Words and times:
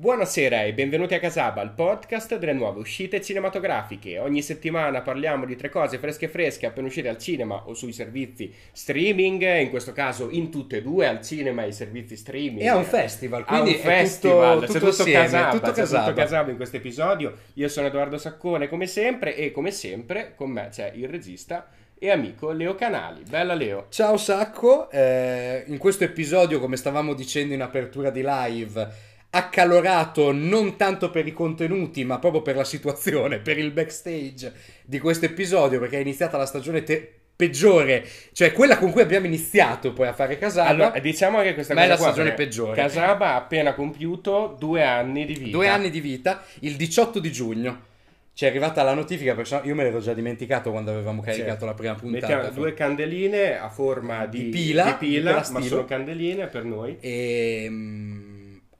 Buonasera 0.00 0.62
e 0.62 0.72
benvenuti 0.72 1.12
a 1.12 1.18
Casaba, 1.18 1.60
il 1.60 1.72
podcast 1.72 2.38
delle 2.38 2.54
nuove 2.54 2.80
uscite 2.80 3.20
cinematografiche. 3.20 4.18
Ogni 4.18 4.40
settimana 4.40 5.02
parliamo 5.02 5.44
di 5.44 5.56
tre 5.56 5.68
cose 5.68 5.98
fresche 5.98 6.26
fresche 6.26 6.64
appena 6.64 6.86
uscite 6.86 7.10
al 7.10 7.18
cinema 7.18 7.64
o 7.66 7.74
sui 7.74 7.92
servizi 7.92 8.50
streaming, 8.72 9.58
in 9.60 9.68
questo 9.68 9.92
caso 9.92 10.30
in 10.30 10.50
tutte 10.50 10.78
e 10.78 10.82
due, 10.82 11.06
al 11.06 11.20
cinema 11.20 11.60
e 11.60 11.64
ai 11.66 11.72
servizi 11.74 12.16
streaming. 12.16 12.62
E 12.62 12.68
a 12.68 12.76
un 12.76 12.84
festival, 12.84 13.44
A 13.46 13.56
un 13.56 13.60
quindi 13.60 13.78
è 13.78 13.82
festival, 13.82 14.60
tutto, 14.60 14.72
tutto 14.72 14.78
tutto 14.78 15.02
assieme, 15.02 15.22
Casaba, 15.24 15.50
tutto 15.50 15.72
Casaba. 15.72 16.04
tutto 16.04 16.16
Casaba 16.16 16.50
in 16.50 16.56
questo 16.56 16.76
episodio. 16.76 17.36
Io 17.52 17.68
sono 17.68 17.88
Edoardo 17.88 18.16
Saccone 18.16 18.68
come 18.68 18.86
sempre 18.86 19.36
e 19.36 19.52
come 19.52 19.70
sempre 19.70 20.32
con 20.34 20.50
me 20.50 20.68
c'è 20.70 20.92
il 20.94 21.08
regista 21.10 21.68
e 21.98 22.10
amico 22.10 22.52
Leo 22.52 22.74
Canali. 22.74 23.22
Bella 23.28 23.52
Leo. 23.52 23.88
Ciao 23.90 24.16
Sacco, 24.16 24.90
eh, 24.90 25.64
in 25.66 25.76
questo 25.76 26.04
episodio, 26.04 26.58
come 26.58 26.78
stavamo 26.78 27.12
dicendo 27.12 27.52
in 27.52 27.60
apertura 27.60 28.08
di 28.08 28.22
live, 28.24 29.08
accalorato 29.30 30.32
non 30.32 30.76
tanto 30.76 31.10
per 31.10 31.26
i 31.26 31.32
contenuti, 31.32 32.04
ma 32.04 32.18
proprio 32.18 32.42
per 32.42 32.56
la 32.56 32.64
situazione, 32.64 33.38
per 33.38 33.58
il 33.58 33.70
backstage 33.70 34.52
di 34.84 34.98
questo 34.98 35.26
episodio, 35.26 35.78
perché 35.78 35.98
è 35.98 36.00
iniziata 36.00 36.36
la 36.36 36.46
stagione 36.46 36.82
te- 36.82 37.14
peggiore, 37.40 38.06
cioè 38.32 38.52
quella 38.52 38.76
con 38.76 38.90
cui 38.90 39.00
abbiamo 39.00 39.24
iniziato 39.24 39.94
poi 39.94 40.08
a 40.08 40.12
fare 40.12 40.36
Casaba. 40.36 40.68
Allora, 40.68 40.98
diciamo 40.98 41.38
anche 41.38 41.54
questa 41.54 41.72
Ma 41.72 41.84
è 41.84 41.86
la 41.86 41.96
qua, 41.96 42.08
stagione 42.08 42.34
peggiore. 42.34 42.74
Casaba 42.74 43.28
ha 43.28 43.36
appena 43.36 43.72
compiuto 43.72 44.56
due 44.58 44.84
anni 44.84 45.24
di 45.24 45.34
vita. 45.34 45.56
Due 45.56 45.68
anni 45.68 45.88
di 45.88 46.00
vita, 46.00 46.42
il 46.60 46.76
18 46.76 47.18
di 47.18 47.32
giugno. 47.32 47.88
Ci 48.34 48.44
è 48.44 48.48
arrivata 48.48 48.82
la 48.82 48.94
notifica, 48.94 49.34
perché 49.34 49.60
io 49.64 49.74
me 49.74 49.84
l'ero 49.84 50.00
già 50.00 50.12
dimenticato 50.12 50.70
quando 50.70 50.90
avevamo 50.90 51.20
caricato 51.22 51.60
Sì. 51.60 51.64
la 51.66 51.74
prima 51.74 51.94
puntata. 51.94 52.26
Mettiamo 52.36 52.54
due 52.54 52.74
candeline 52.74 53.58
a 53.58 53.68
forma 53.70 54.26
di, 54.26 54.44
Di 54.44 54.48
pila, 54.50 54.84
di 54.84 55.06
pila, 55.06 55.46
ma 55.50 55.60
sono 55.62 55.84
candeline 55.84 56.46
per 56.46 56.64
noi. 56.64 56.96
Ehm, 57.00 58.29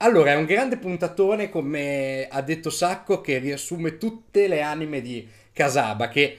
allora, 0.01 0.31
è 0.31 0.35
un 0.35 0.45
grande 0.45 0.77
puntatone, 0.77 1.49
come 1.49 2.27
ha 2.29 2.41
detto 2.41 2.69
Sacco, 2.69 3.21
che 3.21 3.37
riassume 3.37 3.97
tutte 3.97 4.47
le 4.47 4.61
anime 4.61 5.01
di 5.01 5.27
Casaba, 5.53 6.07
che 6.09 6.37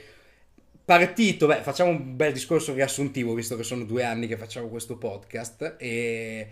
partito, 0.84 1.46
beh, 1.46 1.62
facciamo 1.62 1.90
un 1.90 2.16
bel 2.16 2.32
discorso 2.32 2.74
riassuntivo, 2.74 3.34
visto 3.34 3.56
che 3.56 3.62
sono 3.62 3.84
due 3.84 4.04
anni 4.04 4.26
che 4.26 4.36
facciamo 4.36 4.68
questo 4.68 4.96
podcast, 4.96 5.76
e 5.78 6.46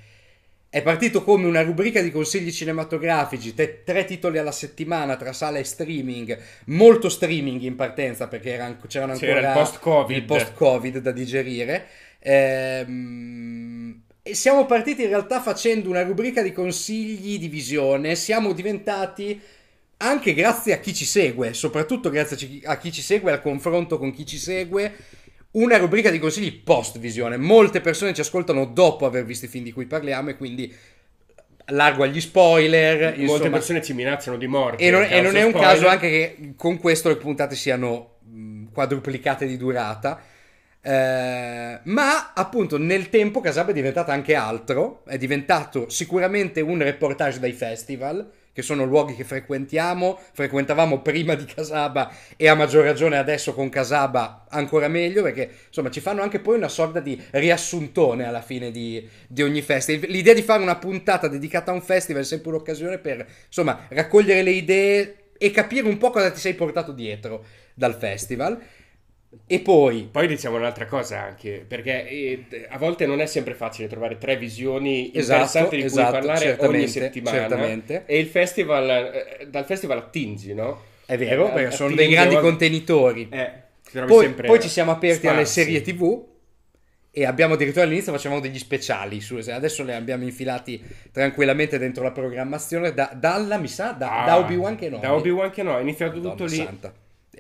è 0.70 0.82
partito 0.82 1.24
come 1.24 1.46
una 1.46 1.62
rubrica 1.62 2.00
di 2.00 2.12
consigli 2.12 2.52
cinematografici, 2.52 3.54
te- 3.54 3.82
tre 3.84 4.04
titoli 4.04 4.38
alla 4.38 4.52
settimana 4.52 5.16
tra 5.16 5.32
sala 5.32 5.58
e 5.58 5.64
streaming, 5.64 6.38
molto 6.66 7.08
streaming 7.08 7.60
in 7.62 7.74
partenza 7.74 8.28
perché 8.28 8.52
era- 8.52 8.76
c'erano 8.86 9.12
ancora 9.12 9.34
C'era 9.34 9.48
il 9.48 9.58
post-Covid. 9.58 10.16
il 10.16 10.24
post-Covid 10.24 10.98
da 10.98 11.10
digerire. 11.10 11.86
Ehm, 12.20 14.02
e 14.22 14.34
siamo 14.34 14.66
partiti 14.66 15.02
in 15.02 15.08
realtà 15.08 15.40
facendo 15.40 15.88
una 15.88 16.02
rubrica 16.02 16.42
di 16.42 16.52
consigli 16.52 17.38
di 17.38 17.48
visione. 17.48 18.14
Siamo 18.14 18.52
diventati 18.52 19.40
anche 19.98 20.34
grazie 20.34 20.74
a 20.74 20.78
chi 20.78 20.94
ci 20.94 21.04
segue, 21.04 21.52
soprattutto 21.54 22.10
grazie 22.10 22.62
a 22.64 22.76
chi- 22.76 22.92
ci 22.92 23.02
segue, 23.02 23.32
al 23.32 23.42
confronto 23.42 23.98
con 23.98 24.12
chi 24.12 24.26
ci 24.26 24.38
segue, 24.38 24.92
una 25.52 25.76
rubrica 25.78 26.10
di 26.10 26.18
consigli 26.18 26.62
post 26.62 26.98
visione. 26.98 27.36
Molte 27.36 27.80
persone 27.80 28.14
ci 28.14 28.20
ascoltano 28.20 28.66
dopo 28.66 29.06
aver 29.06 29.24
visto 29.24 29.46
i 29.46 29.48
film 29.48 29.64
di 29.64 29.72
cui 29.72 29.86
parliamo 29.86 30.30
e 30.30 30.36
quindi 30.36 30.74
largo 31.66 32.02
agli 32.02 32.20
spoiler. 32.20 33.16
Molte 33.16 33.20
insomma. 33.20 33.50
persone 33.50 33.82
ci 33.82 33.94
minacciano 33.94 34.36
di 34.36 34.46
morte. 34.46 34.82
E 34.82 34.90
non, 34.90 35.02
e 35.02 35.20
non 35.20 35.36
è 35.36 35.42
un 35.42 35.50
spoiler. 35.50 35.72
caso 35.72 35.88
anche 35.88 36.08
che 36.08 36.52
con 36.56 36.78
questo 36.78 37.08
le 37.08 37.16
puntate 37.16 37.54
siano 37.54 38.16
quadruplicate 38.72 39.46
di 39.46 39.56
durata. 39.56 40.22
Eh, 40.82 41.80
ma 41.82 42.32
appunto 42.32 42.78
nel 42.78 43.10
tempo 43.10 43.40
Casaba 43.40 43.70
è 43.70 43.74
diventata 43.74 44.12
anche 44.12 44.34
altro, 44.34 45.02
è 45.06 45.18
diventato 45.18 45.88
sicuramente 45.88 46.60
un 46.60 46.82
reportage 46.82 47.38
dai 47.38 47.52
festival, 47.52 48.30
che 48.52 48.62
sono 48.62 48.84
luoghi 48.84 49.14
che 49.14 49.24
frequentiamo, 49.24 50.18
frequentavamo 50.32 51.02
prima 51.02 51.34
di 51.34 51.44
Casaba 51.44 52.12
e 52.36 52.48
a 52.48 52.54
maggior 52.54 52.84
ragione 52.84 53.16
adesso 53.16 53.54
con 53.54 53.68
Casaba 53.68 54.46
ancora 54.48 54.88
meglio, 54.88 55.22
perché 55.22 55.50
insomma 55.68 55.90
ci 55.90 56.00
fanno 56.00 56.22
anche 56.22 56.40
poi 56.40 56.56
una 56.56 56.68
sorta 56.68 57.00
di 57.00 57.20
riassuntone 57.30 58.24
alla 58.24 58.42
fine 58.42 58.70
di, 58.70 59.06
di 59.28 59.42
ogni 59.42 59.62
festival. 59.62 60.10
L'idea 60.10 60.34
di 60.34 60.42
fare 60.42 60.62
una 60.62 60.76
puntata 60.76 61.28
dedicata 61.28 61.70
a 61.70 61.74
un 61.74 61.82
festival 61.82 62.22
è 62.22 62.26
sempre 62.26 62.50
un'occasione 62.50 62.98
per 62.98 63.26
insomma 63.46 63.86
raccogliere 63.88 64.42
le 64.42 64.50
idee 64.50 65.14
e 65.38 65.50
capire 65.52 65.86
un 65.86 65.96
po' 65.96 66.10
cosa 66.10 66.30
ti 66.30 66.40
sei 66.40 66.54
portato 66.54 66.92
dietro 66.92 67.44
dal 67.74 67.94
festival. 67.94 68.60
E 69.46 69.60
poi 69.60 70.08
Poi 70.10 70.26
diciamo 70.26 70.56
un'altra 70.56 70.86
cosa 70.86 71.20
anche, 71.22 71.64
perché 71.66 72.08
eh, 72.08 72.44
a 72.68 72.78
volte 72.78 73.06
non 73.06 73.20
è 73.20 73.26
sempre 73.26 73.54
facile 73.54 73.86
trovare 73.88 74.18
tre 74.18 74.36
visioni 74.36 75.10
Esatto, 75.14 75.40
interessanti 75.40 75.76
di 75.76 75.82
esatto, 75.84 76.10
cui 76.18 76.26
parlare 76.26 76.56
ogni 76.60 76.88
settimana. 76.88 77.38
certamente. 77.38 78.02
E 78.06 78.18
il 78.18 78.26
festival, 78.26 78.88
eh, 78.90 79.46
dal 79.48 79.64
festival 79.64 79.98
attingi, 79.98 80.52
no? 80.54 80.82
è 81.06 81.16
vero, 81.16 81.48
Eh, 81.48 81.52
perché 81.52 81.70
sono 81.76 81.94
dei 81.94 82.08
grandi 82.08 82.34
volte- 82.34 82.48
contenitori. 82.48 83.28
Eh, 83.30 83.50
Poi, 84.06 84.30
poi 84.34 84.60
ci 84.60 84.68
siamo 84.68 84.92
aperti 84.92 85.26
alle 85.26 85.44
sparsi. 85.44 85.62
serie 85.62 85.82
TV 85.82 86.24
e 87.12 87.24
abbiamo 87.26 87.54
addirittura 87.54 87.84
all'inizio 87.84 88.12
facevamo 88.12 88.40
degli 88.40 88.58
speciali. 88.58 89.20
su- 89.20 89.38
adesso 89.48 89.82
li 89.82 89.92
abbiamo 89.92 90.22
infilati 90.24 90.80
tranquillamente 91.12 91.78
dentro 91.78 92.02
la 92.04 92.12
programmazione. 92.12 92.94
Da, 92.94 93.10
dalla, 93.14 93.58
mi 93.58 93.66
sa, 93.68 93.90
da, 93.90 94.22
Ah, 94.22 94.26
da 94.26 94.38
Obi-Wan 94.38 94.76
che 94.76 94.88
no. 94.88 94.98
Da 94.98 95.12
Obi-Wan 95.14 95.50
che 95.50 95.62
no, 95.64 95.76
è 95.76 95.80
iniziato 95.80 96.16
Madonna 96.16 96.34
tutto 96.34 96.44
lì. 96.48 96.56
santa. 96.56 96.92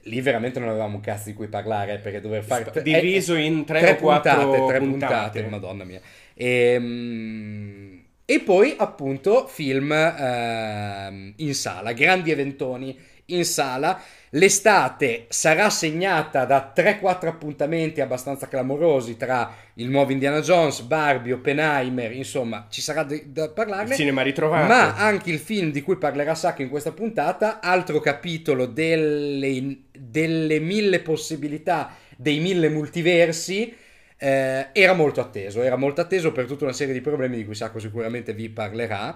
Lì 0.04 0.20
veramente 0.20 0.60
non 0.60 0.68
avevamo 0.68 0.96
un 0.96 1.00
cazzo 1.00 1.28
di 1.28 1.34
cui 1.34 1.48
parlare 1.48 1.98
perché 1.98 2.20
dover 2.20 2.44
fare 2.44 2.70
diviso 2.82 3.34
eh, 3.34 3.42
in 3.42 3.64
tre 3.64 3.96
quattro 3.96 4.50
puntate, 4.50 4.66
tre 4.66 4.78
puntate. 4.78 5.42
puntate, 5.42 5.42
madonna 5.48 5.84
mia. 5.84 6.00
Ehm, 6.34 8.04
E, 8.24 8.40
poi 8.40 8.76
appunto 8.78 9.48
film 9.48 9.90
ehm, 9.92 11.32
in 11.38 11.54
sala, 11.54 11.92
grandi 11.92 12.30
eventoni 12.30 12.96
in 13.34 13.44
sala. 13.44 14.00
L'estate 14.34 15.26
sarà 15.28 15.68
segnata 15.70 16.44
da 16.44 16.72
3-4 16.72 17.26
appuntamenti 17.26 18.00
abbastanza 18.00 18.46
clamorosi 18.46 19.16
tra 19.16 19.52
il 19.74 19.88
nuovo 19.88 20.12
Indiana 20.12 20.40
Jones, 20.40 20.82
Barbie, 20.82 21.32
Oppenheimer, 21.32 22.12
insomma, 22.12 22.66
ci 22.70 22.80
sarà 22.80 23.02
de- 23.02 23.24
da 23.26 23.44
Il 23.44 23.50
parlarne. 23.52 23.94
cinema 23.96 24.22
ritrovato. 24.22 24.68
Ma 24.68 24.94
anche 24.94 25.30
il 25.30 25.40
film 25.40 25.72
di 25.72 25.82
cui 25.82 25.96
parlerà 25.96 26.36
Sacco 26.36 26.62
in 26.62 26.68
questa 26.68 26.92
puntata, 26.92 27.58
altro 27.60 27.98
capitolo 27.98 28.66
delle, 28.66 29.78
delle 29.90 30.60
mille 30.60 31.00
possibilità, 31.00 31.92
dei 32.16 32.38
mille 32.38 32.68
multiversi, 32.68 33.74
eh, 34.16 34.68
era 34.72 34.92
molto 34.92 35.20
atteso. 35.20 35.60
Era 35.62 35.74
molto 35.76 36.02
atteso 36.02 36.30
per 36.30 36.46
tutta 36.46 36.62
una 36.64 36.72
serie 36.72 36.92
di 36.94 37.00
problemi 37.00 37.36
di 37.36 37.44
cui 37.44 37.56
Sacco 37.56 37.80
sicuramente 37.80 38.32
vi 38.32 38.48
parlerà. 38.48 39.12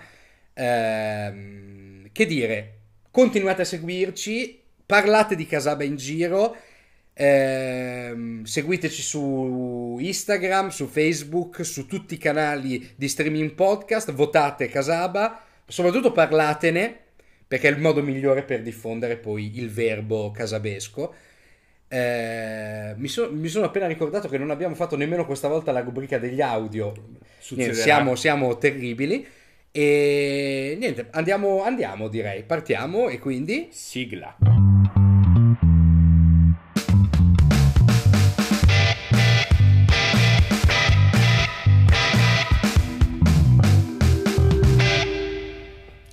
Ehm, 0.54 2.08
che 2.12 2.26
dire, 2.26 2.72
continuate 3.14 3.62
a 3.62 3.64
seguirci, 3.64 4.60
parlate 4.84 5.36
di 5.36 5.46
Casaba 5.46 5.84
in 5.84 5.94
giro. 5.94 6.56
Ehm, 7.12 8.42
seguiteci 8.42 9.02
su 9.02 9.98
Instagram, 10.00 10.70
su 10.70 10.88
Facebook, 10.88 11.64
su 11.64 11.86
tutti 11.86 12.14
i 12.14 12.18
canali 12.18 12.90
di 12.96 13.06
streaming 13.06 13.52
podcast, 13.52 14.10
votate 14.10 14.66
Casaba, 14.66 15.44
soprattutto 15.64 16.10
parlatene 16.10 17.02
perché 17.46 17.68
è 17.68 17.70
il 17.70 17.78
modo 17.78 18.02
migliore 18.02 18.42
per 18.42 18.62
diffondere 18.62 19.16
poi 19.16 19.58
il 19.58 19.70
verbo 19.70 20.32
casabesco. 20.32 21.14
Eh, 21.86 22.94
mi, 22.96 23.06
so- 23.06 23.32
mi 23.32 23.46
sono 23.46 23.66
appena 23.66 23.86
ricordato 23.86 24.28
che 24.28 24.38
non 24.38 24.50
abbiamo 24.50 24.74
fatto 24.74 24.96
nemmeno 24.96 25.24
questa 25.24 25.46
volta 25.46 25.70
la 25.70 25.82
rubrica 25.82 26.18
degli 26.18 26.40
audio. 26.40 26.92
Niente, 27.50 27.74
siamo, 27.74 28.16
siamo 28.16 28.58
terribili. 28.58 29.24
E 29.76 30.76
niente, 30.78 31.08
andiamo, 31.10 31.64
andiamo 31.64 32.06
direi, 32.06 32.44
partiamo 32.44 33.08
e 33.08 33.18
quindi... 33.18 33.70
Sigla. 33.72 34.36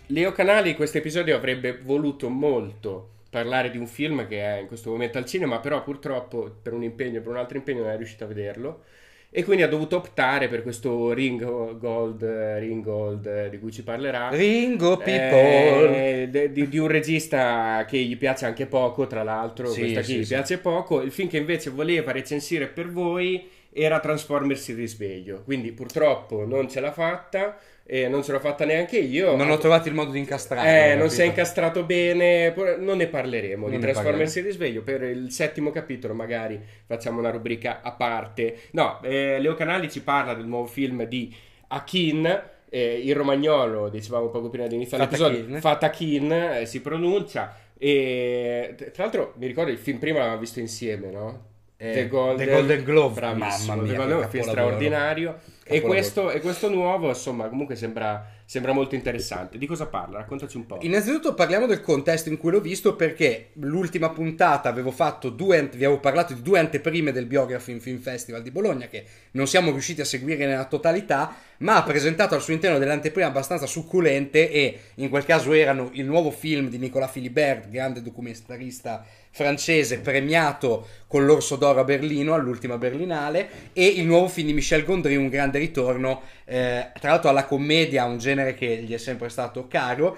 Leo 0.07 0.31
Canali 0.31 0.69
in 0.71 0.75
questo 0.75 0.97
episodio 0.97 1.35
avrebbe 1.35 1.77
voluto 1.83 2.29
molto 2.29 3.09
parlare 3.29 3.69
di 3.69 3.77
un 3.77 3.85
film 3.85 4.27
che 4.27 4.41
è 4.41 4.59
in 4.59 4.65
questo 4.65 4.89
momento 4.89 5.19
al 5.19 5.25
cinema, 5.25 5.59
però 5.59 5.83
purtroppo 5.83 6.51
per 6.63 6.73
un 6.73 6.81
impegno, 6.81 7.21
per 7.21 7.29
un 7.29 7.37
altro 7.37 7.57
impegno 7.57 7.83
non 7.83 7.91
è 7.91 7.97
riuscito 7.97 8.23
a 8.23 8.27
vederlo 8.27 8.85
e 9.33 9.45
quindi 9.45 9.63
ha 9.63 9.67
dovuto 9.69 9.95
optare 9.95 10.49
per 10.49 10.61
questo 10.61 11.13
Ring 11.13 11.77
Gold, 11.77 12.21
Ring 12.59 12.83
Gold 12.83 13.25
eh, 13.25 13.49
di 13.49 13.59
cui 13.59 13.71
ci 13.71 13.81
parlerà. 13.81 14.27
Ringo 14.29 14.97
People. 14.97 16.23
Eh, 16.33 16.51
di, 16.51 16.67
di 16.67 16.77
un 16.77 16.87
regista 16.87 17.85
che 17.87 17.97
gli 17.97 18.17
piace 18.17 18.45
anche 18.45 18.65
poco, 18.65 19.07
tra 19.07 19.23
l'altro, 19.23 19.69
Sì, 19.69 19.79
questa 19.79 20.03
sì, 20.03 20.17
gli 20.17 20.23
sì. 20.25 20.33
piace 20.33 20.57
poco. 20.57 21.01
Il 21.01 21.11
film 21.11 21.29
che 21.29 21.37
invece 21.37 21.69
voleva 21.69 22.11
recensire 22.11 22.67
per 22.67 22.89
voi 22.91 23.49
era 23.71 24.01
Transformers 24.01 24.67
il 24.67 24.75
risveglio. 24.75 25.43
Quindi 25.45 25.71
purtroppo 25.71 26.45
non 26.45 26.69
ce 26.69 26.81
l'ha 26.81 26.91
fatta 26.91 27.57
e 27.93 28.07
non 28.07 28.23
ce 28.23 28.31
l'ho 28.31 28.39
fatta 28.39 28.63
neanche 28.63 28.97
io. 28.97 29.35
Non 29.35 29.49
ho 29.49 29.57
trovato 29.57 29.89
il 29.89 29.93
modo 29.93 30.11
di 30.11 30.19
incastrarlo. 30.19 30.69
Eh, 30.69 30.95
non 30.95 31.09
si 31.09 31.19
è 31.23 31.25
incastrato 31.25 31.83
bene, 31.83 32.53
non 32.77 32.95
ne 32.95 33.07
parleremo 33.07 33.67
Non 33.67 33.75
di 33.75 33.81
Transformers 33.81 34.33
il 34.37 34.43
risveglio. 34.45 34.81
Per 34.81 35.03
il 35.03 35.29
settimo 35.29 35.71
capitolo, 35.71 36.13
magari 36.13 36.57
facciamo 36.85 37.19
una 37.19 37.31
rubrica 37.31 37.81
a 37.81 37.91
parte. 37.91 38.59
No, 38.71 39.01
eh, 39.03 39.39
Leo 39.41 39.55
Canali 39.55 39.91
ci 39.91 40.01
parla 40.03 40.33
del 40.33 40.45
nuovo 40.45 40.67
film 40.67 41.03
di 41.03 41.35
Akin 41.67 42.43
eh, 42.69 43.01
il 43.03 43.13
romagnolo, 43.13 43.89
dicevamo 43.89 44.29
poco 44.29 44.49
prima 44.49 44.67
di 44.67 44.75
iniziare 44.75 45.03
l'episodio, 45.03 45.59
Fatakin 45.59 46.31
eh, 46.31 46.65
si 46.65 46.79
pronuncia. 46.79 47.53
E 47.77 48.73
tra 48.93 49.03
l'altro 49.03 49.33
mi 49.35 49.47
ricordo 49.47 49.69
il 49.69 49.77
film 49.77 49.97
prima 49.97 50.19
l'avevamo 50.19 50.39
visto 50.39 50.61
insieme, 50.61 51.09
no? 51.11 51.49
Eh, 51.75 51.93
The, 51.93 52.07
Golden, 52.07 52.45
The 52.45 52.53
Golden 52.53 52.83
Glove, 52.83 53.13
bravissimo, 53.15 53.75
mamma 53.75 53.81
mia, 53.81 53.91
The 53.91 53.97
Golden 53.97 54.17
Glove, 54.17 54.29
film 54.29 54.43
straordinario. 54.43 55.39
E 55.71 55.81
questo, 55.81 56.31
e 56.31 56.39
questo, 56.41 56.69
nuovo, 56.69 57.07
insomma, 57.09 57.47
comunque 57.47 57.75
sembra, 57.75 58.29
sembra, 58.45 58.73
molto 58.73 58.95
interessante. 58.95 59.57
Di 59.57 59.65
cosa 59.65 59.85
parla? 59.87 60.19
Raccontaci 60.19 60.57
un 60.57 60.65
po'. 60.65 60.77
Innanzitutto 60.81 61.33
parliamo 61.33 61.65
del 61.65 61.81
contesto 61.81 62.29
in 62.29 62.37
cui 62.37 62.51
l'ho 62.51 62.59
visto, 62.59 62.95
perché 62.95 63.49
l'ultima 63.53 64.09
puntata 64.09 64.69
avevo 64.69 64.91
fatto 64.91 65.29
due, 65.29 65.69
vi 65.73 65.85
avevo 65.85 65.99
parlato 65.99 66.33
di 66.33 66.41
due 66.41 66.59
anteprime 66.59 67.11
del 67.11 67.25
Biography 67.25 67.71
in 67.71 67.81
Film 67.81 67.99
Festival 67.99 68.41
di 68.41 68.51
Bologna, 68.51 68.87
che 68.87 69.05
non 69.31 69.47
siamo 69.47 69.71
riusciti 69.71 70.01
a 70.01 70.05
seguire 70.05 70.45
nella 70.45 70.65
totalità, 70.65 71.35
ma 71.57 71.77
ha 71.77 71.83
presentato 71.83 72.35
al 72.35 72.41
suo 72.41 72.53
interno 72.53 72.77
delle 72.77 72.91
anteprime 72.91 73.27
abbastanza 73.27 73.65
succulente 73.65 74.51
e 74.51 74.79
in 74.95 75.09
quel 75.09 75.25
caso 75.25 75.53
erano 75.53 75.89
il 75.93 76.05
nuovo 76.05 76.31
film 76.31 76.69
di 76.69 76.77
Nicolas 76.77 77.11
Philibert, 77.11 77.69
grande 77.69 78.01
documentarista 78.01 79.05
francese 79.31 79.99
premiato 79.99 80.87
con 81.07 81.25
l'Orso 81.25 81.55
d'Oro 81.55 81.79
a 81.79 81.83
Berlino 81.83 82.33
all'ultima 82.33 82.77
Berlinale 82.77 83.49
e 83.73 83.85
il 83.85 84.05
nuovo 84.05 84.27
film 84.27 84.47
di 84.47 84.53
Michel 84.53 84.83
Gondry, 84.83 85.15
un 85.15 85.29
grande 85.29 85.57
ritorno 85.57 86.21
eh, 86.45 86.91
tra 86.99 87.11
l'altro 87.11 87.29
alla 87.29 87.45
commedia, 87.45 88.05
un 88.05 88.17
genere 88.17 88.53
che 88.53 88.83
gli 88.83 88.93
è 88.93 88.97
sempre 88.97 89.29
stato 89.29 89.67
caro. 89.67 90.17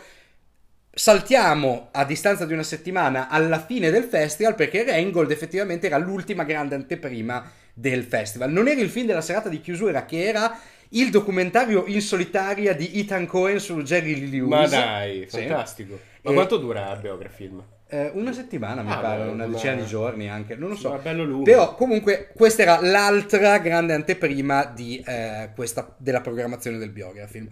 Saltiamo 0.96 1.90
a 1.92 2.06
distanza 2.06 2.46
di 2.46 2.54
una 2.54 2.64
settimana 2.64 3.28
alla 3.28 3.64
fine 3.64 3.90
del 3.90 4.04
festival 4.04 4.54
perché 4.54 4.84
Reingold 4.84 5.32
effettivamente 5.32 5.88
era 5.88 5.98
l'ultima 5.98 6.44
grande 6.44 6.76
anteprima 6.76 7.50
del 7.74 8.04
festival. 8.04 8.52
Non 8.52 8.68
era 8.68 8.82
il 8.82 8.90
film 8.90 9.08
della 9.08 9.22
serata 9.22 9.50
di 9.50 9.60
chiusura 9.60 10.06
che 10.06 10.24
era 10.24 10.56
il 10.90 11.10
documentario 11.10 11.86
in 11.88 12.02
solitaria 12.02 12.76
di 12.76 13.00
Ethan 13.00 13.26
Cohen 13.26 13.60
su 13.60 13.82
Jerry 13.82 14.20
Lee 14.20 14.30
Lewis. 14.30 14.50
Ma 14.50 14.68
dai, 14.68 15.26
fantastico. 15.28 15.96
Sì. 15.96 16.20
Ma 16.22 16.32
e... 16.32 16.34
quanto 16.34 16.58
dura 16.58 16.92
il 16.94 17.00
biografilm? 17.00 17.64
Eh, 17.94 18.10
una 18.16 18.34
settimana 18.34 18.82
mi 18.82 18.92
ah, 18.92 18.98
pare, 18.98 19.24
beh, 19.26 19.30
una 19.30 19.46
decina 19.46 19.76
di 19.76 19.86
giorni 19.86 20.28
anche, 20.28 20.56
non 20.56 20.70
lo 20.70 20.76
so. 20.76 21.00
Però 21.44 21.76
comunque 21.76 22.32
questa 22.36 22.64
era 22.64 22.82
l'altra 22.82 23.60
grande 23.60 23.94
anteprima 23.94 24.66
di, 24.66 25.00
eh, 25.06 25.52
questa, 25.54 25.94
della 26.00 26.20
programmazione 26.20 26.80
del 26.80 26.90
biografilm. 26.90 27.48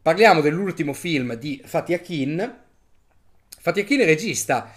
Parliamo 0.00 0.40
dell'ultimo 0.40 0.92
film 0.92 1.34
di 1.34 1.60
Fatih 1.64 1.94
Akin. 1.96 2.56
Fatih 3.58 3.82
Akin 3.82 4.00
è 4.02 4.04
regista 4.04 4.72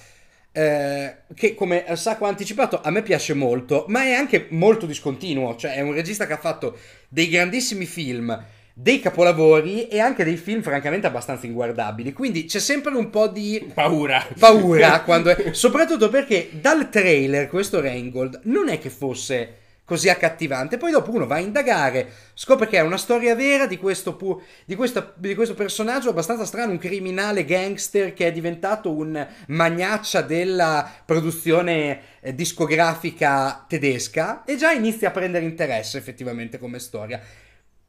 eh, 0.51 1.17
che 1.35 1.53
come 1.53 1.85
Sacco 1.95 2.25
ha 2.25 2.29
anticipato 2.29 2.81
a 2.81 2.89
me 2.89 3.03
piace 3.03 3.35
molto, 3.35 3.85
ma 3.89 4.01
è 4.01 4.13
anche 4.13 4.47
molto 4.49 4.87
discontinuo, 4.87 5.55
cioè 5.57 5.75
è 5.75 5.81
un 5.81 5.93
regista 5.93 6.25
che 6.25 6.33
ha 6.33 6.37
fatto 6.37 6.75
dei 7.07 7.29
grandissimi 7.29 7.85
film 7.85 8.35
dei 8.79 8.99
capolavori 8.99 9.87
e 9.87 9.99
anche 9.99 10.23
dei 10.23 10.37
film 10.37 10.61
francamente 10.61 11.07
abbastanza 11.07 11.47
inguardabili. 11.47 12.13
Quindi 12.13 12.45
c'è 12.45 12.59
sempre 12.59 12.93
un 12.93 13.09
po' 13.09 13.27
di 13.27 13.71
paura. 13.73 14.23
Paura 14.37 15.01
quando 15.01 15.35
è... 15.35 15.53
soprattutto 15.53 16.09
perché 16.09 16.49
dal 16.51 16.87
trailer 16.91 17.47
questo 17.47 17.79
Reingold 17.79 18.41
non 18.43 18.69
è 18.69 18.77
che 18.77 18.91
fosse 18.91 19.55
così 19.83 20.09
accattivante. 20.09 20.77
Poi 20.77 20.91
dopo 20.91 21.11
uno 21.11 21.25
va 21.25 21.37
a 21.37 21.39
indagare, 21.39 22.07
scopre 22.35 22.67
che 22.67 22.77
è 22.77 22.81
una 22.81 22.97
storia 22.97 23.33
vera 23.33 23.65
di 23.65 23.77
questo, 23.77 24.15
pu- 24.15 24.39
di, 24.63 24.75
questo, 24.75 25.13
di 25.15 25.33
questo, 25.33 25.55
personaggio 25.55 26.09
abbastanza 26.09 26.45
strano, 26.45 26.73
un 26.73 26.77
criminale 26.77 27.45
gangster 27.45 28.13
che 28.13 28.27
è 28.27 28.31
diventato 28.31 28.91
un 28.91 29.27
magnaccia 29.47 30.21
della 30.21 30.87
produzione 31.03 32.01
eh, 32.19 32.35
discografica 32.35 33.65
tedesca 33.67 34.43
e 34.43 34.55
già 34.55 34.71
inizia 34.71 35.07
a 35.07 35.11
prendere 35.11 35.45
interesse 35.45 35.97
effettivamente 35.97 36.59
come 36.59 36.77
storia. 36.77 37.19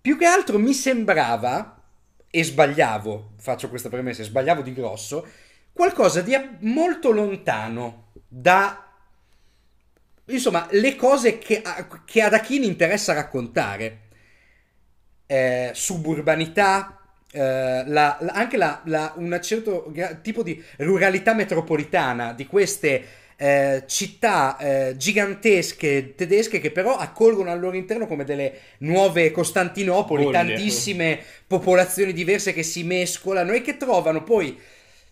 Più 0.01 0.17
che 0.17 0.27
altro 0.27 0.59
mi 0.59 0.73
sembrava, 0.73 1.83
e 2.31 2.45
sbagliavo, 2.45 3.35
faccio 3.39 3.69
questa 3.69 3.89
premessa, 3.89 4.23
sbagliavo 4.23 4.63
di 4.63 4.75
grosso, 4.75 5.27
qualcosa 5.73 6.21
di 6.21 6.37
molto 6.61 7.11
lontano 7.11 8.13
da 8.27 8.89
insomma, 10.29 10.67
le 10.71 10.97
cose 10.97 11.39
che, 11.39 11.63
che 12.05 12.23
ad 12.23 12.35
Achini 12.35 12.67
interessa 12.67 13.13
raccontare. 13.13 14.07
Eh, 15.27 15.73
suburbanità, 15.75 17.01
eh, 17.31 17.85
la, 17.87 18.17
la, 18.21 18.33
anche 18.33 18.57
la, 18.57 19.13
un 19.17 19.39
certo 19.43 19.93
tipo 20.23 20.43
di 20.43 20.63
ruralità 20.79 21.35
metropolitana 21.35 22.33
di 22.33 22.47
queste 22.47 23.05
eh, 23.41 23.85
città 23.87 24.57
eh, 24.57 24.97
gigantesche 24.97 26.15
tedesche 26.17 26.59
che 26.59 26.73
però 26.73 26.97
accolgono 26.97 27.53
al 27.53 27.61
loro 27.61 27.77
interno 27.77 28.09
come 28.09 28.25
delle 28.25 28.53
nuove 28.79 29.31
Costantinopoli, 29.31 30.25
Bolle. 30.25 30.37
tantissime 30.37 31.21
popolazioni 31.47 32.13
diverse 32.13 32.53
che 32.53 32.65
si 32.65 32.83
mescolano 32.83 33.53
e 33.53 33.63
che 33.63 33.77
trovano 33.77 34.25
poi 34.25 34.59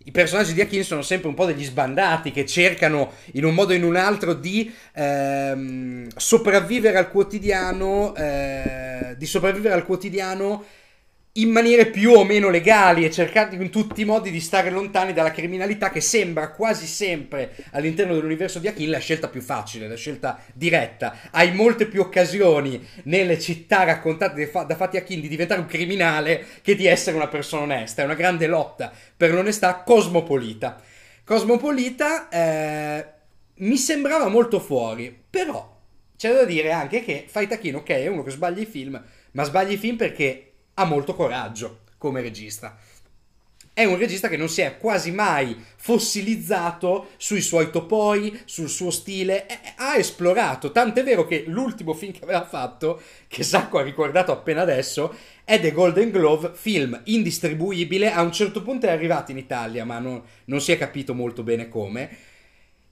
i 0.06 0.10
personaggi 0.10 0.54
di 0.54 0.60
Akin 0.60 0.82
sono 0.82 1.02
sempre 1.02 1.28
un 1.28 1.34
po' 1.34 1.46
degli 1.46 1.64
sbandati 1.64 2.32
che 2.32 2.46
cercano 2.46 3.12
in 3.32 3.44
un 3.44 3.54
modo 3.54 3.72
o 3.72 3.76
in 3.76 3.84
un 3.84 3.96
altro 3.96 4.34
di 4.34 4.72
ehm, 4.94 6.08
sopravvivere 6.16 6.98
al 6.98 7.10
quotidiano, 7.10 8.14
eh, 8.14 9.14
di 9.16 9.26
sopravvivere 9.26 9.74
al 9.74 9.84
quotidiano 9.84 10.64
in 11.36 11.50
maniere 11.50 11.86
più 11.86 12.12
o 12.12 12.24
meno 12.24 12.48
legali 12.48 13.04
e 13.04 13.10
cercare 13.10 13.54
in 13.56 13.70
tutti 13.70 14.00
i 14.00 14.04
modi 14.04 14.30
di 14.30 14.40
stare 14.40 14.70
lontani 14.70 15.12
dalla 15.12 15.30
criminalità 15.30 15.90
che 15.90 16.00
sembra 16.00 16.50
quasi 16.50 16.86
sempre 16.86 17.54
all'interno 17.72 18.14
dell'universo 18.14 18.58
di 18.58 18.68
Akin 18.68 18.90
la 18.90 18.98
scelta 18.98 19.28
più 19.28 19.40
facile, 19.40 19.88
la 19.88 19.96
scelta 19.96 20.40
diretta. 20.54 21.16
Hai 21.30 21.52
molte 21.52 21.86
più 21.86 22.00
occasioni 22.00 22.86
nelle 23.04 23.38
città 23.38 23.84
raccontate 23.84 24.50
da 24.50 24.76
Fatti 24.76 24.96
Akin 24.96 25.20
di 25.20 25.28
diventare 25.28 25.60
un 25.60 25.66
criminale 25.66 26.44
che 26.62 26.74
di 26.74 26.86
essere 26.86 27.16
una 27.16 27.28
persona 27.28 27.62
onesta. 27.62 28.02
È 28.02 28.04
una 28.04 28.14
grande 28.14 28.46
lotta 28.46 28.92
per 29.16 29.32
l'onestà 29.32 29.82
cosmopolita. 29.82 30.80
Cosmopolita 31.24 32.28
eh, 32.28 33.06
mi 33.56 33.76
sembrava 33.76 34.28
molto 34.28 34.58
fuori, 34.58 35.14
però 35.28 35.74
c'è 36.16 36.32
da 36.32 36.44
dire 36.44 36.72
anche 36.72 37.04
che 37.04 37.26
Fight 37.28 37.52
Akin, 37.52 37.76
ok, 37.76 37.88
è 37.88 38.06
uno 38.06 38.22
che 38.22 38.30
sbaglia 38.30 38.62
i 38.62 38.66
film, 38.66 39.02
ma 39.32 39.42
sbaglia 39.44 39.72
i 39.72 39.76
film 39.76 39.96
perché 39.96 40.52
ha 40.78 40.84
molto 40.84 41.14
coraggio 41.14 41.80
come 41.98 42.20
regista. 42.20 42.76
È 43.72 43.84
un 43.84 43.98
regista 43.98 44.28
che 44.28 44.38
non 44.38 44.48
si 44.48 44.62
è 44.62 44.78
quasi 44.78 45.10
mai 45.10 45.54
fossilizzato 45.76 47.08
sui 47.18 47.42
suoi 47.42 47.70
topoi, 47.70 48.40
sul 48.46 48.70
suo 48.70 48.90
stile, 48.90 49.46
ha 49.76 49.96
esplorato, 49.96 50.72
tant'è 50.72 51.04
vero 51.04 51.26
che 51.26 51.44
l'ultimo 51.46 51.92
film 51.92 52.12
che 52.12 52.22
aveva 52.22 52.46
fatto, 52.46 53.02
che 53.28 53.42
Sacco 53.42 53.76
ha 53.76 53.82
ricordato 53.82 54.32
appena 54.32 54.62
adesso, 54.62 55.14
è 55.44 55.60
The 55.60 55.72
Golden 55.72 56.10
Glove, 56.10 56.52
film 56.54 56.98
indistribuibile, 57.04 58.10
a 58.10 58.22
un 58.22 58.32
certo 58.32 58.62
punto 58.62 58.86
è 58.86 58.90
arrivato 58.90 59.30
in 59.30 59.36
Italia, 59.36 59.84
ma 59.84 59.98
non, 59.98 60.22
non 60.46 60.60
si 60.62 60.72
è 60.72 60.78
capito 60.78 61.12
molto 61.12 61.42
bene 61.42 61.68
come, 61.68 62.16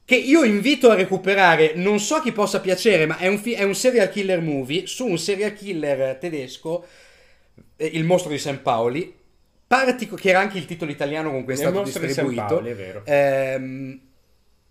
che 0.05 0.17
io 0.17 0.45
invito 0.45 0.91
a 0.91 0.95
recuperare, 0.95 1.73
non 1.77 1.99
so 1.99 2.21
chi 2.21 2.31
possa 2.31 2.61
piacere, 2.61 3.07
ma 3.07 3.17
è 3.17 3.27
un, 3.27 3.39
fi- 3.39 3.55
è 3.55 3.63
un 3.63 3.75
serial 3.75 4.11
killer 4.11 4.43
movie. 4.43 4.87
Su 4.87 5.07
un 5.07 5.17
serial 5.17 5.55
killer 5.55 6.19
tedesco 6.19 6.85
il 7.77 8.05
mostro 8.05 8.31
di 8.31 8.39
San 8.39 8.63
Paoli, 8.63 9.15
partico- 9.67 10.17
che 10.17 10.31
era 10.31 10.41
anche 10.41 10.59
il 10.59 10.67
titolo 10.67 10.91
italiano 10.91 11.31
con 11.31 11.45
cui 11.45 11.55
è 11.55 11.57
stato 11.57 11.83
distribuito. 11.83 12.45
Paoli, 12.45 12.71
è 12.71 12.75
vero. 12.75 13.03
Ehm, 13.05 14.01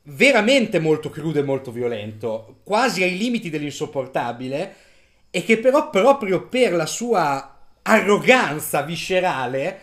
veramente 0.04 0.80
molto 0.80 1.10
crudo 1.10 1.40
e 1.40 1.44
molto 1.44 1.72
violento, 1.72 2.60
quasi 2.64 3.04
ai 3.04 3.18
limiti 3.18 3.50
dell'insopportabile, 3.50 4.76
e 5.30 5.44
che 5.44 5.58
però 5.58 5.90
proprio 5.90 6.48
per 6.48 6.74
la 6.74 6.86
sua 6.86 7.58
arroganza 7.82 8.82
viscerale 8.82 9.80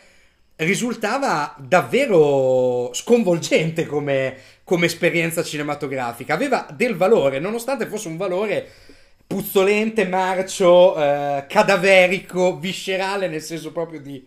risultava 0.57 1.55
davvero 1.59 2.91
sconvolgente 2.93 3.87
come, 3.87 4.37
come 4.63 4.87
esperienza 4.87 5.43
cinematografica. 5.43 6.35
Aveva 6.35 6.67
del 6.73 6.97
valore, 6.97 7.39
nonostante 7.39 7.87
fosse 7.87 8.09
un 8.09 8.17
valore 8.17 8.69
puzzolente, 9.31 10.09
marcio, 10.09 11.01
eh, 11.01 11.45
cadaverico, 11.49 12.59
viscerale, 12.59 13.29
nel 13.29 13.41
senso 13.41 13.71
proprio 13.71 14.01
di 14.01 14.27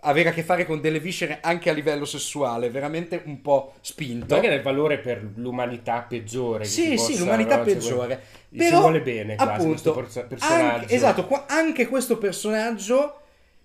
avere 0.00 0.30
a 0.30 0.32
che 0.32 0.42
fare 0.42 0.66
con 0.66 0.80
delle 0.80 0.98
viscere 0.98 1.38
anche 1.40 1.70
a 1.70 1.72
livello 1.72 2.04
sessuale, 2.04 2.68
veramente 2.68 3.22
un 3.26 3.40
po' 3.40 3.74
spinto. 3.80 4.34
Anche 4.34 4.48
nel 4.48 4.60
valore 4.60 4.98
per 4.98 5.24
l'umanità 5.36 6.04
peggiore. 6.08 6.64
Sì, 6.64 6.98
sì, 6.98 7.16
l'umanità 7.16 7.58
no? 7.58 7.62
peggiore. 7.62 8.22
Cioè, 8.50 8.58
Però, 8.58 8.76
si 8.76 8.82
vuole 8.82 9.00
bene, 9.02 9.36
quasi, 9.36 9.50
appunto, 9.52 9.92
questo 9.92 10.26
personaggio. 10.26 10.80
Anche, 10.80 10.94
esatto, 10.94 11.44
anche 11.46 11.86
questo 11.86 12.18
personaggio 12.18 13.20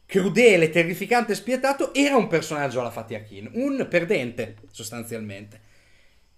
crudele, 0.05 0.69
terrificante 0.69 1.33
spietato 1.33 1.95
era 1.95 2.15
un 2.15 2.27
personaggio 2.27 2.79
alla 2.79 2.91
Fatih 2.91 3.15
Akin, 3.15 3.49
un 3.53 3.88
perdente, 3.89 4.57
sostanzialmente. 4.71 5.61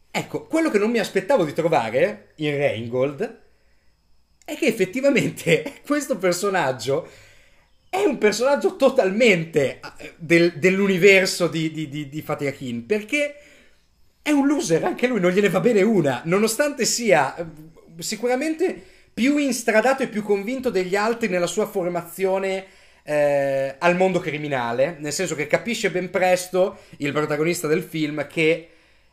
Ecco, 0.09 0.45
quello 0.47 0.69
che 0.69 0.77
non 0.77 0.89
mi 0.89 0.99
aspettavo 0.99 1.43
di 1.43 1.51
trovare 1.51 2.29
in 2.35 2.55
Reingold 2.55 3.39
è 4.51 4.57
che 4.57 4.67
effettivamente 4.67 5.79
questo 5.85 6.17
personaggio 6.17 7.07
è 7.89 8.03
un 8.03 8.17
personaggio 8.17 8.75
totalmente 8.75 9.79
eh, 9.97 10.13
del, 10.17 10.53
dell'universo 10.53 11.47
di, 11.47 11.71
di, 11.71 11.89
di, 11.89 12.07
di 12.07 12.21
Fatih 12.21 12.47
Akin, 12.47 12.85
perché 12.85 13.35
è 14.21 14.31
un 14.31 14.47
loser, 14.47 14.83
anche 14.85 15.07
lui 15.07 15.19
non 15.19 15.31
gliene 15.31 15.49
va 15.49 15.59
bene 15.59 15.81
una, 15.81 16.21
nonostante 16.25 16.85
sia 16.85 17.35
eh, 17.35 17.45
sicuramente 17.97 18.81
più 19.13 19.37
instradato 19.37 20.03
e 20.03 20.07
più 20.07 20.23
convinto 20.23 20.69
degli 20.69 20.95
altri 20.95 21.27
nella 21.27 21.47
sua 21.47 21.65
formazione 21.65 22.65
eh, 23.03 23.75
al 23.77 23.95
mondo 23.97 24.19
criminale, 24.19 24.95
nel 24.99 25.11
senso 25.11 25.35
che 25.35 25.47
capisce 25.47 25.91
ben 25.91 26.09
presto 26.09 26.79
il 26.97 27.11
protagonista 27.11 27.67
del 27.67 27.83
film 27.83 28.25
che 28.27 28.69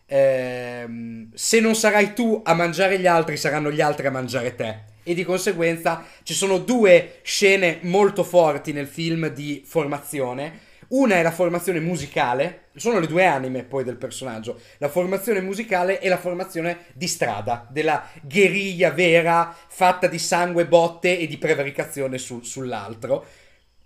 ehm, 0.07 1.31
se 1.35 1.61
non 1.61 1.75
sarai 1.75 2.13
tu 2.13 2.41
a 2.45 2.55
mangiare 2.55 2.99
gli 2.99 3.07
altri, 3.07 3.37
saranno 3.37 3.71
gli 3.71 3.81
altri 3.81 4.07
a 4.07 4.11
mangiare 4.11 4.55
te. 4.55 4.88
E 5.09 5.15
di 5.15 5.25
conseguenza 5.25 6.05
ci 6.23 6.35
sono 6.35 6.59
due 6.59 7.21
scene 7.23 7.79
molto 7.81 8.23
forti 8.23 8.75
nel 8.75 8.87
film 8.87 9.29
di 9.29 9.63
formazione. 9.65 10.67
Una 10.89 11.15
è 11.15 11.23
la 11.23 11.31
formazione 11.31 11.81
musicale, 11.81 12.65
sono 12.77 12.99
le 12.99 13.07
due 13.07 13.25
anime 13.25 13.65
poi 13.65 13.85
del 13.85 13.97
personaggio, 13.97 14.61
la 14.77 14.91
formazione 14.91 15.41
musicale 15.41 15.99
e 15.99 16.11
la 16.11 16.19
formazione 16.19 16.81
di 16.93 17.07
strada, 17.07 17.67
della 17.71 18.07
guerriglia 18.21 18.91
vera 18.91 19.57
fatta 19.69 20.09
di 20.09 20.19
sangue, 20.19 20.67
botte 20.67 21.19
e 21.19 21.27
di 21.27 21.39
prevaricazione 21.39 22.19
su, 22.19 22.43
sull'altro. 22.43 23.25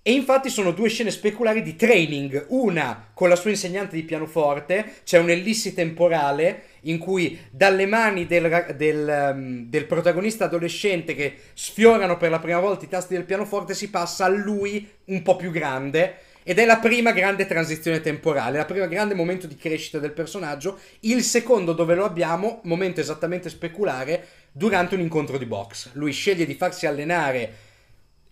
E 0.03 0.11
infatti 0.11 0.49
sono 0.51 0.73
due 0.73 0.89
scene 0.89 1.13
speculari 1.13 1.63
di 1.63 1.77
training, 1.77 2.47
una 2.49 3.11
con 3.15 3.29
la 3.29 3.37
sua 3.37 3.51
insegnante 3.51 3.95
di 3.95 4.03
pianoforte, 4.03 4.95
c'è 5.05 5.19
un'ellissi 5.19 5.73
temporale 5.73 6.65
in 6.83 6.99
cui 6.99 7.39
dalle 7.51 7.87
mani 7.87 8.27
del, 8.27 8.75
del, 8.77 9.33
um, 9.35 9.69
del, 9.69 9.87
protagonista 9.87 10.45
adolescente 10.45 11.15
che 11.15 11.37
sfiorano 11.55 12.17
per 12.17 12.31
la 12.31 12.39
prima 12.39 12.61
volta 12.61 12.85
i 12.85 12.89
tasti 12.89 13.15
del 13.15 13.25
pianoforte 13.25 13.75
si 13.75 13.91
passa 13.91 14.25
a 14.25 14.29
lui 14.29 14.89
un 15.07 15.23
po' 15.23 15.37
più 15.37 15.51
grande 15.51 16.17
ed 16.45 16.59
è 16.59 16.65
la 16.65 16.79
prima 16.79 17.13
grande 17.13 17.47
transizione 17.47 18.01
temporale, 18.01 18.59
la 18.59 18.65
prima 18.65 18.87
grande 18.87 19.15
momento 19.15 19.47
di 19.47 19.57
crescita 19.57 19.99
del 19.99 20.13
personaggio, 20.13 20.79
il 21.01 21.23
secondo 21.23 21.73
dove 21.73 21.95
lo 21.95 22.05
abbiamo, 22.05 22.61
momento 22.65 23.01
esattamente 23.01 23.49
speculare, 23.49 24.27
durante 24.51 24.97
un 24.97 25.03
incontro 25.03 25.39
di 25.39 25.47
box. 25.47 25.91
Lui 25.93 26.13
sceglie 26.13 26.45
di 26.45 26.55
farsi 26.55 26.87
allenare 26.87 27.71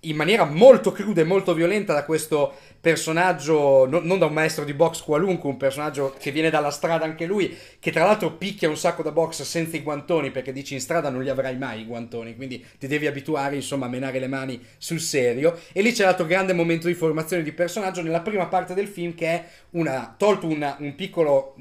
in 0.04 0.16
maniera 0.16 0.44
molto 0.44 0.92
cruda 0.92 1.20
e 1.20 1.24
molto 1.24 1.52
violenta 1.52 1.92
da 1.92 2.04
questo 2.04 2.54
personaggio, 2.80 3.86
no, 3.86 4.00
non 4.02 4.18
da 4.18 4.26
un 4.26 4.32
maestro 4.32 4.64
di 4.64 4.72
box 4.72 5.02
qualunque, 5.02 5.50
un 5.50 5.58
personaggio 5.58 6.14
che 6.18 6.30
viene 6.30 6.48
dalla 6.48 6.70
strada 6.70 7.04
anche 7.04 7.26
lui, 7.26 7.54
che 7.78 7.90
tra 7.90 8.04
l'altro 8.04 8.32
picchia 8.32 8.70
un 8.70 8.78
sacco 8.78 9.02
da 9.02 9.12
box 9.12 9.42
senza 9.42 9.76
i 9.76 9.82
guantoni, 9.82 10.30
perché 10.30 10.52
dici 10.52 10.72
in 10.72 10.80
strada 10.80 11.10
non 11.10 11.22
li 11.22 11.28
avrai 11.28 11.58
mai 11.58 11.82
i 11.82 11.84
guantoni, 11.84 12.34
quindi 12.34 12.64
ti 12.78 12.86
devi 12.86 13.06
abituare 13.06 13.56
insomma 13.56 13.86
a 13.86 13.88
menare 13.90 14.18
le 14.18 14.28
mani 14.28 14.58
sul 14.78 15.00
serio. 15.00 15.58
E 15.72 15.82
lì 15.82 15.92
c'è 15.92 16.04
l'altro 16.04 16.24
grande 16.24 16.54
momento 16.54 16.86
di 16.86 16.94
formazione 16.94 17.42
di 17.42 17.52
personaggio 17.52 18.02
nella 18.02 18.22
prima 18.22 18.46
parte 18.46 18.72
del 18.72 18.88
film 18.88 19.14
che 19.14 19.26
è 19.26 19.44
una, 19.70 20.14
tolto 20.16 20.46
una, 20.46 20.76
un 20.78 20.94
piccolo, 20.94 21.56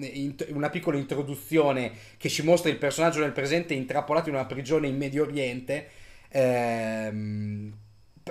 una 0.50 0.70
piccola 0.70 0.98
introduzione 0.98 1.92
che 2.16 2.30
ci 2.30 2.44
mostra 2.44 2.70
il 2.70 2.78
personaggio 2.78 3.20
nel 3.20 3.34
presente 3.34 3.74
intrappolato 3.74 4.30
in 4.30 4.36
una 4.36 4.46
prigione 4.46 4.88
in 4.88 4.96
Medio 4.96 5.24
Oriente. 5.24 5.88
Ehm, 6.30 7.74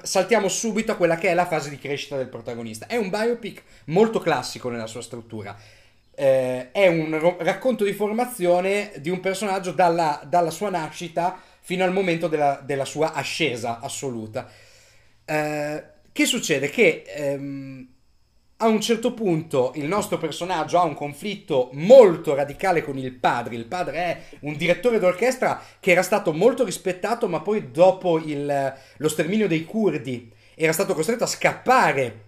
saltiamo 0.03 0.49
subito 0.49 0.93
a 0.93 0.97
quella 0.97 1.17
che 1.17 1.29
è 1.29 1.35
la 1.35 1.47
fase 1.47 1.71
di 1.71 1.79
crescita 1.79 2.17
del 2.17 2.29
protagonista. 2.29 2.87
È 2.87 2.97
un 2.97 3.11
biopic 3.11 3.63
molto 3.87 4.19
classico 4.19 4.69
nella 4.69 4.87
sua 4.87 5.03
struttura. 5.03 5.57
Eh, 6.15 6.73
è 6.73 6.87
un 6.89 7.19
ro- 7.19 7.37
racconto 7.41 7.85
di 7.85 7.93
formazione 7.93 8.93
di 8.99 9.11
un 9.11 9.21
personaggio 9.21 9.73
dalla, 9.73 10.21
dalla 10.27 10.51
sua 10.51 10.71
nascita 10.71 11.41
fino 11.61 11.85
al 11.85 11.93
momento 11.93 12.29
della, 12.29 12.61
della 12.65 12.85
sua 12.85 13.13
ascesa 13.13 13.81
assoluta. 13.81 14.51
Eh, 15.25 15.85
che 16.13 16.25
succede? 16.25 16.71
Che 16.71 17.05
ehm, 17.07 17.89
a 18.61 18.67
un 18.67 18.81
certo 18.81 19.13
punto 19.13 19.73
il 19.77 19.87
nostro 19.87 20.19
personaggio 20.19 20.79
ha 20.79 20.85
un 20.85 20.95
conflitto 20.95 21.71
molto 21.75 22.35
radicale 22.35 22.83
con 22.83 22.99
il 22.99 23.13
padre. 23.13 23.55
Il 23.55 23.67
padre 23.67 23.97
è 23.97 24.23
un 24.41 24.57
direttore 24.57 24.99
d'orchestra 24.99 25.63
che 25.79 25.93
era 25.93 26.03
stato 26.03 26.33
molto 26.33 26.65
rispettato, 26.65 27.29
ma 27.29 27.41
poi 27.41 27.71
dopo 27.71 28.19
il, 28.19 28.75
lo 28.97 29.09
sterminio 29.09 29.47
dei 29.47 29.65
curdi 29.65 30.33
era 30.57 30.73
stato 30.73 30.95
costretto 30.95 31.25
a 31.25 31.29
scappare 31.29 32.25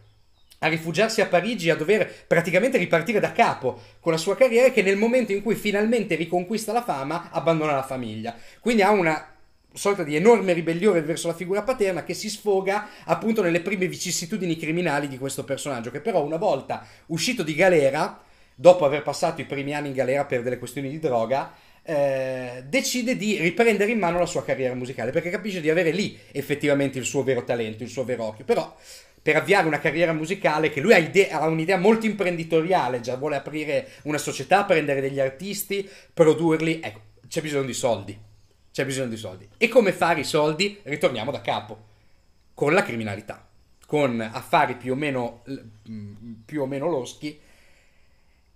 a 0.58 0.68
rifugiarsi 0.68 1.20
a 1.20 1.26
Parigi, 1.26 1.70
a 1.70 1.74
dover 1.74 2.26
praticamente 2.26 2.78
ripartire 2.78 3.18
da 3.18 3.32
capo 3.32 3.80
con 3.98 4.12
la 4.12 4.18
sua 4.18 4.36
carriera 4.36 4.70
che 4.70 4.82
nel 4.82 4.96
momento 4.96 5.32
in 5.32 5.42
cui 5.42 5.54
finalmente 5.54 6.14
riconquista 6.14 6.72
la 6.72 6.84
fama 6.84 7.30
abbandona 7.32 7.74
la 7.74 7.82
famiglia. 7.82 8.36
Quindi 8.60 8.82
ha 8.82 8.90
una 8.90 9.34
sorta 9.72 10.02
di 10.02 10.16
enorme 10.16 10.52
ribellione 10.52 11.00
verso 11.02 11.28
la 11.28 11.34
figura 11.34 11.62
paterna 11.62 12.02
che 12.02 12.14
si 12.14 12.28
sfoga 12.28 12.88
appunto 13.04 13.42
nelle 13.42 13.60
prime 13.60 13.86
vicissitudini 13.86 14.56
criminali 14.56 15.08
di 15.08 15.18
questo 15.18 15.44
personaggio, 15.44 15.90
che 15.90 16.00
però 16.00 16.24
una 16.24 16.36
volta 16.36 16.84
uscito 17.06 17.42
di 17.42 17.54
galera, 17.54 18.22
dopo 18.54 18.84
aver 18.84 19.02
passato 19.02 19.40
i 19.40 19.46
primi 19.46 19.74
anni 19.74 19.88
in 19.88 19.94
galera 19.94 20.24
per 20.24 20.42
delle 20.42 20.58
questioni 20.58 20.88
di 20.88 20.98
droga, 20.98 21.52
eh, 21.82 22.64
decide 22.68 23.16
di 23.16 23.38
riprendere 23.38 23.90
in 23.90 23.98
mano 23.98 24.18
la 24.18 24.26
sua 24.26 24.44
carriera 24.44 24.74
musicale 24.74 25.12
perché 25.12 25.30
capisce 25.30 25.60
di 25.60 25.70
avere 25.70 25.92
lì 25.92 26.18
effettivamente 26.32 26.98
il 26.98 27.04
suo 27.04 27.22
vero 27.22 27.42
talento, 27.42 27.82
il 27.82 27.88
suo 27.88 28.04
vero 28.04 28.24
occhio. 28.24 28.44
Però 28.44 28.76
per 29.22 29.36
avviare 29.36 29.66
una 29.66 29.78
carriera 29.78 30.12
musicale 30.12 30.70
che 30.70 30.80
lui 30.80 30.94
ha, 30.94 30.98
idea, 30.98 31.40
ha, 31.40 31.46
un'idea 31.46 31.78
molto 31.78 32.06
imprenditoriale, 32.06 33.00
già 33.00 33.16
vuole 33.16 33.36
aprire 33.36 33.88
una 34.02 34.18
società, 34.18 34.64
prendere 34.64 35.00
degli 35.00 35.20
artisti, 35.20 35.88
produrli, 36.12 36.80
ecco, 36.82 37.00
c'è 37.28 37.40
bisogno 37.40 37.66
di 37.66 37.74
soldi 37.74 38.28
c'è 38.72 38.84
bisogno 38.84 39.08
di 39.08 39.16
soldi. 39.16 39.48
E 39.56 39.68
come 39.68 39.92
fare 39.92 40.20
i 40.20 40.24
soldi? 40.24 40.78
Ritorniamo 40.82 41.30
da 41.30 41.40
capo, 41.40 41.86
con 42.54 42.72
la 42.72 42.82
criminalità, 42.82 43.46
con 43.86 44.20
affari 44.20 44.76
più 44.76 44.92
o 44.92 44.96
meno, 44.96 45.42
mm, 45.90 46.32
più 46.44 46.62
o 46.62 46.66
meno 46.66 46.88
loschi. 46.88 47.38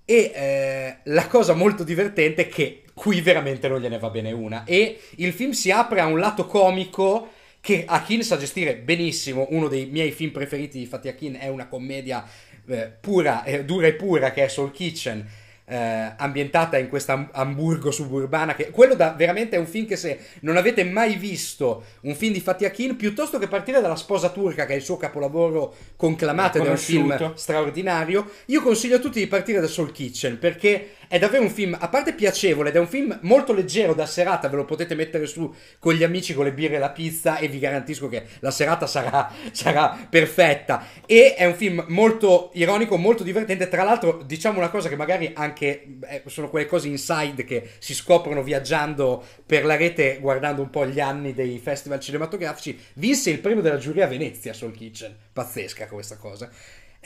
E 0.07 0.33
eh, 0.35 0.97
la 1.05 1.27
cosa 1.29 1.55
molto 1.55 1.83
divertente 1.83 2.43
è 2.43 2.49
che 2.49 2.85
qui 2.93 3.21
veramente 3.21 3.69
non 3.69 3.81
gliene 3.81 3.99
va 3.99 4.11
bene 4.11 4.33
una. 4.33 4.65
E 4.65 5.01
il 5.17 5.33
film 5.33 5.51
si 5.51 5.71
apre 5.71 6.01
a 6.01 6.07
un 6.07 6.19
lato 6.19 6.47
comico 6.47 7.31
che 7.61 7.85
Akin 7.87 8.23
sa 8.23 8.37
gestire 8.37 8.77
benissimo. 8.77 9.47
Uno 9.51 9.69
dei 9.69 9.87
miei 9.87 10.13
film 10.13 10.31
preferiti 10.31 10.79
di 10.79 10.87
Fatih 10.87 11.11
Akin 11.11 11.37
è 11.41 11.49
una 11.49 11.67
commedia 11.67 12.25
eh, 12.67 12.93
pura, 13.01 13.43
eh, 13.45 13.65
dura 13.65 13.87
e 13.87 13.95
pura 13.95 14.33
che 14.33 14.45
è 14.45 14.49
Soul 14.49 14.71
Kitchen 14.71 15.27
eh, 15.67 16.13
ambientata 16.17 16.77
in 16.79 16.89
questa 16.89 17.29
Hamburgo 17.33 17.91
suburbana. 17.91 18.55
Che, 18.55 18.71
quello 18.71 18.95
da, 18.95 19.15
veramente 19.17 19.57
è 19.57 19.59
un 19.59 19.67
film 19.67 19.87
che 19.87 19.97
se 19.97 20.19
non 20.41 20.57
avete 20.57 20.85
mai 20.85 21.15
visto 21.15 21.85
un 22.03 22.15
film 22.15 22.33
di 22.33 22.41
Fatih 22.41 22.67
Akin, 22.67 22.97
piuttosto 22.97 23.39
che 23.39 23.49
partire 23.49 23.81
dalla 23.81 23.97
sposa 23.97 24.29
turca, 24.31 24.67
che 24.67 24.75
è 24.75 24.77
il 24.77 24.83
suo 24.83 24.97
capolavoro 24.97 25.75
conclamato 25.97 26.59
ed 26.59 26.67
è 26.67 26.71
un 26.71 26.77
film 26.77 27.35
straordinario, 27.35 28.31
io 28.47 28.63
consiglio 28.63 28.97
a 28.97 29.01
tutti 29.01 29.19
di 29.19 29.27
partire 29.27 29.61
da 29.61 29.67
Soul 29.67 29.93
Kitchen 29.93 30.39
perché 30.39 30.91
è 31.09 31.19
davvero 31.19 31.43
un 31.43 31.51
film, 31.51 31.77
a 31.79 31.89
parte 31.89 32.15
piacevole, 32.15 32.71
ed 32.71 32.77
è 32.77 32.79
un 32.79 32.87
film 32.87 33.19
molto 33.23 33.53
leggero 33.53 33.95
da 33.95 34.07
serata, 34.07 34.49
ve 34.49 34.57
lo 34.57 34.65
potete 34.65 34.95
mettere 34.95 35.27
su 35.27 35.53
con 35.79 35.95
gli 35.95 36.03
amici, 36.03 36.35
con 36.35 36.45
le 36.45 36.53
birre 36.53 36.77
e 36.77 36.79
la 36.79 36.91
pizza 36.91 37.39
e 37.39 37.49
vi 37.49 37.59
garantisco 37.59 38.09
che 38.09 38.25
la 38.41 38.51
serata 38.51 38.87
sarà, 38.87 39.31
sarà 39.53 40.07
perfetta. 40.09 40.87
E 41.07 41.35
è 41.35 41.45
un 41.45 41.55
film 41.55 41.85
molto 41.89 42.51
ironico, 42.55 42.97
molto 42.97 43.23
divertente. 43.23 43.69
Tra 43.69 43.85
l'altro, 43.85 44.23
diciamo 44.25 44.59
una 44.59 44.71
cosa 44.71 44.89
che 44.89 44.97
magari 44.97 45.33
anche 45.35 45.99
eh, 46.09 46.23
sono 46.27 46.49
quelle 46.49 46.67
cose 46.67 46.89
inside 46.89 47.45
che 47.45 47.71
si 47.79 47.95
scoprono 47.95 48.43
viaggiando 48.43 49.25
per 49.45 49.65
la 49.65 49.77
rete, 49.77 50.19
guardando 50.21 50.63
un 50.63 50.71
po' 50.71 50.87
gli 50.87 51.01
anni 51.01 51.35
dei 51.35 51.59
festival 51.59 52.01
cinematografici. 52.01 52.79
Vinse 52.95 53.31
il 53.31 53.41
premio 53.41 53.63
della 53.63 53.79
giuria 53.79 54.05
a 54.05 54.09
Venezia, 54.09 54.53
Soul 54.53 54.73
Kitchen. 54.73 55.15
Pazzesca 55.33 55.87
questa 55.87 56.17
cosa. 56.17 56.51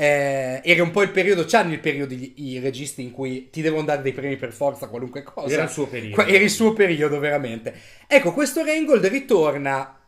Eh, 0.01 0.61
era 0.63 0.85
un 0.85 0.93
po' 0.93 1.03
il 1.03 1.11
periodo, 1.11 1.45
c'hanno 1.45 1.73
il 1.73 1.81
periodo 1.81 2.15
i, 2.15 2.33
i 2.37 2.61
registi 2.61 3.03
in 3.03 3.11
cui 3.11 3.51
ti 3.51 3.63
devono 3.63 3.83
dare 3.83 4.01
dei 4.01 4.13
premi 4.13 4.37
per 4.37 4.53
forza, 4.53 4.87
qualunque 4.87 5.25
cosa. 5.25 5.53
Era 5.53 5.65
il 5.65 5.71
suo 5.71 5.89
periodo. 5.89 6.23
Era 6.23 6.45
il 6.45 6.51
suo 6.51 6.73
periodo, 6.73 7.19
veramente. 7.19 7.75
Ecco, 8.07 8.33
questo 8.33 8.63
Reingold 8.63 9.05
ritorna. 9.07 9.99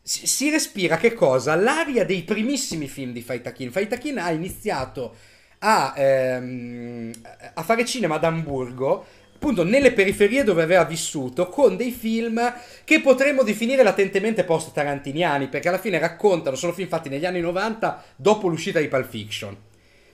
Si, 0.00 0.26
si 0.26 0.48
respira 0.48 0.96
che 0.96 1.12
cosa? 1.12 1.54
L'aria 1.54 2.06
dei 2.06 2.22
primissimi 2.22 2.88
film 2.88 3.12
di 3.12 3.20
Faitakin. 3.20 3.70
Faitakin 3.70 4.18
ha 4.20 4.30
iniziato 4.30 5.14
a, 5.58 5.92
ehm, 5.94 7.12
a 7.52 7.62
fare 7.62 7.84
cinema 7.84 8.14
ad 8.14 8.24
Amburgo 8.24 9.04
appunto 9.40 9.64
nelle 9.64 9.92
periferie 9.92 10.44
dove 10.44 10.62
aveva 10.62 10.84
vissuto 10.84 11.48
con 11.48 11.74
dei 11.74 11.92
film 11.92 12.52
che 12.84 13.00
potremmo 13.00 13.42
definire 13.42 13.82
latentemente 13.82 14.44
post-tarantiniani 14.44 15.48
perché 15.48 15.68
alla 15.68 15.78
fine 15.78 15.98
raccontano, 15.98 16.56
sono 16.56 16.74
film 16.74 16.88
fatti 16.88 17.08
negli 17.08 17.24
anni 17.24 17.40
90 17.40 18.04
dopo 18.16 18.48
l'uscita 18.48 18.80
di 18.80 18.88
Pulp 18.88 19.08
Fiction. 19.08 19.56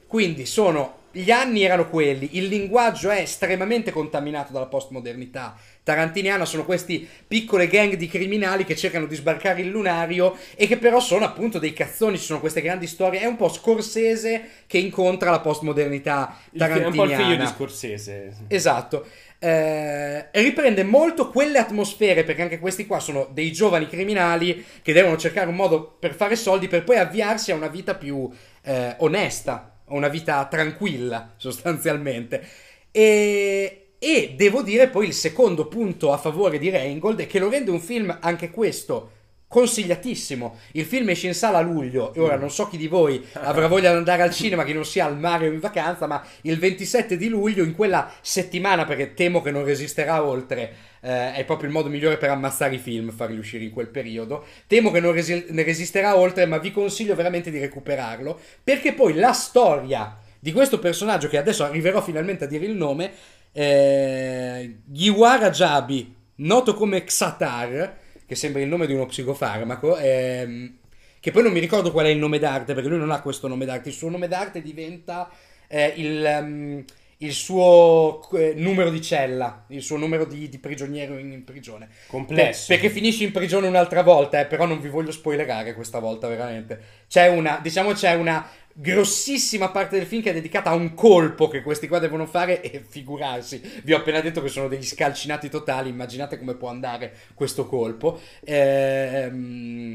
Quindi 0.06 0.47
sono 0.47 1.06
gli 1.17 1.31
anni 1.31 1.63
erano 1.63 1.89
quelli, 1.89 2.31
il 2.33 2.47
linguaggio 2.47 3.09
è 3.09 3.21
estremamente 3.21 3.91
contaminato 3.91 4.53
dalla 4.53 4.67
postmodernità 4.67 5.57
tarantiniana, 5.83 6.45
sono 6.45 6.67
questi 6.67 7.09
piccole 7.27 7.69
gang 7.69 7.95
di 7.95 8.07
criminali 8.07 8.65
che 8.65 8.77
cercano 8.77 9.07
di 9.07 9.15
sbarcare 9.15 9.63
il 9.63 9.69
lunario 9.69 10.37
e 10.55 10.67
che 10.67 10.77
però 10.77 11.01
sono 11.01 11.25
appunto 11.25 11.59
dei 11.59 11.73
cazzoni, 11.73 12.19
ci 12.19 12.25
sono 12.25 12.41
queste 12.41 12.61
grandi 12.61 12.87
storie, 12.87 13.21
è 13.21 13.25
un 13.25 13.37
po' 13.37 13.49
Scorsese 13.49 14.43
che 14.67 14.77
incontra 14.77 15.31
la 15.31 15.41
postmodernità 15.41 16.37
tarantiniana. 16.57 16.85
È 16.85 16.89
un 16.89 16.95
po' 16.97 17.05
il 17.05 17.15
figlio 17.15 17.37
di 17.37 17.47
Scorsese. 17.47 18.33
Esatto. 18.49 19.07
Eh, 19.39 20.29
riprende 20.33 20.83
molto 20.83 21.31
quelle 21.31 21.59
atmosfere 21.59 22.25
perché 22.25 22.43
anche 22.43 22.59
questi 22.59 22.87
qua 22.87 23.01
sono 23.01 23.29
dei 23.33 23.53
giovani 23.53 23.87
criminali 23.87 24.65
che 24.83 24.93
devono 24.93 25.17
cercare 25.17 25.49
un 25.49 25.57
modo 25.57 25.97
per 25.99 26.15
fare 26.15 26.37
soldi 26.37 26.69
per 26.69 26.85
poi 26.85 26.97
avviarsi 26.97 27.53
a 27.53 27.55
una 27.55 27.69
vita 27.69 27.95
più 27.95 28.31
eh, 28.63 28.97
onesta 28.99 29.75
una 29.88 30.09
vita 30.09 30.45
tranquilla 30.47 31.35
sostanzialmente. 31.37 32.47
E, 32.90 33.95
e, 33.99 34.35
devo 34.37 34.62
dire 34.62 34.88
poi 34.88 35.07
il 35.07 35.14
secondo 35.14 35.66
punto 35.66 36.12
a 36.12 36.19
favore 36.19 36.59
di 36.59 36.71
Reingold 36.71 37.21
è 37.21 37.26
che 37.26 37.38
lo 37.38 37.49
rende 37.49 37.71
un 37.71 37.81
film 37.81 38.16
anche 38.21 38.50
questo 38.50 39.12
consigliatissimo. 39.49 40.59
Il 40.73 40.85
film 40.85 41.09
esce 41.11 41.28
in 41.28 41.35
sala 41.35 41.59
a 41.59 41.62
luglio 41.62 42.12
e 42.12 42.21
ora 42.21 42.37
non 42.37 42.50
so 42.50 42.69
chi 42.69 42.76
di 42.76 42.88
voi 42.88 43.25
avrà 43.35 43.69
voglia 43.69 43.90
di 43.90 43.97
andare 43.97 44.23
al 44.23 44.33
cinema, 44.33 44.64
che 44.64 44.73
non 44.73 44.85
sia 44.85 45.07
al 45.07 45.19
mare 45.19 45.49
o 45.49 45.52
in 45.52 45.61
vacanza, 45.61 46.07
ma 46.07 46.23
il 46.43 46.59
27 46.59 47.16
di 47.16 47.28
luglio, 47.28 47.64
in 47.64 47.75
quella 47.75 48.11
settimana, 48.21 48.85
perché 48.85 49.14
temo 49.14 49.40
che 49.43 49.50
non 49.50 49.64
resisterà 49.64 50.25
oltre, 50.25 50.86
eh, 51.00 51.35
è 51.35 51.45
proprio 51.45 51.69
il 51.69 51.75
modo 51.75 51.88
migliore 51.88 52.17
per 52.17 52.31
ammazzare 52.31 52.75
i 52.75 52.79
film, 52.79 53.11
farli 53.11 53.38
uscire 53.38 53.65
in 53.65 53.71
quel 53.71 53.88
periodo. 53.88 54.45
Temo 54.67 54.91
che 54.91 55.00
non 55.00 55.12
resi- 55.12 55.47
ne 55.50 55.62
resisterà 55.62 56.17
oltre, 56.17 56.47
ma 56.47 56.59
vi 56.59 56.71
consiglio 56.71 57.15
veramente 57.15 57.50
di 57.50 57.59
recuperarlo, 57.59 58.38
perché 58.62 58.93
poi 58.93 59.15
la 59.15 59.33
storia 59.33 60.19
di 60.38 60.53
questo 60.53 60.79
personaggio, 60.79 61.29
che 61.29 61.38
adesso 61.38 61.65
arriverò 61.65 62.00
finalmente 62.00 62.45
a 62.45 62.47
dire 62.47 62.67
il 62.67 62.75
nome, 62.75 63.11
eh, 63.53 64.76
Giwara 64.85 65.50
Jabi, 65.50 66.15
noto 66.37 66.75
come 66.75 67.05
Xatar, 67.05 67.97
che 68.26 68.35
sembra 68.35 68.61
il 68.61 68.69
nome 68.69 68.87
di 68.87 68.93
uno 68.93 69.07
psicofarmaco, 69.07 69.97
ehm, 69.97 70.76
che 71.21 71.31
poi 71.31 71.43
non 71.43 71.53
mi 71.53 71.61
ricordo 71.61 71.91
qual 71.91 72.07
è 72.07 72.11
il 72.11 72.19
nome 72.19 72.38
d'arte, 72.38 72.75
perché 72.75 72.88
lui 72.88 72.99
non 72.99 73.11
ha 73.11 73.21
questo 73.21 73.49
nome 73.49 73.65
d'arte, 73.65 73.88
il 73.88 73.95
suo 73.95 74.11
nome 74.11 74.29
d'arte 74.29 74.62
diventa 74.62 75.31
eh, 75.69 75.93
il, 75.97 76.38
um, 76.41 76.85
il, 77.19 77.33
suo 77.33 78.29
eh, 78.33 78.55
numero 78.57 78.91
di 78.91 79.01
cella, 79.01 79.65
il 79.69 79.83
suo 79.83 79.97
numero 79.97 80.25
di, 80.25 80.49
di 80.49 80.59
prigioniero 80.59 81.19
in, 81.19 81.33
in, 81.33 81.45
prigione. 81.45 81.89
Complesso. 82.07 82.67
Per, 82.67 82.79
perché 82.79 82.93
finisce 82.93 83.25
in 83.25 83.33
prigione 83.33 83.67
un'altra 83.67 84.03
volta, 84.03 84.41
eh, 84.41 84.47
però 84.47 84.67
non 84.67 84.81
vi 84.81 84.89
voglio 84.89 85.13
spoilerare 85.13 85.75
questa 85.75 85.99
volta, 85.99 86.29
veramente. 86.29 86.81
C'è 87.09 87.29
una, 87.29 87.59
diciamo 87.63 87.93
c'è 87.93 88.15
una 88.15 88.47
grossissima 88.79 89.71
parte 89.71 89.97
del 89.97 90.05
film 90.07 90.21
che 90.23 90.29
è 90.31 90.35
dedicata 90.35 90.69
a 90.69 90.75
un 90.75 90.93
colpo 90.93 91.49
che 91.49 91.63
questi 91.63 91.89
qua 91.89 91.99
devono 91.99 92.27
fare 92.27 92.61
e 92.61 92.85
figurarsi. 92.87 93.81
Vi 93.83 93.95
ho 93.95 93.97
appena 93.97 94.21
detto 94.21 94.43
che 94.43 94.49
sono 94.49 94.69
degli 94.69 94.85
scalcinati 94.85 95.49
totali, 95.49 95.89
immaginate 95.89 96.39
come 96.39 96.55
può 96.55 96.69
andare 96.69 97.15
questo 97.35 97.67
colpo. 97.67 98.21
Ehm... 98.45 99.87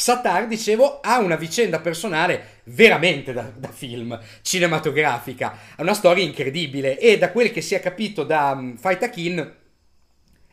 Xatar, 0.00 0.46
dicevo, 0.46 1.00
ha 1.02 1.18
una 1.18 1.36
vicenda 1.36 1.78
personale 1.78 2.60
veramente 2.64 3.34
da, 3.34 3.52
da, 3.54 3.68
film, 3.68 4.18
cinematografica. 4.40 5.58
Ha 5.76 5.82
una 5.82 5.92
storia 5.92 6.24
incredibile 6.24 6.98
e 6.98 7.18
da 7.18 7.30
quel 7.30 7.52
che 7.52 7.60
si 7.60 7.74
è 7.74 7.80
capito 7.80 8.24
da 8.24 8.52
um, 8.56 8.78
Fight 8.78 9.02
Akin 9.02 9.58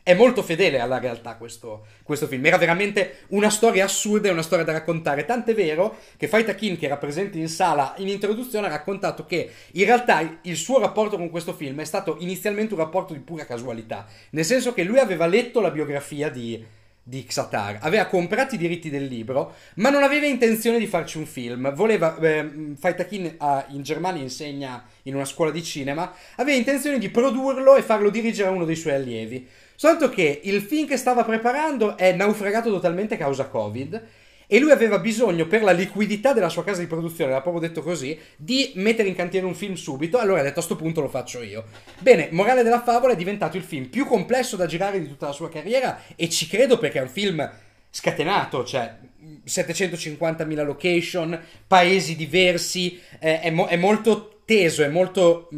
è 0.02 0.14
molto 0.14 0.42
fedele 0.42 0.80
alla 0.80 0.98
realtà 0.98 1.36
questo, 1.36 1.86
questo, 2.02 2.26
film. 2.26 2.44
Era 2.44 2.58
veramente 2.58 3.20
una 3.28 3.48
storia 3.48 3.84
assurda 3.84 4.28
e 4.28 4.32
una 4.32 4.42
storia 4.42 4.66
da 4.66 4.72
raccontare. 4.72 5.24
Tant'è 5.24 5.54
vero 5.54 5.96
che 6.18 6.28
Faita 6.28 6.54
Kin, 6.54 6.76
che 6.76 6.84
era 6.84 6.98
presente 6.98 7.38
in 7.38 7.48
sala 7.48 7.94
in 7.98 8.08
introduzione, 8.08 8.66
ha 8.66 8.70
raccontato 8.70 9.24
che 9.24 9.50
in 9.72 9.84
realtà 9.86 10.40
il 10.42 10.56
suo 10.56 10.78
rapporto 10.78 11.16
con 11.16 11.30
questo 11.30 11.54
film 11.54 11.80
è 11.80 11.84
stato 11.84 12.16
inizialmente 12.20 12.74
un 12.74 12.80
rapporto 12.80 13.14
di 13.14 13.20
pura 13.20 13.46
casualità. 13.46 14.06
Nel 14.30 14.44
senso 14.44 14.74
che 14.74 14.82
lui 14.82 14.98
aveva 14.98 15.26
letto 15.26 15.60
la 15.60 15.70
biografia 15.70 16.28
di, 16.30 16.62
di 17.08 17.24
Xatar, 17.24 17.78
aveva 17.80 18.04
comprato 18.04 18.54
i 18.54 18.58
diritti 18.58 18.90
del 18.90 19.06
libro, 19.06 19.54
ma 19.76 19.88
non 19.88 20.02
aveva 20.02 20.26
intenzione 20.26 20.78
di 20.78 20.86
farci 20.86 21.16
un 21.16 21.24
film. 21.24 21.72
Voleva, 21.72 22.18
eh, 22.18 22.74
Faitakin 22.78 23.36
uh, 23.38 23.74
in 23.74 23.82
Germania 23.82 24.20
insegna 24.20 24.84
in 25.04 25.14
una 25.14 25.24
scuola 25.24 25.50
di 25.50 25.62
cinema, 25.62 26.12
aveva 26.36 26.58
intenzione 26.58 26.98
di 26.98 27.08
produrlo 27.08 27.76
e 27.76 27.82
farlo 27.82 28.10
dirigere 28.10 28.48
a 28.48 28.52
uno 28.52 28.66
dei 28.66 28.76
suoi 28.76 28.92
allievi. 28.92 29.48
Soltanto 29.74 30.10
che 30.14 30.42
il 30.44 30.60
film 30.60 30.86
che 30.86 30.98
stava 30.98 31.24
preparando 31.24 31.96
è 31.96 32.12
naufragato 32.12 32.68
totalmente 32.70 33.14
a 33.14 33.18
causa 33.18 33.46
Covid 33.46 34.06
e 34.50 34.58
lui 34.58 34.70
aveva 34.70 34.98
bisogno 34.98 35.46
per 35.46 35.62
la 35.62 35.72
liquidità 35.72 36.32
della 36.32 36.48
sua 36.48 36.64
casa 36.64 36.80
di 36.80 36.86
produzione, 36.86 37.30
l'ha 37.30 37.42
proprio 37.42 37.68
detto 37.68 37.82
così, 37.82 38.18
di 38.34 38.72
mettere 38.76 39.06
in 39.06 39.14
cantiere 39.14 39.44
un 39.44 39.54
film 39.54 39.74
subito. 39.74 40.16
Allora 40.16 40.40
ha 40.40 40.42
detto 40.42 40.60
a 40.60 40.64
questo 40.64 40.76
punto 40.76 41.02
lo 41.02 41.08
faccio 41.08 41.42
io. 41.42 41.64
Bene, 41.98 42.28
morale 42.32 42.62
della 42.62 42.82
favola 42.82 43.12
è 43.12 43.16
diventato 43.16 43.58
il 43.58 43.62
film 43.62 43.88
più 43.88 44.06
complesso 44.06 44.56
da 44.56 44.64
girare 44.64 45.00
di 45.00 45.06
tutta 45.06 45.26
la 45.26 45.32
sua 45.32 45.50
carriera 45.50 46.00
e 46.16 46.30
ci 46.30 46.46
credo 46.46 46.78
perché 46.78 46.98
è 46.98 47.02
un 47.02 47.10
film 47.10 47.48
scatenato, 47.90 48.64
cioè 48.64 48.96
750.000 49.44 50.64
location, 50.64 51.38
paesi 51.66 52.16
diversi, 52.16 52.98
eh, 53.18 53.40
è, 53.40 53.50
mo- 53.50 53.66
è, 53.66 53.76
molto 53.76 54.40
teso, 54.46 54.82
è 54.82 54.88
molto, 54.88 55.50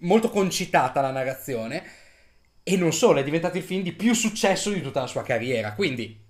molto 0.00 0.28
concitata 0.30 1.00
la 1.00 1.12
narrazione 1.12 1.84
e 2.64 2.76
non 2.76 2.92
solo, 2.92 3.20
è 3.20 3.24
diventato 3.24 3.58
il 3.58 3.62
film 3.62 3.82
di 3.82 3.92
più 3.92 4.12
successo 4.12 4.70
di 4.70 4.80
tutta 4.80 5.00
la 5.00 5.06
sua 5.06 5.22
carriera. 5.22 5.74
Quindi, 5.74 6.22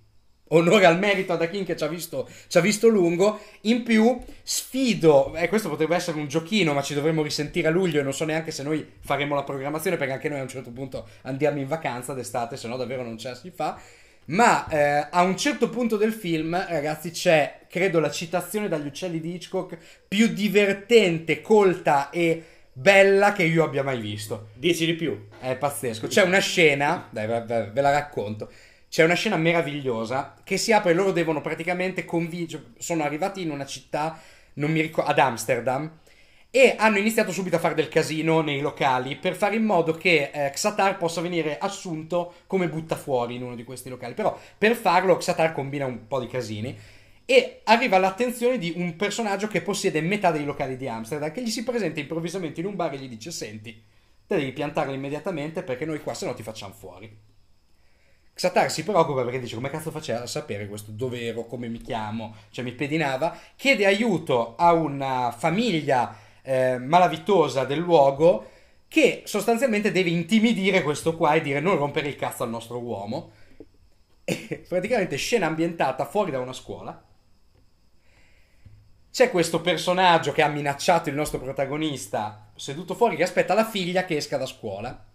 onore 0.49 0.85
al 0.85 0.99
merito 0.99 1.33
ad 1.33 1.41
Akin 1.41 1.65
che 1.65 1.75
ci 1.75 1.83
ha, 1.83 1.87
visto, 1.87 2.29
ci 2.47 2.57
ha 2.57 2.61
visto 2.61 2.87
lungo. 2.87 3.39
In 3.61 3.83
più, 3.83 4.19
sfido, 4.43 5.35
e 5.35 5.43
eh, 5.43 5.49
questo 5.49 5.69
potrebbe 5.69 5.95
essere 5.95 6.17
un 6.17 6.27
giochino, 6.27 6.73
ma 6.73 6.81
ci 6.81 6.93
dovremmo 6.93 7.23
risentire 7.23 7.67
a 7.67 7.71
luglio 7.71 7.99
e 7.99 8.03
non 8.03 8.13
so 8.13 8.25
neanche 8.25 8.51
se 8.51 8.63
noi 8.63 8.85
faremo 8.99 9.35
la 9.35 9.43
programmazione, 9.43 9.97
perché 9.97 10.13
anche 10.13 10.29
noi 10.29 10.39
a 10.39 10.43
un 10.43 10.47
certo 10.49 10.71
punto 10.71 11.07
andiamo 11.23 11.59
in 11.59 11.67
vacanza 11.67 12.13
d'estate, 12.13 12.57
se 12.57 12.67
no 12.67 12.77
davvero 12.77 13.03
non 13.03 13.17
ce 13.17 13.29
la 13.29 13.35
si 13.35 13.51
fa. 13.51 13.79
Ma 14.27 14.67
eh, 14.67 15.07
a 15.11 15.21
un 15.21 15.37
certo 15.37 15.69
punto 15.69 15.97
del 15.97 16.11
film, 16.11 16.55
ragazzi, 16.67 17.11
c'è, 17.11 17.59
credo, 17.69 17.99
la 17.99 18.09
citazione 18.09 18.67
dagli 18.67 18.87
uccelli 18.87 19.19
di 19.19 19.35
Hitchcock 19.35 19.77
più 20.07 20.27
divertente, 20.27 21.41
colta 21.41 22.09
e 22.09 22.43
bella 22.77 23.33
che 23.33 23.43
io 23.43 23.63
abbia 23.63 23.83
mai 23.83 23.99
visto. 23.99 24.49
Dieci 24.55 24.85
di 24.85 24.93
più. 24.95 25.27
È 25.39 25.55
pazzesco. 25.55 26.07
C'è 26.07 26.23
una 26.23 26.39
scena, 26.39 27.07
dai, 27.11 27.27
ve, 27.27 27.69
ve 27.71 27.81
la 27.81 27.91
racconto. 27.91 28.49
C'è 28.89 29.03
una 29.03 29.13
scena 29.13 29.35
meravigliosa 29.35 30.35
che 30.43 30.57
si 30.57 30.71
apre 30.71 30.91
e 30.91 30.93
loro 30.93 31.11
devono 31.11 31.41
praticamente 31.41 32.05
convincere. 32.05 32.73
Sono 32.77 33.03
arrivati 33.03 33.41
in 33.41 33.51
una 33.51 33.65
città, 33.65 34.19
non 34.53 34.71
mi 34.71 34.81
ricordo, 34.81 35.09
ad 35.09 35.19
Amsterdam. 35.19 35.99
E 36.49 36.75
hanno 36.77 36.97
iniziato 36.97 37.33
subito 37.33 37.57
a 37.57 37.59
fare 37.59 37.75
del 37.75 37.89
casino 37.89 38.39
nei 38.39 38.61
locali 38.61 39.17
per 39.17 39.35
fare 39.35 39.57
in 39.57 39.65
modo 39.65 39.93
che 39.93 40.31
eh, 40.31 40.49
Xatar 40.51 40.97
possa 40.97 41.19
venire 41.19 41.57
assunto 41.57 42.35
come 42.47 42.69
butta 42.69 42.95
fuori 42.95 43.35
in 43.35 43.43
uno 43.43 43.55
di 43.55 43.65
questi 43.65 43.89
locali. 43.89 44.13
Però 44.13 44.39
per 44.57 44.75
farlo 44.75 45.17
Xatar 45.17 45.51
combina 45.51 45.85
un 45.85 46.07
po' 46.07 46.21
di 46.21 46.27
casini 46.27 46.77
e 47.25 47.61
arriva 47.63 47.95
all'attenzione 47.95 48.59
di 48.59 48.71
un 48.75 48.95
personaggio 48.95 49.47
che 49.47 49.61
possiede 49.61 49.99
metà 49.99 50.29
dei 50.29 50.45
locali 50.45 50.77
di 50.77 50.87
Amsterdam 50.87 51.31
che 51.31 51.41
gli 51.41 51.49
si 51.49 51.63
presenta 51.63 51.99
improvvisamente 51.99 52.59
in 52.59 52.67
un 52.67 52.75
bar 52.75 52.93
e 52.93 52.97
gli 52.97 53.09
dice 53.09 53.31
senti 53.31 53.83
te 54.27 54.37
devi 54.37 54.51
piantarlo 54.51 54.93
immediatamente 54.93 55.63
perché 55.63 55.85
noi 55.85 56.01
qua 56.01 56.13
se 56.13 56.27
no 56.27 56.35
ti 56.35 56.43
facciamo 56.43 56.73
fuori 56.73 57.33
Xatar 58.35 58.69
si 58.69 58.83
preoccupa 58.83 59.23
perché 59.23 59.39
dice 59.39 59.55
come 59.55 59.69
cazzo 59.69 59.91
faceva 59.91 60.23
a 60.23 60.27
sapere 60.27 60.67
questo 60.67 60.91
dove 60.91 61.25
ero, 61.25 61.45
come 61.45 61.67
mi 61.69 61.79
chiamo, 61.79 62.35
cioè 62.51 62.63
mi 62.63 62.73
pedinava, 62.73 63.35
chiede 63.55 63.85
aiuto 63.85 64.55
a 64.57 64.73
una 64.73 65.33
famiglia 65.35 66.15
eh, 66.41 66.77
malavitosa 66.77 67.63
del 67.63 67.79
luogo 67.79 68.51
che 68.87 69.23
sostanzialmente 69.25 69.91
deve 69.91 70.09
intimidire 70.09 70.83
questo 70.83 71.15
qua 71.15 71.33
e 71.33 71.41
dire 71.41 71.59
non 71.59 71.77
rompere 71.77 72.09
il 72.09 72.15
cazzo 72.15 72.43
al 72.43 72.49
nostro 72.49 72.79
uomo. 72.79 73.31
E 74.23 74.63
praticamente 74.67 75.15
scena 75.15 75.47
ambientata 75.47 76.05
fuori 76.05 76.31
da 76.31 76.39
una 76.39 76.53
scuola 76.53 77.05
c'è 79.15 79.31
questo 79.31 79.61
personaggio 79.61 80.33
che 80.33 80.41
ha 80.41 80.49
minacciato 80.49 81.07
il 81.07 81.15
nostro 81.15 81.39
protagonista 81.39 82.51
seduto 82.53 82.95
fuori 82.95 83.15
che 83.15 83.23
aspetta 83.23 83.53
la 83.53 83.63
figlia 83.63 84.03
che 84.03 84.17
esca 84.17 84.35
da 84.35 84.45
scuola. 84.45 85.05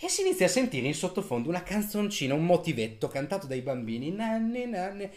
E 0.00 0.08
si 0.08 0.20
inizia 0.20 0.46
a 0.46 0.48
sentire 0.48 0.86
in 0.86 0.94
sottofondo 0.94 1.48
una 1.48 1.64
canzoncina, 1.64 2.32
un 2.32 2.46
motivetto 2.46 3.08
cantato 3.08 3.48
dai 3.48 3.62
bambini. 3.62 4.12
Nanni, 4.12 4.66
nanni. 4.66 5.10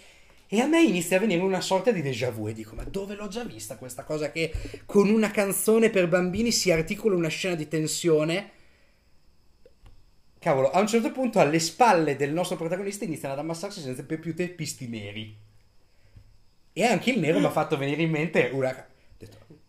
E 0.48 0.60
a 0.60 0.65
me 0.65 0.82
inizia 0.82 1.17
a 1.17 1.20
venire 1.20 1.41
una 1.41 1.62
sorta 1.62 1.91
di 1.91 2.02
déjà 2.02 2.32
vu 2.32 2.48
e 2.48 2.54
dico: 2.54 2.74
Ma 2.76 2.84
dove 2.84 3.15
l'ho 3.15 3.28
già 3.28 3.44
vista 3.44 3.78
questa 3.78 4.04
cosa 4.04 4.32
che 4.32 4.52
con 4.86 5.10
una 5.10 5.30
canzone 5.30 5.91
per 5.91 6.08
bambini 6.08 6.52
si 6.52 6.72
articola 6.72 7.15
una 7.15 7.28
scena 7.28 7.56
di 7.56 7.67
tensione? 7.67 8.52
Cavolo, 10.39 10.72
a 10.72 10.80
un 10.80 10.88
certo 10.88 11.12
punto 11.12 11.39
alle 11.39 11.60
spalle 11.60 12.15
del 12.15 12.34
nostro 12.34 12.58
protagonista 12.58 13.06
iniziano 13.06 13.36
ad 13.36 13.39
ammassarsi 13.39 13.80
senza 13.80 14.04
più 14.04 14.34
teppisti 14.34 14.88
neri. 14.88 15.38
E 16.74 16.84
anche 16.84 17.12
il 17.12 17.20
nero 17.20 17.39
mi 17.39 17.46
ha 17.46 17.52
fatto 17.52 17.78
venire 17.78 18.02
in 18.02 18.10
mente 18.10 18.50
una... 18.52 18.88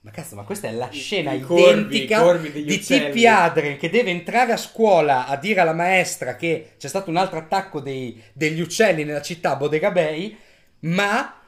Ma 0.04 0.10
cazzo, 0.10 0.34
ma 0.34 0.42
questa 0.42 0.66
è 0.66 0.72
la 0.72 0.88
scena 0.90 1.32
I 1.32 1.40
corvi, 1.40 1.62
identica 1.62 2.20
corvi 2.20 2.50
di 2.50 2.72
uccelli. 2.72 3.04
Tippi 3.06 3.26
Adrien 3.26 3.76
che 3.76 3.88
deve 3.88 4.10
entrare 4.10 4.52
a 4.52 4.56
scuola 4.56 5.28
a 5.28 5.36
dire 5.36 5.60
alla 5.60 5.74
maestra 5.74 6.34
che 6.34 6.72
c'è 6.76 6.88
stato 6.88 7.08
un 7.08 7.16
altro 7.16 7.38
attacco 7.38 7.78
dei, 7.78 8.20
degli 8.32 8.60
uccelli 8.60 9.04
nella 9.04 9.22
città 9.22 9.54
Bodega 9.54 9.92
Bay, 9.92 10.36
ma 10.80 11.40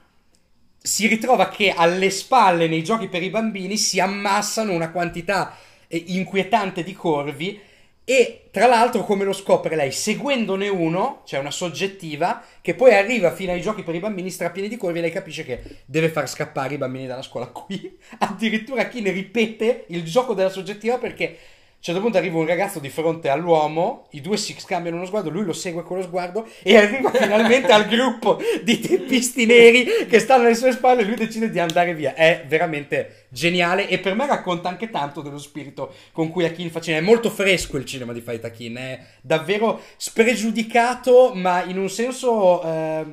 si 0.80 1.08
ritrova 1.08 1.48
che 1.48 1.72
alle 1.74 2.10
spalle 2.10 2.68
nei 2.68 2.84
giochi 2.84 3.08
per 3.08 3.24
i 3.24 3.30
bambini 3.30 3.76
si 3.76 3.98
ammassano 3.98 4.72
una 4.72 4.92
quantità 4.92 5.56
eh, 5.88 6.04
inquietante 6.08 6.84
di 6.84 6.92
corvi 6.92 7.60
e 8.06 8.48
tra 8.50 8.66
l'altro, 8.66 9.02
come 9.02 9.24
lo 9.24 9.32
scopre 9.32 9.76
lei, 9.76 9.90
seguendone 9.90 10.68
uno, 10.68 11.22
cioè 11.24 11.40
una 11.40 11.50
soggettiva, 11.50 12.44
che 12.60 12.74
poi 12.74 12.92
arriva 12.92 13.34
fino 13.34 13.52
ai 13.52 13.62
giochi 13.62 13.82
per 13.82 13.94
i 13.94 13.98
bambini 13.98 14.30
strapieni 14.30 14.68
di 14.68 14.76
corvi, 14.76 14.98
e 14.98 15.02
lei 15.02 15.10
capisce 15.10 15.42
che 15.42 15.62
deve 15.86 16.10
far 16.10 16.28
scappare 16.28 16.74
i 16.74 16.78
bambini 16.78 17.06
dalla 17.06 17.22
scuola. 17.22 17.46
Qui 17.46 17.98
addirittura 18.18 18.88
chi 18.88 19.00
ne 19.00 19.10
ripete 19.10 19.86
il 19.88 20.04
gioco 20.04 20.34
della 20.34 20.50
soggettiva 20.50 20.98
perché 20.98 21.36
a 21.84 21.90
un 21.90 21.92
certo 21.92 22.00
punto 22.00 22.16
arriva 22.16 22.38
un 22.38 22.46
ragazzo 22.46 22.78
di 22.78 22.88
fronte 22.88 23.28
all'uomo, 23.28 24.06
i 24.12 24.22
due 24.22 24.38
si 24.38 24.54
scambiano 24.58 24.96
uno 24.96 25.04
sguardo, 25.04 25.28
lui 25.28 25.44
lo 25.44 25.52
segue 25.52 25.82
con 25.82 25.98
lo 25.98 26.02
sguardo 26.02 26.48
e 26.62 26.78
arriva 26.78 27.10
finalmente 27.12 27.72
al 27.72 27.86
gruppo 27.86 28.40
di 28.62 28.80
teppisti 28.80 29.44
neri 29.44 29.84
che 30.08 30.18
stanno 30.18 30.46
alle 30.46 30.54
sue 30.54 30.72
spalle 30.72 31.02
e 31.02 31.04
lui 31.04 31.16
decide 31.16 31.50
di 31.50 31.58
andare 31.58 31.94
via. 31.94 32.14
È 32.14 32.46
veramente 32.48 33.26
geniale 33.28 33.86
e 33.86 33.98
per 33.98 34.14
me 34.14 34.26
racconta 34.26 34.70
anche 34.70 34.88
tanto 34.88 35.20
dello 35.20 35.36
spirito 35.36 35.92
con 36.12 36.30
cui 36.30 36.46
Akin 36.46 36.70
faceva. 36.70 36.96
È 36.96 37.02
molto 37.02 37.28
fresco 37.28 37.76
il 37.76 37.84
cinema 37.84 38.14
di 38.14 38.22
Fight 38.22 38.44
Akin, 38.46 38.76
è 38.76 39.00
davvero 39.20 39.82
spregiudicato 39.98 41.32
ma 41.34 41.64
in 41.64 41.76
un 41.76 41.90
senso... 41.90 42.62
Eh, 42.62 43.04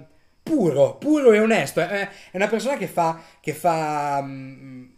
puro, 0.43 0.95
puro 0.95 1.33
e 1.33 1.39
onesto. 1.39 1.81
È, 1.81 2.09
una 2.31 2.47
persona 2.47 2.77
che 2.77 2.87
fa, 2.87 3.21
che 3.39 3.53
fa 3.53 4.19
um, 4.21 4.90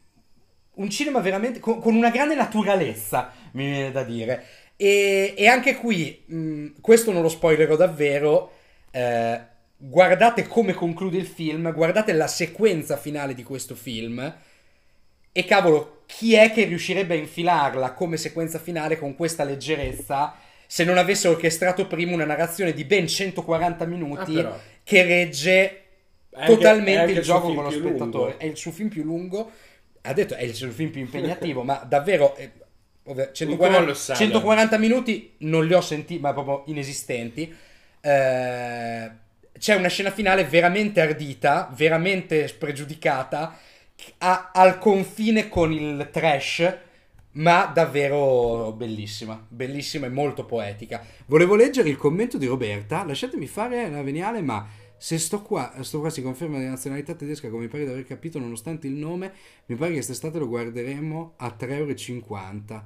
un 0.75 0.89
cinema 0.89 1.19
veramente 1.19 1.59
con, 1.59 1.79
con, 1.79 1.95
una 1.95 2.09
grande 2.09 2.35
naturalezza, 2.35 3.31
mi 3.51 3.65
viene 3.65 3.91
da 3.91 4.03
dire. 4.03 4.45
E, 4.75 5.33
e 5.37 5.47
anche 5.47 5.75
qui, 5.75 6.23
mh, 6.25 6.35
mm, 6.35 6.67
questo 6.81 7.11
non 7.11 7.21
lo 7.21 7.29
spoilerò 7.29 7.75
davvero. 7.75 8.51
Eh, 8.91 9.39
guardate 9.75 10.47
come 10.47 10.73
conclude 10.73 11.17
il 11.17 11.25
film, 11.25 11.71
guardate 11.73 12.13
la 12.13 12.27
sequenza 12.27 12.97
finale 12.97 13.33
di 13.33 13.43
questo 13.43 13.75
film. 13.75 14.35
E 15.35 15.45
cavolo, 15.45 16.03
chi 16.05 16.35
è 16.35 16.51
che 16.51 16.65
riuscirebbe 16.65 17.15
a 17.15 17.17
infilarla 17.17 17.93
come 17.93 18.17
sequenza 18.17 18.59
finale 18.59 18.97
con 18.97 19.15
questa 19.15 19.43
leggerezza 19.43 20.35
se 20.65 20.83
non 20.83 20.97
avesse 20.97 21.27
orchestrato 21.27 21.85
prima 21.87 22.13
una 22.13 22.25
narrazione 22.25 22.73
di 22.73 22.83
ben 22.83 23.07
140 23.07 23.85
minuti 23.85 24.39
ah, 24.39 24.59
che 24.83 25.03
regge 25.03 25.81
è 26.29 26.45
totalmente 26.45 26.99
anche, 26.99 27.11
il, 27.11 27.17
il 27.17 27.23
gioco 27.23 27.53
con 27.53 27.63
lo 27.63 27.69
spettatore? 27.69 28.31
Lungo. 28.31 28.39
È 28.39 28.45
il 28.45 28.57
suo 28.57 28.71
film 28.71 28.89
più 28.89 29.03
lungo 29.03 29.51
ha 30.05 30.13
detto 30.13 30.35
è 30.35 30.43
il 30.43 30.53
suo 30.53 30.69
film 30.69 30.89
più 30.89 31.01
impegnativo, 31.01 31.63
ma 31.63 31.83
davvero... 31.87 32.35
Eh, 32.35 32.51
140, 33.05 34.13
140, 34.15 34.77
minuti 34.77 35.33
non 35.39 35.65
li 35.65 35.73
ho 35.73 35.81
sentiti, 35.81 36.21
ma 36.21 36.31
proprio 36.31 36.63
inesistenti. 36.67 37.53
Eh, 37.99 39.11
c'è 39.59 39.75
una 39.75 39.89
scena 39.89 40.09
finale 40.09 40.45
veramente 40.45 41.01
ardita, 41.01 41.69
veramente 41.75 42.47
spregiudicata, 42.47 43.57
a, 44.19 44.51
al 44.53 44.77
confine 44.79 45.49
con 45.49 45.73
il 45.73 46.07
trash, 46.11 46.77
ma 47.33 47.65
davvero 47.73 48.71
bellissima, 48.71 49.43
bellissima 49.47 50.05
e 50.05 50.09
molto 50.09 50.45
poetica. 50.45 51.03
Volevo 51.25 51.55
leggere 51.55 51.89
il 51.89 51.97
commento 51.97 52.37
di 52.37 52.45
Roberta, 52.45 53.03
lasciatemi 53.03 53.47
fare 53.47 53.89
la 53.89 54.01
veniale, 54.01 54.41
ma 54.41 54.65
se 55.03 55.17
sto 55.17 55.41
qua, 55.41 55.73
sto 55.81 55.99
qua 55.99 56.09
si 56.09 56.21
conferma 56.21 56.59
di 56.59 56.65
nazionalità 56.65 57.13
tedesca, 57.13 57.49
come 57.49 57.63
mi 57.63 57.67
pare 57.67 57.83
di 57.83 57.91
aver 57.91 58.05
capito, 58.05 58.39
nonostante 58.39 58.87
il 58.87 58.93
nome, 58.93 59.33
mi 59.65 59.75
pare 59.75 59.89
che 59.89 59.95
quest'estate 59.95 60.39
lo 60.39 60.47
guarderemo 60.47 61.33
a 61.35 61.53
3,50 61.59 61.67
euro. 61.73 62.83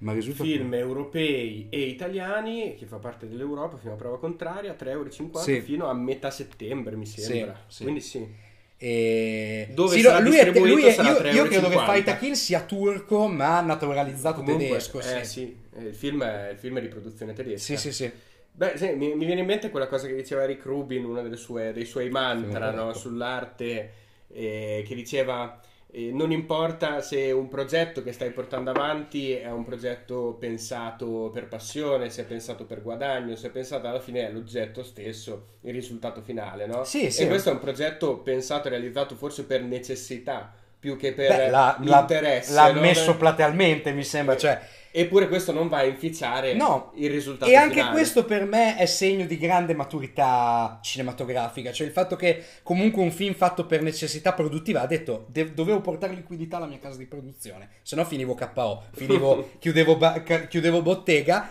Ma 0.00 0.12
risulta 0.12 0.42
film 0.42 0.68
più. 0.68 0.78
europei 0.78 1.68
e 1.70 1.80
italiani 1.80 2.74
che 2.74 2.84
fa 2.84 2.98
parte 2.98 3.26
dell'Europa 3.26 3.78
fino 3.78 3.94
a 3.94 3.96
prova 3.96 4.18
contraria 4.18 4.76
3,50 4.78 4.90
euro 4.90 5.10
sì. 5.38 5.60
fino 5.62 5.86
a 5.86 5.94
metà 5.94 6.30
settembre 6.30 6.94
mi 6.94 7.06
sembra 7.06 7.58
sì, 7.66 7.76
sì. 7.76 7.82
quindi 7.84 8.00
sì 8.02 8.28
e... 8.76 9.70
Dove 9.72 9.96
sì, 9.96 10.02
lui 10.02 10.36
è, 10.36 10.52
lui 10.52 10.82
è, 10.82 11.00
io, 11.00 11.30
io 11.30 11.44
credo 11.46 11.70
che 11.70 11.78
Fight 11.78 12.18
Kill 12.18 12.32
sia 12.34 12.60
turco 12.64 13.26
ma 13.28 13.62
naturalizzato 13.62 14.42
Comunque, 14.42 14.66
tedesco 14.66 15.00
eh, 15.00 15.24
sì. 15.24 15.56
il, 15.78 15.94
film 15.94 16.22
è, 16.22 16.50
il 16.50 16.58
film 16.58 16.76
è 16.76 16.82
di 16.82 16.88
produzione 16.88 17.32
tedesca 17.32 17.74
sì 17.74 17.78
sì 17.78 17.92
sì 17.92 18.12
Beh, 18.56 18.78
sì, 18.78 18.94
mi, 18.94 19.14
mi, 19.14 19.26
viene 19.26 19.42
in 19.42 19.46
mente 19.46 19.68
quella 19.68 19.86
cosa 19.86 20.06
che 20.06 20.14
diceva 20.14 20.46
Rick 20.46 20.64
Rubin, 20.64 21.04
uno 21.04 21.36
sue, 21.36 21.74
dei 21.74 21.84
suoi 21.84 22.08
mantra 22.08 22.70
no? 22.70 22.94
sull'arte, 22.94 23.92
eh, 24.28 24.82
che 24.86 24.94
diceva 24.94 25.60
eh, 25.90 26.10
non 26.10 26.32
importa 26.32 27.02
se 27.02 27.30
un 27.32 27.48
progetto 27.48 28.02
che 28.02 28.12
stai 28.12 28.30
portando 28.30 28.70
avanti 28.70 29.32
è 29.32 29.50
un 29.50 29.62
progetto 29.62 30.36
pensato 30.38 31.30
per 31.32 31.48
passione, 31.48 32.08
se 32.08 32.22
è 32.22 32.24
pensato 32.24 32.64
per 32.64 32.80
guadagno, 32.82 33.36
se 33.36 33.48
è 33.48 33.50
pensato 33.50 33.88
alla 33.88 34.00
fine 34.00 34.26
è 34.26 34.32
l'oggetto 34.32 34.82
stesso, 34.82 35.56
il 35.60 35.74
risultato 35.74 36.22
finale, 36.22 36.66
no? 36.66 36.82
Sì, 36.84 37.10
sì. 37.10 37.24
E 37.24 37.28
questo 37.28 37.50
è 37.50 37.52
un 37.52 37.60
progetto 37.60 38.20
pensato 38.20 38.68
e 38.68 38.70
realizzato 38.70 39.16
forse 39.16 39.44
per 39.44 39.62
necessità 39.62 40.54
più 40.86 40.96
che 40.96 41.12
per 41.12 41.36
Beh, 41.36 41.50
la, 41.50 41.76
l'interesse. 41.80 42.52
L'ha, 42.52 42.72
l'ha 42.72 42.80
messo 42.80 43.16
platealmente, 43.16 43.90
mi 43.90 44.04
sembra, 44.04 44.36
cioè 44.36 44.60
Eppure 44.98 45.28
questo 45.28 45.52
non 45.52 45.68
va 45.68 45.78
a 45.78 45.84
inficiare 45.84 46.54
no. 46.54 46.92
il 46.94 47.10
risultato. 47.10 47.50
E 47.50 47.54
anche 47.54 47.74
finale. 47.74 47.92
questo 47.92 48.24
per 48.24 48.46
me 48.46 48.78
è 48.78 48.86
segno 48.86 49.26
di 49.26 49.36
grande 49.36 49.74
maturità 49.74 50.78
cinematografica, 50.82 51.70
cioè 51.70 51.86
il 51.86 51.92
fatto 51.92 52.16
che 52.16 52.42
comunque 52.62 53.02
un 53.02 53.10
film 53.10 53.34
fatto 53.34 53.66
per 53.66 53.82
necessità 53.82 54.32
produttiva 54.32 54.80
ha 54.80 54.86
detto 54.86 55.26
de- 55.28 55.52
dovevo 55.52 55.82
portare 55.82 56.14
liquidità 56.14 56.56
alla 56.56 56.64
mia 56.64 56.78
casa 56.78 56.96
di 56.96 57.04
produzione, 57.04 57.68
se 57.82 57.94
no 57.94 58.06
finivo 58.06 58.34
KO, 58.34 58.84
finivo, 58.94 59.50
chiudevo, 59.60 59.96
ba- 59.96 60.22
chiudevo 60.22 60.80
bottega. 60.80 61.50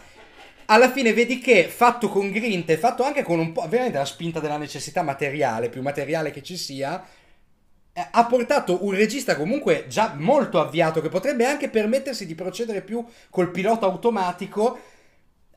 Alla 0.65 0.89
fine 0.89 1.13
vedi 1.13 1.37
che 1.37 1.65
fatto 1.65 2.09
con 2.09 2.31
grinta 2.31 2.73
e 2.73 2.77
fatto 2.77 3.03
anche 3.03 3.21
con 3.21 3.37
un 3.37 3.51
po' 3.51 3.67
veramente 3.69 3.99
la 3.99 4.05
spinta 4.05 4.39
della 4.39 4.57
necessità 4.57 5.03
materiale, 5.03 5.69
più 5.69 5.83
materiale 5.83 6.31
che 6.31 6.41
ci 6.41 6.57
sia, 6.57 7.05
ha 8.11 8.25
portato 8.25 8.83
un 8.85 8.91
regista 8.91 9.37
comunque 9.37 9.85
già 9.87 10.15
molto 10.17 10.59
avviato 10.59 11.01
che 11.01 11.07
potrebbe 11.07 11.45
anche 11.45 11.69
permettersi 11.69 12.25
di 12.25 12.35
procedere 12.35 12.81
più 12.81 13.03
col 13.29 13.51
pilota 13.51 13.85
automatico 13.85 14.77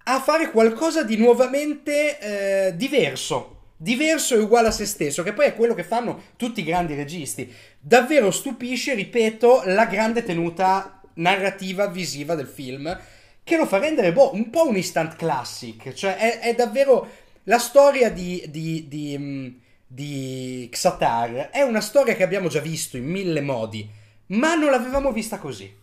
a 0.05 0.21
fare 0.21 0.51
qualcosa 0.51 1.03
di 1.03 1.17
nuovamente 1.17 2.19
eh, 2.19 2.77
diverso. 2.77 3.57
Diverso 3.77 4.35
e 4.35 4.39
uguale 4.39 4.69
a 4.69 4.73
se 4.73 4.87
stesso, 4.87 5.23
che 5.23 5.33
poi 5.33 5.47
è 5.47 5.55
quello 5.55 5.75
che 5.75 5.85
fanno 5.85 6.23
tutti 6.37 6.61
i 6.61 6.65
grandi 6.65 6.95
registi. 6.95 7.53
Davvero 7.79 8.31
stupisce, 8.31 8.95
ripeto, 8.95 9.63
la 9.67 9.87
grande 9.87 10.23
tenuta 10.23 11.01
narrativa 11.15 11.87
visiva 11.89 12.35
del 12.35 12.47
film, 12.47 12.99
che 13.45 13.57
lo 13.57 13.67
fa 13.67 13.79
rendere 13.79 14.13
boh, 14.13 14.35
un 14.35 14.51
po' 14.51 14.67
un 14.67 14.77
instant 14.77 15.15
classic. 15.17 15.93
Cioè, 15.93 16.17
è, 16.17 16.39
è 16.41 16.55
davvero 16.55 17.09
la 17.45 17.59
storia 17.59 18.11
di, 18.11 18.45
di, 18.49 18.89
di 18.89 19.17
mm, 19.19 19.49
di 19.91 20.69
Xatar 20.71 21.49
è 21.51 21.63
una 21.63 21.81
storia 21.81 22.15
che 22.15 22.23
abbiamo 22.23 22.49
già 22.49 22.61
visto 22.61 22.99
in 22.99 23.07
mille 23.07 23.41
modi, 23.41 23.89
ma 24.27 24.55
non 24.55 24.71
l'avevamo 24.71 25.11
vista 25.11 25.39
così. 25.39 25.75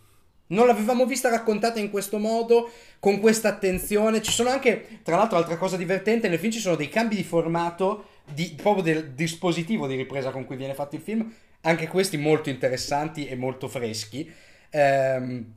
Non 0.47 0.67
l'avevamo 0.67 1.07
vista 1.07 1.29
raccontata 1.29 1.79
in 1.79 1.89
questo 1.89 2.19
modo, 2.19 2.69
con 2.99 3.19
questa 3.19 3.49
attenzione. 3.49 4.21
Ci 4.21 4.31
sono 4.31 4.49
anche, 4.49 4.99
tra 5.01 5.15
l'altro, 5.15 5.37
altra 5.37 5.57
cosa 5.57 5.75
divertente, 5.75 6.29
nel 6.29 6.37
film 6.37 6.51
ci 6.51 6.59
sono 6.59 6.75
dei 6.75 6.87
cambi 6.87 7.15
di 7.15 7.23
formato, 7.23 8.09
di, 8.31 8.53
proprio 8.55 8.83
del 8.83 9.13
dispositivo 9.13 9.87
di 9.87 9.95
ripresa 9.95 10.29
con 10.29 10.45
cui 10.45 10.55
viene 10.55 10.75
fatto 10.75 10.95
il 10.95 11.01
film, 11.01 11.33
anche 11.61 11.87
questi 11.87 12.17
molto 12.17 12.49
interessanti 12.49 13.25
e 13.25 13.35
molto 13.35 13.67
freschi. 13.67 14.31
Ehm, 14.69 15.53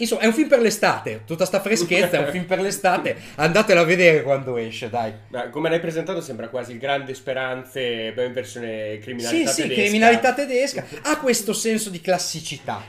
Insomma, 0.00 0.20
è 0.20 0.26
un 0.26 0.32
film 0.32 0.46
per 0.46 0.60
l'estate, 0.60 1.22
tutta 1.26 1.44
sta 1.44 1.60
freschezza, 1.60 2.18
è 2.18 2.24
un 2.24 2.30
film 2.30 2.44
per 2.44 2.60
l'estate, 2.60 3.16
andatelo 3.34 3.80
a 3.80 3.84
vedere 3.84 4.22
quando 4.22 4.56
esce, 4.56 4.88
dai. 4.88 5.12
Beh, 5.26 5.50
come 5.50 5.68
l'hai 5.68 5.80
presentato 5.80 6.20
sembra 6.20 6.48
quasi 6.48 6.70
il 6.70 6.78
Grande 6.78 7.14
Speranze 7.14 8.14
in 8.16 8.32
versione 8.32 8.98
criminalità 8.98 9.50
sì, 9.50 9.62
tedesca. 9.62 9.74
Sì, 9.74 9.88
criminalità 9.88 10.34
tedesca, 10.34 10.84
ha 11.02 11.18
questo 11.18 11.52
senso 11.52 11.90
di 11.90 12.00
classicità, 12.00 12.80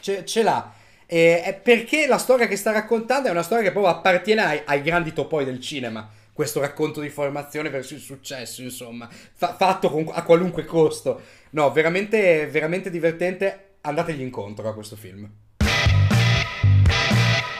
ce, 0.00 0.24
ce 0.24 0.42
l'ha. 0.42 0.72
E, 1.04 1.60
perché 1.62 2.06
la 2.06 2.16
storia 2.16 2.46
che 2.46 2.56
sta 2.56 2.72
raccontando 2.72 3.28
è 3.28 3.30
una 3.30 3.42
storia 3.42 3.64
che 3.64 3.70
proprio 3.70 3.92
appartiene 3.92 4.42
ai, 4.42 4.62
ai 4.64 4.80
grandi 4.80 5.12
topoi 5.12 5.44
del 5.44 5.60
cinema 5.60 6.08
questo 6.32 6.60
racconto 6.60 7.02
di 7.02 7.10
formazione 7.10 7.68
verso 7.68 7.92
il 7.92 8.00
successo, 8.00 8.62
insomma, 8.62 9.06
fa- 9.10 9.54
fatto 9.54 9.90
con, 9.90 10.10
a 10.10 10.22
qualunque 10.22 10.64
costo. 10.64 11.20
No, 11.50 11.70
veramente, 11.72 12.46
veramente 12.46 12.88
divertente. 12.88 13.72
Andategli 13.82 14.22
incontro 14.22 14.66
a 14.66 14.72
questo 14.72 14.96
film. 14.96 15.30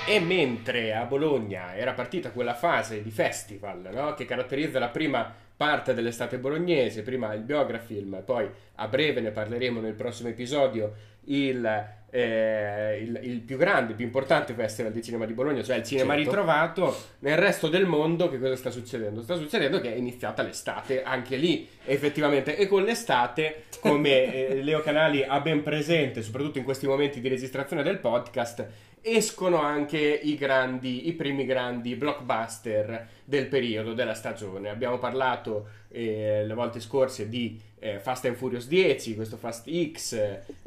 E 0.06 0.20
mentre 0.20 0.92
a 0.94 1.06
Bologna 1.06 1.74
era 1.74 1.94
partita 1.94 2.30
quella 2.30 2.52
fase 2.52 3.02
di 3.02 3.10
festival 3.10 3.88
no? 3.90 4.12
che 4.12 4.26
caratterizza 4.26 4.78
la 4.78 4.90
prima 4.90 5.32
parte 5.56 5.94
dell'estate 5.94 6.36
bolognese, 6.36 7.02
prima 7.02 7.32
il 7.32 7.40
biografilm, 7.40 8.22
poi 8.22 8.46
a 8.74 8.86
breve 8.86 9.22
ne 9.22 9.30
parleremo 9.30 9.80
nel 9.80 9.94
prossimo 9.94 10.28
episodio, 10.28 10.92
il, 11.26 11.86
eh, 12.10 12.98
il, 13.00 13.20
il, 13.22 13.40
più 13.40 13.56
grande, 13.56 13.92
il 13.92 13.96
più 13.96 14.04
importante 14.04 14.52
festival 14.52 14.92
di 14.92 15.02
cinema 15.02 15.24
di 15.24 15.32
Bologna, 15.32 15.62
cioè 15.62 15.76
il 15.76 15.84
cinema 15.84 16.14
certo. 16.14 16.28
ritrovato, 16.28 16.96
nel 17.20 17.38
resto 17.38 17.68
del 17.68 17.86
mondo 17.86 18.28
che 18.28 18.38
cosa 18.38 18.56
sta 18.56 18.70
succedendo? 18.70 19.22
Sta 19.22 19.36
succedendo 19.36 19.80
che 19.80 19.94
è 19.94 19.96
iniziata 19.96 20.42
l'estate, 20.42 21.02
anche 21.02 21.36
lì 21.36 21.66
effettivamente, 21.86 22.58
e 22.58 22.66
con 22.66 22.82
l'estate, 22.82 23.64
come 23.80 24.48
eh, 24.48 24.62
Leo 24.62 24.82
Canali 24.82 25.24
ha 25.26 25.40
ben 25.40 25.62
presente, 25.62 26.20
soprattutto 26.20 26.58
in 26.58 26.64
questi 26.64 26.86
momenti 26.86 27.22
di 27.22 27.28
registrazione 27.28 27.82
del 27.82 28.00
podcast, 28.00 28.92
escono 29.06 29.58
anche 29.60 29.98
i 29.98 30.34
grandi, 30.34 31.08
i 31.08 31.12
primi 31.12 31.44
grandi 31.44 31.94
blockbuster 31.94 33.08
del 33.22 33.48
periodo, 33.48 33.92
della 33.92 34.14
stagione. 34.14 34.70
Abbiamo 34.70 34.98
parlato 34.98 35.68
eh, 35.90 36.42
le 36.46 36.54
volte 36.54 36.80
scorse 36.80 37.28
di 37.28 37.60
eh, 37.84 37.98
Fast 37.98 38.24
and 38.24 38.34
Furious 38.36 38.66
10, 38.66 39.14
questo 39.14 39.36
Fast 39.36 39.68
X, 39.92 40.18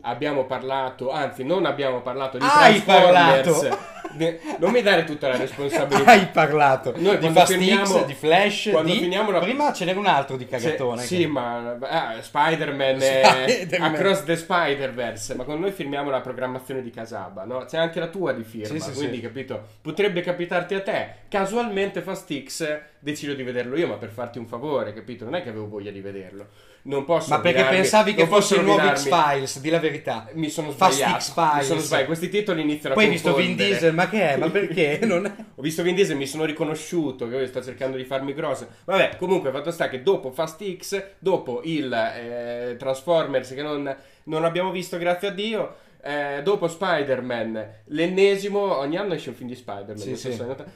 abbiamo 0.01 0.45
parlato, 0.45 1.09
anzi 1.09 1.43
non 1.43 1.65
abbiamo 1.65 2.01
parlato 2.01 2.37
di 2.37 2.43
Hai 2.47 2.83
Transformers, 2.83 3.75
non 4.59 4.71
mi 4.71 4.83
dare 4.83 5.03
tutta 5.03 5.27
la 5.29 5.37
responsabilità. 5.37 6.11
Hai 6.11 6.27
parlato 6.27 6.93
Noi 6.95 7.17
di 7.17 7.27
Fast 7.29 7.53
finiamo- 7.53 7.85
X, 8.01 8.05
di 8.05 8.13
Flash, 8.13 8.69
quando 8.71 8.91
di... 8.91 8.99
finiamo 8.99 9.31
la- 9.31 9.39
Prima 9.39 9.73
ce 9.73 9.85
n'era 9.85 9.97
un 9.97 10.05
altro 10.05 10.37
di 10.37 10.45
cagatone. 10.45 11.01
Sì, 11.01 11.15
che- 11.15 11.21
sì, 11.23 11.27
ma 11.27 11.75
ah, 11.81 12.21
Spider-Man, 12.21 13.01
è 13.01 13.45
Spider-Man. 13.65 13.95
Across 13.95 14.23
the 14.25 14.35
Spider-Verse, 14.35 15.33
ma 15.33 15.43
quando 15.43 15.63
noi 15.63 15.71
firmiamo 15.73 16.11
la 16.11 16.21
programmazione 16.21 16.83
di 16.83 16.91
Casaba, 16.91 17.45
no? 17.45 17.65
C'è 17.65 17.79
anche 17.79 17.99
la 17.99 18.09
tua 18.09 18.31
di 18.33 18.43
firma, 18.43 18.77
Sì, 18.77 18.79
sì, 18.79 18.91
quindi 18.91 19.21
capito? 19.21 19.59
Potrebbe 19.81 20.21
capitarti 20.21 20.75
a 20.75 20.81
te. 20.83 21.09
Casualmente 21.29 22.01
Fast 22.01 22.31
X 22.43 22.79
decido 22.99 23.33
di 23.33 23.41
vederlo 23.41 23.75
io, 23.75 23.87
ma 23.87 23.95
per 23.95 24.09
farti 24.09 24.37
un 24.37 24.45
favore, 24.45 24.93
capito? 24.93 25.23
Non 25.23 25.33
è 25.33 25.41
che 25.41 25.49
avevo 25.49 25.67
voglia 25.67 25.89
di 25.89 26.01
vederlo. 26.01 26.47
Non 26.87 27.03
posso 27.03 27.29
Ma 27.29 27.39
perché 27.41 27.57
rovinarmi- 27.57 27.81
pensavi 27.81 28.13
che 28.13 28.27
fosse 28.27 28.55
il 28.55 28.63
nuovo 28.63 28.93
X-Files, 28.93 29.59
di 29.59 29.69
la 29.69 29.79
verità. 29.79 30.29
Mi 30.33 30.49
sono 30.49 30.71
Fast 30.71 30.95
sbagliato. 30.97 31.19
X-Files. 31.19 31.55
Mi 31.57 31.63
sono 31.63 31.79
sbagliato. 31.81 32.07
Questi 32.07 32.29
titoli 32.29 32.61
iniziano 32.61 32.95
Poi 32.95 33.03
a 33.03 33.07
hai 33.07 33.13
visto 33.13 33.35
Vin 33.35 33.47
confondere. 33.47 33.69
Diesel, 33.69 33.93
ma 33.93 34.09
che 34.09 34.29
è? 34.29 34.37
Ma 34.37 34.49
perché? 34.49 34.99
Ho 35.55 35.61
visto 35.61 35.83
Vin 35.83 35.95
Diesel, 35.95 36.15
mi 36.15 36.25
sono 36.25 36.45
riconosciuto 36.45 37.27
che 37.27 37.45
sto 37.47 37.61
cercando 37.61 37.97
di 37.97 38.05
farmi 38.05 38.33
grosso. 38.33 38.67
Vabbè, 38.85 39.17
comunque, 39.17 39.51
fatto 39.51 39.69
sta 39.71 39.89
che 39.89 40.01
dopo 40.01 40.31
Fast 40.31 40.63
X, 40.77 41.03
dopo 41.19 41.59
il 41.65 41.91
eh, 41.91 42.75
Transformers 42.79 43.49
che 43.49 43.61
non, 43.61 43.93
non 44.23 44.45
abbiamo 44.45 44.71
visto, 44.71 44.97
grazie 44.97 45.27
a 45.27 45.31
Dio. 45.31 45.75
eh, 46.01 46.39
dopo 46.41 46.69
Spider-Man, 46.69 47.69
l'ennesimo, 47.87 48.77
ogni 48.77 48.95
anno 48.95 49.13
esce 49.13 49.27
un 49.29 49.35
film 49.35 49.49
di 49.49 49.55
Spider-Man. 49.55 49.97
Sì, 49.97 50.07
non 50.09 50.17
so 50.17 50.29
sì. 50.29 50.35
se 50.35 50.41
hai 50.41 50.47
notato. 50.47 50.71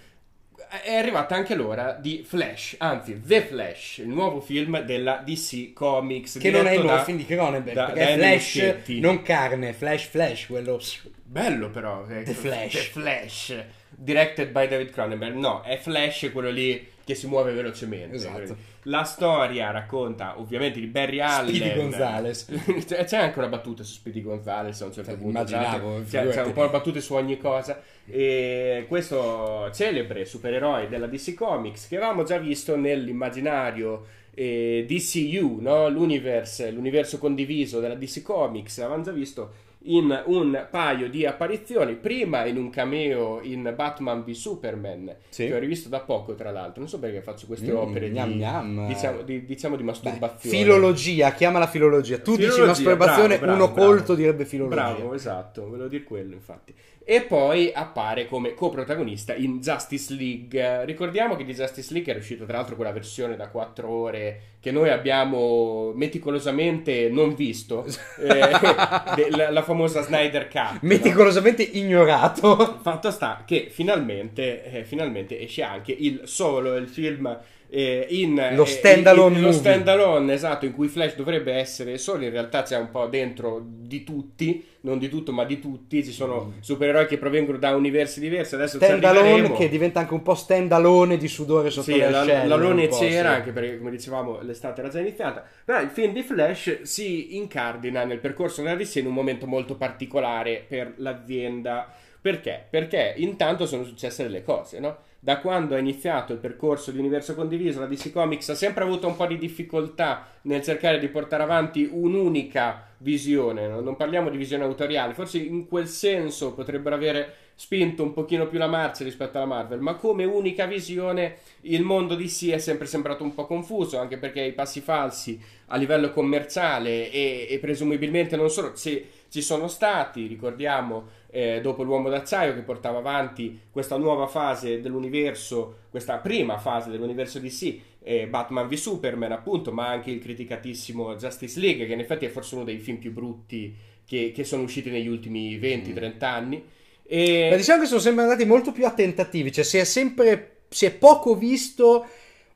È 0.79 0.95
arrivata 0.95 1.35
anche 1.35 1.53
l'ora 1.53 1.97
di 1.99 2.23
Flash, 2.25 2.75
anzi 2.77 3.19
The 3.21 3.41
Flash, 3.41 3.97
il 3.97 4.07
nuovo 4.07 4.39
film 4.39 4.79
della 4.83 5.21
DC 5.25 5.73
Comics. 5.73 6.37
Che 6.39 6.49
non 6.49 6.65
è 6.65 6.71
il 6.71 6.79
nuovo 6.79 6.95
da- 6.95 7.03
film 7.03 7.17
di 7.17 7.25
Cronenberg, 7.25 7.75
da- 7.75 7.85
perché 7.87 7.99
da 7.99 8.13
Flash, 8.13 8.33
Muschietti. 8.33 8.99
non 9.01 9.21
carne, 9.21 9.73
Flash 9.73 10.05
Flash, 10.05 10.45
quello... 10.45 10.79
Bello 11.23 11.69
però. 11.71 12.05
The 12.07 12.23
Flash. 12.33 12.71
The 12.71 12.79
Flash. 12.79 13.63
Directed 13.89 14.51
by 14.51 14.67
David 14.69 14.91
Cronenberg. 14.91 15.35
No, 15.35 15.61
è 15.61 15.77
Flash 15.77 16.29
quello 16.31 16.49
lì 16.49 16.87
che 17.13 17.17
si 17.19 17.27
muove 17.27 17.53
velocemente. 17.53 18.15
Esatto. 18.15 18.55
La 18.83 19.03
storia 19.03 19.69
racconta 19.71 20.39
ovviamente 20.39 20.79
di 20.79 20.87
Barry 20.87 21.19
Allen. 21.19 21.53
Speedy 21.55 21.75
Gonzales. 21.75 22.45
C'è 22.85 23.03
c'è 23.05 23.17
anche 23.17 23.37
una 23.39 23.47
battuta 23.47 23.83
su 23.83 23.93
Speedy 23.93 24.21
Gonzales 24.21 24.81
a 24.81 24.85
un 24.85 24.93
certo 24.93 25.11
Cioè, 25.11 25.19
punto. 25.19 25.37
immaginavo, 25.37 25.97
C'è, 25.99 26.03
c'è 26.03 26.19
figurati. 26.21 26.47
un 26.47 26.53
po' 26.53 26.69
battute 26.69 27.01
su 27.01 27.13
ogni 27.13 27.37
cosa. 27.37 27.81
E 28.05 28.85
questo 28.87 29.69
celebre 29.73 30.25
supereroe 30.25 30.87
della 30.89 31.07
DC 31.07 31.33
Comics 31.35 31.87
che 31.87 31.97
avevamo 31.97 32.23
già 32.23 32.37
visto 32.37 32.75
nell'immaginario 32.75 34.05
eh, 34.33 34.85
DCU, 34.87 35.59
no? 35.59 35.89
l'universo 35.89 37.17
condiviso 37.19 37.79
della 37.79 37.95
DC 37.95 38.21
Comics, 38.21 38.79
avevamo 38.79 39.03
già 39.03 39.11
visto 39.11 39.51
in 39.85 40.23
un 40.27 40.67
paio 40.69 41.09
di 41.09 41.25
apparizioni, 41.25 41.95
prima 41.95 42.45
in 42.45 42.57
un 42.57 42.69
cameo 42.69 43.39
in 43.41 43.73
Batman 43.75 44.23
v 44.23 44.29
Superman, 44.31 45.15
Sì. 45.29 45.47
che 45.47 45.55
ho 45.55 45.57
rivisto 45.59 45.89
da 45.89 46.01
poco 46.01 46.35
tra 46.35 46.51
l'altro, 46.51 46.81
non 46.81 46.87
so 46.87 46.99
perché 46.99 47.21
faccio 47.21 47.47
queste 47.47 47.71
Mm, 47.71 47.75
opere 47.75 48.09
gnam 48.11 48.29
di, 48.31 48.35
gnam. 48.37 48.87
Diciamo, 48.87 49.21
di, 49.23 49.43
diciamo 49.45 49.75
di 49.75 49.81
Beh, 49.81 49.87
masturbazione. 49.89 50.57
filologia, 50.57 51.31
chiamala 51.33 51.65
filologia. 51.67 52.19
Tu 52.19 52.35
dici 52.35 52.49
Filologia, 52.51 52.67
masturbazione, 52.67 53.37
bravo, 53.39 53.45
bravo, 53.45 53.63
uno 53.63 53.71
colto 53.73 54.03
bravo. 54.03 54.13
direbbe 54.15 54.45
filologia. 54.45 54.75
Bravo, 54.93 55.13
esatto, 55.15 55.67
volevo 55.67 55.87
dire 55.87 56.03
quello 56.03 56.33
infatti. 56.35 56.73
E 57.03 57.21
poi 57.21 57.71
appare 57.73 58.27
come 58.27 58.53
coprotagonista 58.53 59.33
in 59.33 59.59
Justice 59.59 60.13
League. 60.13 60.85
Ricordiamo 60.85 61.35
che 61.35 61.43
di 61.43 61.53
Justice 61.53 61.93
League 61.93 62.13
è 62.13 62.17
uscita 62.17 62.45
tra 62.45 62.57
l'altro 62.57 62.75
quella 62.75 62.91
versione 62.91 63.35
da 63.35 63.49
4 63.49 63.89
ore 63.89 64.41
che 64.59 64.71
noi 64.71 64.89
abbiamo 64.89 65.91
meticolosamente 65.95 67.09
non 67.09 67.33
visto, 67.33 67.83
eh, 68.21 69.29
la, 69.31 69.49
la 69.49 69.63
famosa 69.63 70.03
Snyder 70.03 70.47
Cut. 70.47 70.73
no? 70.73 70.79
Meticolosamente 70.83 71.63
ignorato. 71.63 72.77
Fatto 72.81 73.09
sta 73.09 73.43
che 73.45 73.69
finalmente, 73.71 74.63
eh, 74.63 74.83
finalmente 74.83 75.39
esce 75.39 75.63
anche 75.63 75.91
il 75.91 76.21
solo, 76.25 76.75
il 76.75 76.87
film 76.87 77.39
eh, 77.73 78.05
in 78.09 78.35
Lo 78.53 78.63
eh, 78.63 78.65
standalone 78.65 79.35
in- 79.35 79.41
lo 79.41 79.47
movie. 79.47 79.59
standalone, 79.61 80.33
esatto, 80.33 80.65
in 80.65 80.73
cui 80.73 80.89
Flash 80.89 81.15
dovrebbe 81.15 81.53
essere 81.53 81.97
solo, 81.97 82.25
in 82.25 82.29
realtà 82.31 82.63
c'è 82.63 82.77
un 82.77 82.89
po' 82.89 83.05
dentro 83.07 83.63
di 83.65 84.03
tutti, 84.03 84.65
non 84.81 84.97
di 84.99 85.07
tutto 85.07 85.31
ma 85.31 85.45
di 85.45 85.57
tutti, 85.59 86.03
ci 86.03 86.11
sono 86.11 86.55
supereroi 86.59 87.05
che 87.07 87.17
provengono 87.17 87.57
da 87.57 87.73
universi 87.75 88.19
diversi, 88.19 88.55
adesso 88.55 88.75
Mm. 88.75 88.81
Standalone 88.81 89.29
arriveremo. 89.29 89.55
che 89.55 89.69
diventa 89.69 90.01
anche 90.01 90.13
un 90.13 90.21
po' 90.21 90.35
standalone 90.35 91.15
di 91.15 91.27
sudore 91.29 91.69
sotto 91.69 91.91
Sì, 91.91 91.97
le 91.97 92.09
la, 92.09 92.19
ascelle. 92.21 92.47
la 92.47 92.55
lone 92.57 92.83
un 92.83 92.89
po', 92.89 92.97
c'era, 92.97 93.29
sì. 93.29 93.35
anche 93.35 93.51
perché 93.51 93.77
come 93.77 93.91
dicevamo 93.91 94.41
l'estate 94.41 94.81
era 94.81 94.89
già 94.89 94.99
iniziata, 94.99 95.41
però 95.63 95.79
il 95.81 95.89
film 95.89 96.11
di 96.11 96.23
Flash 96.23 96.81
si 96.81 97.37
incardina 97.37 98.03
nel 98.03 98.19
percorso 98.19 98.61
della 98.61 98.75
DC 98.75 98.95
in 98.97 99.05
un 99.05 99.13
momento 99.13 99.47
molto 99.47 99.75
particolare 99.75 100.65
per 100.67 100.93
l'azienda. 100.97 101.89
Perché? 102.21 102.65
Perché 102.69 103.13
intanto 103.17 103.65
sono 103.65 103.83
successe 103.83 104.21
delle 104.23 104.43
cose, 104.43 104.79
no? 104.79 104.97
Da 105.23 105.37
quando 105.37 105.75
è 105.75 105.79
iniziato 105.79 106.33
il 106.33 106.39
percorso 106.39 106.89
di 106.89 106.97
universo 106.97 107.35
condiviso, 107.35 107.79
la 107.79 107.85
DC 107.85 108.11
Comics 108.11 108.49
ha 108.49 108.55
sempre 108.55 108.83
avuto 108.83 109.05
un 109.05 109.15
po' 109.15 109.27
di 109.27 109.37
difficoltà 109.37 110.25
nel 110.43 110.63
cercare 110.63 110.97
di 110.97 111.09
portare 111.09 111.43
avanti 111.43 111.87
un'unica 111.91 112.87
visione, 112.97 113.67
no? 113.67 113.81
non 113.81 113.95
parliamo 113.95 114.31
di 114.31 114.37
visione 114.37 114.63
autoriale, 114.63 115.13
forse 115.13 115.37
in 115.37 115.67
quel 115.67 115.85
senso 115.85 116.55
potrebbero 116.55 116.95
avere 116.95 117.35
spinto 117.53 118.01
un 118.01 118.13
pochino 118.13 118.47
più 118.47 118.57
la 118.57 118.65
marcia 118.65 119.03
rispetto 119.03 119.37
alla 119.37 119.45
Marvel, 119.45 119.79
ma 119.79 119.93
come 119.93 120.23
unica 120.23 120.65
visione 120.65 121.37
il 121.61 121.83
mondo 121.83 122.15
DC 122.15 122.49
è 122.49 122.57
sempre 122.57 122.87
sembrato 122.87 123.23
un 123.23 123.35
po' 123.35 123.45
confuso, 123.45 123.99
anche 123.99 124.17
perché 124.17 124.41
i 124.41 124.53
passi 124.53 124.81
falsi 124.81 125.39
a 125.67 125.77
livello 125.77 126.09
commerciale 126.09 127.11
e, 127.11 127.45
e 127.47 127.59
presumibilmente 127.59 128.35
non 128.35 128.49
solo, 128.49 128.75
se 128.75 129.07
ci 129.29 129.43
sono 129.43 129.67
stati, 129.67 130.25
ricordiamo 130.25 131.19
eh, 131.31 131.61
dopo 131.61 131.83
l'uomo 131.83 132.09
d'acciaio 132.09 132.53
che 132.53 132.61
portava 132.61 132.99
avanti 132.99 133.59
questa 133.71 133.97
nuova 133.97 134.27
fase 134.27 134.81
dell'universo, 134.81 135.77
questa 135.89 136.17
prima 136.17 136.57
fase 136.57 136.89
dell'universo 136.89 137.39
DC, 137.39 137.75
eh, 138.03 138.27
Batman 138.27 138.67
v 138.67 138.73
Superman 138.73 139.31
appunto, 139.31 139.71
ma 139.71 139.87
anche 139.87 140.11
il 140.11 140.19
criticatissimo 140.19 141.15
Justice 141.15 141.59
League, 141.59 141.85
che 141.85 141.93
in 141.93 141.99
effetti 141.99 142.25
è 142.25 142.29
forse 142.29 142.55
uno 142.55 142.65
dei 142.65 142.77
film 142.77 142.97
più 142.97 143.13
brutti 143.13 143.73
che, 144.05 144.31
che 144.35 144.43
sono 144.43 144.63
usciti 144.63 144.89
negli 144.89 145.07
ultimi 145.07 145.57
20-30 145.57 146.23
anni. 146.25 146.63
E... 147.03 147.47
Ma 147.49 147.55
diciamo 147.55 147.81
che 147.81 147.87
sono 147.87 148.01
sempre 148.01 148.23
andati 148.23 148.45
molto 148.45 148.71
più 148.71 148.85
a 148.85 148.91
tentativi, 148.91 149.51
cioè 149.51 149.63
si 149.63 149.77
è 149.77 149.85
sempre, 149.85 150.63
si 150.67 150.85
è 150.85 150.91
poco 150.91 151.35
visto 151.35 152.05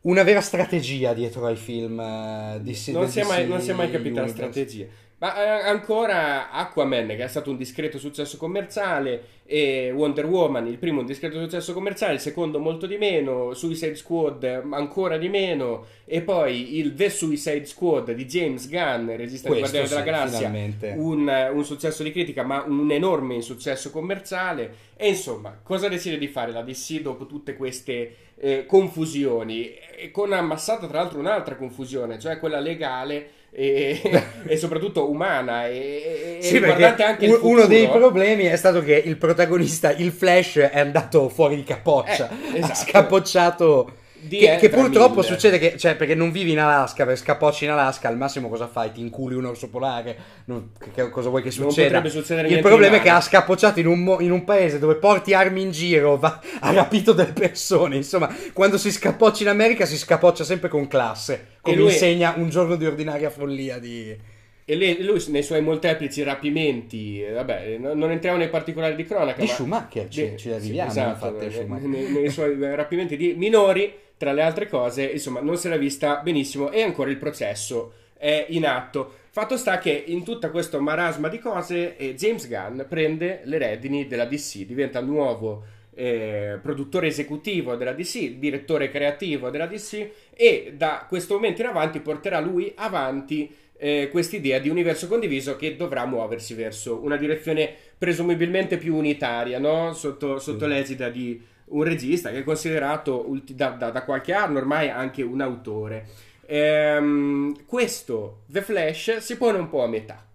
una 0.01 0.23
vera 0.23 0.41
strategia 0.41 1.13
dietro 1.13 1.45
ai 1.45 1.55
film 1.55 1.99
eh, 1.99 2.59
di 2.61 2.77
non, 2.91 3.09
si 3.09 3.19
è 3.19 3.23
mai, 3.23 3.47
non 3.47 3.61
si 3.61 3.71
è 3.71 3.73
mai 3.73 3.89
capita 3.89 4.21
la 4.21 4.27
strategia. 4.27 4.85
Ma 5.25 5.63
eh, 5.63 5.67
ancora 5.67 6.51
Aquaman, 6.51 7.07
che 7.07 7.23
è 7.23 7.27
stato 7.27 7.49
un 7.49 7.57
discreto 7.57 7.97
successo 7.97 8.37
commerciale, 8.37 9.33
e 9.47 9.91
Wonder 9.91 10.25
Woman, 10.27 10.67
il 10.67 10.77
primo 10.77 10.99
un 10.99 11.07
discreto 11.07 11.41
successo 11.41 11.73
commerciale, 11.73 12.13
il 12.13 12.19
secondo 12.19 12.59
molto 12.59 12.85
di 12.85 12.97
meno, 12.97 13.55
Suicide 13.55 13.95
Squad 13.95 14.43
ancora 14.43 15.17
di 15.17 15.27
meno, 15.27 15.85
e 16.05 16.21
poi 16.21 16.77
il 16.77 16.93
The 16.93 17.09
Suicide 17.09 17.65
Squad 17.65 18.11
di 18.11 18.25
James 18.25 18.69
Gunn, 18.69 19.15
regista 19.15 19.49
di 19.49 19.57
Guardiani 19.57 19.87
della 19.87 20.01
Galassia, 20.01 20.51
un, 20.95 21.49
un 21.53 21.65
successo 21.65 22.03
di 22.03 22.11
critica, 22.11 22.43
ma 22.43 22.63
un 22.67 22.91
enorme 22.91 23.33
insuccesso 23.33 23.89
commerciale. 23.89 24.93
E 24.95 25.07
insomma, 25.07 25.59
cosa 25.63 25.87
decide 25.87 26.19
di 26.19 26.27
fare 26.27 26.51
la 26.51 26.61
DC 26.61 27.01
dopo 27.01 27.25
tutte 27.25 27.55
queste 27.55 28.15
eh, 28.35 28.65
confusioni? 28.67 29.73
E 29.73 30.11
con 30.11 30.33
ammassata 30.33 30.85
tra 30.85 30.99
l'altro 30.99 31.17
un'altra 31.17 31.55
confusione, 31.55 32.19
cioè 32.19 32.37
quella 32.37 32.59
legale 32.59 33.43
e, 33.57 34.01
e 34.45 34.57
soprattutto 34.57 35.09
umana 35.09 35.67
e, 35.67 36.39
Sì, 36.41 36.59
perché 36.59 37.03
anche 37.03 37.27
un- 37.27 37.39
uno 37.41 37.65
dei 37.65 37.87
problemi 37.87 38.43
è 38.43 38.55
stato 38.57 38.83
che 38.83 39.01
il 39.03 39.15
protagonista, 39.17 39.91
il 39.93 40.11
Flash, 40.11 40.57
è 40.57 40.79
andato 40.79 41.29
fuori 41.29 41.55
di 41.55 41.63
capoccia. 41.63 42.29
Eh, 42.29 42.57
esatto. 42.57 42.71
Ha 42.71 42.75
scapocciato. 42.75 43.91
Che, 44.27 44.57
che 44.59 44.69
purtroppo 44.69 45.15
Miller. 45.21 45.25
succede 45.31 45.57
che, 45.59 45.77
cioè, 45.77 45.95
perché 45.95 46.15
non 46.15 46.31
vivi 46.31 46.51
in 46.51 46.59
Alaska, 46.59 47.05
per 47.05 47.17
scapocci 47.17 47.65
in 47.65 47.71
Alaska, 47.71 48.07
al 48.07 48.17
massimo 48.17 48.49
cosa 48.49 48.67
fai? 48.67 48.91
Ti 48.91 48.99
inculi 49.01 49.35
un 49.35 49.45
orso 49.45 49.69
polare? 49.69 50.15
Non- 50.45 50.71
che- 50.93 51.09
cosa 51.09 51.29
vuoi 51.29 51.41
che 51.41 51.51
succeda? 51.51 52.01
Il 52.47 52.61
problema 52.61 52.95
è 52.97 53.01
che 53.01 53.09
ha 53.09 53.21
scapocciato 53.21 53.79
in 53.79 53.87
un, 53.87 54.17
in 54.19 54.31
un 54.31 54.43
paese 54.43 54.79
dove 54.79 54.95
porti 54.95 55.33
armi 55.33 55.61
in 55.61 55.71
giro, 55.71 56.17
va- 56.17 56.39
ha 56.59 56.71
rapito 56.71 57.13
delle 57.13 57.33
persone. 57.33 57.95
Insomma, 57.95 58.33
quando 58.53 58.77
si 58.77 58.91
scapoccia 58.91 59.43
in 59.43 59.49
America 59.49 59.85
si 59.85 59.97
scapoccia 59.97 60.43
sempre 60.43 60.69
con 60.69 60.87
classe, 60.87 61.47
come 61.61 61.75
lui- 61.75 61.85
insegna 61.91 62.33
un 62.37 62.49
giorno 62.49 62.75
di 62.75 62.85
ordinaria 62.85 63.29
follia 63.29 63.79
di... 63.79 64.33
E 64.67 64.75
lui, 64.75 65.03
lui 65.03 65.23
nei 65.27 65.43
suoi 65.43 65.61
molteplici 65.61 66.23
rapimenti, 66.23 67.21
eh, 67.23 67.33
vabbè, 67.33 67.77
no- 67.77 67.93
non 67.93 68.09
entriamo 68.09 68.37
nei 68.37 68.49
particolari 68.49 68.95
di 68.95 69.05
cronaca. 69.05 69.39
Di 69.39 69.45
ma- 69.45 69.53
Schumacher, 69.53 70.07
ci- 70.09 70.33
ci 70.37 70.49
arriviamo, 70.51 70.89
sì, 70.91 70.97
esatto, 70.99 71.25
infatti, 71.27 71.45
nei, 71.45 71.53
Schumacher. 71.55 71.87
nei- 71.87 72.11
nei 72.11 72.29
suoi 72.31 72.75
rapimenti 72.75 73.15
di 73.15 73.35
minori, 73.37 73.93
tra 74.17 74.31
le 74.31 74.41
altre 74.41 74.67
cose, 74.67 75.03
insomma, 75.03 75.41
non 75.41 75.57
si 75.57 75.67
era 75.67 75.77
vista 75.77 76.17
benissimo 76.17 76.71
e 76.71 76.81
ancora 76.81 77.09
il 77.09 77.17
processo 77.17 77.93
è 78.17 78.45
in 78.49 78.65
atto. 78.65 79.23
Fatto 79.29 79.57
sta 79.57 79.77
che 79.79 80.03
in 80.07 80.23
tutto 80.23 80.49
questo 80.49 80.79
marasma 80.79 81.27
di 81.27 81.39
cose 81.39 81.97
eh, 81.97 82.15
James 82.15 82.47
Gunn 82.47 82.81
prende 82.87 83.41
le 83.43 83.57
redini 83.57 84.07
della 84.07 84.25
DC, 84.25 84.65
diventa 84.65 85.01
nuovo 85.01 85.63
eh, 85.93 86.59
produttore 86.61 87.07
esecutivo 87.07 87.75
della 87.75 87.93
DC, 87.93 88.37
direttore 88.37 88.89
creativo 88.89 89.49
della 89.49 89.65
DC 89.65 90.09
e 90.33 90.73
da 90.75 91.05
questo 91.07 91.35
momento 91.35 91.61
in 91.61 91.67
avanti 91.67 91.99
porterà 91.99 92.39
lui 92.39 92.71
avanti 92.75 93.53
eh, 93.77 94.09
quest'idea 94.09 94.59
di 94.59 94.69
universo 94.69 95.07
condiviso 95.07 95.55
che 95.55 95.75
dovrà 95.75 96.05
muoversi 96.05 96.53
verso 96.53 97.03
una 97.03 97.17
direzione 97.17 97.73
presumibilmente 97.97 98.77
più 98.77 98.95
unitaria, 98.95 99.59
no? 99.59 99.93
sotto, 99.93 100.39
sotto 100.39 100.65
l'egida 100.65 101.09
di 101.09 101.41
un 101.65 101.83
regista 101.83 102.29
che 102.31 102.39
è 102.39 102.43
considerato 102.43 103.25
da, 103.49 103.69
da, 103.69 103.89
da 103.89 104.03
qualche 104.03 104.33
anno 104.33 104.59
ormai 104.59 104.89
anche 104.89 105.21
un 105.21 105.41
autore. 105.41 106.07
Ehm, 106.45 107.65
questo 107.65 108.43
The 108.47 108.61
Flash 108.61 109.17
si 109.17 109.37
pone 109.37 109.57
un 109.57 109.69
po' 109.69 109.83
a 109.83 109.87
metà 109.87 110.25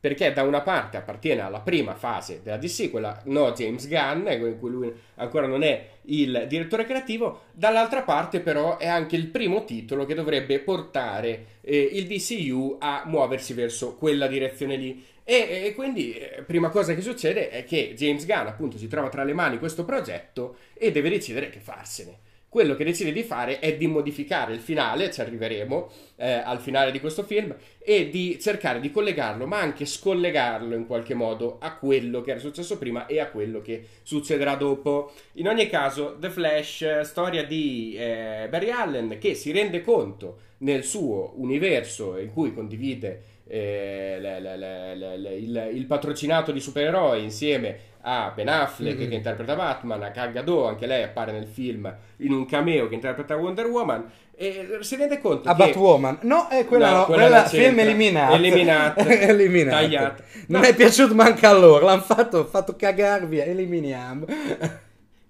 perché 0.00 0.32
da 0.32 0.42
una 0.42 0.62
parte 0.62 0.96
appartiene 0.96 1.42
alla 1.42 1.60
prima 1.60 1.94
fase 1.94 2.40
della 2.42 2.56
DC, 2.56 2.90
quella 2.90 3.20
no 3.26 3.52
James 3.52 3.86
Gunn, 3.86 4.26
in 4.28 4.56
cui 4.58 4.70
lui 4.70 4.90
ancora 5.16 5.46
non 5.46 5.62
è 5.62 5.88
il 6.04 6.46
direttore 6.48 6.86
creativo, 6.86 7.42
dall'altra 7.52 8.00
parte 8.02 8.40
però 8.40 8.78
è 8.78 8.86
anche 8.86 9.16
il 9.16 9.26
primo 9.26 9.64
titolo 9.64 10.06
che 10.06 10.14
dovrebbe 10.14 10.58
portare 10.60 11.58
eh, 11.60 11.90
il 11.92 12.06
DCU 12.06 12.78
a 12.80 13.02
muoversi 13.04 13.52
verso 13.52 13.96
quella 13.96 14.26
direzione 14.26 14.76
lì. 14.76 15.04
E, 15.32 15.66
e 15.66 15.74
quindi, 15.76 16.12
eh, 16.12 16.42
prima 16.42 16.70
cosa 16.70 16.92
che 16.92 17.02
succede 17.02 17.50
è 17.50 17.62
che 17.62 17.94
James 17.96 18.26
Gunn 18.26 18.48
appunto 18.48 18.76
si 18.76 18.88
trova 18.88 19.08
tra 19.10 19.22
le 19.22 19.32
mani 19.32 19.60
questo 19.60 19.84
progetto 19.84 20.56
e 20.74 20.90
deve 20.90 21.08
decidere 21.08 21.50
che 21.50 21.60
farsene 21.60 22.18
quello 22.50 22.74
che 22.74 22.82
decide 22.82 23.12
di 23.12 23.22
fare 23.22 23.60
è 23.60 23.76
di 23.76 23.86
modificare 23.86 24.52
il 24.52 24.58
finale, 24.58 25.12
ci 25.12 25.20
arriveremo 25.20 25.90
eh, 26.16 26.32
al 26.32 26.58
finale 26.58 26.90
di 26.90 26.98
questo 26.98 27.22
film, 27.22 27.54
e 27.78 28.10
di 28.10 28.40
cercare 28.40 28.80
di 28.80 28.90
collegarlo, 28.90 29.46
ma 29.46 29.60
anche 29.60 29.86
scollegarlo 29.86 30.74
in 30.74 30.84
qualche 30.84 31.14
modo 31.14 31.58
a 31.60 31.76
quello 31.76 32.22
che 32.22 32.32
era 32.32 32.40
successo 32.40 32.76
prima 32.76 33.06
e 33.06 33.20
a 33.20 33.28
quello 33.28 33.62
che 33.62 33.86
succederà 34.02 34.56
dopo. 34.56 35.12
In 35.34 35.46
ogni 35.46 35.68
caso, 35.68 36.16
The 36.18 36.28
Flash, 36.28 37.02
storia 37.02 37.44
di 37.44 37.94
eh, 37.96 38.48
Barry 38.50 38.70
Allen 38.70 39.18
che 39.20 39.34
si 39.34 39.52
rende 39.52 39.80
conto 39.80 40.48
nel 40.58 40.82
suo 40.82 41.34
universo 41.36 42.18
in 42.18 42.32
cui 42.32 42.52
condivide 42.52 43.38
eh, 43.52 44.18
le, 44.20 44.40
le, 44.40 45.16
le, 45.16 45.34
il, 45.34 45.70
il, 45.74 45.86
patrocinato 45.86 46.52
di 46.52 46.60
supereroi 46.60 47.24
insieme 47.24 47.88
a 48.02 48.30
Ben 48.32 48.48
Affleck 48.48 48.96
mm-hmm. 48.96 49.08
che 49.08 49.14
interpreta 49.16 49.56
Batman, 49.56 50.02
a 50.04 50.10
Gal 50.10 50.30
Gadot, 50.30 50.68
anche 50.68 50.86
lei 50.86 51.02
appare 51.02 51.32
nel 51.32 51.48
film 51.48 51.92
in 52.18 52.30
un 52.30 52.46
cameo 52.46 52.88
che 52.88 52.94
interpreta 52.94 53.34
Wonder 53.34 53.66
Woman 53.66 54.08
e 54.36 54.78
si 54.82 54.94
rende 54.94 55.20
conto 55.20 55.48
a 55.48 55.56
che... 55.56 55.64
Batwoman 55.64 56.18
no, 56.22 56.46
è 56.48 56.64
quella, 56.64 56.90
no, 56.90 56.96
no 56.98 57.04
quella, 57.06 57.22
quella 57.22 57.44
film 57.44 57.80
eliminata 57.80 58.34
eliminata, 58.36 59.04
eliminata. 59.04 59.76
tagliata 59.82 60.22
non 60.46 60.60
no. 60.60 60.66
è 60.66 60.74
piaciuto 60.74 61.14
manco 61.14 61.46
a 61.46 61.52
loro 61.52 61.84
l'hanno 61.84 62.00
fatto, 62.02 62.46
fatto 62.46 62.76
cagar 62.76 63.26
via 63.26 63.44
eliminiamo 63.44 64.24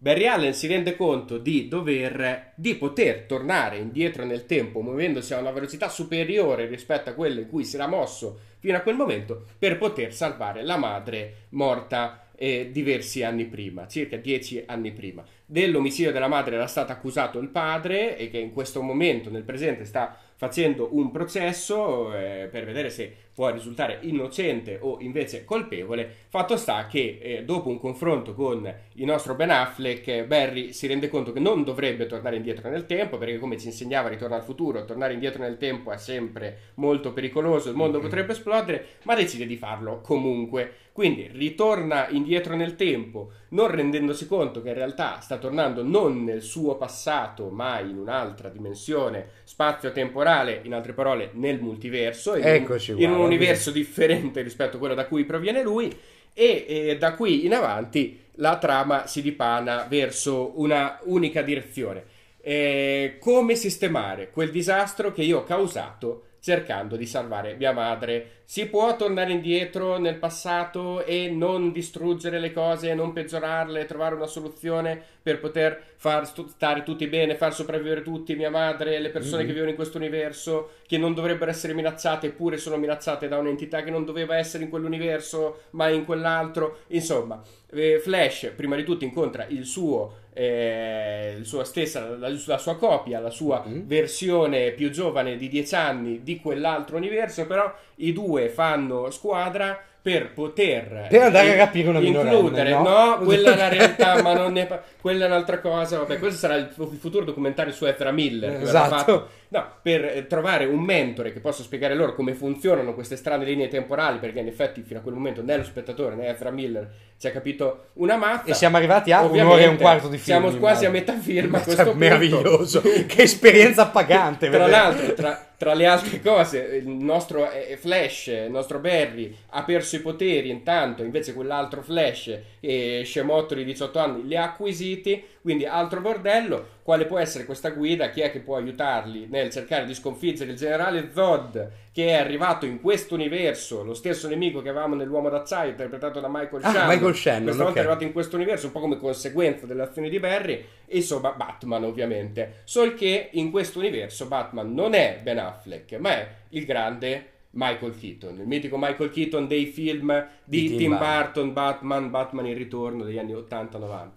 Barry 0.03 0.25
Allen 0.25 0.55
si 0.55 0.67
rende 0.67 0.97
conto 0.97 1.37
di 1.37 1.69
dover, 1.69 2.53
di 2.55 2.75
poter 2.77 3.27
tornare 3.27 3.77
indietro 3.77 4.25
nel 4.25 4.47
tempo 4.47 4.81
muovendosi 4.81 5.35
a 5.35 5.39
una 5.39 5.51
velocità 5.51 5.91
superiore 5.91 6.65
rispetto 6.65 7.11
a 7.11 7.13
quella 7.13 7.41
in 7.41 7.47
cui 7.47 7.67
si 7.67 7.77
era 7.77 7.87
mosso 7.87 8.39
fino 8.61 8.79
a 8.79 8.81
quel 8.81 8.97
momento 8.97 9.45
per 9.59 9.77
poter 9.77 10.15
salvare 10.15 10.63
la 10.63 10.79
madre 10.79 11.49
morta 11.51 12.31
eh, 12.35 12.71
diversi 12.73 13.23
anni 13.23 13.45
prima, 13.45 13.87
circa 13.87 14.17
dieci 14.17 14.63
anni 14.65 14.93
prima. 14.93 15.23
Dell'omicidio 15.45 16.11
della 16.11 16.29
madre 16.29 16.55
era 16.55 16.67
stato 16.67 16.91
accusato 16.91 17.39
il 17.39 17.49
padre 17.49 18.17
e 18.17 18.31
che 18.31 18.39
in 18.39 18.55
questo 18.55 18.81
momento 18.81 19.29
nel 19.29 19.43
presente 19.43 19.85
sta 19.85 20.17
facendo 20.37 20.89
un 20.93 21.11
processo 21.11 22.15
eh, 22.15 22.49
per 22.51 22.65
vedere 22.65 22.89
se 22.89 23.15
può 23.35 23.51
risultare 23.51 23.99
innocente 24.03 24.79
o 24.81 24.97
invece 25.01 25.45
colpevole. 25.45 26.11
Fatto 26.29 26.57
sta 26.57 26.87
che 26.87 27.19
eh, 27.21 27.45
dopo 27.45 27.69
un 27.69 27.79
confronto 27.79 28.33
con 28.33 28.75
il 29.01 29.07
nostro 29.07 29.35
Ben 29.35 29.51
Affleck, 29.51 30.25
Barry 30.25 30.75
si 30.75 30.87
rende 30.87 31.09
conto 31.09 31.33
che 31.33 31.41
non 31.41 31.65
dovrebbe 31.65 32.05
tornare 32.05 32.37
indietro 32.37 32.69
nel 32.69 32.85
tempo, 32.85 33.17
perché 33.17 33.39
come 33.39 33.59
ci 33.59 33.67
insegnava 33.67 34.11
Ritorno 34.11 34.35
al 34.35 34.43
futuro, 34.43 34.85
tornare 34.85 35.15
indietro 35.15 35.43
nel 35.43 35.57
tempo 35.57 35.91
è 35.91 35.97
sempre 35.97 36.73
molto 36.75 37.15
pericoloso, 37.15 37.71
il 37.71 37.77
mondo 37.77 37.97
mm-hmm. 37.97 38.07
potrebbe 38.07 38.33
esplodere, 38.33 38.87
ma 39.05 39.15
decide 39.15 39.47
di 39.47 39.57
farlo 39.57 40.01
comunque. 40.03 40.73
Quindi 40.93 41.31
ritorna 41.33 42.09
indietro 42.11 42.55
nel 42.55 42.77
tempo, 42.77 43.31
non 43.51 43.69
rendendosi 43.69 44.27
conto 44.27 44.61
che 44.61 44.69
in 44.69 44.75
realtà 44.75 45.21
sta 45.21 45.39
tornando 45.39 45.83
non 45.83 46.23
nel 46.23 46.43
suo 46.43 46.77
passato, 46.77 47.49
ma 47.49 47.81
in 47.81 47.97
un'altra 47.97 48.51
dimensione 48.51 49.29
spazio-temporale, 49.45 50.61
in 50.65 50.75
altre 50.75 50.93
parole 50.93 51.31
nel 51.35 51.59
multiverso, 51.59 52.37
in, 52.37 52.45
Eccoci, 52.45 52.97
in 52.99 53.13
un 53.13 53.21
universo 53.21 53.71
differente 53.71 54.43
rispetto 54.43 54.77
a 54.77 54.79
quello 54.79 54.95
da 54.95 55.07
cui 55.07 55.25
proviene 55.25 55.63
lui, 55.63 55.91
e, 56.40 56.64
e 56.66 56.96
da 56.96 57.12
qui 57.12 57.44
in 57.44 57.53
avanti 57.53 58.18
la 58.37 58.57
trama 58.57 59.07
si 59.07 59.20
dipana 59.20 59.85
verso 59.87 60.59
una 60.59 60.98
unica 61.03 61.42
direzione. 61.42 62.05
Eh, 62.40 63.18
come 63.20 63.55
sistemare 63.55 64.31
quel 64.31 64.50
disastro 64.50 65.12
che 65.12 65.22
io 65.22 65.40
ho 65.40 65.44
causato 65.44 66.22
cercando 66.40 66.96
di 66.96 67.07
salvare 67.07 67.55
mia 67.55 67.72
madre. 67.72 68.38
Si 68.44 68.66
può 68.66 68.96
tornare 68.96 69.31
indietro 69.31 69.98
nel 69.98 70.16
passato 70.16 71.05
e 71.05 71.31
non 71.31 71.70
distruggere 71.70 72.40
le 72.40 72.53
cose, 72.53 72.94
non 72.94 73.12
peggiorarle, 73.12 73.85
trovare 73.85 74.16
una 74.16 74.26
soluzione 74.26 75.00
per 75.22 75.38
poter 75.38 75.81
far 75.96 76.26
stare 76.26 76.83
tutti 76.83 77.07
bene, 77.07 77.37
far 77.37 77.55
sopravvivere 77.55 78.03
tutti, 78.03 78.35
mia 78.35 78.50
madre, 78.50 78.98
le 78.98 79.11
persone 79.11 79.38
mm-hmm. 79.38 79.46
che 79.46 79.53
vivono 79.53 79.70
in 79.70 79.76
questo 79.76 79.98
universo, 79.98 80.70
che 80.87 80.98
non 80.98 81.14
dovrebbero 81.14 81.50
essere 81.50 81.74
minacciate, 81.74 82.29
eppure 82.29 82.57
sono 82.57 82.76
minacciate 82.76 83.29
da 83.29 83.38
un'entità 83.38 83.83
che 83.83 83.90
non 83.90 84.05
doveva 84.05 84.37
essere 84.37 84.64
in 84.64 84.70
quell'universo, 84.70 85.64
ma 85.70 85.88
in 85.88 86.05
quell'altro. 86.05 86.79
Insomma, 86.88 87.40
eh, 87.72 88.00
Flash 88.00 88.53
prima 88.57 88.74
di 88.74 88.83
tutto 88.83 89.05
incontra 89.05 89.46
il 89.46 89.64
suo 89.64 90.19
eh, 90.33 91.38
sua 91.43 91.64
stessa, 91.64 92.16
la, 92.16 92.29
la, 92.29 92.59
sua 92.59 92.77
copia, 92.77 93.21
la 93.21 93.31
sua 93.31 93.64
mm-hmm. 93.66 93.87
versione 93.87 94.71
più 94.73 94.90
giovane 94.90 95.37
di 95.37 95.49
10 95.49 95.75
anni 95.75 96.23
di 96.23 96.40
quell'altro 96.40 96.97
universo, 96.97 97.47
però 97.47 97.73
i 97.97 98.12
due 98.12 98.49
fanno 98.49 99.11
squadra 99.11 99.79
per 100.03 100.33
poter 100.33 101.09
per 101.11 101.21
andare 101.21 101.53
a 101.53 101.57
capire 101.57 101.88
una 101.90 101.99
includere, 101.99 102.71
no? 102.71 102.83
no? 102.83 103.19
quella 103.19 103.53
è 103.53 103.57
la 103.57 103.69
realtà, 103.69 104.23
ma 104.23 104.33
non 104.33 104.57
è 104.57 104.66
quella 105.01 105.25
è 105.25 105.29
un'altra 105.29 105.61
cosa. 105.61 105.99
Vabbè, 105.99 106.19
questo 106.19 106.38
sarà 106.38 106.55
il, 106.55 106.71
il 106.75 106.99
futuro 106.99 107.25
documentario 107.25 107.73
su 107.73 107.85
Ezra 107.85 108.11
Miller. 108.11 108.62
Esatto. 108.62 109.29
No, 109.53 109.67
per 109.83 110.05
eh, 110.05 110.27
trovare 110.29 110.65
un 110.65 110.81
mentore 110.81 111.33
che 111.33 111.41
possa 111.41 111.65
spiegare 111.65 111.97
loro 111.97 112.15
come 112.15 112.35
funzionano 112.35 112.95
queste 112.95 113.17
strane 113.17 113.45
linee 113.45 113.67
temporali, 113.67 114.19
perché 114.19 114.39
in 114.39 114.47
effetti 114.47 114.83
fino 114.83 115.01
a 115.01 115.03
quel 115.03 115.15
momento 115.15 115.43
né 115.43 115.57
lo 115.57 115.65
spettatore 115.65 116.15
né 116.15 116.29
Ezra 116.29 116.51
Miller 116.51 116.89
ci 117.19 117.27
ha 117.27 117.33
capito 117.33 117.89
una 117.95 118.17
mazza. 118.17 118.45
E 118.45 118.55
siamo 118.55 118.77
arrivati 118.77 119.11
a 119.11 119.23
un'ora 119.23 119.61
e 119.61 119.67
un 119.67 119.77
quarto 119.77 120.07
di 120.07 120.19
film. 120.19 120.41
Siamo 120.41 120.57
quasi 120.57 120.87
a 120.87 120.91
metà 120.91 121.19
film 121.19 121.55
a 121.57 121.61
questo 121.61 121.95
Meraviglioso. 121.95 122.81
che 122.81 123.23
esperienza 123.23 123.83
appagante. 123.83 124.49
tra 124.49 124.69
l'altro, 124.69 125.13
tra, 125.15 125.53
tra, 125.59 125.75
le 125.75 125.85
altre 125.85 126.23
cose, 126.23 126.81
il 126.83 126.89
nostro 126.89 127.51
eh, 127.51 127.77
Flash, 127.77 128.29
il 128.29 128.51
nostro 128.51 128.79
Barry, 128.79 129.37
ha 129.51 129.65
perso 129.65 129.97
i 129.97 130.01
poteri 130.01 130.49
intanto, 130.49 131.03
invece 131.03 131.35
quell'altro 131.35 131.83
Flash, 131.83 132.39
eh, 132.61 133.03
scemotto 133.05 133.55
di 133.55 133.65
18 133.65 133.99
anni, 133.99 134.27
li 134.27 134.37
ha 134.37 134.45
acquisiti 134.45 135.23
quindi 135.40 135.64
altro 135.64 136.00
bordello, 136.00 136.66
quale 136.83 137.07
può 137.07 137.18
essere 137.18 137.44
questa 137.44 137.70
guida? 137.70 138.11
Chi 138.11 138.20
è 138.20 138.31
che 138.31 138.40
può 138.40 138.57
aiutarli 138.57 139.26
nel 139.31 139.50
cercare 139.50 139.87
di 139.87 139.94
sconfiggere 139.94 140.50
il 140.50 140.57
generale 140.57 141.11
Zod 141.12 141.70
che 141.92 142.09
è 142.09 142.12
arrivato 142.14 142.66
in 142.66 142.81
questo 142.81 143.14
universo, 143.14 143.83
lo 143.83 143.94
stesso 143.94 144.29
nemico 144.29 144.61
che 144.61 144.68
avevamo 144.68 144.94
nell'uomo 144.94 145.29
d'acciaio 145.29 145.70
interpretato 145.70 146.20
da 146.20 146.29
Michael 146.29 146.62
ah, 146.64 146.70
Shannon. 146.70 146.88
Michael 146.88 147.14
Shannon 147.14 147.42
questa 147.44 147.62
volta 147.62 147.70
okay. 147.70 147.83
è 147.83 147.87
arrivato 147.87 148.05
in 148.05 148.12
questo 148.12 148.37
universo 148.37 148.66
un 148.66 148.72
po' 148.72 148.81
come 148.81 148.96
conseguenza 148.98 149.66
delle 149.66 149.83
azioni 149.83 150.11
di 150.11 150.18
Barry 150.20 150.64
e 150.87 150.96
insomma 150.96 151.33
Batman 151.33 151.85
ovviamente. 151.85 152.61
Sol 152.64 152.94
che 152.94 153.31
in 153.33 153.50
questo 153.50 153.79
universo 153.79 154.26
Batman 154.26 154.72
non 154.74 154.94
è 154.94 155.20
Ben 155.22 155.38
Affleck, 155.38 155.94
ma 155.94 156.11
è 156.11 156.29
il 156.50 156.64
grande 156.64 157.38
Michael 157.53 157.98
Keaton, 157.98 158.38
il 158.38 158.46
mitico 158.46 158.76
Michael 158.79 159.11
Keaton 159.11 159.48
dei 159.48 159.66
film 159.66 160.26
di, 160.44 160.61
di 160.61 160.68
Tim, 160.68 160.79
Tim 160.79 160.90
Burton, 160.90 161.09
Burton, 161.09 161.53
Batman, 161.53 162.11
Batman 162.11 162.46
in 162.46 162.57
ritorno 162.57 163.05
degli 163.05 163.18
anni 163.18 163.33
80-90. 163.33 164.09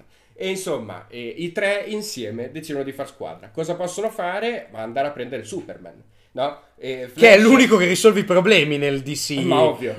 E 0.44 0.50
insomma, 0.50 1.06
eh, 1.08 1.36
i 1.38 1.54
tre 1.54 1.86
insieme 1.88 2.52
decidono 2.52 2.84
di 2.84 2.92
far 2.92 3.08
squadra. 3.08 3.50
Cosa 3.50 3.76
possono 3.76 4.10
fare? 4.10 4.68
Andare 4.74 5.08
a 5.08 5.12
prendere 5.12 5.46
Superman. 5.46 6.04
No? 6.34 6.60
Che 6.78 7.14
è 7.16 7.40
l'unico 7.40 7.78
che 7.78 7.86
risolve 7.86 8.20
i 8.20 8.24
problemi 8.26 8.78
nel 8.78 9.02
DC 9.04 9.38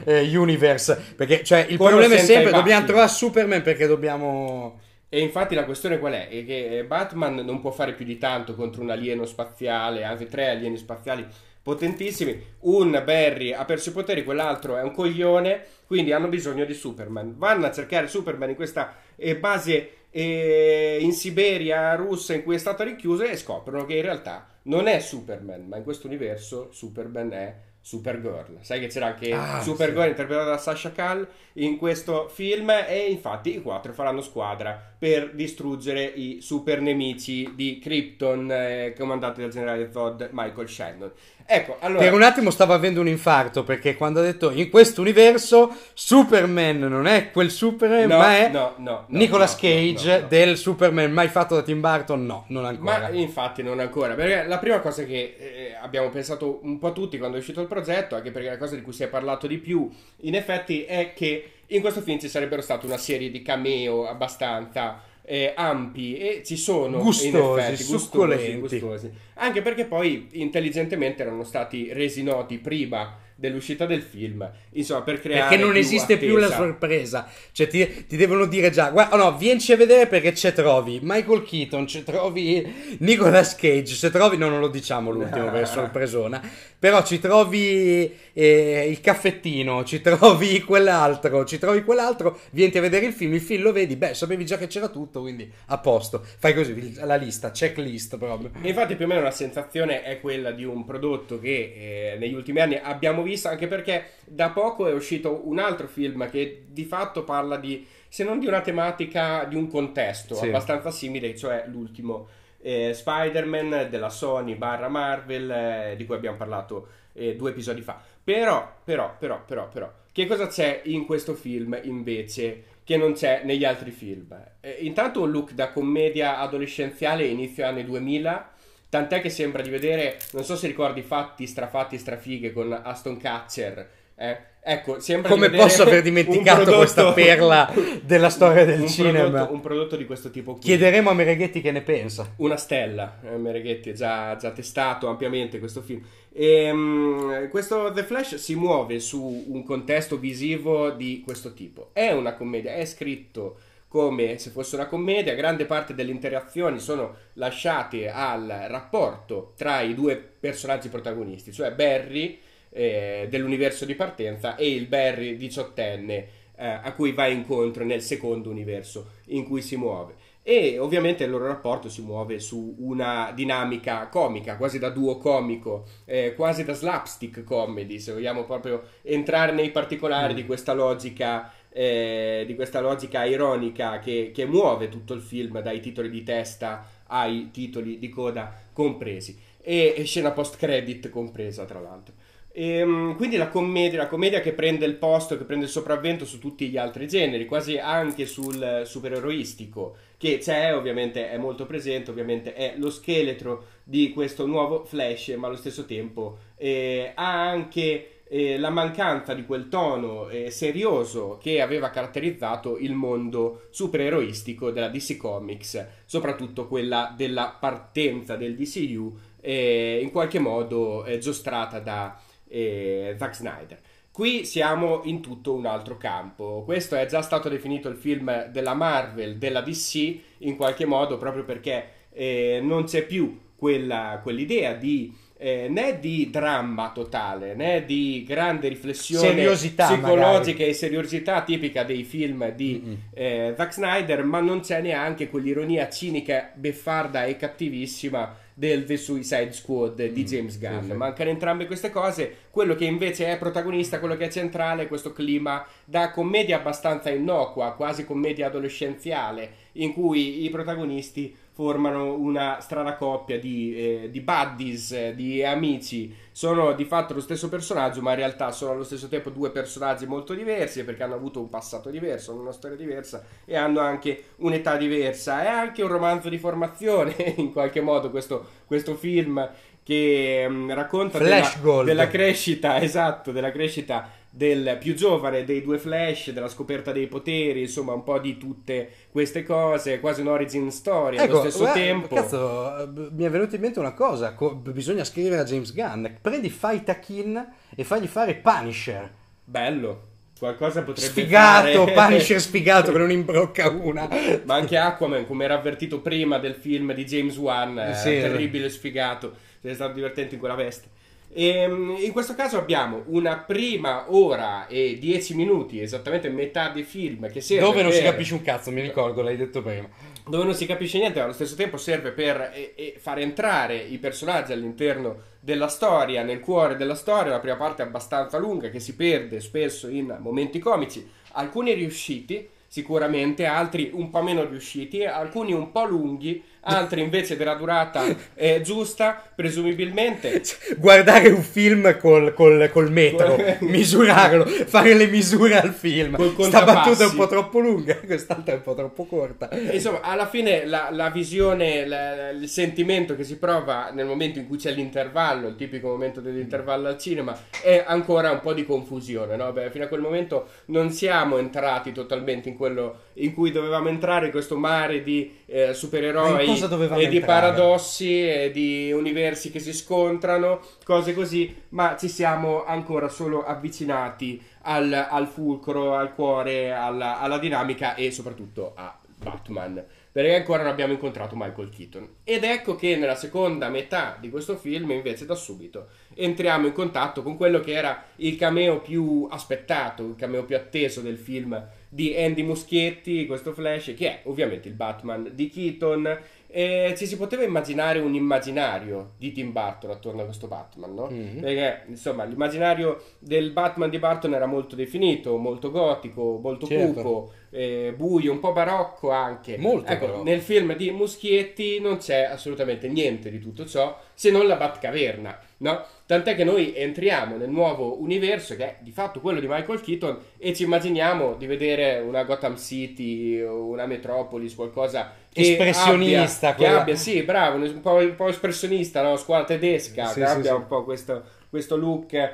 eh, 0.04 0.37
Universe. 0.37 1.14
Perché 1.16 1.42
cioè, 1.42 1.64
il 1.70 1.78
Con 1.78 1.87
problema 1.88 2.16
è 2.16 2.18
sempre: 2.18 2.52
dobbiamo 2.52 2.85
trovare 2.85 3.09
Superman 3.09 3.62
perché 3.62 3.87
dobbiamo. 3.87 4.80
E 5.09 5.20
infatti 5.20 5.54
la 5.54 5.64
questione 5.64 5.98
qual 5.98 6.12
è? 6.12 6.28
È 6.28 6.44
che 6.44 6.78
eh, 6.78 6.85
Batman 6.85 7.37
non 7.37 7.62
può 7.62 7.70
fare 7.70 7.94
più 7.94 8.04
di 8.04 8.18
tanto 8.18 8.54
contro 8.54 8.83
un 8.83 8.90
alieno 8.90 9.24
spaziale, 9.24 10.04
anzi 10.04 10.26
tre 10.26 10.50
alieni 10.50 10.76
spaziali 10.76 11.26
potentissimi. 11.62 12.38
Un 12.61 13.02
Barry 13.02 13.52
ha 13.52 13.64
perso 13.64 13.88
i 13.88 13.92
poteri, 13.92 14.24
quell'altro 14.24 14.76
è 14.76 14.83
un 14.83 14.92
coglione, 14.92 15.62
quindi 15.87 16.12
hanno 16.12 16.28
bisogno 16.28 16.66
di 16.66 16.74
Superman. 16.74 17.33
Vanno 17.38 17.64
a 17.64 17.72
cercare 17.72 18.09
Superman 18.09 18.50
in 18.50 18.57
questa 18.57 18.94
eh, 19.16 19.37
base 19.37 20.03
in 20.20 21.12
Siberia 21.12 21.94
russa 21.94 22.35
in 22.35 22.42
cui 22.42 22.55
è 22.55 22.59
stata 22.59 22.85
rinchiusa 22.85 23.29
e 23.29 23.37
scoprono 23.37 23.85
che 23.85 23.96
in 23.96 24.03
realtà 24.03 24.46
non 24.62 24.87
è 24.87 25.00
Superman, 25.00 25.66
ma 25.66 25.77
in 25.77 25.83
questo 25.83 26.07
universo 26.07 26.70
Superman 26.72 27.33
è 27.33 27.55
Supergirl. 27.81 28.59
Sai 28.62 28.81
che 28.81 28.87
c'era 28.87 29.07
anche 29.07 29.31
ah, 29.33 29.61
Supergirl 29.61 30.05
sì. 30.05 30.09
interpretata 30.09 30.48
da 30.48 30.57
Sasha 30.57 30.92
Kal 30.92 31.29
in 31.55 31.77
questo 31.77 32.29
film 32.29 32.70
e 32.70 33.11
infatti 33.11 33.57
i 33.57 33.61
quattro 33.61 33.92
faranno 33.92 34.22
squadra 34.22 34.93
per 35.04 35.32
distruggere 35.34 36.02
i 36.02 36.38
super 36.40 36.80
nemici 36.80 37.52
di 37.54 37.78
Krypton 37.78 38.50
eh, 38.50 38.94
comandati 38.96 39.42
dal 39.42 39.50
generale 39.50 39.92
Zod 39.92 40.30
Michael 40.32 40.66
Shannon. 40.66 41.12
Ecco, 41.44 41.76
allora... 41.80 42.00
Per 42.00 42.14
un 42.14 42.22
attimo 42.22 42.50
stavo 42.50 42.72
avendo 42.72 43.02
un 43.02 43.09
infarto 43.09 43.64
perché 43.64 43.96
quando 43.96 44.20
ha 44.20 44.22
detto 44.22 44.50
in 44.50 44.70
questo 44.70 45.02
universo 45.02 45.76
Superman 45.92 46.78
non 46.78 47.07
è 47.07 47.30
quel 47.32 47.50
Superman, 47.50 48.07
No, 48.07 48.16
ma 48.16 48.36
è 48.38 48.48
no, 48.48 48.76
no, 48.78 49.05
Nicolas 49.09 49.57
Cage 49.57 50.24
del 50.26 50.57
Superman 50.57 51.12
mai 51.12 51.28
fatto 51.28 51.55
da 51.55 51.61
Tim 51.61 51.82
Burton. 51.82 52.24
No, 52.24 52.46
non 52.48 52.64
ancora. 52.64 53.00
Ma 53.00 53.09
infatti 53.11 53.62
non 53.62 53.80
ancora, 53.80 54.14
perché 54.14 54.48
la 54.48 54.57
prima 54.57 54.78
cosa 54.78 55.05
che 55.05 55.36
eh, 55.38 55.76
abbiamo 55.78 56.09
pensato 56.09 56.61
un 56.62 56.78
po' 56.78 56.92
tutti 56.92 57.18
quando 57.18 57.36
è 57.36 57.40
uscito 57.40 57.61
il 57.61 57.66
progetto, 57.66 58.14
anche 58.14 58.30
perché 58.30 58.48
è 58.48 58.52
la 58.52 58.57
cosa 58.57 58.74
di 58.74 58.80
cui 58.80 58.94
si 58.94 59.02
è 59.02 59.09
parlato 59.09 59.46
di 59.46 59.59
più, 59.59 59.86
in 60.20 60.34
effetti 60.34 60.84
è 60.84 61.12
che 61.14 61.50
in 61.68 61.80
questo 61.80 62.00
film 62.00 62.18
ci 62.18 62.28
sarebbero 62.28 62.62
state 62.62 62.86
una 62.86 62.96
serie 62.96 63.30
di 63.30 63.42
cameo 63.42 64.06
abbastanza 64.06 65.02
eh, 65.22 65.52
ampi 65.56 66.16
e 66.16 66.42
ci 66.44 66.56
sono 66.56 66.98
Gustosi, 66.98 67.28
in 67.28 67.36
effetti, 67.36 67.84
gustosi, 67.84 68.54
gustosi. 68.56 69.10
Anche 69.34 69.62
perché 69.62 69.86
poi 69.86 70.28
intelligentemente 70.32 71.22
erano 71.22 71.44
stati 71.44 71.92
resi 71.92 72.22
noti 72.22 72.58
prima 72.58 73.18
dell'uscita 73.49 73.86
del 73.86 74.03
film, 74.03 74.49
insomma, 74.70 75.03
per 75.03 75.20
creare 75.20 75.49
Perché 75.49 75.62
non 75.62 75.72
più 75.72 75.80
esiste 75.80 76.16
più 76.16 76.36
la 76.36 76.47
attesa. 76.47 76.61
sorpresa. 76.62 77.28
Cioè, 77.53 77.66
ti, 77.66 78.07
ti 78.07 78.16
devono 78.16 78.47
dire 78.47 78.70
già, 78.70 78.90
guarda, 78.90 79.14
oh 79.14 79.18
no, 79.18 79.36
vienci 79.36 79.72
a 79.72 79.76
vedere 79.76 80.07
perché 80.07 80.32
c'è 80.32 80.53
trovi 80.53 81.01
Michael 81.03 81.42
Keaton, 81.45 81.84
c'è 81.84 82.03
trovi 82.03 82.97
Nicolas 82.99 83.55
Cage, 83.55 83.95
c'è 83.95 84.11
trovi, 84.11 84.36
no, 84.36 84.49
non 84.49 84.61
lo 84.61 84.68
diciamo 84.68 85.11
l'ultimo 85.11 85.51
per 85.51 85.66
sorpresona, 85.68 86.40
però 86.78 87.03
ci 87.05 87.18
trovi 87.18 88.12
eh, 88.32 88.86
il 88.88 89.01
caffettino, 89.01 89.84
ci 89.84 90.01
trovi 90.01 90.61
quell'altro, 90.62 91.45
ci 91.45 91.59
trovi 91.59 91.82
quell'altro, 91.82 92.38
vieni 92.51 92.76
a 92.76 92.80
vedere 92.80 93.07
il 93.07 93.12
film, 93.12 93.34
il 93.34 93.40
film 93.40 93.62
lo 93.62 93.72
vedi, 93.72 93.97
beh, 93.97 94.14
sapevi 94.14 94.45
già 94.45 94.57
che 94.57 94.66
c'era 94.66 94.88
tutto, 94.88 95.20
quindi 95.20 95.51
a 95.66 95.78
posto. 95.78 96.22
Fai 96.38 96.55
così, 96.55 96.95
la 96.97 97.16
lista, 97.16 97.51
checklist 97.51 98.18
proprio. 98.18 98.51
E 98.62 98.68
Infatti 98.68 98.97
più 98.97 99.05
o 99.05 99.09
meno 99.09 99.20
la 99.22 99.30
sensazione 99.30 100.03
è 100.03 100.20
quella 100.20 100.51
di 100.51 100.64
un 100.64 100.84
prodotto 100.84 101.38
che 101.40 102.12
eh, 102.12 102.16
negli 102.18 102.34
ultimi 102.34 102.61
anni 102.61 102.78
abbiamo 102.82 103.22
visto, 103.22 103.34
anche 103.43 103.66
perché 103.66 104.11
da 104.24 104.51
poco 104.51 104.87
è 104.87 104.93
uscito 104.93 105.43
un 105.49 105.59
altro 105.59 105.87
film 105.87 106.28
che 106.30 106.64
di 106.68 106.85
fatto 106.85 107.24
parla 107.24 107.57
di, 107.57 107.87
se 108.09 108.24
non 108.24 108.39
di 108.39 108.47
una 108.47 108.61
tematica, 108.61 109.45
di 109.45 109.57
un 109.57 109.68
contesto 109.68 110.35
Sì. 110.35 110.47
abbastanza 110.47 110.91
simile, 110.91 111.37
cioè 111.37 111.64
l'ultimo 111.66 112.28
eh, 112.61 112.95
Spider-Man 112.95 113.89
della 113.91 114.09
Sony 114.09 114.55
barra 114.55 114.89
Marvel, 114.89 115.51
eh, 115.51 115.95
di 115.97 116.07
cui 116.07 116.14
abbiamo 116.14 116.37
parlato 116.37 116.89
eh, 117.12 117.37
due 117.37 117.51
episodi 117.51 117.82
fa. 117.82 118.01
Però, 118.22 118.76
però, 118.82 119.14
però, 119.18 119.45
però, 119.45 119.68
però, 119.68 119.93
che 120.11 120.26
cosa 120.26 120.47
c'è 120.47 120.80
in 120.85 121.05
questo 121.05 121.35
film 121.35 121.78
invece 121.82 122.64
che 122.85 122.97
non 122.97 123.12
c'è 123.12 123.43
negli 123.45 123.64
altri 123.64 123.91
film? 123.91 124.35
Eh, 124.61 124.78
intanto 124.80 125.22
un 125.22 125.30
look 125.30 125.53
da 125.53 125.70
commedia 125.72 126.39
adolescenziale 126.39 127.26
inizio 127.26 127.66
anni 127.66 127.85
2000, 127.85 128.53
tant'è 128.95 129.20
che 129.20 129.28
sembra 129.28 129.61
di 129.61 129.70
vedere, 129.70 130.18
non 130.34 130.45
so 130.45 130.55
se 130.55 130.68
ricordi 130.68 131.03
fatti, 131.03 131.49
strafatti, 131.49 131.99
strafighe 131.99 132.53
con 132.53 132.72
Aston 132.72 133.16
Catcher. 133.16 133.90
eh. 134.14 134.53
Ecco, 134.66 134.99
sembra 134.99 135.28
Come 135.28 135.49
di 135.49 135.53
vedere 135.53 135.68
posso 135.68 135.82
aver 135.82 136.01
dimenticato 136.03 136.62
prodotto- 136.62 136.78
questa 136.78 137.12
perla 137.12 137.70
della 138.03 138.30
storia 138.30 138.64
del 138.64 138.80
un 138.80 138.88
cinema? 138.88 139.28
Prodotto, 139.28 139.53
un 139.53 139.61
prodotto 139.61 139.97
di 139.97 140.07
questo 140.07 140.30
tipo 140.30 140.53
qui. 140.53 140.62
Chiederemo 140.62 141.11
a 141.11 141.12
Mereghetti 141.12 141.61
che 141.61 141.70
ne 141.72 141.82
pensa. 141.82 142.32
Una 142.36 142.57
stella, 142.57 143.18
eh, 143.24 143.36
Mereghetti 143.36 143.90
ha 143.90 143.92
già, 143.92 144.36
già 144.36 144.51
testato 144.53 145.09
ampiamente 145.09 145.59
questo 145.59 145.82
film. 145.82 146.03
Ehm, 146.32 147.49
questo 147.51 147.90
The 147.92 148.05
Flash 148.05 148.36
si 148.36 148.55
muove 148.55 149.01
su 149.01 149.45
un 149.49 149.64
contesto 149.64 150.16
visivo 150.18 150.90
di 150.90 151.20
questo 151.22 151.53
tipo. 151.53 151.90
È 151.92 152.11
una 152.12 152.34
commedia, 152.34 152.74
è 152.74 152.84
scritto 152.86 153.59
come 153.95 154.38
se 154.38 154.51
fosse 154.51 154.74
una 154.74 154.88
commedia, 154.88 155.36
grande 155.36 155.66
parte 155.66 155.95
delle 155.95 156.11
interazioni 156.11 156.80
sono 156.80 157.14
lasciate 157.34 158.11
al 158.11 158.64
rapporto 158.66 159.53
tra 159.57 159.82
i 159.82 159.95
due 159.95 160.16
personaggi 160.16 160.88
protagonisti, 160.88 161.53
cioè 161.53 161.70
Barry 161.70 162.40
eh, 162.70 163.28
dell'universo 163.30 163.84
di 163.84 163.95
partenza 163.95 164.57
e 164.57 164.68
il 164.68 164.88
Barry 164.88 165.36
diciottenne 165.36 166.26
eh, 166.57 166.66
a 166.66 166.92
cui 166.92 167.12
va 167.12 167.28
incontro 167.28 167.84
nel 167.84 168.03
secondo 168.03 168.51
universo 168.51 169.11
in 169.26 169.45
cui 169.45 169.62
si 169.62 169.76
muove. 169.76 170.14
E 170.42 170.78
ovviamente 170.78 171.24
il 171.24 171.30
loro 171.30 171.47
rapporto 171.47 171.88
si 171.88 172.03
muove 172.03 172.38
su 172.38 172.74
una 172.80 173.32
dinamica 173.34 174.09
comica, 174.09 174.57
quasi 174.57 174.78
da 174.78 174.90
duo 174.90 175.16
comico, 175.16 175.84
eh, 176.05 176.34
quasi 176.34 176.64
da 176.64 176.74
slapstick 176.74 177.45
comedy, 177.45 177.99
se 177.99 178.12
vogliamo 178.12 178.45
proprio 178.45 178.82
entrare 179.03 179.53
nei 179.53 179.70
particolari 179.70 180.34
di 180.34 180.45
questa 180.45 180.72
logica. 180.72 181.51
Eh, 181.77 182.45
di 182.47 182.55
questa 182.55 182.81
logica 182.81 183.25
ironica 183.25 183.99
che, 183.99 184.31
che 184.33 184.47
muove 184.47 184.89
tutto 184.89 185.12
il 185.12 185.20
film 185.20 185.61
dai 185.61 185.81
titoli 185.81 186.09
di 186.09 186.22
testa 186.22 186.87
ai 187.09 187.51
titoli 187.51 187.99
di 187.99 188.09
coda 188.09 188.57
compresi 188.72 189.37
e, 189.61 189.93
e 189.97 190.05
scena 190.05 190.31
post 190.31 190.57
credit 190.57 191.11
compresa 191.11 191.64
tra 191.64 191.81
l'altro. 191.81 192.14
Ehm, 192.57 193.16
quindi 193.16 193.37
la 193.37 193.49
commedia, 193.49 193.99
la 193.99 194.07
commedia 194.07 194.41
che 194.41 194.53
prende 194.53 194.87
il 194.87 194.95
posto, 194.95 195.37
che 195.37 195.43
prende 195.43 195.64
il 195.64 195.70
sopravvento 195.70 196.25
su 196.25 196.39
tutti 196.39 196.68
gli 196.68 196.77
altri 196.77 197.09
generi, 197.09 197.47
quasi 197.47 197.79
anche 197.79 198.27
sul 198.27 198.83
supereroistico, 198.85 199.97
che 200.16 200.39
c'è, 200.39 200.72
ovviamente 200.72 201.29
è 201.29 201.37
molto 201.37 201.66
presente, 201.66 202.12
ovviamente 202.12 202.55
è 202.55 202.75
lo 202.77 202.91
scheletro 202.91 203.64
di 203.83 204.11
questo 204.11 204.47
nuovo 204.47 204.85
Flash, 204.85 205.31
ma 205.31 205.49
allo 205.49 205.57
stesso 205.57 205.85
tempo 205.85 206.39
eh, 206.57 207.11
ha 207.16 207.49
anche 207.49 208.13
eh, 208.29 208.59
la 208.59 208.70
mancanza 208.70 209.35
di 209.35 209.45
quel 209.45 209.68
tono 209.68 210.29
eh, 210.29 210.51
serioso 210.51 211.39
che 211.41 211.61
aveva 211.61 211.91
caratterizzato 211.91 212.79
il 212.79 212.95
mondo 212.95 213.68
supereroistico 213.70 214.70
della 214.70 214.89
DC 214.89 215.16
Comics, 215.16 215.87
soprattutto 216.05 216.66
quella 216.66 217.14
della 217.16 217.57
partenza 217.59 218.37
del 218.37 218.57
DCU, 218.57 219.16
eh, 219.41 220.01
in 220.03 220.11
qualche 220.11 220.39
modo 220.39 221.05
eh, 221.05 221.18
giostrata 221.18 221.79
da 221.81 222.18
eh, 222.49 223.14
Zack 223.18 223.35
Snyder. 223.35 223.81
Qui 224.11 224.45
siamo 224.45 225.01
in 225.05 225.20
tutto 225.20 225.55
un 225.55 225.66
altro 225.66 225.97
campo. 225.97 226.62
Questo 226.64 226.95
è 226.95 227.05
già 227.07 227.20
stato 227.20 227.49
definito 227.49 227.89
il 227.89 227.97
film 227.97 228.47
della 228.47 228.75
Marvel, 228.75 229.39
della 229.39 229.61
DC, 229.61 230.18
in 230.39 230.57
qualche 230.57 230.87
modo 230.87 231.18
proprio 231.18 231.45
perché 231.45 231.89
eh, 232.12 232.61
non 232.62 232.85
c'è 232.85 233.05
più 233.05 233.41
quella, 233.57 234.20
quell'idea 234.22 234.75
di 234.75 235.12
eh, 235.37 235.66
né 235.68 235.99
di 235.99 236.30
dramma 236.30 236.91
totale 236.95 237.55
né 237.55 237.85
di 237.85 238.24
grande 238.26 238.68
riflessione 238.68 239.28
Seriosità, 239.28 239.87
psicologica 239.89 240.64
e 240.64 240.72
seriosità 240.72 241.43
tipica 241.43 241.82
dei 241.82 242.05
film 242.05 242.51
di 242.53 242.99
eh, 243.12 243.55
Zack 243.57 243.72
Snyder, 243.74 244.24
ma 244.24 244.41
non 244.41 244.61
c'è 244.61 244.80
neanche 244.80 245.28
quell'ironia 245.28 245.89
cinica, 245.89 246.51
beffarda 246.55 247.24
e 247.24 247.37
cattivissima 247.37 248.37
del 248.57 248.85
The 248.85 248.97
Suicide 248.97 249.53
Squad 249.53 250.01
di 250.07 250.22
Mm, 250.22 250.24
James 250.26 250.59
Gunn. 250.61 250.80
sì, 250.82 250.87
sì. 250.87 250.93
Mancano 250.93 251.30
entrambe 251.30 251.66
queste 251.66 251.91
cose. 251.91 252.37
Quello 252.51 252.76
che 252.76 252.85
invece 252.85 253.26
è 253.26 253.37
protagonista, 253.37 253.99
quello 253.99 254.16
che 254.16 254.26
è 254.26 254.30
centrale, 254.30 254.85
è 254.85 254.87
questo 254.87 255.12
clima 255.12 255.66
da 255.85 256.12
commedia 256.12 256.59
abbastanza 256.59 257.11
innocua, 257.11 257.72
quasi 257.72 258.05
commedia 258.05 258.47
adolescenziale, 258.47 259.51
in 259.72 259.93
cui 259.93 260.45
i 260.45 260.51
protagonisti 260.51 261.35
formano 261.55 262.14
una 262.14 262.59
strana 262.61 262.96
coppia 262.96 263.38
di, 263.38 263.76
eh, 263.76 264.09
di 264.11 264.20
buddies, 264.20 264.90
eh, 264.90 265.14
di 265.14 265.44
amici. 265.44 266.12
Sono 266.32 266.72
di 266.72 266.84
fatto 266.84 267.14
lo 267.14 267.20
stesso 267.20 267.48
personaggio, 267.48 268.02
ma 268.02 268.11
in 268.11 268.16
realtà 268.16 268.50
sono 268.50 268.72
allo 268.72 268.82
stesso 268.82 269.07
tempo 269.07 269.30
due 269.30 269.50
personaggi 269.50 270.05
molto 270.05 270.34
diversi 270.34 270.82
perché 270.82 271.05
hanno 271.05 271.14
avuto 271.14 271.38
un 271.38 271.48
passato 271.48 271.90
diverso, 271.90 272.32
hanno 272.32 272.40
una 272.40 272.50
storia 272.50 272.76
diversa 272.76 273.24
e 273.44 273.57
hanno 273.57 273.78
anche 273.78 274.24
un'età 274.38 274.76
diversa. 274.76 275.44
È 275.44 275.46
anche 275.46 275.82
un 275.82 275.88
romanzo 275.90 276.28
di 276.28 276.38
formazione, 276.38 277.14
in 277.38 277.52
qualche 277.52 277.80
modo, 277.80 278.11
questo, 278.11 278.44
questo 278.66 278.96
film 278.96 279.48
che 279.84 280.46
mm, 280.48 280.72
racconta 280.72 281.18
della, 281.18 281.48
della 281.84 282.09
crescita, 282.09 282.80
esatto, 282.80 283.30
della 283.30 283.52
crescita 283.52 284.11
del 284.37 284.78
più 284.80 284.95
giovane 284.97 285.45
dei 285.45 285.62
due 285.62 285.78
Flash, 285.78 286.30
della 286.32 286.49
scoperta 286.49 286.91
dei 286.91 287.07
poteri, 287.07 287.61
insomma, 287.61 287.93
un 287.93 288.03
po' 288.03 288.18
di 288.18 288.37
tutte 288.37 288.91
queste 289.12 289.45
cose, 289.45 290.01
quasi 290.01 290.22
un 290.22 290.26
origin 290.26 290.72
story 290.72 291.18
allo 291.18 291.39
stesso 291.41 291.59
guarda, 291.59 291.78
tempo. 291.78 292.07
Ecco, 292.07 292.14
Cazzo, 292.16 292.78
eh, 292.82 293.09
mi 293.12 293.24
è 293.24 293.30
venuto 293.30 293.55
in 293.55 293.61
mente 293.61 293.78
una 293.78 293.93
cosa. 293.93 294.35
co- 294.35 294.55
bisogna 294.57 295.05
scrivere 295.05 295.39
a 295.41 295.45
James 295.45 295.72
Gunn. 295.72 296.07
Prendi 296.20 296.51
Faitakin 296.51 297.47
e 297.76 297.85
fagli 297.85 298.07
fare 298.07 298.35
Punisher. 298.35 299.09
Bello. 299.45 300.09
Qualcosa 300.37 300.82
potrebbe 300.82 301.11
Sfigato, 301.11 301.87
fare. 301.87 302.09
Punisher 302.09 302.41
sfigato 302.43 302.91
che 302.91 302.99
non 302.99 303.12
imbrocca 303.12 303.68
una. 303.68 304.09
Ma 304.45 304.55
anche 304.57 304.76
Aquaman, 304.76 305.26
come 305.26 305.45
era 305.45 305.55
avvertito 305.55 306.01
prima 306.01 306.39
del 306.39 306.55
film 306.55 306.93
di 306.93 307.05
James 307.05 307.37
Wan, 307.37 307.78
eh, 307.78 307.95
Sì. 307.95 308.09
terribile 308.20 308.68
sfigato, 308.68 309.32
è 309.61 309.72
stato 309.72 309.93
divertente 309.95 310.35
in 310.35 310.41
quella 310.41 310.57
veste. 310.57 310.89
Ehm, 311.37 311.97
in 311.99 312.12
questo 312.12 312.35
caso 312.37 312.59
abbiamo 312.59 313.03
una 313.07 313.39
prima 313.39 314.07
ora 314.09 314.68
e 314.68 314.99
dieci 315.01 315.35
minuti, 315.35 315.80
esattamente 315.80 316.28
metà 316.28 316.68
del 316.68 316.85
film, 316.85 317.28
che 317.30 317.41
serve 317.41 317.64
Dove 317.64 317.82
non 317.82 317.91
si 317.91 318.01
per- 318.01 318.11
capisce 318.11 318.35
un 318.35 318.43
cazzo, 318.43 318.70
mi 318.70 318.80
ricordo, 318.80 319.20
l'hai 319.20 319.37
detto 319.37 319.61
prima. 319.61 319.89
dove 320.28 320.45
non 320.45 320.55
si 320.55 320.64
capisce 320.64 320.99
niente, 320.99 321.18
ma 321.18 321.24
allo 321.24 321.35
stesso 321.35 321.57
tempo 321.57 321.76
serve 321.76 322.12
per 322.12 322.53
eh, 322.55 322.72
eh, 322.76 322.95
far 322.99 323.18
entrare 323.18 323.76
i 323.76 323.99
personaggi 323.99 324.53
all'interno 324.53 325.32
della 325.41 325.68
storia, 325.68 326.22
nel 326.22 326.41
cuore 326.41 326.76
della 326.76 326.95
storia. 326.95 327.32
La 327.32 327.41
prima 327.41 327.57
parte 327.57 327.82
è 327.82 327.87
abbastanza 327.87 328.39
lunga, 328.39 328.70
che 328.70 328.78
si 328.80 328.95
perde 328.95 329.41
spesso 329.41 329.89
in 329.89 330.16
momenti 330.20 330.61
comici, 330.61 331.07
alcuni 331.32 331.72
riusciti 331.74 332.49
sicuramente, 332.66 333.45
altri 333.45 333.91
un 333.93 334.11
po' 334.11 334.22
meno 334.22 334.45
riusciti, 334.45 335.05
alcuni 335.05 335.53
un 335.53 335.70
po' 335.70 335.85
lunghi, 335.85 336.43
altri 336.64 337.00
invece 337.00 337.36
della 337.36 337.54
durata 337.54 338.04
eh, 338.34 338.60
giusta, 338.62 339.22
presumibilmente. 339.34 340.42
Guardare 340.76 341.28
un 341.28 341.42
film 341.42 341.96
col, 341.98 342.34
col, 342.34 342.70
col 342.72 342.90
metro, 342.90 343.36
misurarlo, 343.60 344.44
fare 344.44 344.94
le 344.94 345.06
misure 345.06 345.58
al 345.58 345.72
film. 345.72 346.16
Questa 346.34 346.64
battuta 346.64 347.04
è 347.04 347.06
un 347.06 347.14
po' 347.14 347.26
troppo 347.26 347.58
lunga, 347.58 347.96
quest'altra 348.04 348.54
è 348.54 348.56
un 348.56 348.62
po' 348.62 348.74
troppo 348.74 349.04
corta. 349.04 349.48
Insomma, 349.70 350.00
alla 350.00 350.26
fine 350.26 350.66
la, 350.66 350.88
la 350.90 351.10
visione, 351.10 351.86
la, 351.86 352.30
il 352.30 352.48
sentimento 352.48 353.16
che 353.16 353.24
si 353.24 353.36
prova 353.36 353.90
nel 353.92 354.06
momento 354.06 354.38
in 354.38 354.46
cui 354.46 354.56
c'è 354.56 354.72
l'intervallo, 354.72 355.48
il 355.48 355.56
tipico 355.56 355.88
momento 355.88 356.20
dell'intervallo 356.20 356.88
al 356.88 356.98
cinema, 356.98 357.36
è 357.62 357.84
ancora 357.86 358.30
un 358.30 358.40
po' 358.40 358.52
di 358.52 358.64
confusione, 358.64 359.36
no? 359.36 359.52
Beh, 359.52 359.70
fino 359.70 359.84
a 359.84 359.88
quel 359.88 360.00
momento 360.00 360.48
non 360.66 360.90
siamo 360.90 361.38
entrati 361.38 361.92
totalmente 361.92 362.48
in 362.48 362.56
quello 362.56 363.12
in 363.14 363.34
cui 363.34 363.50
dovevamo 363.50 363.88
entrare, 363.88 364.26
in 364.26 364.32
questo 364.32 364.56
mare 364.56 365.02
di 365.02 365.30
eh, 365.46 365.74
supereroi 365.74 366.60
e 366.96 367.08
di 367.08 367.20
paradossi 367.20 368.28
e 368.28 368.50
di 368.52 368.92
universi 368.92 369.50
che 369.50 369.60
si 369.60 369.72
scontrano, 369.72 370.60
cose 370.84 371.14
così, 371.14 371.54
ma 371.70 371.96
ci 371.98 372.08
siamo 372.08 372.64
ancora 372.64 373.08
solo 373.08 373.44
avvicinati 373.44 374.40
al, 374.62 374.92
al 374.92 375.26
fulcro, 375.26 375.94
al 375.94 376.14
cuore, 376.14 376.72
alla, 376.72 377.20
alla 377.20 377.38
dinamica 377.38 377.94
e 377.94 378.10
soprattutto 378.10 378.72
a 378.74 378.96
Batman 379.16 379.82
perché 380.14 380.36
ancora 380.36 380.62
non 380.62 380.70
abbiamo 380.70 380.92
incontrato 380.92 381.34
Michael 381.34 381.70
Keaton. 381.70 382.08
Ed 382.22 382.44
ecco 382.44 382.76
che 382.76 382.94
nella 382.94 383.16
seconda 383.16 383.68
metà 383.68 384.16
di 384.20 384.30
questo 384.30 384.56
film, 384.56 384.92
invece, 384.92 385.26
da 385.26 385.34
subito 385.34 385.88
entriamo 386.14 386.68
in 386.68 386.72
contatto 386.72 387.24
con 387.24 387.36
quello 387.36 387.58
che 387.58 387.72
era 387.72 388.00
il 388.16 388.36
cameo 388.36 388.80
più 388.80 389.26
aspettato, 389.28 390.06
il 390.06 390.14
cameo 390.14 390.44
più 390.44 390.54
atteso 390.54 391.00
del 391.00 391.18
film 391.18 391.60
di 391.88 392.14
Andy 392.16 392.42
Muschietti, 392.44 393.26
questo 393.26 393.52
Flash, 393.52 393.92
che 393.96 394.06
è 394.08 394.20
ovviamente 394.26 394.68
il 394.68 394.74
Batman 394.74 395.30
di 395.32 395.48
Keaton 395.48 396.18
e 396.57 396.94
ci 396.96 397.09
si 397.09 397.16
poteva 397.16 397.42
immaginare 397.42 397.98
un 397.98 398.14
immaginario 398.14 399.14
di 399.18 399.32
Tim 399.32 399.50
Burton 399.50 399.90
attorno 399.90 400.22
a 400.22 400.24
questo 400.24 400.46
Batman, 400.46 400.94
no? 400.94 401.09
Mm-hmm. 401.11 401.40
Perché 401.40 401.82
insomma 401.88 402.22
l'immaginario 402.22 403.02
del 403.18 403.50
Batman 403.50 403.90
di 403.90 403.98
Burton 403.98 404.34
era 404.34 404.46
molto 404.46 404.76
definito, 404.76 405.36
molto 405.36 405.72
gotico, 405.72 406.38
molto 406.40 406.66
certo. 406.66 406.92
cupo, 406.92 407.32
eh, 407.50 407.92
buio, 407.96 408.30
un 408.30 408.38
po' 408.38 408.52
barocco 408.52 409.11
anche. 409.11 409.59
Molto 409.59 409.90
ecco, 409.90 410.07
barocco. 410.07 410.22
Nel 410.22 410.40
film 410.40 410.76
di 410.76 410.92
Muschietti 410.92 411.80
non 411.80 411.96
c'è 411.96 412.22
assolutamente 412.22 412.86
niente 412.86 413.32
di 413.32 413.40
tutto 413.40 413.66
ciò, 413.66 413.98
se 414.14 414.30
non 414.30 414.46
la 414.46 414.55
Batcaverna, 414.55 415.36
no? 415.57 415.84
Tant'è 416.07 416.34
che 416.36 416.44
noi 416.44 416.74
entriamo 416.76 417.36
nel 417.36 417.48
nuovo 417.48 418.00
universo, 418.00 418.57
che 418.57 418.64
è 418.64 418.76
di 418.80 418.90
fatto 418.90 419.20
quello 419.20 419.40
di 419.40 419.46
Michael 419.48 419.80
Keaton, 419.80 420.18
e 420.36 420.52
ci 420.52 420.64
immaginiamo 420.64 421.34
di 421.34 421.46
vedere 421.46 421.98
una 422.00 422.24
Gotham 422.24 422.59
City, 422.59 423.40
una 423.40 423.86
Metropolis, 423.86 424.55
qualcosa 424.55 425.12
espressionista. 425.32 426.50
Abbia, 426.50 426.68
che 426.68 426.74
abbia, 426.74 426.96
sì, 426.96 427.22
bravo, 427.22 427.57
un 427.57 427.80
po', 427.80 427.94
un 427.94 428.14
po 428.16 428.28
espressionista, 428.28 429.02
no? 429.02 429.16
scuola 429.16 429.44
tedesca, 429.44 430.07
sì, 430.07 430.20
che 430.20 430.26
sì, 430.26 430.32
abbia 430.32 430.50
sì. 430.50 430.57
un 430.57 430.66
po' 430.66 430.84
questo, 430.84 431.22
questo 431.48 431.76
look 431.76 432.32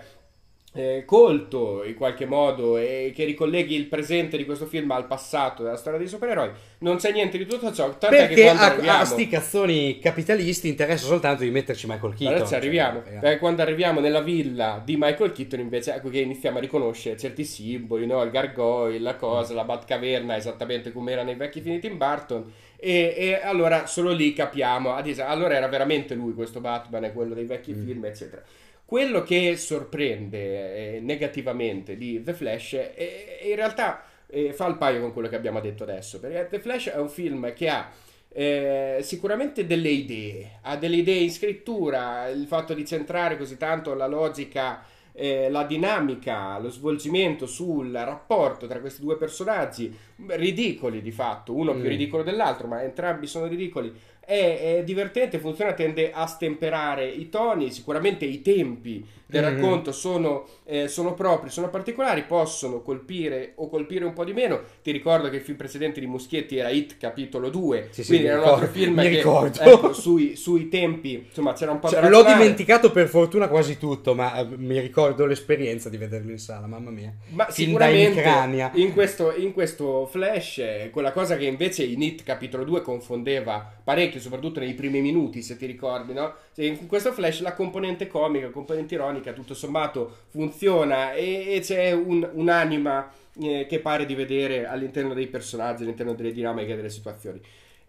eh, 0.72 1.02
colto 1.04 1.82
in 1.84 1.96
qualche 1.96 2.26
modo 2.26 2.76
e 2.76 3.12
che 3.14 3.24
ricolleghi 3.24 3.74
il 3.74 3.86
presente 3.86 4.36
di 4.36 4.44
questo 4.44 4.66
film 4.66 4.88
al 4.92 5.06
passato 5.06 5.64
della 5.64 5.76
storia 5.76 5.98
dei 5.98 6.06
supereroi. 6.06 6.50
Non 6.78 6.96
c'è 6.96 7.10
niente 7.12 7.38
di 7.38 7.46
tutto 7.46 7.72
ciò. 7.72 7.92
Perché 7.96 8.48
a, 8.48 8.66
arriviamo... 8.66 9.00
a 9.00 9.04
sti 9.04 9.28
cazzoni 9.28 9.98
capitalisti 9.98 10.68
interessa 10.68 11.06
soltanto 11.06 11.42
di 11.42 11.50
metterci 11.50 11.86
Michael 11.88 12.14
Keaton. 12.14 12.34
Allora 12.34 12.46
ci 12.48 12.54
arriviamo. 12.54 13.02
Cioè, 13.04 13.18
perché 13.18 13.38
quando 13.38 13.62
arriviamo 13.62 13.98
nella 14.00 14.20
villa 14.20 14.80
di 14.84 14.96
Michael 14.96 15.32
Keaton, 15.32 15.58
invece, 15.58 15.94
ecco 15.94 16.08
che 16.08 16.20
iniziamo 16.20 16.58
a 16.58 16.60
riconoscere 16.60 17.16
certi 17.18 17.44
simboli, 17.44 18.06
no? 18.06 18.22
il 18.22 18.30
gargoyle, 18.30 19.00
la 19.00 19.16
cosa, 19.16 19.54
la 19.54 19.64
Batcaverna, 19.64 20.36
esattamente 20.36 20.92
come 20.92 21.12
era 21.12 21.24
nei 21.24 21.34
vecchi 21.34 21.60
film 21.60 21.74
di 21.74 21.80
Tim 21.80 21.96
Burton. 21.96 22.52
E, 22.76 23.14
e, 23.14 23.40
allora 23.42 23.86
solo 23.86 24.12
lì 24.12 24.32
capiamo. 24.32 24.94
Allora 24.94 25.54
era 25.54 25.66
veramente 25.66 26.14
lui 26.14 26.32
questo 26.32 26.60
Batman, 26.60 27.04
è 27.04 27.12
quello 27.12 27.34
dei 27.34 27.44
vecchi 27.44 27.72
mm. 27.72 27.84
film, 27.84 28.04
eccetera. 28.04 28.42
Quello 28.90 29.22
che 29.22 29.56
sorprende 29.56 30.96
eh, 30.96 31.00
negativamente 31.00 31.96
di 31.96 32.24
The 32.24 32.34
Flash 32.34 32.72
è, 32.74 33.38
in 33.44 33.54
realtà 33.54 34.02
eh, 34.26 34.52
fa 34.52 34.66
il 34.66 34.78
paio 34.78 35.00
con 35.00 35.12
quello 35.12 35.28
che 35.28 35.36
abbiamo 35.36 35.60
detto 35.60 35.84
adesso, 35.84 36.18
perché 36.18 36.48
The 36.50 36.58
Flash 36.58 36.88
è 36.88 36.96
un 36.96 37.08
film 37.08 37.52
che 37.52 37.68
ha 37.68 37.88
eh, 38.28 38.98
sicuramente 39.02 39.64
delle 39.64 39.90
idee, 39.90 40.58
ha 40.62 40.76
delle 40.76 40.96
idee 40.96 41.20
in 41.20 41.30
scrittura, 41.30 42.26
il 42.30 42.48
fatto 42.48 42.74
di 42.74 42.84
centrare 42.84 43.38
così 43.38 43.56
tanto 43.56 43.94
la 43.94 44.08
logica 44.08 44.82
eh, 45.12 45.50
la 45.50 45.64
dinamica, 45.64 46.58
lo 46.58 46.70
svolgimento 46.70 47.46
sul 47.46 47.92
rapporto 47.92 48.66
tra 48.66 48.80
questi 48.80 49.02
due 49.02 49.16
personaggi, 49.16 49.94
ridicoli 50.26 51.02
di 51.02 51.10
fatto, 51.10 51.54
uno 51.54 51.74
mm. 51.74 51.80
più 51.80 51.88
ridicolo 51.88 52.22
dell'altro, 52.22 52.66
ma 52.66 52.82
entrambi 52.82 53.26
sono 53.26 53.46
ridicoli, 53.46 53.92
è, 54.30 54.76
è, 54.76 54.84
divertente, 54.84 55.40
funziona, 55.40 55.72
tende 55.72 56.12
a 56.12 56.24
stemperare 56.26 57.04
i 57.08 57.28
toni, 57.28 57.72
sicuramente 57.72 58.24
i 58.24 58.40
tempi 58.42 59.04
del 59.30 59.44
mm-hmm. 59.44 59.54
racconto 59.54 59.92
sono, 59.92 60.46
eh, 60.64 60.88
sono, 60.88 61.14
propri, 61.14 61.50
sono 61.50 61.70
particolari, 61.70 62.24
possono 62.24 62.82
colpire 62.82 63.52
o 63.56 63.68
colpire 63.68 64.04
un 64.04 64.12
po' 64.12 64.24
di 64.24 64.32
meno. 64.32 64.60
Ti 64.82 64.90
ricordo 64.90 65.30
che 65.30 65.36
il 65.36 65.42
film 65.42 65.56
precedente 65.56 66.00
di 66.00 66.06
Muschietti 66.06 66.56
era 66.56 66.68
Hit 66.68 66.96
capitolo 66.98 67.48
2, 67.48 67.88
sì, 67.90 68.04
quindi 68.04 68.26
sì, 68.26 68.30
era 68.30 68.42
un 68.42 68.48
altro 68.48 68.66
film 68.66 68.94
mi 68.94 69.02
che 69.02 69.08
ricordo. 69.08 69.60
Ecco, 69.60 69.92
sui, 69.92 70.36
sui, 70.36 70.68
tempi, 70.68 71.24
insomma, 71.28 71.52
c'era 71.52 71.70
un 71.70 71.78
po' 71.78 71.88
cioè, 71.88 72.00
da 72.00 72.08
L'ho 72.08 72.24
dimenticato 72.24 72.90
per 72.90 73.08
fortuna 73.08 73.48
quasi 73.48 73.78
tutto, 73.78 74.14
ma 74.14 74.38
eh, 74.38 74.46
mi 74.56 74.80
ricordo 74.80 75.26
l'esperienza 75.26 75.88
di 75.88 75.96
vederlo 75.96 76.30
in 76.30 76.38
sala, 76.38 76.66
mamma 76.66 76.90
mia. 76.90 77.14
Ma 77.30 77.44
fin 77.46 77.66
sicuramente 77.66 78.22
in, 78.22 78.70
in, 78.74 78.92
questo, 78.92 79.34
in 79.36 79.52
questo 79.52 80.06
flash, 80.06 80.58
eh, 80.58 80.90
quella 80.92 81.12
cosa 81.12 81.36
che 81.36 81.44
invece 81.44 81.84
in 81.84 82.02
Hit 82.02 82.24
capitolo 82.24 82.64
2 82.64 82.82
confondeva 82.82 83.78
parecchio, 83.82 84.20
soprattutto 84.20 84.60
nei 84.60 84.74
primi 84.74 85.00
minuti, 85.00 85.42
se 85.42 85.56
ti 85.56 85.66
ricordi, 85.66 86.12
no? 86.12 86.34
In 86.56 86.86
questo 86.86 87.12
flash 87.12 87.40
la 87.40 87.54
componente 87.54 88.06
comica, 88.06 88.46
la 88.46 88.52
componente 88.52 88.94
ironica, 88.94 89.19
tutto 89.20 89.54
sommato 89.54 90.16
funziona 90.28 91.12
e, 91.12 91.54
e 91.54 91.60
c'è 91.60 91.92
un, 91.92 92.28
un'anima 92.32 93.10
eh, 93.40 93.66
che 93.68 93.80
pare 93.80 94.06
di 94.06 94.14
vedere 94.14 94.66
all'interno 94.66 95.14
dei 95.14 95.26
personaggi, 95.28 95.82
all'interno 95.82 96.14
delle 96.14 96.32
dinamiche 96.32 96.76
delle 96.76 96.90
situazioni. 96.90 97.40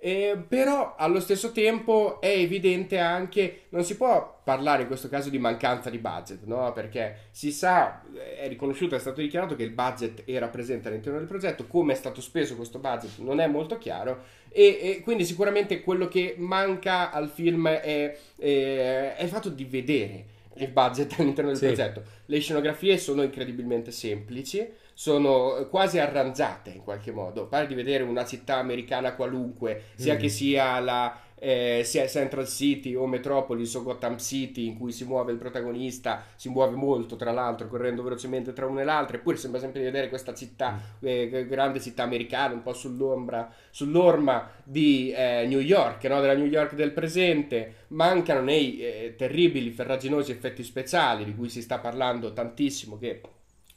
Eh, 0.03 0.35
però 0.47 0.95
allo 0.97 1.19
stesso 1.19 1.51
tempo 1.51 2.19
è 2.21 2.29
evidente 2.29 2.97
anche, 2.97 3.65
non 3.69 3.83
si 3.83 3.97
può 3.97 4.39
parlare 4.43 4.81
in 4.81 4.87
questo 4.87 5.09
caso 5.09 5.29
di 5.29 5.37
mancanza 5.37 5.91
di 5.91 5.99
budget, 5.99 6.39
no? 6.45 6.73
perché 6.73 7.27
si 7.29 7.51
sa, 7.51 8.01
è 8.35 8.47
riconosciuto, 8.47 8.95
è 8.95 8.99
stato 8.99 9.21
dichiarato 9.21 9.55
che 9.55 9.61
il 9.61 9.69
budget 9.69 10.23
era 10.25 10.47
presente 10.47 10.87
all'interno 10.87 11.19
del 11.19 11.27
progetto, 11.27 11.67
come 11.67 11.93
è 11.93 11.95
stato 11.95 12.19
speso 12.19 12.55
questo 12.55 12.79
budget 12.79 13.19
non 13.19 13.39
è 13.39 13.45
molto 13.45 13.77
chiaro 13.77 14.23
e, 14.49 14.79
e 14.81 15.01
quindi 15.03 15.23
sicuramente 15.23 15.81
quello 15.81 16.07
che 16.07 16.33
manca 16.35 17.11
al 17.11 17.29
film 17.29 17.67
è, 17.69 18.17
è, 18.37 19.15
è 19.17 19.21
il 19.21 19.29
fatto 19.29 19.49
di 19.49 19.65
vedere 19.65 20.25
il 20.55 20.69
budget 20.69 21.15
all'interno 21.19 21.51
del 21.51 21.59
sì. 21.59 21.65
progetto. 21.65 22.03
Le 22.25 22.39
scenografie 22.39 22.97
sono 22.97 23.23
incredibilmente 23.23 23.91
semplici, 23.91 24.67
sono 24.93 25.67
quasi 25.69 25.99
arrangiate 25.99 26.71
in 26.71 26.83
qualche 26.83 27.11
modo. 27.11 27.47
Pare 27.47 27.67
di 27.67 27.73
vedere 27.73 28.03
una 28.03 28.25
città 28.25 28.57
americana 28.57 29.15
qualunque, 29.15 29.83
sia 29.95 30.15
mm. 30.15 30.17
che 30.17 30.29
sia 30.29 30.79
la 30.79 31.19
eh, 31.43 31.81
sia 31.83 32.05
Central 32.05 32.47
City 32.47 32.93
o 32.93 33.07
Metropolis 33.07 33.73
o 33.73 33.81
Gotham 33.81 34.19
City 34.19 34.67
in 34.67 34.77
cui 34.77 34.91
si 34.91 35.05
muove 35.05 35.31
il 35.31 35.39
protagonista, 35.39 36.23
si 36.35 36.49
muove 36.49 36.75
molto 36.75 37.15
tra 37.15 37.31
l'altro 37.31 37.67
correndo 37.67 38.03
velocemente 38.03 38.53
tra 38.53 38.67
una 38.67 38.81
e 38.81 38.83
l'altra, 38.83 39.17
eppure 39.17 39.37
sembra 39.37 39.59
sempre 39.59 39.79
di 39.79 39.87
vedere 39.87 40.07
questa 40.07 40.35
città, 40.35 40.73
mm. 40.73 41.07
eh, 41.07 41.47
grande 41.47 41.79
città 41.79 42.03
americana, 42.03 42.53
un 42.53 42.61
po' 42.61 42.73
sull'ombra, 42.73 43.51
sull'orma 43.71 44.51
di 44.63 45.11
eh, 45.11 45.47
New 45.47 45.59
York, 45.59 46.03
no? 46.03 46.21
della 46.21 46.35
New 46.35 46.45
York 46.45 46.75
del 46.75 46.91
presente, 46.91 47.85
mancano 47.87 48.41
nei 48.41 48.79
eh, 48.79 49.15
terribili 49.17 49.71
ferraginosi 49.71 50.31
effetti 50.31 50.63
speciali 50.63 51.25
di 51.25 51.33
cui 51.33 51.49
si 51.49 51.63
sta 51.63 51.79
parlando 51.79 52.33
tantissimo 52.33 52.99
che 52.99 53.19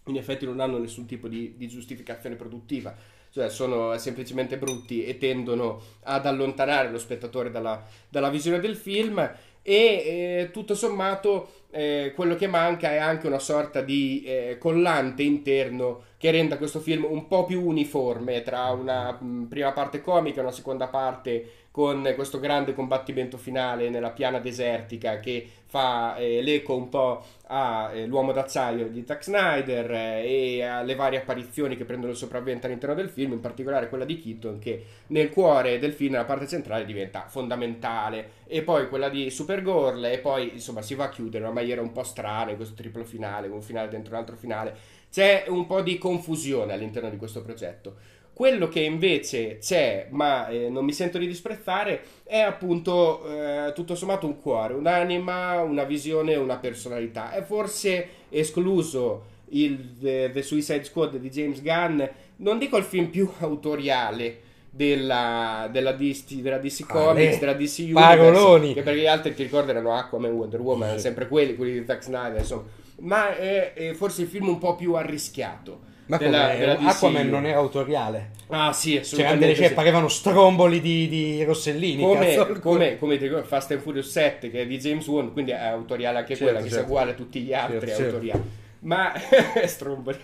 in 0.08 0.16
effetti 0.18 0.44
non 0.44 0.60
hanno 0.60 0.76
nessun 0.76 1.06
tipo 1.06 1.28
di, 1.28 1.54
di 1.56 1.66
giustificazione 1.66 2.36
produttiva 2.36 2.94
cioè 3.34 3.50
sono 3.50 3.98
semplicemente 3.98 4.56
brutti 4.58 5.04
e 5.04 5.18
tendono 5.18 5.80
ad 6.04 6.24
allontanare 6.24 6.88
lo 6.88 6.98
spettatore 6.98 7.50
dalla, 7.50 7.84
dalla 8.08 8.30
visione 8.30 8.60
del 8.60 8.76
film. 8.76 9.18
E 9.60 9.74
eh, 9.74 10.50
tutto 10.52 10.76
sommato 10.76 11.64
eh, 11.72 12.12
quello 12.14 12.36
che 12.36 12.46
manca 12.46 12.92
è 12.92 12.98
anche 12.98 13.26
una 13.26 13.40
sorta 13.40 13.80
di 13.80 14.22
eh, 14.24 14.56
collante 14.60 15.24
interno 15.24 16.02
che 16.16 16.30
renda 16.30 16.58
questo 16.58 16.78
film 16.78 17.06
un 17.10 17.26
po' 17.26 17.44
più 17.44 17.66
uniforme 17.66 18.42
tra 18.42 18.70
una 18.70 19.10
mh, 19.10 19.46
prima 19.48 19.72
parte 19.72 20.00
comica 20.00 20.38
e 20.38 20.42
una 20.42 20.52
seconda 20.52 20.86
parte 20.86 21.63
con 21.74 22.08
questo 22.14 22.38
grande 22.38 22.72
combattimento 22.72 23.36
finale 23.36 23.90
nella 23.90 24.10
piana 24.10 24.38
desertica 24.38 25.18
che 25.18 25.44
fa 25.66 26.14
eh, 26.14 26.40
l'eco 26.40 26.76
un 26.76 26.88
po' 26.88 27.24
all'uomo 27.46 28.30
eh, 28.30 28.34
d'acciaio 28.34 28.86
di 28.86 29.02
Zack 29.04 29.24
Snyder 29.24 29.90
eh, 29.90 30.24
e 30.24 30.62
alle 30.62 30.94
varie 30.94 31.18
apparizioni 31.18 31.76
che 31.76 31.84
prendono 31.84 32.12
il 32.12 32.16
sopravvento 32.16 32.66
all'interno 32.66 32.94
del 32.94 33.08
film, 33.08 33.32
in 33.32 33.40
particolare 33.40 33.88
quella 33.88 34.04
di 34.04 34.20
Keaton 34.20 34.60
che 34.60 34.84
nel 35.08 35.30
cuore 35.30 35.80
del 35.80 35.92
film, 35.92 36.12
nella 36.12 36.24
parte 36.24 36.46
centrale, 36.46 36.84
diventa 36.84 37.26
fondamentale 37.26 38.42
e 38.46 38.62
poi 38.62 38.88
quella 38.88 39.08
di 39.08 39.28
Supergirl 39.28 40.04
e 40.04 40.18
poi 40.18 40.52
insomma 40.52 40.80
si 40.80 40.94
va 40.94 41.06
a 41.06 41.08
chiudere 41.08 41.38
in 41.38 41.50
una 41.50 41.54
maniera 41.54 41.82
un 41.82 41.90
po' 41.90 42.04
strana 42.04 42.52
in 42.52 42.56
questo 42.56 42.76
triplo 42.76 43.02
finale, 43.02 43.48
con 43.48 43.56
un 43.56 43.62
finale 43.64 43.88
dentro 43.88 44.12
un 44.12 44.20
altro 44.20 44.36
finale. 44.36 44.76
C'è 45.10 45.46
un 45.48 45.66
po' 45.66 45.80
di 45.80 45.98
confusione 45.98 46.72
all'interno 46.72 47.10
di 47.10 47.16
questo 47.16 47.42
progetto. 47.42 47.96
Quello 48.34 48.68
che 48.68 48.80
invece 48.80 49.58
c'è, 49.58 50.08
ma 50.10 50.48
eh, 50.48 50.68
non 50.68 50.84
mi 50.84 50.92
sento 50.92 51.18
di 51.18 51.26
disprezzare, 51.26 52.02
è 52.24 52.40
appunto 52.40 53.24
eh, 53.28 53.72
tutto 53.74 53.94
sommato 53.94 54.26
un 54.26 54.40
cuore, 54.40 54.74
un'anima, 54.74 55.62
una 55.62 55.84
visione, 55.84 56.34
una 56.34 56.56
personalità. 56.56 57.30
È 57.30 57.42
forse 57.42 58.08
escluso 58.30 59.32
il 59.50 59.98
The, 60.00 60.30
The 60.32 60.42
Suicide 60.42 60.82
Squad 60.82 61.16
di 61.16 61.30
James 61.30 61.62
Gunn, 61.62 62.02
non 62.36 62.58
dico 62.58 62.76
il 62.76 62.84
film 62.84 63.06
più 63.06 63.30
autoriale, 63.38 64.40
della, 64.74 65.68
della, 65.70 65.92
DC, 65.92 66.34
della 66.40 66.58
DC 66.58 66.86
Comics, 66.86 67.36
ah, 67.36 67.38
della 67.38 67.52
DC 67.52 67.78
Universe. 67.78 68.72
Che 68.74 68.82
perché 68.82 69.00
gli 69.00 69.06
altri 69.06 69.34
ti 69.34 69.44
ricorderanno 69.44 69.94
Aquaman, 69.94 70.32
Wonder 70.32 70.60
Woman, 70.60 70.98
sempre 70.98 71.28
quelli, 71.28 71.54
quelli 71.54 71.78
di 71.78 71.84
Zack 71.86 72.02
Snyder, 72.02 72.40
insomma. 72.40 72.64
Ma 72.96 73.36
è, 73.36 73.72
è, 73.72 73.92
forse 73.92 74.22
il 74.22 74.28
film 74.28 74.48
un 74.48 74.58
po' 74.58 74.74
più 74.74 74.94
arrischiato. 74.94 75.92
Ma 76.06 76.18
della, 76.18 76.54
della 76.54 76.78
Aquaman 76.78 77.28
non 77.28 77.46
era 77.46 77.58
autoriale. 77.58 78.30
Ah, 78.48 78.72
sì, 78.72 78.98
assolutamente. 78.98 79.54
Cioè, 79.54 79.68
sì. 79.68 79.74
parevano 79.74 80.08
stromboli 80.08 80.80
di, 80.80 81.08
di 81.08 81.42
Rossellini. 81.44 82.02
Come, 82.02 82.58
come, 82.60 82.98
come 82.98 83.42
Fast 83.42 83.70
and 83.72 83.80
Furious 83.80 84.10
7, 84.10 84.50
che 84.50 84.62
è 84.62 84.66
di 84.66 84.78
James 84.78 85.06
Wan, 85.06 85.32
quindi 85.32 85.52
è 85.52 85.64
autoriale 85.64 86.18
anche 86.18 86.36
certo, 86.36 86.44
quella, 86.44 86.58
che 86.58 86.68
certo. 86.68 86.84
sia 86.84 86.86
uguale 86.86 87.10
a 87.12 87.14
tutti 87.14 87.40
gli 87.40 87.54
altri, 87.54 87.86
certo, 87.86 88.02
è 88.02 88.06
autoriale. 88.06 88.62
Ma 88.84 89.12
stromboli, 89.64 90.18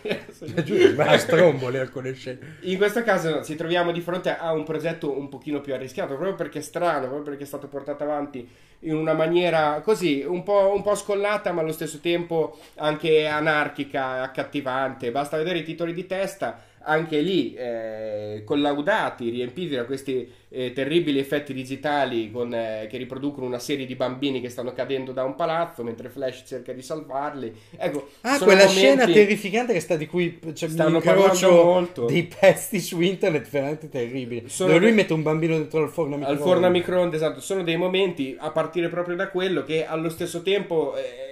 ma 0.94 1.16
stromboli 1.18 1.78
alcune 1.78 2.12
scene. 2.12 2.58
In 2.62 2.76
questo 2.76 3.02
caso 3.02 3.42
ci 3.42 3.56
troviamo 3.56 3.90
di 3.90 4.00
fronte 4.00 4.36
a 4.36 4.52
un 4.52 4.64
progetto 4.64 5.16
un 5.16 5.28
pochino 5.28 5.60
più 5.60 5.72
arrischiato, 5.72 6.14
proprio 6.14 6.34
perché 6.34 6.58
è 6.58 6.62
strano, 6.62 7.06
proprio 7.06 7.22
perché 7.22 7.44
è 7.44 7.46
stato 7.46 7.68
portato 7.68 8.04
avanti 8.04 8.46
in 8.80 8.94
una 8.94 9.14
maniera 9.14 9.80
così, 9.82 10.22
un 10.26 10.42
po', 10.42 10.72
un 10.74 10.82
po 10.82 10.94
scollata, 10.94 11.52
ma 11.52 11.62
allo 11.62 11.72
stesso 11.72 12.00
tempo 12.00 12.58
anche 12.76 13.26
anarchica, 13.26 14.22
accattivante. 14.22 15.10
Basta 15.10 15.38
vedere 15.38 15.60
i 15.60 15.64
titoli 15.64 15.94
di 15.94 16.06
testa 16.06 16.62
anche 16.82 17.20
lì 17.20 17.54
eh, 17.54 18.42
collaudati, 18.44 19.28
riempiti 19.28 19.74
da 19.74 19.84
questi 19.84 20.28
eh, 20.48 20.72
terribili 20.72 21.18
effetti 21.18 21.52
digitali 21.52 22.30
con, 22.30 22.52
eh, 22.52 22.86
che 22.90 22.96
riproducono 22.96 23.46
una 23.46 23.58
serie 23.58 23.86
di 23.86 23.94
bambini 23.94 24.40
che 24.40 24.48
stanno 24.48 24.72
cadendo 24.72 25.12
da 25.12 25.22
un 25.22 25.34
palazzo 25.34 25.82
mentre 25.82 26.08
Flash 26.08 26.42
cerca 26.46 26.72
di 26.72 26.82
salvarli. 26.82 27.54
Ecco, 27.76 28.08
ah, 28.22 28.38
quella 28.38 28.66
scena 28.66 29.06
terrificante 29.06 29.72
che 29.72 29.80
sta 29.80 29.96
di 29.96 30.06
cui 30.06 30.38
cioè, 30.54 30.68
stanno 30.68 31.00
parlando 31.00 31.64
molto. 31.64 32.06
dei 32.06 32.24
pezzi 32.24 32.80
su 32.80 33.00
internet 33.00 33.48
veramente 33.48 33.88
terribili. 33.88 34.48
Sono 34.48 34.72
dove 34.72 34.86
lui 34.86 34.92
mette 34.92 35.12
un 35.12 35.22
bambino 35.22 35.56
dentro 35.56 35.82
al 35.82 35.90
forno 35.90 36.14
a 36.14 36.18
microonde. 36.18 36.42
Al 36.42 36.48
forno 36.48 36.66
a 36.66 36.70
microonde, 36.70 37.16
esatto. 37.16 37.40
Sono 37.40 37.62
dei 37.62 37.76
momenti 37.76 38.36
a 38.38 38.50
partire 38.50 38.88
proprio 38.88 39.16
da 39.16 39.28
quello 39.28 39.62
che 39.62 39.86
allo 39.86 40.08
stesso 40.08 40.42
tempo 40.42 40.96
eh, 40.96 41.29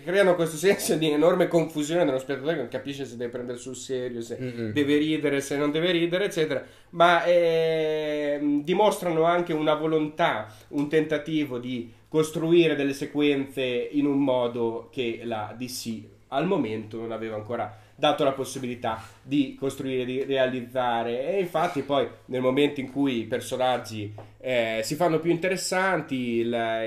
creano 0.00 0.34
questo 0.34 0.56
senso 0.56 0.94
di 0.94 1.10
enorme 1.10 1.48
confusione 1.48 2.04
nello 2.04 2.18
spettatore 2.18 2.54
che 2.54 2.60
non 2.60 2.68
capisce 2.68 3.04
se 3.04 3.16
deve 3.16 3.30
prendere 3.30 3.58
sul 3.58 3.76
serio, 3.76 4.20
se 4.20 4.38
mm-hmm. 4.40 4.70
deve 4.70 4.96
ridere, 4.96 5.40
se 5.40 5.56
non 5.56 5.70
deve 5.70 5.90
ridere, 5.90 6.26
eccetera. 6.26 6.64
Ma 6.90 7.24
eh, 7.24 8.60
dimostrano 8.62 9.24
anche 9.24 9.52
una 9.52 9.74
volontà, 9.74 10.54
un 10.68 10.88
tentativo 10.88 11.58
di 11.58 11.92
costruire 12.08 12.74
delle 12.74 12.92
sequenze 12.92 13.62
in 13.62 14.06
un 14.06 14.22
modo 14.22 14.88
che 14.90 15.22
la 15.24 15.54
DC 15.56 16.00
al 16.28 16.46
momento 16.46 16.98
non 16.98 17.12
aveva 17.12 17.36
ancora 17.36 17.81
dato 18.02 18.24
la 18.24 18.32
possibilità 18.32 19.00
di 19.22 19.54
costruire, 19.56 20.04
di 20.04 20.24
realizzare 20.24 21.24
e 21.24 21.38
infatti 21.38 21.82
poi 21.82 22.08
nel 22.24 22.40
momento 22.40 22.80
in 22.80 22.90
cui 22.90 23.20
i 23.20 23.26
personaggi 23.26 24.12
eh, 24.40 24.80
si 24.82 24.96
fanno 24.96 25.20
più 25.20 25.30
interessanti, 25.30 26.16
il, 26.16 26.46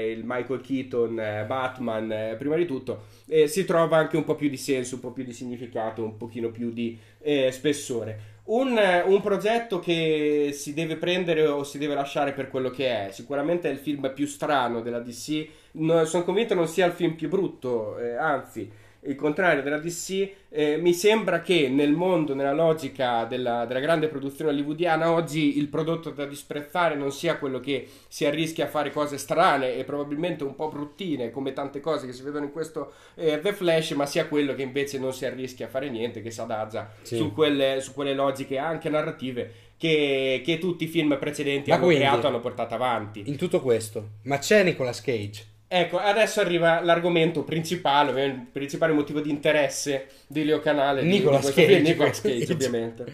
il 0.09 0.23
Michael 0.25 0.59
Keaton, 0.59 1.17
eh, 1.17 1.45
Batman 1.47 2.11
eh, 2.11 2.35
prima 2.37 2.57
di 2.57 2.65
tutto, 2.65 3.03
eh, 3.27 3.47
si 3.47 3.63
trova 3.63 3.95
anche 3.95 4.17
un 4.17 4.25
po' 4.25 4.35
più 4.35 4.49
di 4.49 4.57
senso, 4.57 4.95
un 4.95 5.01
po' 5.01 5.11
più 5.11 5.23
di 5.23 5.31
significato, 5.31 6.03
un 6.03 6.17
pochino 6.17 6.49
più 6.49 6.73
di 6.73 6.99
eh, 7.21 7.49
spessore. 7.53 8.33
Un, 8.47 8.77
un, 9.05 9.21
progetto 9.21 9.79
che 9.79 10.49
si 10.53 10.73
deve 10.73 10.97
prendere 10.97 11.47
o 11.47 11.63
si 11.63 11.77
deve 11.77 11.95
lasciare 11.95 12.33
per 12.33 12.49
quello 12.49 12.69
che 12.69 13.07
è. 13.07 13.11
Sicuramente 13.11 13.69
è 13.69 13.71
il 13.71 13.79
film 13.79 14.11
più 14.13 14.27
strano 14.27 14.81
della 14.81 14.99
DC. 14.99 15.47
No, 15.71 16.03
sono 16.03 16.25
convinto 16.25 16.53
non 16.53 16.67
sia 16.67 16.85
il 16.85 16.91
film 16.91 17.15
più 17.15 17.29
brutto, 17.29 17.97
eh, 17.97 18.15
anzi 18.15 18.83
il 19.05 19.15
contrario 19.15 19.61
della 19.61 19.77
DC, 19.77 20.29
eh, 20.49 20.77
mi 20.77 20.93
sembra 20.93 21.41
che 21.41 21.69
nel 21.69 21.91
mondo, 21.91 22.33
nella 22.33 22.53
logica 22.53 23.25
della, 23.25 23.65
della, 23.65 23.79
grande 23.79 24.07
produzione 24.07 24.51
hollywoodiana, 24.51 25.11
oggi 25.11 25.57
il 25.57 25.67
prodotto 25.67 26.11
da 26.11 26.25
disprezzare 26.25 26.95
non 26.95 27.11
sia 27.11 27.37
quello 27.37 27.59
che 27.59 27.87
si 28.07 28.25
arrischia 28.25 28.65
a 28.65 28.67
fare 28.69 28.91
cose 28.91 29.17
strane 29.17 29.75
e 29.75 29.83
probabilmente 29.83 30.43
un 30.43 30.55
po' 30.55 30.69
bruttine, 30.69 31.31
come 31.31 31.53
tante 31.53 31.79
cose 31.79 32.05
che 32.05 32.13
si 32.13 32.23
vedono 32.23 32.45
in 32.45 32.51
questo 32.51 32.93
eh, 33.15 33.39
The 33.39 33.53
Flash, 33.53 33.91
ma 33.91 34.05
sia 34.05 34.27
quello 34.27 34.55
che 34.55 34.63
invece 34.63 34.97
non 34.97 35.13
si 35.13 35.25
arrischia 35.25 35.67
a 35.67 35.69
fare 35.69 35.89
niente, 35.89 36.21
che 36.21 36.31
si 36.31 36.41
adagia 36.41 36.91
sì. 37.01 37.17
su, 37.17 37.33
quelle, 37.33 37.81
su, 37.81 37.93
quelle, 37.93 38.13
logiche 38.13 38.57
anche 38.57 38.89
narrative 38.89 39.51
che, 39.77 40.41
che 40.43 40.57
tutti 40.57 40.85
i 40.85 40.87
film 40.87 41.17
precedenti 41.19 41.69
ma 41.69 41.75
hanno 41.75 41.85
quindi, 41.85 42.03
creato 42.03 42.25
e 42.25 42.29
hanno 42.29 42.39
portato 42.39 42.73
avanti. 42.73 43.23
In 43.25 43.37
tutto 43.37 43.61
questo, 43.61 44.09
ma 44.23 44.37
c'è 44.37 44.63
Nicolas 44.63 45.01
Cage? 45.01 45.53
Ecco, 45.77 45.97
adesso 45.97 46.39
arriva 46.39 46.81
l'argomento 46.81 47.43
principale, 47.43 48.23
il 48.23 48.47
principale 48.49 48.93
motivo 48.93 49.19
di 49.19 49.29
interesse 49.29 50.07
di 50.25 50.45
Leo 50.45 50.61
Canale. 50.61 51.01
Nicolas 51.03 51.51
Cage. 51.53 51.79
Nicolas 51.81 52.21
Cage, 52.21 52.53
ovviamente. 52.53 53.05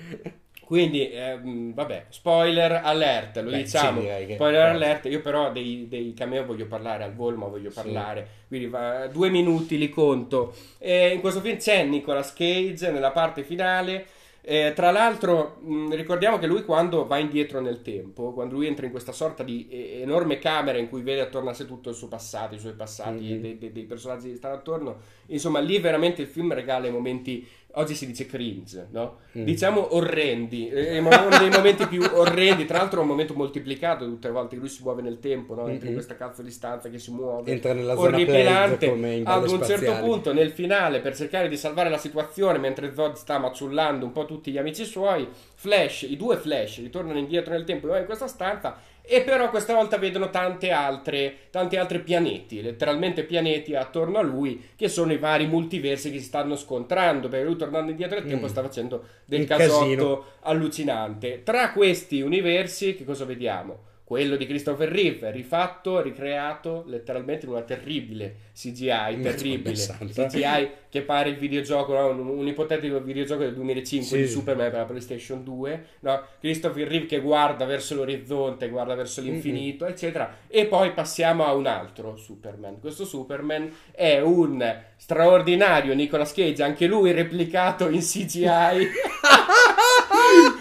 Quindi, 0.63 1.11
ehm, 1.11 1.73
vabbè, 1.73 2.05
spoiler 2.09 2.81
alert, 2.83 3.39
lo 3.39 3.49
Beh, 3.49 3.57
diciamo. 3.63 4.01
Sì, 4.01 4.33
spoiler 4.35 4.67
alert, 4.67 5.05
io 5.05 5.21
però 5.21 5.51
dei, 5.51 5.87
dei, 5.89 6.13
cameo 6.13 6.45
voglio 6.45 6.67
parlare 6.67 7.03
al 7.03 7.15
volo, 7.15 7.35
ma 7.35 7.47
voglio 7.47 7.71
parlare. 7.73 8.27
Sì. 8.29 8.47
Quindi 8.47 8.67
va, 8.67 9.07
due 9.07 9.29
minuti 9.31 9.79
li 9.79 9.89
conto. 9.89 10.53
E 10.77 11.09
in 11.09 11.19
questo 11.19 11.41
film 11.41 11.57
c'è 11.57 11.83
Nicolas 11.83 12.31
Cage 12.31 12.91
nella 12.91 13.11
parte 13.11 13.43
finale 13.43 14.05
eh, 14.43 14.73
tra 14.75 14.89
l'altro, 14.89 15.59
mh, 15.61 15.93
ricordiamo 15.93 16.39
che 16.39 16.47
lui 16.47 16.63
quando 16.63 17.05
va 17.05 17.19
indietro 17.19 17.59
nel 17.59 17.83
tempo, 17.83 18.33
quando 18.33 18.55
lui 18.55 18.65
entra 18.65 18.85
in 18.85 18.91
questa 18.91 19.11
sorta 19.11 19.43
di 19.43 19.67
eh, 19.69 20.01
enorme 20.01 20.39
camera 20.39 20.79
in 20.79 20.89
cui 20.89 21.03
vede 21.03 21.21
attorno 21.21 21.51
a 21.51 21.53
sé 21.53 21.67
tutto 21.67 21.89
il 21.89 21.95
suo 21.95 22.07
passato, 22.07 22.55
i 22.55 22.59
suoi 22.59 22.73
passati, 22.73 23.23
mm-hmm. 23.23 23.41
dei, 23.41 23.57
dei, 23.59 23.71
dei, 23.71 23.83
personaggi 23.83 24.29
che 24.29 24.37
stanno 24.37 24.55
attorno, 24.55 24.97
insomma, 25.27 25.59
lì 25.59 25.77
veramente 25.79 26.23
il 26.23 26.27
film 26.27 26.53
regala 26.53 26.87
i 26.87 26.91
momenti 26.91 27.47
oggi 27.73 27.95
si 27.95 28.05
dice 28.05 28.25
cringe, 28.25 28.87
no? 28.91 29.19
Mm. 29.37 29.43
Diciamo 29.43 29.95
orrendi, 29.95 30.69
eh, 30.69 30.97
uno 30.99 31.37
dei 31.37 31.49
momenti 31.49 31.87
più 31.87 32.01
orrendi, 32.01 32.65
tra 32.65 32.77
l'altro 32.77 32.99
è 32.99 33.01
un 33.01 33.07
momento 33.07 33.33
moltiplicato 33.33 34.05
tutte 34.05 34.27
le 34.27 34.33
volte 34.33 34.55
che 34.55 34.61
lui 34.61 34.69
si 34.69 34.81
muove 34.83 35.01
nel 35.01 35.19
tempo, 35.19 35.55
no? 35.55 35.67
Entra 35.67 35.87
in 35.87 35.93
questa 35.93 36.15
cazzo 36.15 36.41
di 36.41 36.51
stanza 36.51 36.89
che 36.89 36.99
si 36.99 37.11
muove, 37.11 37.51
entra 37.51 37.73
nella 37.73 37.95
zona 37.95 38.15
orripilante, 38.15 38.89
come 38.89 39.21
ad 39.23 39.49
un 39.49 39.63
certo 39.63 39.93
punto 39.99 40.33
nel 40.33 40.51
finale 40.51 40.99
per 40.99 41.15
cercare 41.15 41.47
di 41.47 41.57
salvare 41.57 41.89
la 41.89 41.97
situazione 41.97 42.57
mentre 42.57 42.93
Zod 42.93 43.15
sta 43.15 43.37
maciullando 43.37 44.05
un 44.05 44.11
po' 44.11 44.25
tutti 44.25 44.51
gli 44.51 44.57
amici 44.57 44.85
suoi, 44.85 45.27
Flash, 45.55 46.03
i 46.03 46.17
due 46.17 46.37
Flash 46.37 46.77
ritornano 46.77 47.19
indietro 47.19 47.53
nel 47.53 47.63
tempo 47.63 47.95
in 47.95 48.05
questa 48.05 48.27
stanza 48.27 48.79
e 49.03 49.23
però 49.23 49.49
questa 49.49 49.73
volta 49.73 49.97
vedono 49.97 50.29
tante 50.29 50.71
altre, 50.71 51.35
tanti 51.49 51.75
altri 51.75 51.99
pianeti, 51.99 52.61
letteralmente 52.61 53.23
pianeti 53.23 53.75
attorno 53.75 54.19
a 54.19 54.21
lui, 54.21 54.69
che 54.75 54.87
sono 54.89 55.11
i 55.11 55.17
vari 55.17 55.47
multiversi 55.47 56.11
che 56.11 56.19
si 56.19 56.25
stanno 56.25 56.55
scontrando, 56.55 57.27
perché 57.27 57.45
lui 57.45 57.55
tornando 57.61 57.91
indietro 57.91 58.19
nel 58.19 58.27
tempo 58.27 58.45
mm. 58.45 58.49
sta 58.49 58.61
facendo 58.61 59.03
del 59.25 59.45
casotto 59.45 59.77
casino. 59.79 60.25
allucinante. 60.41 61.43
Tra 61.43 61.71
questi 61.71 62.21
universi, 62.21 62.95
che 62.95 63.05
cosa 63.05 63.25
vediamo? 63.25 63.89
Quello 64.11 64.35
di 64.35 64.45
Christopher 64.45 64.89
Reeve, 64.89 65.31
rifatto, 65.31 66.01
ricreato 66.01 66.83
letteralmente 66.87 67.45
in 67.45 67.53
una 67.53 67.61
terribile 67.61 68.35
CGI, 68.53 69.21
terribile 69.21 69.71
CGI 69.71 70.69
che 70.89 71.01
pare 71.03 71.29
il 71.29 71.37
videogioco, 71.37 71.93
no? 71.93 72.07
un, 72.07 72.27
un, 72.27 72.45
ipotetico 72.45 72.99
videogioco 72.99 73.43
del 73.43 73.53
2005 73.53 74.17
sì. 74.17 74.23
di 74.23 74.27
Superman 74.27 74.69
per 74.69 74.79
la 74.79 74.85
PlayStation 74.85 75.45
2, 75.45 75.85
no? 76.01 76.23
Christopher 76.41 76.89
Reeve 76.89 77.05
che 77.05 77.21
guarda 77.21 77.63
verso 77.63 77.95
l'orizzonte, 77.95 78.67
guarda 78.67 78.95
verso 78.95 79.21
l'infinito, 79.21 79.85
mm-hmm. 79.85 79.93
eccetera, 79.93 80.37
e 80.45 80.65
poi 80.65 80.91
passiamo 80.91 81.45
a 81.45 81.53
un 81.53 81.67
altro 81.67 82.17
Superman. 82.17 82.81
Questo 82.81 83.05
Superman 83.05 83.73
è 83.93 84.19
un 84.19 84.77
straordinario 84.97 85.93
Nicolas 85.93 86.33
Cage, 86.33 86.61
anche 86.61 86.85
lui 86.85 87.13
replicato 87.13 87.87
in 87.87 88.01
CGI. 88.01 88.89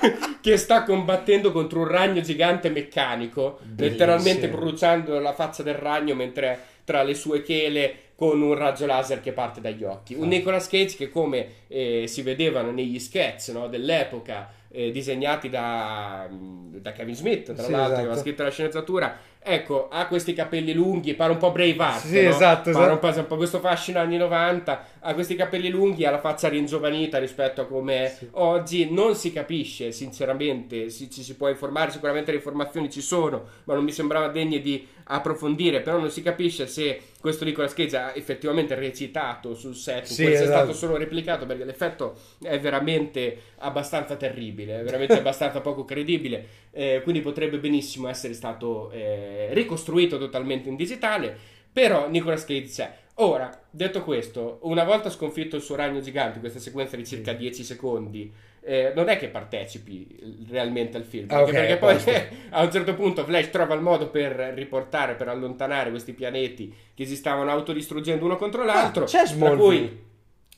che 0.41 0.57
sta 0.57 0.85
combattendo 0.85 1.53
contro 1.53 1.81
un 1.81 1.89
ragno 1.89 2.21
gigante 2.21 2.71
meccanico, 2.71 3.59
Bellissimo. 3.61 3.89
letteralmente 3.89 4.49
bruciando 4.49 5.19
la 5.19 5.33
faccia 5.33 5.63
del 5.63 5.75
ragno 5.75 6.15
mentre 6.15 6.59
tra 6.85 7.03
le 7.03 7.15
sue 7.15 7.43
chele 7.43 8.09
con 8.17 8.43
un 8.43 8.55
raggio 8.55 8.85
laser 8.85 9.21
che 9.21 9.33
parte 9.33 9.61
dagli 9.61 9.85
occhi. 9.85 10.15
Un 10.15 10.25
ah. 10.25 10.29
Nicolas 10.29 10.69
Cage 10.69 10.97
che 10.97 11.09
come 11.09 11.47
eh, 11.69 12.05
si 12.07 12.23
vedevano 12.23 12.71
negli 12.71 12.99
sketch 12.99 13.49
no, 13.49 13.67
dell'epoca 13.67 14.53
eh, 14.71 14.91
disegnati 14.91 15.49
da, 15.49 16.29
da, 16.31 16.93
Kevin 16.93 17.15
Smith, 17.15 17.53
tra 17.55 17.65
sì, 17.65 17.71
l'altro, 17.71 17.77
esatto. 17.77 17.95
che 17.95 18.01
aveva 18.01 18.17
scritto 18.17 18.43
la 18.43 18.51
sceneggiatura, 18.51 19.19
ecco, 19.43 19.89
ha 19.89 20.07
questi 20.07 20.33
capelli 20.33 20.73
lunghi, 20.73 21.15
pare 21.15 21.33
un 21.33 21.39
po' 21.39 21.51
Braveheart, 21.51 22.07
Sì, 22.07 22.23
no? 22.23 22.29
esatto, 22.29 22.71
Pare 22.71 22.93
esatto. 22.93 22.99
po', 22.99 23.19
un 23.21 23.27
po' 23.27 23.37
questo 23.37 23.59
fascino 23.61 23.99
anni 23.99 24.17
90, 24.17 24.85
ha 25.01 25.15
questi 25.15 25.35
capelli 25.35 25.69
lunghi, 25.71 26.05
ha 26.05 26.11
la 26.11 26.21
faccia 26.21 26.49
ringiovanita 26.49 27.19
rispetto 27.19 27.63
a 27.63 27.67
come 27.67 27.95
è 28.05 28.19
oggi, 28.33 28.91
non 28.93 29.15
si 29.17 29.33
capisce 29.33 29.93
sinceramente, 29.93 30.91
si- 30.91 31.11
ci 31.11 31.23
si 31.23 31.37
può 31.37 31.49
informare, 31.49 31.91
sicuramente 31.91 32.31
le 32.31 32.37
informazioni 32.37 32.91
ci 32.91 33.01
sono, 33.01 33.45
ma 33.65 33.75
non 33.75 33.85
mi 33.85 33.93
sembrava 33.93 34.29
degne 34.29 34.61
di 34.61 34.87
approfondire, 35.05 35.81
però 35.81 35.99
non 35.99 36.11
si 36.11 36.23
capisce 36.23 36.67
se 36.69 37.01
questo 37.21 37.45
Nicolas 37.45 37.75
Cage 37.75 37.97
ha 37.97 38.13
effettivamente 38.15 38.75
recitato 38.75 39.55
sul 39.55 39.75
set, 39.75 40.05
Sì, 40.05 40.15
se 40.15 40.23
è 40.23 40.33
esatto. 40.35 40.47
stato 40.49 40.73
solo 40.73 40.97
replicato, 40.97 41.47
perché 41.47 41.65
l'effetto 41.65 42.15
è 42.43 42.59
veramente 42.61 43.39
abbastanza 43.59 44.17
terribile, 44.17 44.81
è 44.81 44.83
veramente 44.85 45.15
abbastanza 45.19 45.61
poco 45.61 45.85
credibile, 45.85 46.47
eh, 46.73 47.01
quindi 47.03 47.21
potrebbe 47.21 47.59
benissimo 47.59 48.09
essere 48.09 48.35
stato 48.35 48.91
eh, 48.91 49.49
ricostruito 49.53 50.19
totalmente 50.19 50.69
in 50.69 50.77
digitale, 50.77 51.37
però 51.73 52.09
Nicolas 52.09 52.45
Cage 52.45 52.67
c'è. 52.67 52.95
Ora, 53.15 53.51
detto 53.71 54.03
questo, 54.03 54.61
una 54.63 54.85
volta 54.85 55.11
sconfitto 55.11 55.57
il 55.57 55.63
suo 55.63 55.77
ragno 55.77 56.01
gigante, 56.01 56.41
questa 56.41 56.59
sequenza 56.59 56.97
di 56.97 57.05
circa 57.05 57.33
10 57.35 57.65
secondi, 57.65 58.33
eh, 58.63 58.93
non 58.95 59.09
è 59.09 59.19
che 59.19 59.29
partecipi 59.29 60.47
realmente 60.49 60.97
al 60.97 61.05
film, 61.05 61.27
Ah, 61.31 61.39
anche 61.39 61.51
ok, 61.51 61.57
perché 61.57 61.77
poi 61.77 61.97
a 62.51 62.63
un 62.63 62.71
certo 62.71 62.95
punto 62.95 63.25
Flash 63.25 63.51
trova 63.51 63.75
il 63.75 63.83
modo 63.83 64.09
per 64.09 64.53
riportare, 64.55 65.15
per 65.15 65.29
allontanare 65.29 65.91
questi 65.91 66.13
pianeti 66.13 66.75
che 66.95 67.05
si 67.05 67.17
stavano 67.17 67.51
autodistruggendo 67.51 68.25
uno 68.25 68.37
contro 68.37 68.65
l'altro. 68.65 69.05
Ah, 69.05 69.07
c'è 69.07 69.27
Smallville. 69.27 70.09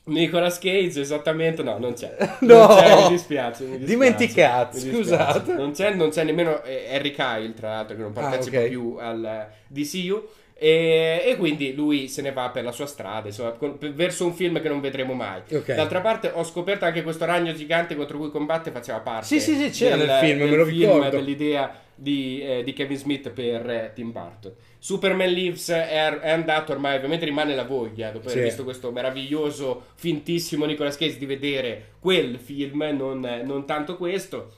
Nicolas 0.05 0.59
Cage, 0.59 0.99
esattamente, 0.99 1.63
no, 1.63 1.77
non 1.77 1.93
c'è. 1.93 2.15
No! 2.41 2.67
Non 2.67 2.77
c'è, 2.77 3.01
mi 3.03 3.09
dispiace. 3.09 3.63
mi 3.63 3.77
dispiace, 3.77 3.85
Dimenticato, 3.85 4.77
mi 4.77 4.83
dispiace. 4.83 4.95
scusate. 5.39 5.53
Non 5.53 5.71
c'è, 5.71 5.93
non 5.93 6.09
c'è 6.09 6.23
nemmeno 6.23 6.61
eh, 6.63 6.87
Harry 6.93 7.11
Kyle, 7.11 7.53
tra 7.53 7.69
l'altro, 7.69 7.95
che 7.95 8.01
non 8.01 8.11
partecipa 8.11 8.57
Ah, 8.57 8.61
ok. 8.61 8.67
più 8.67 8.97
al 8.99 9.47
DCU. 9.67 10.27
E, 10.55 11.23
e 11.25 11.35
quindi 11.35 11.73
lui 11.73 12.07
se 12.07 12.21
ne 12.21 12.31
va 12.31 12.49
per 12.49 12.63
la 12.63 12.71
sua 12.71 12.85
strada, 12.85 13.27
insomma, 13.27 13.51
con- 13.51 13.77
per- 13.77 13.91
verso 13.93 14.23
un 14.25 14.33
film 14.33 14.61
che 14.61 14.69
non 14.69 14.79
vedremo 14.79 15.13
mai. 15.13 15.41
Ok. 15.51 15.73
D'altra 15.73 15.99
parte, 15.99 16.31
ho 16.33 16.43
scoperto 16.43 16.85
anche 16.85 17.01
questo 17.03 17.25
ragno 17.25 17.51
gigante 17.53 17.95
contro 17.95 18.17
cui 18.17 18.29
combatte 18.29 18.71
faceva 18.71 18.99
parte. 18.99 19.25
Sì, 19.25 19.39
sì, 19.41 19.55
sì, 19.55 19.69
c'era 19.71 19.97
del- 19.97 20.07
nel 20.07 20.19
film, 20.23 20.39
me 20.49 20.55
lo 20.55 20.65
film, 20.65 20.79
ricordo. 20.79 21.09
dell'idea 21.09 21.81
di, 21.95 22.41
eh, 22.41 22.63
di 22.63 22.73
Kevin 22.73 22.97
Smith 22.97 23.29
per 23.29 23.69
eh, 23.69 23.91
Tim 23.93 24.11
Burton. 24.11 24.53
Superman 24.79 25.29
Lives 25.31 25.69
è, 25.69 26.09
è 26.09 26.29
andato 26.29 26.71
ormai, 26.71 26.97
ovviamente 26.97 27.25
rimane 27.25 27.55
la 27.55 27.63
voglia, 27.63 28.11
dopo 28.11 28.27
aver 28.27 28.39
Sì. 28.39 28.43
visto 28.43 28.63
questo 28.63 28.91
meraviglioso, 28.91 29.85
fintissimo 29.95 30.65
Nicolas 30.65 30.97
Cage, 30.97 31.17
di 31.17 31.25
vedere 31.25 31.93
quel 31.99 32.37
film, 32.37 32.83
non, 32.95 33.19
non 33.45 33.65
tanto 33.65 33.95
questo. 33.97 34.53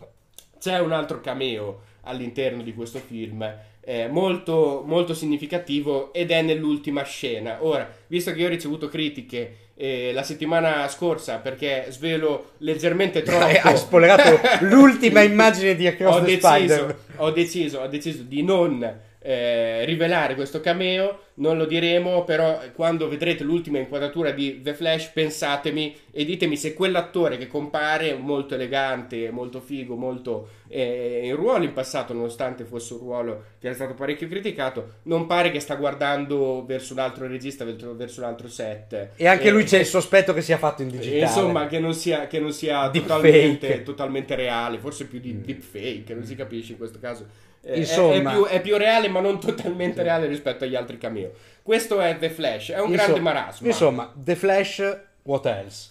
C'è 0.59 0.79
un 0.79 0.91
altro 0.93 1.21
cameo 1.21 1.81
all'interno 2.01 2.63
di 2.63 2.73
questo 2.73 2.99
film, 2.99 3.47
eh, 3.81 4.07
molto, 4.07 4.83
molto 4.85 5.13
significativo, 5.13 6.11
ed 6.11 6.31
è 6.31 6.41
nell'ultima 6.41 7.03
scena. 7.03 7.63
Ora, 7.63 7.94
visto 8.15 8.31
che 8.31 8.39
io 8.39 8.47
ho 8.47 8.49
ricevuto 8.49 8.87
critiche 8.87 9.57
eh, 9.75 10.11
la 10.13 10.23
settimana 10.23 10.87
scorsa 10.87 11.39
perché 11.39 11.87
svelo 11.89 12.51
leggermente 12.59 13.21
troppo... 13.23 13.43
Hai 13.43 13.77
spoilerato 13.77 14.39
l'ultima 14.61 15.21
immagine 15.21 15.75
di 15.75 15.85
Across 15.85 16.15
ho 16.15 16.19
the 16.19 16.25
deciso, 16.25 16.47
Spider. 16.47 16.97
ho 17.17 17.31
deciso, 17.31 17.79
ho 17.79 17.87
deciso 17.87 18.23
di 18.23 18.41
non 18.41 18.99
eh, 19.27 19.85
rivelare 19.85 20.35
questo 20.35 20.61
cameo, 20.61 21.21
non 21.35 21.57
lo 21.57 21.65
diremo, 21.65 22.23
però 22.25 22.59
quando 22.75 23.09
vedrete 23.09 23.43
l'ultima 23.43 23.79
inquadratura 23.79 24.29
di 24.29 24.61
The 24.61 24.75
Flash 24.75 25.07
pensatemi 25.07 25.95
e 26.11 26.25
ditemi 26.25 26.55
se 26.55 26.75
quell'attore 26.75 27.37
che 27.37 27.47
compare, 27.47 28.13
molto 28.13 28.53
elegante, 28.53 29.31
molto 29.31 29.59
figo, 29.59 29.95
molto 29.95 30.49
eh, 30.67 31.21
in 31.23 31.35
ruolo 31.35 31.63
in 31.63 31.73
passato, 31.73 32.13
nonostante 32.13 32.65
fosse 32.65 32.93
un 32.93 32.99
ruolo 32.99 33.43
che 33.59 33.65
era 33.65 33.75
stato 33.75 33.95
parecchio 33.95 34.27
criticato, 34.27 34.97
non 35.03 35.25
pare 35.25 35.49
che 35.49 35.59
sta 35.59 35.73
guardando 35.73 36.63
verso 36.63 36.93
un 36.93 36.99
altro 36.99 37.27
regista, 37.27 37.65
verso 37.65 38.21
un 38.21 38.27
altro 38.27 38.47
set. 38.47 39.09
E 39.15 39.25
anche 39.25 39.47
Eh, 39.47 39.51
lui 39.51 39.63
c'è 39.63 39.79
il 39.79 39.85
sospetto 39.87 40.35
che 40.35 40.43
sia 40.43 40.59
fatto 40.59 40.83
in 40.83 40.89
digitale. 40.89 41.21
Insomma, 41.21 41.65
che 41.65 41.79
non 41.79 41.95
sia, 41.95 42.27
che 42.27 42.39
non 42.39 42.53
sia 42.53 42.91
totalmente, 42.91 43.81
totalmente 43.81 44.35
reale, 44.35 44.77
forse 44.77 45.05
più 45.05 45.19
di 45.19 45.41
deepfake, 45.41 46.13
non 46.13 46.23
si 46.23 46.35
capisce 46.35 46.73
in 46.73 46.77
questo 46.77 46.99
caso. 46.99 47.53
Eh, 47.65 47.73
è- 47.73 47.77
Insomma. 47.77 48.31
è, 48.31 48.33
più, 48.35 48.45
è 48.45 48.61
più 48.61 48.77
reale, 48.77 49.07
ma 49.07 49.19
non 49.19 49.39
totalmente 49.39 50.03
reale 50.03 50.27
rispetto 50.27 50.63
agli 50.65 50.75
altri 50.75 50.97
cameo. 50.99 51.31
Questo 51.63 51.99
è 51.99 52.15
The 52.19 52.29
Flash, 52.29 52.69
è 52.71 52.79
un 52.79 52.91
Insomma- 52.91 52.95
grande 53.03 53.19
marasma. 53.19 53.67
Insomma, 53.67 54.13
The 54.15 54.35
Flash, 54.35 54.97
what 55.23 55.45
else? 55.47 55.89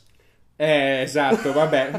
Eh, 0.57 1.01
esatto, 1.01 1.53
vabbè, 1.53 1.91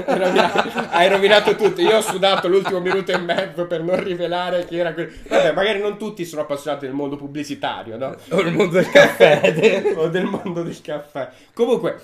hai 0.91 1.09
rovinato 1.09 1.57
tutto. 1.57 1.81
Io 1.81 1.97
ho 1.97 2.01
sudato 2.01 2.47
l'ultimo 2.47 2.79
minuto 2.79 3.11
e 3.11 3.17
mezzo 3.17 3.67
per 3.67 3.83
non 3.83 4.01
rivelare 4.01 4.63
che 4.63 4.77
era 4.77 4.93
quello. 4.93 5.11
Vabbè, 5.27 5.51
magari 5.51 5.81
non 5.81 5.97
tutti 5.97 6.23
sono 6.23 6.43
appassionati 6.43 6.85
del 6.85 6.95
mondo 6.95 7.17
pubblicitario, 7.17 7.97
no? 7.97 8.15
O 8.29 8.39
il 8.39 8.53
mondo 8.53 8.75
del 8.75 8.89
caffè. 8.89 9.91
o 9.97 10.07
del 10.07 10.23
mondo 10.23 10.63
del 10.63 10.79
caffè. 10.79 11.29
Comunque, 11.53 11.99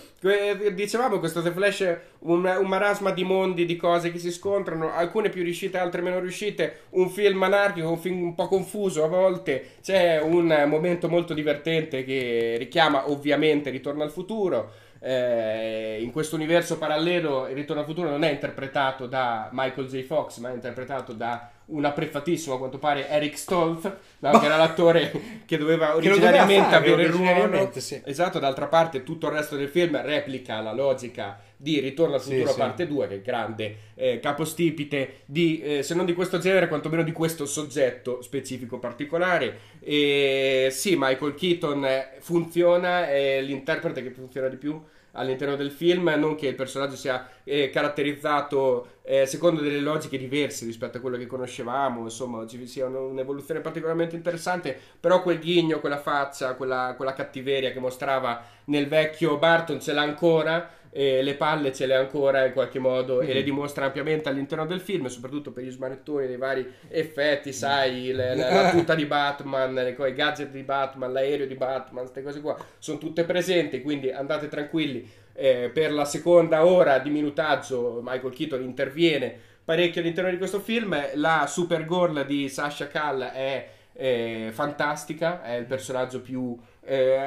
dicevamo 0.74 1.20
questo 1.20 1.41
The 1.41 1.52
Flash 1.52 1.82
è 1.84 2.02
un, 2.20 2.43
un 2.43 2.68
marasma 2.68 3.12
di 3.12 3.24
mondi, 3.24 3.64
di 3.64 3.78
cose 3.78 4.12
che 4.12 4.20
si 4.20 4.30
scontrano, 4.30 4.93
alcune 4.93 5.30
più 5.30 5.43
riuscite, 5.43 5.78
altre 5.78 6.02
meno 6.02 6.20
riuscite, 6.20 6.82
un 6.91 7.10
film 7.10 7.43
anarchico, 7.43 7.89
un 7.89 7.97
film 7.97 8.24
un 8.24 8.36
po' 8.36 8.49
confuso 8.49 9.06
a 9.06 9.08
volte, 9.08 9.76
c'è 9.82 10.20
un 10.20 10.66
momento 10.68 11.08
molto 11.08 11.34
divertente 11.34 12.04
che 12.04 12.56
richiama 12.60 13.10
ovviamente 13.10 13.70
Ritorno 13.70 14.04
al 14.04 14.12
futuro. 14.12 14.89
Eh, 15.04 15.97
in 15.99 16.12
questo 16.12 16.36
universo 16.36 16.78
parallelo 16.78 17.47
il 17.47 17.56
Ritorno 17.56 17.82
al 17.82 17.88
futuro 17.88 18.08
non 18.08 18.24
è 18.24 18.30
interpretato 18.30 19.08
da 19.08 19.49
Michael 19.52 19.88
J. 19.88 20.04
Fox 20.04 20.38
ma 20.38 20.52
è 20.52 20.54
interpretato 20.54 21.14
da 21.14 21.49
un 21.66 21.86
apprezzatissimo 21.86 22.54
a 22.54 22.58
quanto 22.60 22.78
pare 22.78 23.10
Eric 23.10 23.36
Stoltz 23.36 23.91
no? 24.20 24.39
che 24.39 24.45
era 24.45 24.58
l'attore 24.58 25.12
che 25.45 25.58
doveva 25.58 25.95
Che 25.95 26.08
lo 26.08 26.18
doveva 26.18 26.36
originariamente 26.36 26.70
fare, 26.70 26.76
avere 26.76 27.02
il 27.02 27.10
ruolo 27.10 27.30
originariamente, 27.30 27.80
sì. 27.80 27.99
esatto 28.06 28.38
d'altra 28.38 28.68
parte 28.68 29.02
tutto 29.02 29.26
il 29.26 29.34
resto 29.34 29.56
del 29.56 29.70
film 29.70 29.99
replica 30.04 30.60
la 30.60 30.72
logica 30.72 31.39
di 31.62 31.80
Ritorno 31.80 32.16
al 32.16 32.22
futuro 32.22 32.51
sì. 32.51 32.57
parte 32.57 32.88
2 32.88 33.07
che 33.07 33.16
è 33.16 33.22
grande 33.22 33.76
eh, 33.93 34.20
capostipite 34.20 35.22
di 35.26 35.62
eh, 35.62 35.84
se 35.84 35.93
non 35.93 36.05
di 36.05 36.14
questo 36.14 36.39
genere 36.39 36.68
quantomeno 36.68 37.03
di 37.03 37.12
questo 37.12 37.45
soggetto 37.45 38.22
specifico 38.24 38.80
particolare 38.80 39.59
e 39.80 40.70
sì 40.72 40.95
Michael 40.97 41.36
Keaton 41.36 41.88
funziona 42.20 43.07
è 43.07 43.41
l'interprete 43.41 44.01
che 44.01 44.09
funziona 44.09 44.47
di 44.47 44.57
più 44.57 44.82
all'interno 45.14 45.55
del 45.55 45.72
film, 45.72 46.14
non 46.18 46.36
che 46.36 46.47
il 46.47 46.55
personaggio 46.55 46.95
sia 46.95 47.28
eh, 47.43 47.70
caratterizzato 47.70 48.99
eh, 49.03 49.26
secondo 49.26 49.62
delle 49.62 49.80
logiche 49.80 50.18
diverse 50.18 50.66
rispetto 50.66 50.97
a 50.97 51.01
quello 51.01 51.18
che 51.18 51.26
conoscevamo, 51.26 52.03
insomma, 52.03 52.45
ci 52.47 52.66
sia 52.68 52.86
un- 52.86 52.95
un'evoluzione 52.95 53.59
particolarmente 53.59 54.16
interessante, 54.16 54.78
però 54.99 55.22
quel 55.22 55.39
ghigno, 55.39 55.80
quella 55.80 55.99
faccia, 55.99 56.53
quella, 56.55 56.93
quella 56.95 57.14
cattiveria 57.14 57.72
che 57.72 57.80
mostrava 57.80 58.43
nel 58.66 58.88
vecchio 58.88 59.38
Barton 59.38 59.82
ce 59.82 59.93
l'ha 59.93 60.01
ancora, 60.01 60.70
e 60.92 61.22
le 61.22 61.36
palle 61.36 61.74
ce 61.74 61.86
le 61.86 61.96
ha 61.96 62.00
ancora 62.00 62.46
in 62.46 62.54
qualche 62.54 62.78
modo 62.78 63.22
e 63.22 63.34
le 63.34 63.44
dimostra 63.44 63.86
ampiamente 63.86 64.28
all'interno 64.28 64.66
del 64.66 64.82
film, 64.82 65.08
soprattutto 65.08 65.52
per 65.52 65.64
gli 65.64 65.72
smanettoni 65.72 66.28
dei 66.28 66.38
vari 66.38 66.70
effetti, 66.89 67.54
sai, 67.54 68.12
le- 68.12 68.36
la, 68.36 68.52
la 68.52 68.70
tuta 68.76 68.94
di 68.94 69.06
Batman, 69.06 69.74
le 69.74 69.96
i 69.98 70.14
gadget 70.14 70.50
di 70.52 70.64
Batman, 70.64 71.14
l'aereo 71.14 71.48
di 71.48 71.56
Batman, 71.56 72.04
queste 72.04 72.22
cose 72.22 72.42
qua 72.42 72.58
sono 72.78 72.98
tutte 72.98 73.24
presenti, 73.24 73.82
quindi 73.82 74.12
andate 74.12 74.48
tranquilli. 74.48 75.10
Eh, 75.34 75.72
per 75.74 75.94
la 75.94 76.04
seconda 76.04 76.66
ora 76.66 77.00
di 77.00 77.10
minutaggio 77.10 78.02
Michael 78.04 78.34
Keaton 78.34 78.62
interviene 78.62 79.34
parecchio 79.64 80.02
all'interno 80.02 80.30
di 80.30 80.38
questo 80.38 80.60
film. 80.60 80.96
La 81.14 81.46
Supergirl 81.48 82.26
di 82.26 82.50
Sasha 82.50 82.88
Kall 82.88 83.22
è 83.22 83.70
eh, 83.94 84.50
fantastica, 84.52 85.42
è 85.42 85.56
il 85.56 85.66
personaggio 85.66 86.22
più 86.22 86.58
eh, 86.84 87.18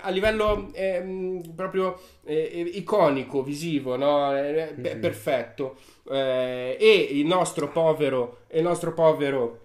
a 0.00 0.10
livello 0.10 0.70
ehm, 0.72 1.54
proprio 1.54 1.98
eh, 2.24 2.70
iconico, 2.74 3.42
visivo, 3.42 3.96
no? 3.96 4.36
Eh, 4.36 4.74
pe- 4.80 4.96
perfetto. 4.96 5.76
Eh, 6.10 6.76
e 6.78 7.08
il 7.10 7.26
nostro 7.26 7.68
povero, 7.68 8.38
il 8.52 8.62
nostro 8.62 8.92
povero 8.92 9.60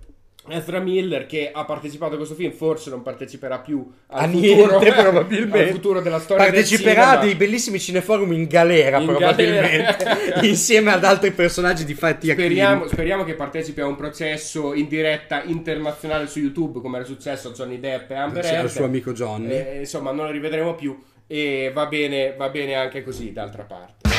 Ezra 0.47 0.79
Miller 0.79 1.25
che 1.27 1.51
ha 1.53 1.65
partecipato 1.65 2.13
a 2.13 2.17
questo 2.17 2.33
film 2.35 2.51
forse 2.51 2.89
non 2.89 3.03
parteciperà 3.03 3.59
più 3.59 3.87
al 4.07 4.23
A 4.23 4.27
futuro, 4.27 4.79
niente, 4.79 4.91
probabilmente. 5.01 5.63
al 5.63 5.69
futuro 5.69 6.01
della 6.01 6.19
storia 6.19 6.45
del 6.45 6.53
Parteciperà 6.53 7.09
a 7.11 7.17
dei 7.17 7.35
bellissimi 7.35 7.79
cineforum 7.79 8.31
in 8.33 8.45
galera, 8.47 8.97
In 8.99 9.05
probabilmente. 9.05 10.03
galera. 10.03 10.41
insieme 10.47 10.91
ad 10.91 11.03
altri 11.03 11.31
personaggi 11.31 11.85
di 11.85 11.93
fatti 11.93 12.29
Speriamo, 12.31 12.87
speriamo 12.87 13.23
che 13.23 13.35
partecipi 13.35 13.81
a 13.81 13.85
un 13.85 13.95
processo 13.95 14.73
in 14.73 14.87
diretta 14.87 15.43
internazionale 15.43 16.27
su 16.27 16.39
YouTube, 16.39 16.81
come 16.81 16.97
era 16.97 17.05
successo 17.05 17.49
a 17.49 17.51
Johnny 17.51 17.79
Depp 17.79 18.09
e 18.11 18.15
Amber 18.15 18.43
Sì, 18.43 18.49
al 18.51 18.55
Heard. 18.61 18.69
suo 18.69 18.85
amico 18.85 19.11
Johnny. 19.13 19.51
Eh, 19.51 19.77
insomma, 19.79 20.11
non 20.11 20.25
lo 20.25 20.31
rivedremo 20.31 20.73
più. 20.75 20.99
E 21.27 21.71
va 21.73 21.85
bene, 21.85 22.33
va 22.37 22.49
bene 22.49 22.73
anche 22.75 23.03
così, 23.03 23.31
d'altra 23.31 23.63
parte. 23.63 24.10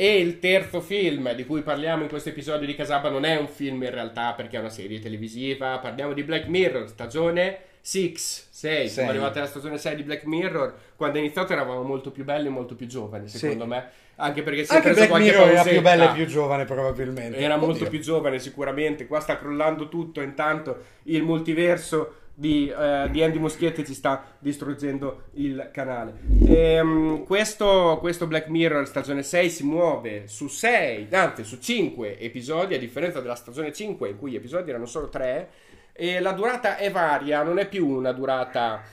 E 0.00 0.18
il 0.20 0.38
terzo 0.38 0.80
film 0.80 1.32
di 1.34 1.44
cui 1.44 1.62
parliamo 1.62 2.04
in 2.04 2.08
questo 2.08 2.28
episodio 2.28 2.68
di 2.68 2.76
Casaba 2.76 3.08
non 3.10 3.24
è 3.24 3.36
un 3.36 3.48
film 3.48 3.82
in 3.82 3.90
realtà 3.90 4.32
perché 4.32 4.56
è 4.56 4.60
una 4.60 4.68
serie 4.68 5.00
televisiva. 5.00 5.78
Parliamo 5.78 6.12
di 6.12 6.22
Black 6.22 6.46
Mirror, 6.46 6.86
stagione 6.88 7.58
Six, 7.80 8.46
6, 8.50 8.88
siamo 8.88 9.08
arrivati 9.08 9.38
alla 9.38 9.48
stagione 9.48 9.76
6 9.76 9.96
di 9.96 10.02
Black 10.04 10.22
Mirror. 10.24 10.72
Quando 10.94 11.16
è 11.18 11.20
iniziato 11.20 11.52
eravamo 11.52 11.82
molto 11.82 12.12
più 12.12 12.22
belli 12.22 12.46
e 12.46 12.50
molto 12.50 12.76
più 12.76 12.86
giovani, 12.86 13.26
secondo 13.26 13.64
Sì. 13.64 13.70
me. 13.70 13.86
Anche 14.20 14.42
perché 14.44 14.64
si 14.64 14.72
è 14.72 14.76
Anche 14.76 14.90
preso 14.92 15.06
Black 15.08 15.20
Mirror 15.22 15.40
era 15.42 15.54
pausetta. 15.54 15.70
più 15.70 15.80
bella 15.82 16.10
e 16.10 16.14
più 16.14 16.26
giovane 16.26 16.64
probabilmente. 16.64 17.36
Era 17.38 17.56
molto 17.56 17.78
Oddio. 17.78 17.88
più 17.88 17.98
giovane 18.00 18.38
sicuramente, 18.38 19.06
qua 19.08 19.18
sta 19.18 19.36
crollando 19.36 19.88
tutto, 19.88 20.20
intanto 20.20 20.76
il 21.04 21.22
multiverso 21.24 22.14
di, 22.38 22.68
eh, 22.68 23.08
di 23.10 23.20
Andy 23.20 23.38
Muschietti 23.38 23.84
ci 23.84 23.94
sta 23.94 24.36
distruggendo 24.38 25.24
il 25.34 25.70
canale. 25.72 26.20
Ehm, 26.46 27.24
questo, 27.24 27.98
questo 27.98 28.28
Black 28.28 28.46
Mirror 28.46 28.86
stagione 28.86 29.24
6 29.24 29.50
si 29.50 29.64
muove 29.64 30.28
su 30.28 30.46
6, 30.46 31.08
anzi 31.10 31.42
su 31.42 31.58
5 31.58 32.16
episodi, 32.20 32.74
a 32.74 32.78
differenza 32.78 33.20
della 33.20 33.34
stagione 33.34 33.72
5 33.72 34.10
in 34.10 34.18
cui 34.18 34.30
gli 34.30 34.36
episodi 34.36 34.70
erano 34.70 34.86
solo 34.86 35.08
3 35.08 35.48
e 35.92 36.20
la 36.20 36.30
durata 36.30 36.76
è 36.76 36.92
varia, 36.92 37.42
non 37.42 37.58
è 37.58 37.66
più 37.66 37.88
una 37.88 38.12
durata 38.12 38.84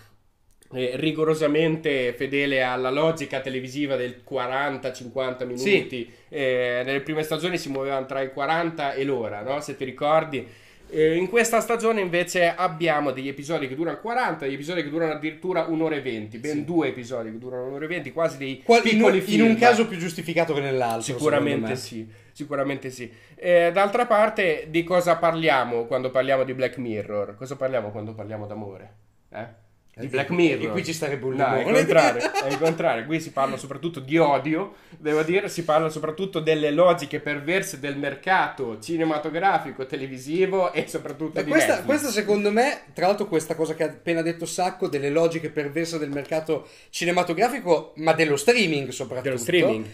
eh, 0.74 0.93
rigorosamente 0.96 2.14
fedele 2.14 2.64
alla 2.64 2.89
logica 2.89 3.41
televisiva 3.41 3.96
del 3.96 4.24
40-50 4.28 5.46
minuti. 5.46 6.12
Eh, 6.30 6.82
nelle 6.84 7.02
prime 7.02 7.22
stagioni 7.22 7.60
si 7.60 7.70
muovevano 7.70 8.08
tra 8.08 8.22
i 8.22 8.34
40 8.34 8.93
e 8.93 9.04
l'ora, 9.04 9.43
no? 9.43 9.60
se 9.60 9.76
ti 9.78 9.86
ricordi. 9.86 10.64
Eh, 10.89 11.15
in 11.15 11.27
questa 11.29 11.59
stagione 11.61 11.99
invece 12.01 12.53
abbiamo 12.55 13.11
degli 13.11 13.27
episodi 13.27 13.67
che 13.67 13.75
durano 13.75 13.99
40, 13.99 14.45
degli 14.45 14.53
episodi 14.53 14.83
che 14.83 14.89
durano 14.89 15.13
addirittura 15.13 15.65
un'ora 15.67 15.95
e 15.95 16.01
20, 16.01 16.38
ben 16.38 16.51
Sì. 16.51 16.63
due 16.65 16.88
episodi 16.89 17.31
che 17.31 17.38
durano 17.38 17.65
un'ora 17.67 17.86
e 17.86 17.88
20, 17.88 18.11
quasi 18.11 18.38
dei 18.38 18.61
Qual- 18.63 18.86
in, 18.86 18.91
piccoli 18.91 19.17
in 19.17 19.23
film. 19.23 19.47
un 19.47 19.55
caso 19.57 19.88
più 19.88 19.97
giustificato 19.97 20.53
che 20.53 20.61
nell'altro. 20.61 21.01
Sicuramente 21.01 21.69
me. 21.69 21.75
sì, 21.75 22.07
sicuramente 22.31 22.89
sì. 22.91 23.11
Eh, 23.36 23.71
d'altra 23.73 24.05
parte, 24.05 24.67
di 24.69 24.83
cosa 24.83 25.17
parliamo 25.17 25.86
quando 25.86 26.11
parliamo 26.11 26.43
di 26.43 26.53
Black 26.53 26.77
Mirror? 26.77 27.36
Cosa 27.36 27.55
parliamo 27.55 27.89
quando 27.91 28.13
parliamo 28.13 28.45
d'amore? 28.45 28.93
Eh? 29.31 29.63
Di 29.98 30.08
Black 30.08 30.30
Mirror. 30.30 30.66
e 30.66 30.72
qui 30.72 30.84
ci 30.84 30.91
starebbe 30.91 31.26
un 31.26 31.36
No, 31.36 31.56
è 31.56 31.60
il 31.60 31.74
contrario, 31.74 32.34
è 32.34 32.48
il 32.50 32.58
contrario. 32.58 33.06
Qui 33.06 33.22
si 33.22 33.32
parla 33.32 33.56
soprattutto 33.56 34.02
di 34.02 34.18
odio, 34.18 34.76
devo 34.98 35.22
dire, 35.22 35.48
si 35.48 35.64
parla 35.64 35.89
soprattutto 35.89 36.41
delle 36.41 36.72
logiche 36.72 37.22
perverse 37.22 37.80
del 37.80 37.98
mercato 37.98 38.78
cinematografico, 38.80 39.86
televisivo 39.86 40.74
e 40.74 40.86
soprattutto 40.88 41.41
di 41.41 41.50
questa, 41.50 41.76
Netflix. 41.76 41.86
questa 41.88 42.12
secondo 42.12 42.52
me, 42.52 42.82
tra 42.93 43.08
l'altro 43.08 43.28
questa 43.28 43.56
cosa 43.56 43.74
che 43.74 43.84
ha 43.84 43.88
appena 43.88 44.22
detto 44.22 44.46
Sacco, 44.46 44.89
delle 44.89 45.10
logiche 45.10 45.50
perverse 45.50 45.98
del 45.98 46.10
mercato 46.10 46.68
cinematografico, 46.89 47.93
ma 47.96 48.12
dello 48.12 48.36
streaming 48.36 48.89
soprattutto, 48.89 49.30
dello 49.30 49.39
streaming. 49.41 49.86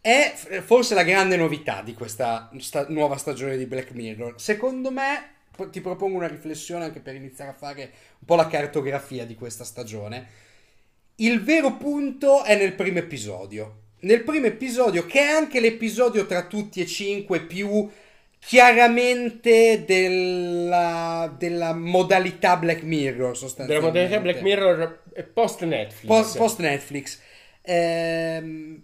è 0.00 0.34
forse 0.64 0.94
la 0.94 1.04
grande 1.04 1.36
novità 1.36 1.80
di 1.82 1.94
questa 1.94 2.50
sta- 2.58 2.86
nuova 2.88 3.16
stagione 3.16 3.56
di 3.56 3.66
Black 3.66 3.92
Mirror. 3.92 4.34
Secondo 4.36 4.90
me, 4.90 5.33
ti 5.70 5.80
propongo 5.80 6.16
una 6.16 6.26
riflessione 6.26 6.84
anche 6.84 7.00
per 7.00 7.14
iniziare 7.14 7.50
a 7.50 7.54
fare 7.54 7.82
un 8.18 8.26
po' 8.26 8.34
la 8.34 8.46
cartografia 8.46 9.24
di 9.24 9.34
questa 9.34 9.64
stagione. 9.64 10.26
Il 11.16 11.42
vero 11.42 11.76
punto 11.76 12.42
è 12.42 12.56
nel 12.56 12.74
primo 12.74 12.98
episodio. 12.98 13.82
Nel 14.00 14.22
primo 14.22 14.46
episodio, 14.46 15.06
che 15.06 15.20
è 15.20 15.30
anche 15.30 15.60
l'episodio 15.60 16.26
tra 16.26 16.46
tutti 16.46 16.80
e 16.80 16.86
cinque 16.86 17.40
più 17.40 17.88
chiaramente 18.38 19.84
della, 19.86 21.34
della 21.38 21.72
modalità 21.72 22.56
Black 22.56 22.82
Mirror 22.82 23.16
Della 23.16 23.34
sostanzialmente. 23.34 23.86
modalità 23.86 24.20
Black 24.20 24.40
Mirror 24.42 25.02
post 25.32 25.64
Netflix. 25.64 26.06
Post, 26.06 26.36
post 26.36 26.60
Netflix. 26.60 27.18
Ehm, 27.62 28.82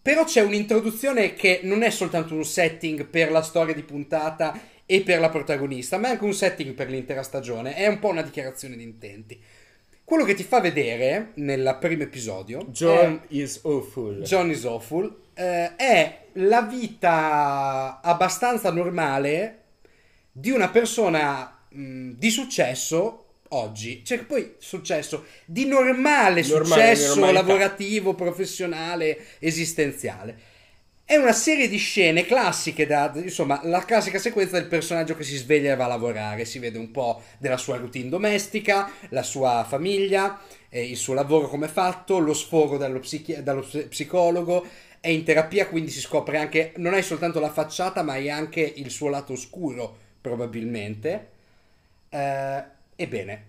però 0.00 0.24
c'è 0.24 0.42
un'introduzione 0.42 1.34
che 1.34 1.60
non 1.62 1.82
è 1.82 1.90
soltanto 1.90 2.34
un 2.34 2.44
setting 2.44 3.06
per 3.06 3.30
la 3.32 3.42
storia 3.42 3.74
di 3.74 3.82
puntata 3.82 4.56
e 4.86 5.00
per 5.02 5.20
la 5.20 5.30
protagonista, 5.30 5.98
ma 5.98 6.08
è 6.08 6.10
anche 6.12 6.24
un 6.24 6.34
setting 6.34 6.74
per 6.74 6.88
l'intera 6.88 7.22
stagione. 7.22 7.74
È 7.74 7.86
un 7.86 7.98
po' 7.98 8.08
una 8.08 8.22
dichiarazione 8.22 8.76
di 8.76 8.82
intenti. 8.82 9.40
Quello 10.04 10.24
che 10.24 10.34
ti 10.34 10.42
fa 10.42 10.60
vedere 10.60 11.30
nel 11.36 11.78
primo 11.80 12.02
episodio 12.02 12.66
John 12.68 13.22
is 13.28 13.60
awful. 13.64 14.20
è, 14.20 14.22
John 14.24 14.50
is 14.50 14.64
awful 14.64 15.22
eh, 15.34 15.76
è 15.76 16.26
la 16.34 16.62
vita 16.62 18.00
abbastanza 18.02 18.70
normale 18.70 19.62
di 20.30 20.50
una 20.50 20.68
persona 20.68 21.64
mh, 21.68 22.10
di 22.12 22.30
successo 22.30 23.20
oggi, 23.48 24.04
cioè 24.04 24.24
poi 24.24 24.54
successo 24.58 25.26
di 25.44 25.66
normale, 25.66 26.42
Normale, 26.42 26.96
successo 26.96 27.32
lavorativo, 27.32 28.14
professionale, 28.14 29.18
esistenziale. 29.38 30.52
È 31.06 31.16
una 31.16 31.32
serie 31.32 31.68
di 31.68 31.76
scene 31.76 32.24
classiche, 32.24 32.86
da, 32.86 33.12
insomma, 33.14 33.60
la 33.64 33.84
classica 33.84 34.18
sequenza 34.18 34.58
del 34.58 34.68
personaggio 34.68 35.14
che 35.14 35.22
si 35.22 35.36
sveglia 35.36 35.72
e 35.72 35.76
va 35.76 35.84
a 35.84 35.88
lavorare. 35.88 36.44
Si 36.46 36.58
vede 36.58 36.78
un 36.78 36.90
po' 36.90 37.22
della 37.38 37.58
sua 37.58 37.76
routine 37.76 38.08
domestica, 38.08 38.90
la 39.10 39.22
sua 39.22 39.64
famiglia, 39.68 40.40
eh, 40.70 40.82
il 40.88 40.96
suo 40.96 41.12
lavoro 41.14 41.48
come 41.48 41.66
è 41.66 41.68
fatto, 41.68 42.18
lo 42.18 42.32
sfogo 42.32 42.78
dallo, 42.78 43.00
psichi- 43.00 43.42
dallo 43.42 43.60
ps- 43.60 43.86
psicologo. 43.88 44.66
È 44.98 45.08
in 45.08 45.24
terapia, 45.24 45.68
quindi 45.68 45.90
si 45.90 46.00
scopre 46.00 46.38
anche, 46.38 46.72
non 46.76 46.94
hai 46.94 47.02
soltanto 47.02 47.38
la 47.38 47.50
facciata, 47.52 48.02
ma 48.02 48.14
hai 48.14 48.30
anche 48.30 48.60
il 48.60 48.90
suo 48.90 49.08
lato 49.10 49.34
oscuro, 49.34 49.96
probabilmente. 50.22 51.28
Eh, 52.08 52.64
ebbene, 52.96 53.44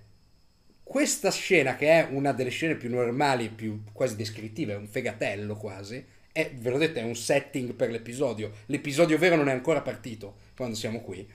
questa 0.84 1.32
scena, 1.32 1.76
che 1.76 1.88
è 1.88 2.08
una 2.12 2.32
delle 2.34 2.50
scene 2.50 2.76
più 2.76 2.90
normali, 2.90 3.50
più 3.50 3.84
quasi 3.94 4.16
descrittive, 4.16 4.74
è 4.74 4.78
un 4.78 4.88
fegatello 4.88 5.56
quasi, 5.56 6.04
è, 6.36 6.52
ve 6.54 6.70
l'ho 6.70 6.78
detto, 6.78 7.00
è 7.00 7.04
un 7.04 7.16
setting 7.16 7.76
per 7.76 7.90
l'episodio. 7.90 8.52
L'episodio 8.66 9.18
vero 9.18 9.38
non 9.38 9.48
è 9.48 9.54
ancora 9.54 9.80
partito 9.80 10.36
quando 10.54 10.76
siamo 10.76 11.00
qui. 11.00 11.26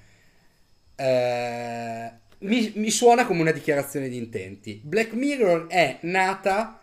Eh, 0.94 2.10
mi, 2.40 2.72
mi 2.74 2.90
suona 2.90 3.24
come 3.24 3.40
una 3.40 3.50
dichiarazione 3.50 4.10
di 4.10 4.18
intenti. 4.18 4.78
Black 4.84 5.14
Mirror 5.14 5.68
è 5.68 6.00
nata 6.02 6.82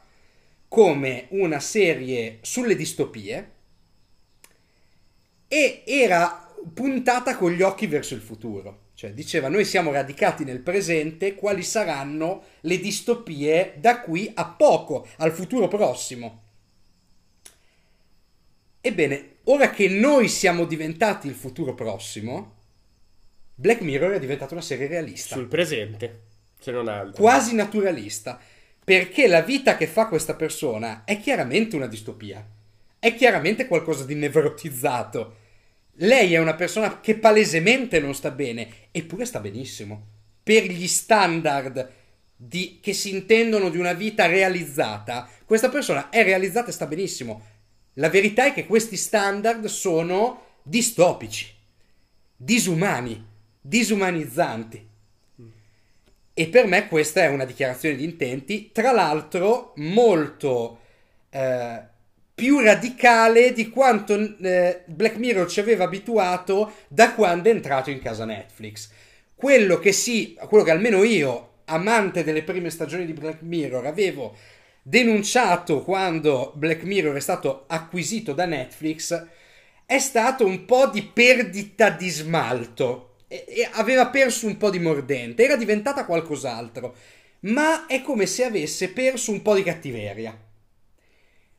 come 0.68 1.28
una 1.30 1.60
serie 1.60 2.40
sulle 2.42 2.76
distopie 2.76 3.52
e 5.48 5.84
era 5.86 6.52
puntata 6.74 7.38
con 7.38 7.52
gli 7.52 7.62
occhi 7.62 7.86
verso 7.86 8.16
il 8.16 8.22
futuro. 8.22 8.86
Cioè 8.96 9.12
diceva 9.12 9.48
noi 9.48 9.64
siamo 9.64 9.92
radicati 9.92 10.44
nel 10.44 10.62
presente, 10.62 11.36
quali 11.36 11.62
saranno 11.62 12.46
le 12.62 12.80
distopie 12.80 13.76
da 13.78 14.02
qui 14.02 14.32
a 14.34 14.48
poco, 14.48 15.08
al 15.18 15.32
futuro 15.32 15.68
prossimo. 15.68 16.46
Ebbene, 18.88 19.36
ora 19.46 19.70
che 19.70 19.90
noi 19.90 20.30
siamo 20.30 20.64
diventati 20.66 21.28
il 21.28 21.34
futuro 21.34 21.74
prossimo, 21.74 22.56
Black 23.54 23.82
Mirror 23.82 24.14
è 24.14 24.20
diventata 24.20 24.54
una 24.54 24.64
serie 24.64 24.88
realista 24.88 25.36
Sul 25.36 25.48
presente, 25.48 26.22
se 26.58 26.72
non 26.72 26.88
altro. 26.88 27.22
quasi 27.22 27.54
naturalista, 27.54 28.40
perché 28.84 29.28
la 29.28 29.42
vita 29.42 29.76
che 29.76 29.88
fa 29.88 30.08
questa 30.08 30.36
persona 30.36 31.04
è 31.04 31.20
chiaramente 31.20 31.76
una 31.76 31.88
distopia, 31.88 32.46
è 32.98 33.14
chiaramente 33.14 33.68
qualcosa 33.68 34.06
di 34.06 34.16
nevrotizzato. 34.16 35.36
Lei 36.00 36.34
è 36.34 36.38
una 36.38 36.56
persona 36.56 37.02
che 37.02 37.18
palesemente 37.18 38.00
non 38.00 38.14
sta 38.16 38.32
bene, 38.32 38.70
eppure 38.92 39.26
sta 39.26 39.42
benissimo. 39.42 40.06
Per 40.44 40.64
gli 40.64 40.88
standard 40.88 41.92
di- 42.38 42.80
che 42.82 42.94
si 42.94 43.10
intendono 43.10 43.70
di 43.70 43.78
una 43.78 43.94
vita 43.94 44.28
realizzata, 44.28 45.30
questa 45.44 45.68
persona 45.68 46.10
è 46.10 46.24
realizzata 46.24 46.70
e 46.70 46.72
sta 46.72 46.86
benissimo. 46.86 47.56
La 47.98 48.10
verità 48.10 48.46
è 48.46 48.54
che 48.54 48.66
questi 48.66 48.96
standard 48.96 49.66
sono 49.66 50.44
distopici, 50.62 51.52
disumani, 52.36 53.26
disumanizzanti. 53.60 54.88
E 56.34 56.48
per 56.48 56.68
me 56.68 56.88
questa 56.88 57.24
è 57.24 57.28
una 57.28 57.46
dichiarazione 57.46 57.96
di 57.96 58.04
intenti, 58.04 58.72
tra 58.72 58.92
l'altro 58.92 59.74
molto 59.78 60.82
eh, 61.32 61.82
più 62.36 62.60
radicale 62.60 63.52
di 63.52 63.70
quanto 63.70 64.38
eh, 64.38 64.84
Black 64.86 65.18
Mirror 65.18 65.50
ci 65.50 65.60
aveva 65.60 65.86
abituato 65.86 66.74
da 66.88 67.16
quando 67.16 67.50
è 67.50 67.52
entrato 67.52 67.90
in 67.90 68.00
casa 68.00 68.26
Netflix. 68.26 68.92
Quello 69.34 69.80
che 69.80 69.92
sì, 69.92 70.38
quello 70.48 70.64
che 70.64 70.70
almeno 70.70 71.02
io, 71.02 71.54
amante 71.66 72.24
delle 72.24 72.44
prime 72.44 72.70
stagioni 72.70 73.08
di 73.08 73.14
Black 73.14 73.42
Mirror, 73.42 73.88
avevo 73.88 74.36
denunciato 74.88 75.84
quando 75.84 76.54
Black 76.56 76.84
Mirror 76.84 77.18
è 77.18 77.20
stato 77.20 77.66
acquisito 77.68 78.32
da 78.32 78.46
Netflix, 78.46 79.28
è 79.86 80.00
stato 80.00 80.46
un 80.46 80.64
po' 80.64 80.88
di 80.88 81.04
perdita 81.04 81.90
di 81.90 82.08
smalto. 82.08 83.16
E, 83.28 83.44
e 83.46 83.70
aveva 83.74 84.08
perso 84.08 84.48
un 84.48 84.56
po' 84.56 84.70
di 84.70 84.80
mordente, 84.80 85.44
era 85.44 85.58
diventata 85.58 86.06
qualcos'altro, 86.06 86.96
ma 87.42 87.86
è 87.86 88.02
come 88.02 88.26
se 88.26 88.46
avesse 88.46 88.90
perso 88.92 89.32
un 89.32 89.42
po' 89.42 89.56
di 89.56 89.64
cattiveria. 89.64 90.40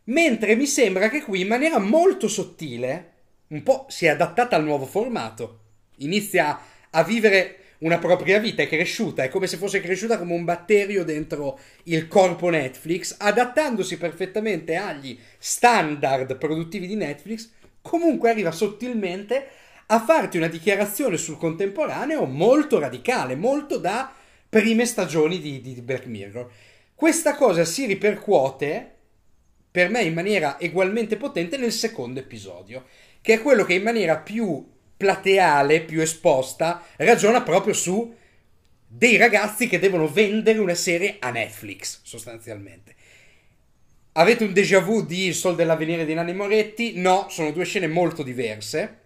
Mentre 0.05 0.57
mi 0.57 0.67
sembra 0.67 1.11
che 1.11 1.21
qui 1.21 1.43
in 1.43 1.49
maniera 1.49 1.79
molto 1.79 2.29
sottile, 2.29 3.13
un 3.49 3.63
po' 3.63 3.85
si 3.91 4.07
è 4.07 4.09
adattata 4.09 4.57
al 4.57 4.65
nuovo 4.65 4.87
formato, 4.87 5.61
inizia 5.97 6.59
a 6.89 7.05
vivere 7.05 7.58
una 7.79 7.99
propria 7.99 8.39
vita, 8.39 8.63
è 8.63 8.69
cresciuta, 8.69 9.23
è 9.23 9.29
come 9.29 9.47
se 9.47 9.57
fosse 9.57 9.81
cresciuta 9.81 10.19
come 10.19 10.35
un 10.35 10.45
batterio 10.45 11.05
dentro 11.05 11.59
il 11.85 12.09
corpo 12.09 12.49
Netflix, 12.49 13.15
adattandosi 13.19 13.99
perfettamente 13.99 14.77
agli 14.77 15.19
standard 15.39 16.37
produttivi 16.37 16.87
di 16.87 16.97
Netflix, 16.97 17.51
comunque 17.83 18.31
arriva 18.31 18.51
sottilmente 18.51 19.47
a 19.87 20.01
farti 20.01 20.37
una 20.37 20.49
dichiarazione 20.49 21.17
sul 21.17 21.39
contemporaneo 21.39 22.25
molto 22.25 22.79
radicale, 22.79 23.37
molto 23.37 23.79
da 23.79 24.13
prime 24.49 24.85
stagioni 24.85 25.41
di, 25.41 25.61
di 25.61 25.81
Black 25.81 26.07
Mirror. 26.07 26.51
Questa 26.95 27.35
cosa 27.37 27.65
si 27.65 27.87
ripercuote 27.87 28.95
per 29.71 29.89
me 29.89 30.03
in 30.03 30.15
maniera 30.15 30.57
ugualmente 30.61 31.17
potente 31.17 31.57
nel 31.57 31.73
secondo 31.73 32.19
episodio, 32.19 32.85
che 33.21 33.35
è 33.35 33.41
quello 33.41 33.65
che 33.65 33.75
in 33.75 33.83
maniera 33.83 34.17
più 34.17 34.67
plateale, 34.99 35.81
più 35.81 36.03
esposta, 36.03 36.85
ragiona 36.97 37.41
proprio 37.43 37.73
su 37.73 38.15
dei 38.87 39.17
ragazzi 39.17 39.69
che 39.69 39.79
devono 39.79 40.09
vendere 40.09 40.59
una 40.59 40.75
serie 40.75 41.17
a 41.21 41.31
Netflix, 41.31 42.01
sostanzialmente. 42.03 42.95
Avete 44.13 44.45
un 44.45 44.53
déjà 44.53 44.81
vu 44.81 45.07
di 45.07 45.27
Il 45.27 45.35
Sol 45.35 45.55
dell'Avvenire 45.55 46.05
di 46.05 46.13
Nanni 46.13 46.35
Moretti? 46.35 46.99
No, 46.99 47.29
sono 47.31 47.53
due 47.53 47.65
scene 47.65 47.87
molto 47.87 48.23
diverse. 48.25 48.97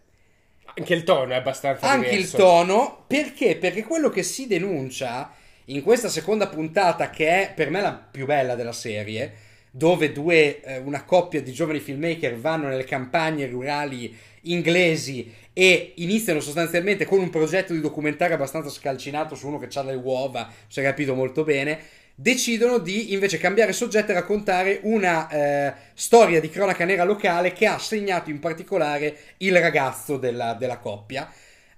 Anche 0.74 0.94
il 0.94 1.04
tono 1.04 1.32
è 1.32 1.36
abbastanza 1.36 1.86
Anche 1.86 2.10
diverso. 2.10 2.36
il 2.36 2.42
tono, 2.42 3.04
perché? 3.06 3.56
Perché 3.56 3.84
quello 3.84 4.08
che 4.08 4.22
si 4.22 4.46
denuncia 4.46 5.30
in 5.66 5.82
questa 5.82 6.08
seconda 6.08 6.48
puntata, 6.48 7.10
che 7.10 7.28
è 7.28 7.52
per 7.54 7.68
me 7.68 7.82
la 7.82 7.92
più 7.92 8.24
bella 8.24 8.54
della 8.54 8.72
serie, 8.72 9.34
dove 9.70 10.12
due, 10.12 10.62
eh, 10.62 10.78
una 10.78 11.04
coppia 11.04 11.42
di 11.42 11.52
giovani 11.52 11.80
filmmaker 11.80 12.36
vanno 12.36 12.68
nelle 12.68 12.84
campagne 12.84 13.46
rurali 13.46 14.16
inglesi 14.42 15.32
e 15.52 15.92
iniziano 15.96 16.40
sostanzialmente 16.40 17.04
con 17.04 17.20
un 17.20 17.30
progetto 17.30 17.72
di 17.72 17.80
documentario 17.80 18.34
abbastanza 18.34 18.70
scalcinato 18.70 19.34
su 19.34 19.46
uno 19.46 19.58
che 19.58 19.68
ha 19.72 19.82
le 19.82 19.94
uova, 19.94 20.50
si 20.66 20.80
è 20.80 20.82
capito 20.82 21.14
molto 21.14 21.44
bene, 21.44 21.78
decidono 22.14 22.78
di 22.78 23.12
invece 23.12 23.38
cambiare 23.38 23.72
soggetto 23.72 24.10
e 24.10 24.14
raccontare 24.14 24.80
una 24.82 25.28
eh, 25.28 25.74
storia 25.94 26.40
di 26.40 26.48
cronaca 26.48 26.84
nera 26.84 27.04
locale 27.04 27.52
che 27.52 27.66
ha 27.66 27.78
segnato 27.78 28.30
in 28.30 28.38
particolare 28.38 29.16
il 29.38 29.58
ragazzo 29.58 30.16
della, 30.16 30.54
della 30.54 30.78
coppia. 30.78 31.30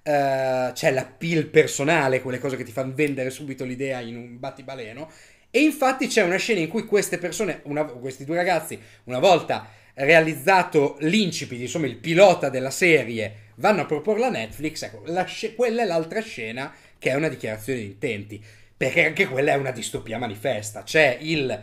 Uh, 0.06 0.70
c'è 0.74 0.90
l'appeal 0.90 1.46
personale, 1.46 2.20
quelle 2.20 2.38
cose 2.38 2.58
che 2.58 2.64
ti 2.64 2.72
fanno 2.72 2.92
vendere 2.94 3.30
subito 3.30 3.64
l'idea 3.64 4.00
in 4.00 4.16
un 4.16 4.38
battibaleno. 4.38 5.08
E 5.50 5.60
infatti 5.62 6.08
c'è 6.08 6.22
una 6.22 6.36
scena 6.36 6.60
in 6.60 6.68
cui 6.68 6.84
queste 6.84 7.16
persone, 7.16 7.60
una, 7.62 7.84
questi 7.84 8.26
due 8.26 8.36
ragazzi, 8.36 8.78
una 9.04 9.18
volta 9.18 9.66
realizzato 9.94 10.96
l'incipit, 11.00 11.60
insomma 11.60 11.86
il 11.86 11.96
pilota 11.96 12.48
della 12.48 12.70
serie, 12.70 13.52
vanno 13.56 13.82
a 13.82 13.86
proporla 13.86 14.26
a 14.26 14.30
Netflix. 14.30 14.82
Ecco, 14.82 15.04
sc- 15.26 15.54
quella 15.54 15.82
è 15.82 15.86
l'altra 15.86 16.20
scena 16.20 16.72
che 16.98 17.10
è 17.10 17.14
una 17.14 17.28
dichiarazione 17.28 17.80
di 17.80 17.86
intenti, 17.86 18.42
perché 18.76 19.06
anche 19.06 19.28
quella 19.28 19.52
è 19.52 19.56
una 19.56 19.70
distopia 19.70 20.18
manifesta. 20.18 20.82
C'è 20.82 21.18
il, 21.20 21.62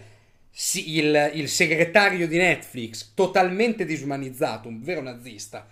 il, 0.86 1.32
il 1.34 1.50
segretario 1.50 2.28
di 2.28 2.38
Netflix, 2.38 3.12
totalmente 3.14 3.86
disumanizzato, 3.86 4.68
un 4.68 4.82
vero 4.82 5.02
nazista, 5.02 5.68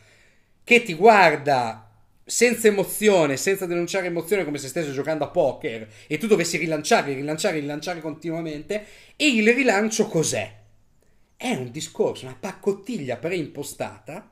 che 0.63 0.83
ti 0.83 0.93
guarda 0.93 1.89
senza 2.25 2.67
emozione, 2.67 3.37
senza 3.37 3.65
denunciare 3.65 4.05
emozione 4.07 4.43
come 4.43 4.59
se 4.59 4.67
stesse 4.67 4.91
giocando 4.91 5.23
a 5.23 5.29
poker 5.29 5.87
e 6.05 6.17
tu 6.19 6.27
dovessi 6.27 6.57
rilanciare, 6.57 7.13
rilanciare, 7.13 7.59
rilanciare 7.59 8.01
continuamente 8.01 8.85
e 9.15 9.27
il 9.27 9.51
rilancio 9.51 10.07
cos'è? 10.07 10.58
È 11.41 11.51
un 11.51 11.71
discorso, 11.71 12.25
una 12.25 12.35
paccottiglia 12.37 13.15
preimpostata 13.15 14.29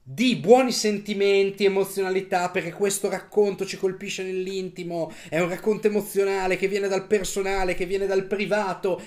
di 0.00 0.36
buoni 0.36 0.70
sentimenti, 0.70 1.64
emozionalità, 1.64 2.48
perché 2.50 2.72
questo 2.72 3.10
racconto 3.10 3.66
ci 3.66 3.76
colpisce 3.76 4.22
nell'intimo, 4.22 5.12
è 5.28 5.40
un 5.40 5.48
racconto 5.48 5.88
emozionale 5.88 6.56
che 6.56 6.68
viene 6.68 6.86
dal 6.86 7.08
personale, 7.08 7.74
che 7.74 7.86
viene 7.86 8.06
dal 8.06 8.24
privato 8.26 9.02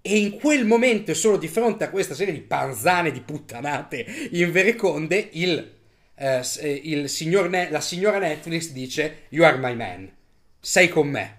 e 0.00 0.18
in 0.18 0.38
quel 0.38 0.64
momento, 0.66 1.12
solo 1.14 1.36
di 1.36 1.48
fronte 1.48 1.82
a 1.82 1.90
questa 1.90 2.14
serie 2.14 2.32
di 2.32 2.42
panzane, 2.42 3.10
di 3.10 3.22
puttanate 3.22 4.06
in 4.30 4.52
vereconde, 4.52 5.30
il 5.32 5.74
eh, 6.14 6.44
eh, 6.60 6.80
il 6.84 7.08
signor 7.08 7.48
ne- 7.48 7.70
la 7.70 7.80
signora 7.80 8.18
Netflix 8.18 8.70
dice 8.70 9.24
You 9.30 9.44
are 9.44 9.58
my 9.58 9.74
man, 9.74 10.08
sei 10.60 10.88
con 10.88 11.08
me, 11.08 11.38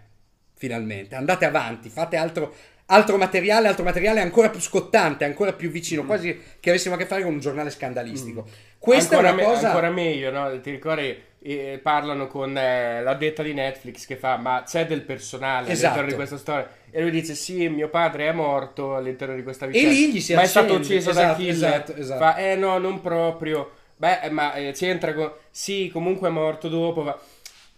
finalmente, 0.53 1.15
andate 1.15 1.45
avanti, 1.45 1.87
fate 1.87 2.17
altro, 2.17 2.53
altro 2.87 3.17
materiale, 3.17 3.67
altro 3.67 3.83
materiale 3.83 4.21
ancora 4.21 4.49
più 4.49 4.59
scottante, 4.59 5.23
ancora 5.23 5.53
più 5.53 5.69
vicino, 5.69 6.03
mm. 6.03 6.05
quasi 6.05 6.39
che 6.59 6.69
avessimo 6.69 6.95
a 6.95 6.97
che 6.97 7.05
fare 7.05 7.23
con 7.23 7.33
un 7.33 7.39
giornale 7.39 7.69
scandalistico. 7.69 8.45
Mm. 8.47 8.51
Questa 8.77 9.15
ancora 9.15 9.29
è 9.29 9.33
una 9.33 9.43
me- 9.43 9.53
cosa... 9.53 9.67
Ancora 9.67 9.89
meglio, 9.89 10.31
no? 10.31 10.59
Ti 10.59 10.71
ricordi? 10.71 11.25
Eh, 11.39 11.79
parlano 11.81 12.27
con 12.27 12.57
eh, 12.57 13.01
l'addetta 13.01 13.43
di 13.43 13.53
Netflix 13.53 14.07
che 14.07 14.15
fa 14.15 14.37
ma 14.37 14.63
c'è 14.65 14.87
del 14.87 15.03
personale 15.03 15.69
esatto. 15.69 15.85
all'interno 15.85 16.09
di 16.09 16.15
questa 16.15 16.37
storia 16.37 16.67
e 16.89 16.99
lui 16.99 17.11
dice 17.11 17.35
sì 17.35 17.69
mio 17.69 17.89
padre 17.89 18.27
è 18.27 18.31
morto 18.31 18.95
all'interno 18.95 19.35
di 19.35 19.43
questa 19.43 19.67
vicenda 19.67 19.87
e 19.87 19.93
lì 19.93 20.11
gli 20.13 20.19
si 20.19 20.33
ma 20.33 20.41
accende. 20.41 20.59
è 20.59 20.63
stato 20.65 20.81
ucciso 20.81 21.09
esatto, 21.11 21.27
da 21.27 21.35
killer 21.35 21.53
esatto, 21.53 21.95
esatto. 21.95 22.19
fa 22.19 22.35
eh 22.37 22.55
no 22.55 22.79
non 22.79 22.99
proprio 23.01 23.71
Beh, 23.97 24.29
ma 24.29 24.53
eh, 24.53 24.73
c'entra 24.73 25.13
con... 25.13 25.31
Sì, 25.49 25.89
comunque 25.91 26.27
è 26.27 26.31
morto 26.31 26.69
dopo, 26.69 27.01
va... 27.03 27.19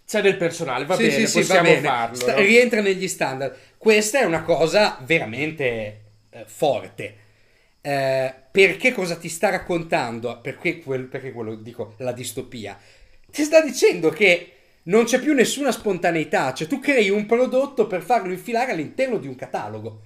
C'è 0.06 0.22
del 0.22 0.38
personale, 0.38 0.86
va 0.86 0.96
sì, 0.96 1.08
bene, 1.08 1.28
sì, 1.28 1.40
possiamo 1.40 1.68
sì, 1.68 1.74
va 1.76 1.80
bene. 1.80 1.88
farlo. 1.88 2.16
Sta- 2.16 2.34
no? 2.34 2.40
Rientra 2.40 2.82
negli 2.82 3.08
standard. 3.08 3.56
Questa 3.80 4.20
è 4.20 4.26
una 4.26 4.44
cosa 4.44 5.00
veramente 5.04 6.02
eh, 6.32 6.44
forte. 6.46 7.16
Eh, 7.80 8.34
perché 8.52 8.92
cosa 8.92 9.16
ti 9.16 9.30
sta 9.30 9.52
raccontando? 9.52 10.42
Perché, 10.42 10.80
quel, 10.80 11.06
perché 11.06 11.32
quello 11.32 11.56
dico 11.56 11.94
la 12.00 12.12
distopia? 12.12 12.78
Ti 13.32 13.42
sta 13.42 13.62
dicendo 13.62 14.10
che 14.10 14.52
non 14.84 15.06
c'è 15.06 15.22
più 15.22 15.34
nessuna 15.34 15.72
spontaneità, 15.72 16.54
cioè 16.54 16.68
tu 16.68 16.80
crei 16.80 17.10
un 17.10 17.26
prodotto 17.26 17.88
per 17.88 18.02
farlo 18.02 18.34
infilare 18.34 18.74
all'interno 18.74 19.18
di 19.18 19.28
un 19.28 19.36
catalogo 19.36 20.02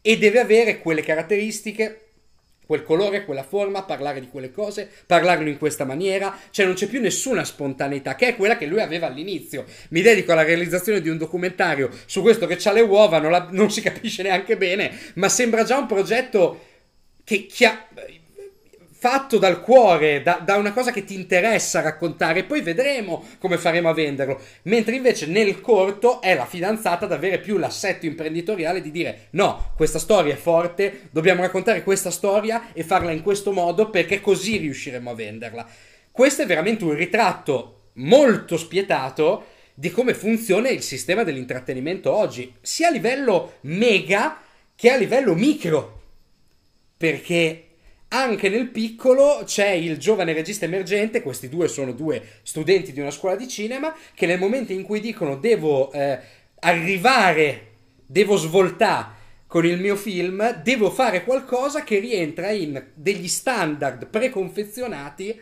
e 0.00 0.16
deve 0.16 0.40
avere 0.40 0.78
quelle 0.78 1.02
caratteristiche 1.02 2.09
quel 2.70 2.84
colore, 2.84 3.24
quella 3.24 3.42
forma, 3.42 3.82
parlare 3.82 4.20
di 4.20 4.28
quelle 4.28 4.52
cose, 4.52 4.88
parlarlo 5.04 5.48
in 5.48 5.58
questa 5.58 5.84
maniera, 5.84 6.38
cioè 6.50 6.66
non 6.66 6.76
c'è 6.76 6.86
più 6.86 7.00
nessuna 7.00 7.42
spontaneità, 7.42 8.14
che 8.14 8.28
è 8.28 8.36
quella 8.36 8.56
che 8.56 8.66
lui 8.66 8.80
aveva 8.80 9.08
all'inizio. 9.08 9.64
Mi 9.88 10.02
dedico 10.02 10.30
alla 10.30 10.44
realizzazione 10.44 11.00
di 11.00 11.08
un 11.08 11.18
documentario 11.18 11.90
su 12.06 12.22
questo 12.22 12.46
che 12.46 12.60
ha 12.62 12.70
le 12.72 12.82
uova, 12.82 13.18
non, 13.18 13.32
la, 13.32 13.48
non 13.50 13.72
si 13.72 13.80
capisce 13.80 14.22
neanche 14.22 14.56
bene, 14.56 14.96
ma 15.14 15.28
sembra 15.28 15.64
già 15.64 15.78
un 15.78 15.86
progetto 15.86 16.64
che, 17.24 17.48
ha, 17.66 17.88
fatto 19.00 19.38
dal 19.38 19.62
cuore, 19.62 20.20
da, 20.20 20.42
da, 20.44 20.56
una 20.56 20.74
cosa 20.74 20.92
che 20.92 21.04
ti 21.04 21.14
interessa 21.14 21.80
raccontare, 21.80 22.44
poi 22.44 22.60
vedremo 22.60 23.24
come 23.38 23.56
faremo 23.56 23.88
a 23.88 23.94
venderlo. 23.94 24.38
Mentre 24.64 24.94
invece 24.94 25.24
nel 25.24 25.62
corto 25.62 26.20
è 26.20 26.34
la 26.34 26.44
fidanzata 26.44 27.06
ad 27.06 27.12
avere 27.12 27.38
più 27.38 27.56
l'assetto 27.56 28.04
imprenditoriale 28.04 28.82
di 28.82 28.90
dire 28.90 29.28
no, 29.30 29.72
questa 29.74 29.98
storia 29.98 30.34
è 30.34 30.36
forte, 30.36 31.08
dobbiamo 31.12 31.40
raccontare 31.40 31.82
questa 31.82 32.10
storia 32.10 32.74
e 32.74 32.84
farla 32.84 33.10
in 33.10 33.22
questo 33.22 33.52
modo 33.52 33.88
perché 33.88 34.20
così 34.20 34.58
riusciremo 34.58 35.10
a 35.10 35.14
venderla. 35.14 35.66
Questo 36.10 36.42
è 36.42 36.46
veramente 36.46 36.84
un 36.84 36.94
ritratto 36.94 37.92
molto 37.94 38.58
spietato 38.58 39.46
di 39.72 39.90
come 39.90 40.12
funziona 40.12 40.68
il 40.68 40.82
sistema 40.82 41.24
dell'intrattenimento 41.24 42.12
oggi, 42.14 42.52
sia 42.60 42.88
a 42.88 42.90
livello 42.90 43.54
mega 43.62 44.42
che 44.76 44.90
a 44.90 44.96
livello 44.96 45.34
micro. 45.34 46.02
Perché 46.98 47.69
anche 48.12 48.48
nel 48.48 48.68
piccolo 48.68 49.42
c'è 49.44 49.70
il 49.70 49.98
giovane 49.98 50.32
regista 50.32 50.64
emergente, 50.64 51.22
questi 51.22 51.48
due 51.48 51.68
sono 51.68 51.92
due 51.92 52.22
studenti 52.42 52.92
di 52.92 53.00
una 53.00 53.10
scuola 53.10 53.36
di 53.36 53.46
cinema, 53.46 53.94
che 54.14 54.26
nel 54.26 54.38
momento 54.38 54.72
in 54.72 54.82
cui 54.82 55.00
dicono 55.00 55.36
devo 55.36 55.92
eh, 55.92 56.18
arrivare, 56.60 57.66
devo 58.06 58.36
svoltare 58.36 59.18
con 59.46 59.64
il 59.64 59.80
mio 59.80 59.96
film, 59.96 60.62
devo 60.62 60.90
fare 60.90 61.24
qualcosa 61.24 61.82
che 61.82 61.98
rientra 61.98 62.50
in 62.50 62.82
degli 62.94 63.28
standard 63.28 64.06
preconfezionati 64.06 65.40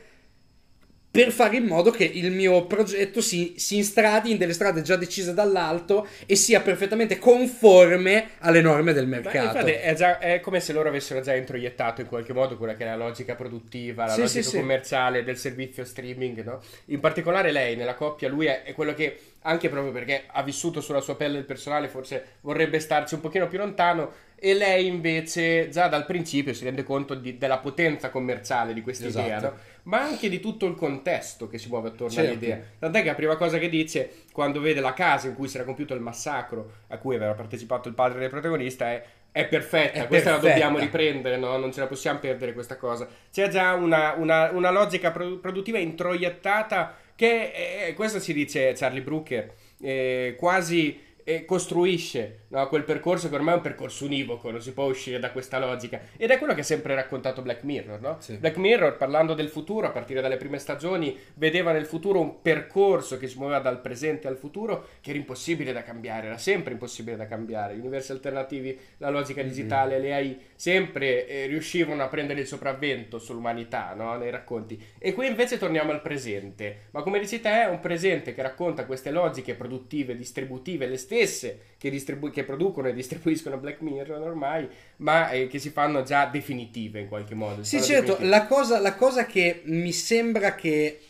per 1.24 1.32
fare 1.32 1.56
in 1.56 1.64
modo 1.64 1.90
che 1.90 2.04
il 2.04 2.30
mio 2.30 2.66
progetto 2.66 3.20
si, 3.20 3.54
si 3.56 3.74
instradi 3.74 4.30
in 4.30 4.38
delle 4.38 4.52
strade 4.52 4.82
già 4.82 4.94
decise 4.94 5.34
dall'alto 5.34 6.06
e 6.26 6.36
sia 6.36 6.60
perfettamente 6.60 7.18
conforme 7.18 8.28
alle 8.38 8.60
norme 8.60 8.92
del 8.92 9.08
mercato. 9.08 9.58
infatti 9.58 9.72
è, 9.72 9.94
già, 9.94 10.20
è, 10.20 10.38
come 10.38 10.60
se 10.60 10.72
loro 10.72 10.90
avessero 10.90 11.20
già 11.20 11.34
introiettato 11.34 12.02
in 12.02 12.06
qualche 12.06 12.32
modo 12.32 12.56
quella 12.56 12.74
che 12.74 12.84
è 12.84 12.86
la 12.86 12.94
logica 12.94 13.34
produttiva, 13.34 14.06
la 14.06 14.12
sì, 14.12 14.20
logica 14.20 14.42
sì, 14.42 14.56
commerciale 14.58 15.18
sì. 15.18 15.24
del 15.24 15.36
servizio 15.38 15.84
streaming, 15.84 16.44
no? 16.44 16.60
In 16.84 17.00
particolare 17.00 17.50
lei, 17.50 17.74
nella 17.74 17.94
coppia, 17.94 18.28
lui 18.28 18.46
è, 18.46 18.62
è 18.62 18.72
quello 18.72 18.94
che 18.94 19.18
anche 19.42 19.68
proprio 19.68 19.90
perché 19.90 20.22
ha 20.26 20.42
vissuto 20.44 20.80
sulla 20.80 21.00
sua 21.00 21.16
pelle 21.16 21.38
il 21.38 21.44
personale, 21.44 21.88
forse 21.88 22.36
vorrebbe 22.42 22.78
starci 22.78 23.14
un 23.14 23.20
pochino 23.20 23.48
più 23.48 23.58
lontano 23.58 24.26
e 24.40 24.54
lei 24.54 24.86
invece 24.86 25.68
già 25.68 25.88
dal 25.88 26.06
principio 26.06 26.54
si 26.54 26.62
rende 26.62 26.84
conto 26.84 27.14
di, 27.14 27.38
della 27.38 27.58
potenza 27.58 28.10
commerciale 28.10 28.72
di 28.72 28.82
questa 28.82 29.06
esatto. 29.06 29.26
idea, 29.26 29.40
no? 29.40 29.56
Ma 29.88 30.02
anche 30.02 30.28
di 30.28 30.38
tutto 30.38 30.66
il 30.66 30.74
contesto 30.74 31.48
che 31.48 31.58
si 31.58 31.68
muove 31.68 31.88
attorno 31.88 32.12
certo. 32.12 32.30
all'idea. 32.30 32.60
Tant'è 32.78 33.00
che 33.00 33.08
la 33.08 33.14
prima 33.14 33.36
cosa 33.36 33.58
che 33.58 33.68
dice 33.68 34.24
quando 34.32 34.60
vede 34.60 34.80
la 34.80 34.92
casa 34.92 35.28
in 35.28 35.34
cui 35.34 35.48
si 35.48 35.56
era 35.56 35.64
compiuto 35.64 35.94
il 35.94 36.00
massacro 36.00 36.72
a 36.88 36.98
cui 36.98 37.16
aveva 37.16 37.32
partecipato 37.32 37.88
il 37.88 37.94
padre 37.94 38.20
del 38.20 38.28
protagonista 38.30 38.90
è 38.90 39.04
è 39.30 39.46
perfetta, 39.46 40.00
È 40.00 40.06
questa 40.06 40.30
perfetta. 40.30 40.32
la 40.32 40.52
dobbiamo 40.52 40.78
riprendere, 40.78 41.36
no? 41.36 41.56
non 41.58 41.70
ce 41.72 41.80
la 41.80 41.86
possiamo 41.86 42.18
perdere 42.18 42.54
questa 42.54 42.76
cosa. 42.76 43.06
C'è 43.30 43.48
già 43.48 43.74
una, 43.74 44.14
una, 44.14 44.50
una 44.50 44.70
logica 44.70 45.12
pro- 45.12 45.36
produttiva 45.36 45.78
introiettata 45.78 46.96
che, 47.14 47.52
è, 47.52 47.94
questo 47.94 48.20
ci 48.20 48.32
dice 48.32 48.72
Charlie 48.72 49.02
Brooker, 49.02 49.54
eh, 49.80 50.34
quasi 50.36 50.98
e 51.28 51.44
costruisce 51.44 52.44
no, 52.48 52.66
quel 52.68 52.84
percorso 52.84 53.28
che 53.28 53.34
ormai 53.34 53.52
è 53.52 53.56
un 53.56 53.62
percorso 53.62 54.06
univoco, 54.06 54.50
non 54.50 54.62
si 54.62 54.72
può 54.72 54.84
uscire 54.84 55.18
da 55.18 55.30
questa 55.30 55.58
logica. 55.58 56.00
Ed 56.16 56.30
è 56.30 56.38
quello 56.38 56.54
che 56.54 56.60
ha 56.60 56.64
sempre 56.64 56.94
raccontato 56.94 57.42
Black 57.42 57.64
Mirror, 57.64 58.00
no? 58.00 58.16
Sì. 58.18 58.38
Black 58.38 58.56
Mirror, 58.56 58.96
parlando 58.96 59.34
del 59.34 59.50
futuro, 59.50 59.86
a 59.86 59.90
partire 59.90 60.22
dalle 60.22 60.38
prime 60.38 60.58
stagioni, 60.58 61.14
vedeva 61.34 61.72
nel 61.72 61.84
futuro 61.84 62.18
un 62.18 62.40
percorso 62.40 63.18
che 63.18 63.28
si 63.28 63.36
muoveva 63.36 63.60
dal 63.60 63.82
presente 63.82 64.26
al 64.26 64.38
futuro 64.38 64.86
che 65.02 65.10
era 65.10 65.18
impossibile 65.18 65.74
da 65.74 65.82
cambiare, 65.82 66.28
era 66.28 66.38
sempre 66.38 66.72
impossibile 66.72 67.18
da 67.18 67.26
cambiare. 67.26 67.76
Gli 67.76 67.80
universi 67.80 68.12
alternativi, 68.12 68.78
la 68.96 69.10
logica 69.10 69.42
digitale, 69.42 69.98
le 69.98 70.14
AI 70.14 70.40
sempre 70.54 71.26
eh, 71.26 71.46
riuscivano 71.46 72.02
a 72.02 72.08
prendere 72.08 72.40
il 72.40 72.46
sopravvento 72.46 73.18
sull'umanità, 73.18 73.92
no? 73.92 74.16
Nei 74.16 74.30
racconti. 74.30 74.82
E 74.98 75.12
qui 75.12 75.26
invece 75.26 75.58
torniamo 75.58 75.92
al 75.92 76.00
presente. 76.00 76.86
Ma 76.92 77.02
come 77.02 77.18
dici 77.18 77.38
te, 77.42 77.64
è 77.64 77.68
un 77.68 77.80
presente 77.80 78.32
che 78.32 78.40
racconta 78.40 78.86
queste 78.86 79.10
logiche 79.10 79.52
produttive, 79.52 80.16
distributive, 80.16 80.86
le 80.86 80.96
stesse 80.96 81.16
che, 81.26 81.90
distribu- 81.90 82.32
che 82.32 82.44
producono 82.44 82.88
e 82.88 82.92
distribuiscono 82.92 83.56
Black 83.58 83.80
Mirror 83.80 84.20
ormai, 84.20 84.68
ma 84.96 85.30
eh, 85.30 85.46
che 85.46 85.58
si 85.58 85.70
fanno 85.70 86.02
già 86.02 86.26
definitive 86.26 87.00
in 87.00 87.08
qualche 87.08 87.34
modo. 87.34 87.62
Sì, 87.64 87.82
certo, 87.82 88.18
la 88.20 88.46
cosa, 88.46 88.80
la 88.80 88.94
cosa 88.94 89.26
che 89.26 89.62
mi 89.64 89.92
sembra 89.92 90.54
che, 90.54 91.00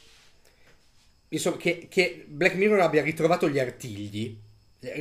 insomma, 1.29 1.57
che, 1.57 1.87
che 1.89 2.25
Black 2.27 2.55
Mirror 2.55 2.81
abbia 2.81 3.03
ritrovato 3.03 3.49
gli 3.49 3.59
artigli, 3.59 4.37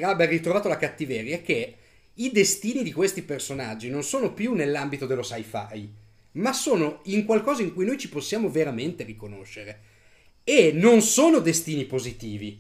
abbia 0.02 0.26
ritrovato 0.26 0.68
la 0.68 0.78
cattiveria, 0.78 1.36
è 1.36 1.42
che 1.42 1.76
i 2.16 2.32
destini 2.32 2.82
di 2.82 2.92
questi 2.92 3.22
personaggi 3.22 3.90
non 3.90 4.04
sono 4.04 4.34
più 4.34 4.54
nell'ambito 4.54 5.06
dello 5.06 5.22
sci-fi, 5.22 5.88
ma 6.34 6.54
sono 6.54 7.02
in 7.06 7.26
qualcosa 7.26 7.62
in 7.62 7.74
cui 7.74 7.86
noi 7.86 7.98
ci 7.98 8.10
possiamo 8.10 8.50
veramente 8.50 9.04
riconoscere. 9.04 9.96
E 10.44 10.72
non 10.74 11.02
sono 11.02 11.40
destini 11.40 11.84
positivi, 11.84 12.58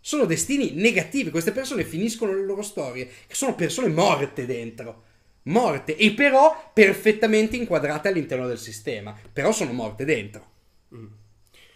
sono 0.00 0.24
destini 0.24 0.72
negativi. 0.74 1.30
Queste 1.30 1.52
persone 1.52 1.84
finiscono 1.84 2.34
le 2.34 2.44
loro 2.44 2.62
storie, 2.62 3.08
che 3.26 3.34
sono 3.34 3.54
persone 3.54 3.88
morte 3.88 4.46
dentro. 4.46 5.04
Morte, 5.44 5.96
e 5.96 6.12
però 6.12 6.70
perfettamente 6.74 7.56
inquadrate 7.56 8.08
all'interno 8.08 8.46
del 8.46 8.58
sistema. 8.58 9.16
Però 9.32 9.52
sono 9.52 9.72
morte 9.72 10.04
dentro. 10.04 10.56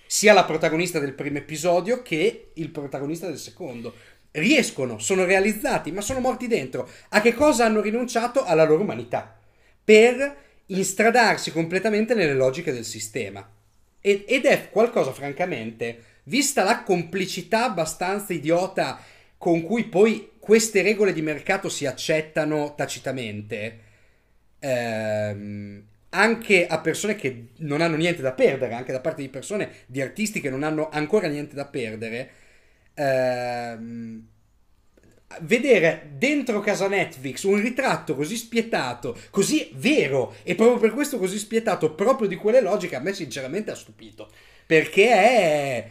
Sia 0.07 0.35
la 0.35 0.45
protagonista 0.45 0.99
del 0.99 1.15
primo 1.15 1.39
episodio 1.39 2.03
che 2.03 2.51
il 2.55 2.71
protagonista 2.71 3.29
del 3.29 3.39
secondo. 3.39 3.95
Riescono, 4.31 4.99
sono 4.99 5.25
realizzati, 5.25 5.91
ma 5.91 6.01
sono 6.01 6.21
morti 6.21 6.47
dentro. 6.47 6.89
A 7.11 7.21
che 7.21 7.35
cosa 7.35 7.65
hanno 7.65 7.81
rinunciato? 7.81 8.45
Alla 8.45 8.65
loro 8.65 8.83
umanità. 8.83 9.39
Per 9.85 10.37
instradarsi 10.67 11.51
completamente 11.53 12.15
nelle 12.15 12.35
logiche 12.35 12.73
del 12.73 12.85
sistema. 12.85 13.47
Ed 14.01 14.25
ed 14.27 14.45
è 14.45 14.71
qualcosa, 14.71 15.13
francamente, 15.13 16.05
vista 16.25 16.63
la 16.63 16.83
complicità 16.83 17.65
abbastanza 17.65 18.33
idiota 18.33 19.01
con 19.39 19.63
cui 19.63 19.85
poi 19.85 20.33
queste 20.39 20.83
regole 20.83 21.13
di 21.13 21.23
mercato 21.23 21.69
si 21.69 21.87
accettano 21.87 22.75
tacitamente, 22.77 23.79
ehm, 24.59 25.83
anche 26.11 26.67
a 26.67 26.79
persone 26.81 27.17
che 27.17 27.49
non 27.59 27.81
hanno 27.81 27.97
niente 27.97 28.23
da 28.23 28.33
perdere, 28.33 28.75
anche 28.75 28.93
da 28.93 29.01
parte 29.01 29.23
di 29.23 29.29
persone, 29.29 29.71
di 29.87 30.01
artisti 30.01 30.41
che 30.41 30.51
non 30.51 30.63
hanno 30.63 30.89
ancora 30.91 31.29
niente 31.29 31.55
da 31.55 31.67
perdere, 31.67 32.31
ehm, 32.95 34.27
vedere 35.41 36.11
dentro 36.17 36.61
casa 36.61 36.89
Netflix 36.89 37.43
un 37.45 37.61
ritratto 37.61 38.15
così 38.15 38.37
spietato, 38.37 39.17
così 39.31 39.71
vero 39.75 40.35
e 40.43 40.55
proprio 40.55 40.79
per 40.79 40.93
questo 40.93 41.19
così 41.19 41.39
spietato, 41.39 41.95
proprio 41.95 42.29
di 42.29 42.37
quelle 42.37 42.61
logiche, 42.61 42.97
a 42.97 43.01
me 43.01 43.13
sinceramente 43.13 43.71
ha 43.71 43.75
stupito. 43.75 44.31
Perché 44.67 45.09
è... 45.09 45.91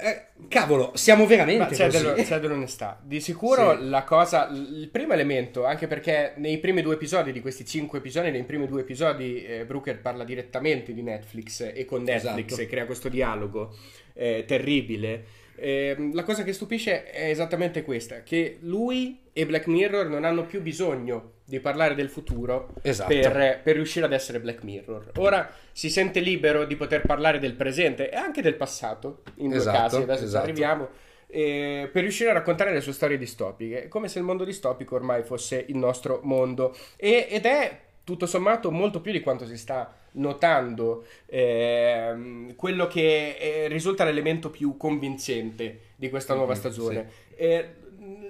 eh, 0.00 0.22
cavolo, 0.48 0.92
siamo 0.94 1.26
veramente 1.26 1.62
Ma 1.64 1.68
c'è, 1.70 1.88
dello- 1.88 2.12
c'è 2.14 2.38
dell'onestà. 2.40 3.00
Di 3.02 3.20
sicuro 3.20 3.76
Sì. 3.78 3.88
la 3.88 4.02
cosa, 4.04 4.48
il 4.50 4.88
primo 4.90 5.12
elemento, 5.12 5.64
anche 5.64 5.86
perché 5.86 6.32
nei 6.36 6.58
primi 6.58 6.82
due 6.82 6.94
episodi 6.94 7.32
di 7.32 7.40
questi 7.40 7.64
cinque 7.64 7.98
episodi, 7.98 8.30
nei 8.30 8.44
primi 8.44 8.66
due 8.66 8.80
episodi 8.80 9.44
eh, 9.44 9.64
Brooker 9.64 10.00
parla 10.00 10.24
direttamente 10.24 10.92
di 10.92 11.02
Netflix 11.02 11.70
e 11.74 11.84
con 11.84 12.02
Netflix 12.02 12.46
Esatto. 12.46 12.60
e 12.62 12.66
crea 12.66 12.86
questo 12.86 13.08
dialogo 13.08 13.74
eh, 14.14 14.44
terribile. 14.46 15.24
Ehm, 15.56 16.14
la 16.14 16.22
cosa 16.22 16.42
che 16.42 16.52
stupisce 16.54 17.04
è 17.10 17.28
esattamente 17.28 17.82
questa, 17.82 18.22
che 18.22 18.56
lui 18.60 19.20
e 19.32 19.44
Black 19.46 19.66
Mirror 19.66 20.06
non 20.08 20.24
hanno 20.24 20.44
più 20.46 20.62
bisogno 20.62 21.32
di 21.50 21.58
parlare 21.60 21.94
del 21.96 22.08
futuro 22.08 22.68
Esatto. 22.82 23.08
per, 23.12 23.60
per 23.62 23.74
riuscire 23.74 24.06
ad 24.06 24.12
essere 24.12 24.38
Black 24.40 24.62
Mirror. 24.62 25.10
Ora 25.16 25.52
si 25.72 25.90
sente 25.90 26.20
libero 26.20 26.64
di 26.64 26.76
poter 26.76 27.02
parlare 27.02 27.38
del 27.40 27.54
presente 27.54 28.08
e 28.08 28.14
anche 28.16 28.40
del 28.40 28.54
passato, 28.54 29.22
in 29.36 29.48
due 29.48 29.58
Esatto, 29.58 29.76
casi, 29.78 29.96
adesso 29.96 30.18
ci 30.20 30.24
esatto. 30.26 30.44
arriviamo, 30.44 30.88
eh, 31.26 31.88
per 31.92 32.02
riuscire 32.02 32.30
a 32.30 32.34
raccontare 32.34 32.72
le 32.72 32.80
sue 32.80 32.92
storie 32.92 33.18
distopiche, 33.18 33.88
come 33.88 34.06
se 34.08 34.18
il 34.20 34.24
mondo 34.24 34.44
distopico 34.44 34.94
ormai 34.94 35.22
fosse 35.24 35.64
il 35.68 35.76
nostro 35.76 36.20
mondo. 36.22 36.74
E- 36.96 37.26
ed 37.28 37.44
è 37.46 37.78
tutto 38.04 38.26
sommato 38.26 38.70
molto 38.70 39.00
più 39.00 39.10
di 39.12 39.20
quanto 39.20 39.44
si 39.44 39.56
sta 39.56 39.92
notando 40.12 41.04
ehm, 41.26 42.54
quello 42.56 42.86
che 42.86 43.36
eh, 43.38 43.68
risulta 43.68 44.04
l'elemento 44.04 44.50
più 44.50 44.76
convincente 44.76 45.80
di 45.96 46.08
questa 46.10 46.34
nuova 46.34 46.52
Mhm, 46.54 46.58
stagione. 46.58 47.10
Eh, 47.36 47.68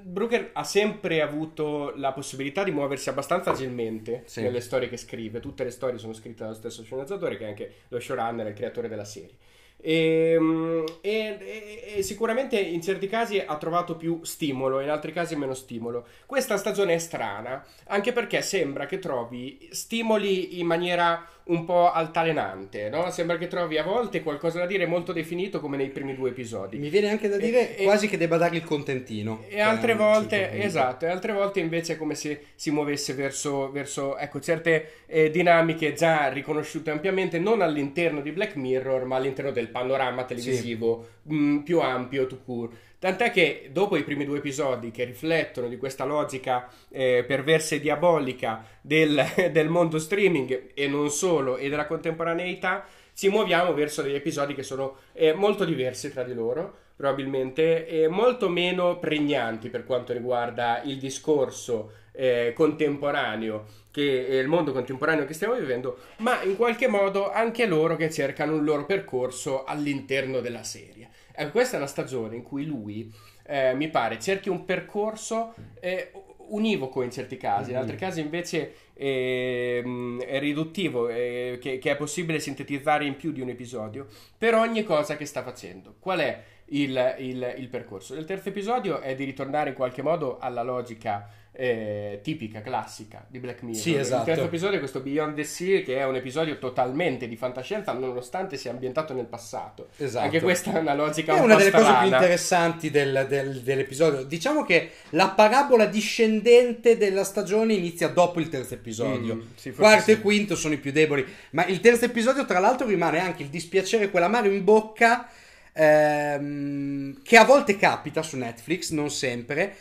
Brooker 0.03 0.51
ha 0.53 0.65
sempre 0.65 1.21
avuto 1.23 1.93
la 1.97 2.13
possibilità 2.13 2.63
di 2.65 2.71
muoversi 2.71 3.09
abbastanza 3.09 3.51
agilmente 3.51 4.23
Sì. 4.27 4.43
nelle 4.43 4.61
storie 4.61 4.89
che 4.89 4.97
scrive. 4.97 5.41
Tutte 5.41 5.65
le 5.65 5.71
storie 5.71 5.99
sono 5.99 6.13
scritte 6.13 6.43
dallo 6.45 6.55
stesso 6.55 6.83
sceneggiatore, 6.83 7.37
che 7.37 7.45
è 7.45 7.49
anche 7.49 7.73
lo 7.89 8.01
showrunner, 8.01 8.47
il 8.49 8.55
creatore 8.55 8.89
della 8.89 9.05
serie. 9.05 9.37
Ehm, 9.83 10.85
E, 11.03 11.39
e- 11.41 11.95
e 11.97 12.03
sicuramente 12.03 12.59
in 12.61 12.83
certi 12.83 13.07
casi 13.09 13.39
ha 13.39 13.57
trovato 13.57 13.97
più 13.97 14.21
stimolo, 14.25 14.81
in 14.81 14.91
altri 14.91 15.13
casi 15.13 15.35
meno 15.37 15.55
stimolo. 15.55 16.07
Questa 16.27 16.57
stagione 16.59 16.95
è 16.95 16.99
strana, 16.99 17.65
anche 17.87 18.13
perché 18.13 18.43
sembra 18.43 18.85
che 18.87 18.99
trovi 18.99 19.69
stimoli 19.71 20.59
in 20.61 20.67
maniera 20.67 21.27
un 21.51 21.65
po' 21.65 21.91
altalenante, 21.91 22.89
no? 22.89 23.11
Sembra 23.11 23.37
che 23.37 23.49
trovi 23.49 23.77
a 23.79 23.83
volte 23.83 24.23
qualcosa 24.23 24.59
da 24.61 24.67
dire 24.67 24.87
molto 24.87 25.13
definito 25.13 25.61
come 25.61 25.77
nei 25.77 25.89
primi 25.89 26.15
due 26.15 26.31
episodi. 26.31 26.79
Mi 26.79 26.89
viene 26.89 27.09
anche 27.11 27.29
da 27.29 27.37
dire 27.37 27.77
E- 27.77 27.83
e- 27.83 27.85
quasi 27.85 28.09
che 28.09 28.17
debba 28.17 28.37
dargli 28.37 28.57
il 28.57 28.65
contentino. 28.65 29.45
E 29.49 29.61
altre 29.61 29.93
Eh, 29.93 29.97
volte, 29.97 30.49
punto. 30.51 30.65
esatto, 30.65 31.05
e 31.07 31.09
altre 31.09 31.33
volte 31.33 31.61
invece 31.61 31.95
è 31.95 31.97
come 31.97 32.15
se 32.15 32.45
si 32.55 32.71
muovesse 32.71 33.15
verso, 33.15 33.71
verso 33.71 34.17
ecco, 34.17 34.41
certe 34.41 34.93
eh, 35.07 35.31
dinamiche 35.31 35.93
già 35.93 36.29
riconosciute 36.29 36.91
ampiamente, 36.91 37.39
non 37.39 37.63
all'interno 37.63 38.21
di 38.21 38.31
Black 38.31 38.55
Mirror, 38.55 39.05
ma 39.05 39.17
all'interno 39.17 39.51
del 39.51 39.69
panorama 39.69 40.25
televisivo 40.25 41.07
mh, 41.23 41.59
più 41.59 41.81
ampio, 41.81 42.27
to 42.27 42.39
court. 42.45 42.73
Tant'è 43.01 43.31
che 43.31 43.71
dopo 43.73 43.97
i 43.97 44.05
primi 44.05 44.27
due 44.27 44.39
episodi 44.39 44.91
che 44.91 45.05
riflettono 45.05 45.69
di 45.69 45.79
questa 45.79 46.05
logica 46.05 46.69
eh, 46.91 47.25
perversa 47.27 47.75
e 47.75 47.81
diabolica 47.81 48.63
del, 48.83 49.25
del 49.51 49.71
mondo 49.71 49.99
streaming 49.99 50.73
e 50.75 50.87
non 50.87 51.09
solo, 51.09 51.57
e 51.57 51.71
della 51.71 51.87
contemporaneità, 51.87 52.85
ci 53.15 53.31
muoviamo 53.31 53.73
verso 53.73 54.03
degli 54.03 54.17
episodi 54.17 54.55
che 54.55 54.63
sono 54.63 54.99
eh, 55.15 55.33
molto 55.33 55.65
diversi 55.65 56.13
tra 56.13 56.25
di 56.25 56.35
loro, 56.35 56.77
probabilmente, 56.95 57.87
e 57.87 58.07
molto 58.07 58.51
meno 58.51 58.99
pregnanti 58.99 59.71
per 59.71 59.87
quanto 59.87 60.13
riguarda 60.13 60.83
il 60.83 60.99
discorso 60.99 61.93
eh, 62.13 62.53
contemporaneo, 62.55 63.65
che 63.91 64.27
è 64.27 64.35
il 64.35 64.49
mondo 64.49 64.73
contemporaneo 64.73 65.25
che 65.25 65.33
stiamo 65.33 65.55
vivendo, 65.55 66.01
ma 66.19 66.43
in 66.43 66.55
qualche 66.55 66.87
modo 66.87 67.33
anche 67.33 67.65
loro 67.65 67.97
che 67.97 68.11
cercano 68.11 68.57
un 68.57 68.65
loro 68.65 68.85
percorso 68.85 69.65
all'interno 69.65 70.41
della 70.41 70.65
serie. 70.65 71.00
Ecco, 71.41 71.53
questa 71.53 71.77
è 71.77 71.79
una 71.79 71.89
stagione 71.89 72.37
in 72.37 72.43
cui 72.43 72.67
lui, 72.67 73.11
eh, 73.47 73.73
mi 73.75 73.89
pare, 73.89 74.19
cerchi 74.19 74.51
un 74.51 74.67
percorso 74.67 75.55
eh, 75.81 76.13
univoco 76.49 77.01
in 77.03 77.11
certi 77.11 77.39
casi, 77.39 77.71
in 77.71 77.77
altri 77.79 77.97
casi 77.97 78.21
invece 78.21 78.75
ehm, 78.93 80.21
è 80.23 80.39
riduttivo, 80.39 81.09
eh, 81.09 81.59
che, 81.59 81.79
che 81.79 81.91
è 81.93 81.97
possibile 81.97 82.41
sintetizzare 82.41 83.07
in 83.07 83.17
più 83.17 83.33
di 83.33 83.41
un 83.41 83.49
episodio, 83.49 84.07
per 84.37 84.55
ogni 84.55 84.83
cosa 84.83 85.17
che 85.17 85.25
sta 85.25 85.43
facendo. 85.43 85.95
Qual 85.99 86.19
è 86.19 86.43
il, 86.73 87.15
il- 87.21 87.55
il 87.57 87.69
percorso? 87.69 88.15
Il 88.15 88.27
terzo 88.27 88.51
episodio 88.51 89.01
è 89.01 89.15
di 89.15 89.25
ritornare 89.25 89.71
in 89.71 89.75
qualche 89.75 90.03
modo 90.03 90.39
alla 90.39 90.63
logica 90.63 91.27
eh, 91.53 92.21
tipica, 92.23 92.61
classica 92.63 93.27
di 93.29 93.39
Black 93.39 93.63
Mirror. 93.63 93.81
Sì, 93.81 93.95
esatto. 93.95 94.21
Il 94.21 94.27
terzo 94.27 94.45
episodio 94.45 94.77
è 94.77 94.79
questo 94.79 95.01
Beyond 95.01 95.35
the 95.35 95.45
Sea, 95.45 95.83
che 95.83 95.97
è 95.99 96.05
un 96.07 96.15
episodio 96.15 96.59
totalmente 96.59 97.27
di 97.29 97.37
fantascienza, 97.37 97.93
nonostante 97.93 98.57
sia 98.57 98.71
ambientato 98.71 99.13
nel 99.15 99.27
passato. 99.27 99.89
Esatto. 99.97 100.25
Anche 100.25 100.41
questa 100.41 100.73
è 100.73 100.79
una 100.79 100.95
logica 100.95 101.35
È 101.35 101.39
un 101.39 101.45
una 101.47 101.57
delle 101.57 101.71
cose 101.71 101.83
più 101.85 101.93
strana. 101.93 102.17
interessanti 102.17 102.91
del- 102.91 103.27
del- 103.29 103.61
dell'episodio. 103.63 104.23
Diciamo 104.25 104.65
che 104.65 104.91
la 105.11 105.29
parabola 105.31 105.87
discendente 105.87 106.97
della 106.97 107.25
stagione 107.25 107.75
inizia 107.75 108.09
dopo 108.09 108.39
il 108.41 108.49
terzo 108.49 108.75
episodio. 108.75 109.35
Mm, 109.35 109.41
sì, 109.57 109.73
Quarto 109.73 110.05
sì. 110.05 110.11
e 110.13 110.21
quinto 110.21 110.55
sono 110.55 110.75
i 110.75 110.79
più 110.79 110.93
deboli. 110.93 111.27
Ma 111.51 111.67
il 111.67 111.81
terzo 111.81 112.05
episodio, 112.05 112.45
tra 112.47 112.59
l'altro, 112.61 112.87
rimane 112.87 113.19
anche 113.19 113.43
il 113.43 113.49
dispiacere, 113.49 114.11
quell'amaro 114.11 114.47
in 114.49 114.63
bocca. 114.65 115.29
ehm, 115.73 117.23
che 117.23 117.37
a 117.37 117.45
volte 117.45 117.77
capita 117.77 118.23
su 118.23 118.37
Netflix, 118.37 118.91
non 118.91 119.09
sempre. 119.11 119.75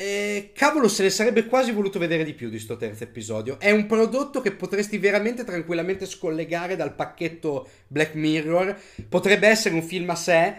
Eh, 0.00 0.52
cavolo, 0.54 0.88
se 0.88 1.02
ne 1.02 1.10
sarebbe 1.10 1.44
quasi 1.44 1.72
voluto 1.72 1.98
vedere 1.98 2.24
di 2.24 2.32
più 2.32 2.48
di 2.48 2.58
sto 2.58 2.78
terzo 2.78 3.04
episodio. 3.04 3.60
È 3.60 3.70
un 3.70 3.84
prodotto 3.84 4.40
che 4.40 4.52
potresti 4.52 4.96
veramente 4.96 5.44
tranquillamente 5.44 6.06
scollegare 6.06 6.74
dal 6.74 6.94
pacchetto 6.94 7.68
Black 7.86 8.14
Mirror. 8.14 8.74
Potrebbe 9.10 9.46
essere 9.46 9.74
un 9.74 9.82
film 9.82 10.08
a 10.08 10.14
sé, 10.14 10.54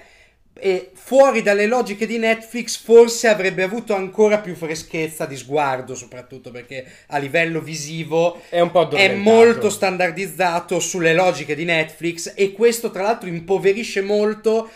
e 0.54 0.92
fuori 0.94 1.42
dalle 1.42 1.66
logiche 1.66 2.06
di 2.06 2.20
Netflix 2.20 2.78
forse 2.78 3.30
avrebbe 3.30 3.64
avuto 3.64 3.96
ancora 3.96 4.38
più 4.38 4.54
freschezza 4.54 5.26
di 5.26 5.36
sguardo, 5.36 5.96
soprattutto 5.96 6.52
perché 6.52 6.86
a 7.08 7.18
livello 7.18 7.62
visivo 7.62 8.42
è, 8.48 8.60
un 8.60 8.70
po 8.70 8.90
è 8.90 9.16
molto 9.16 9.72
standardizzato 9.72 10.80
sulle 10.80 11.16
logiche 11.16 11.56
di 11.56 11.66
Netflix 11.66 12.34
e 12.36 12.52
questo 12.52 12.92
tra 12.92 13.02
l'altro 13.02 13.28
impoverisce 13.28 14.02
molto 14.02 14.70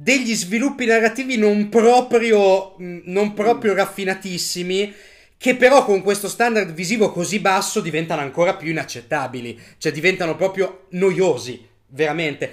degli 0.00 0.32
sviluppi 0.32 0.84
narrativi 0.84 1.36
non 1.36 1.68
proprio, 1.68 2.76
non 2.78 3.34
proprio 3.34 3.74
raffinatissimi 3.74 4.94
che 5.36 5.56
però 5.56 5.84
con 5.84 6.02
questo 6.02 6.28
standard 6.28 6.72
visivo 6.72 7.10
così 7.10 7.40
basso 7.40 7.80
diventano 7.80 8.20
ancora 8.20 8.54
più 8.54 8.70
inaccettabili, 8.70 9.58
cioè 9.78 9.90
diventano 9.90 10.36
proprio 10.36 10.86
noiosi, 10.90 11.66
veramente. 11.88 12.52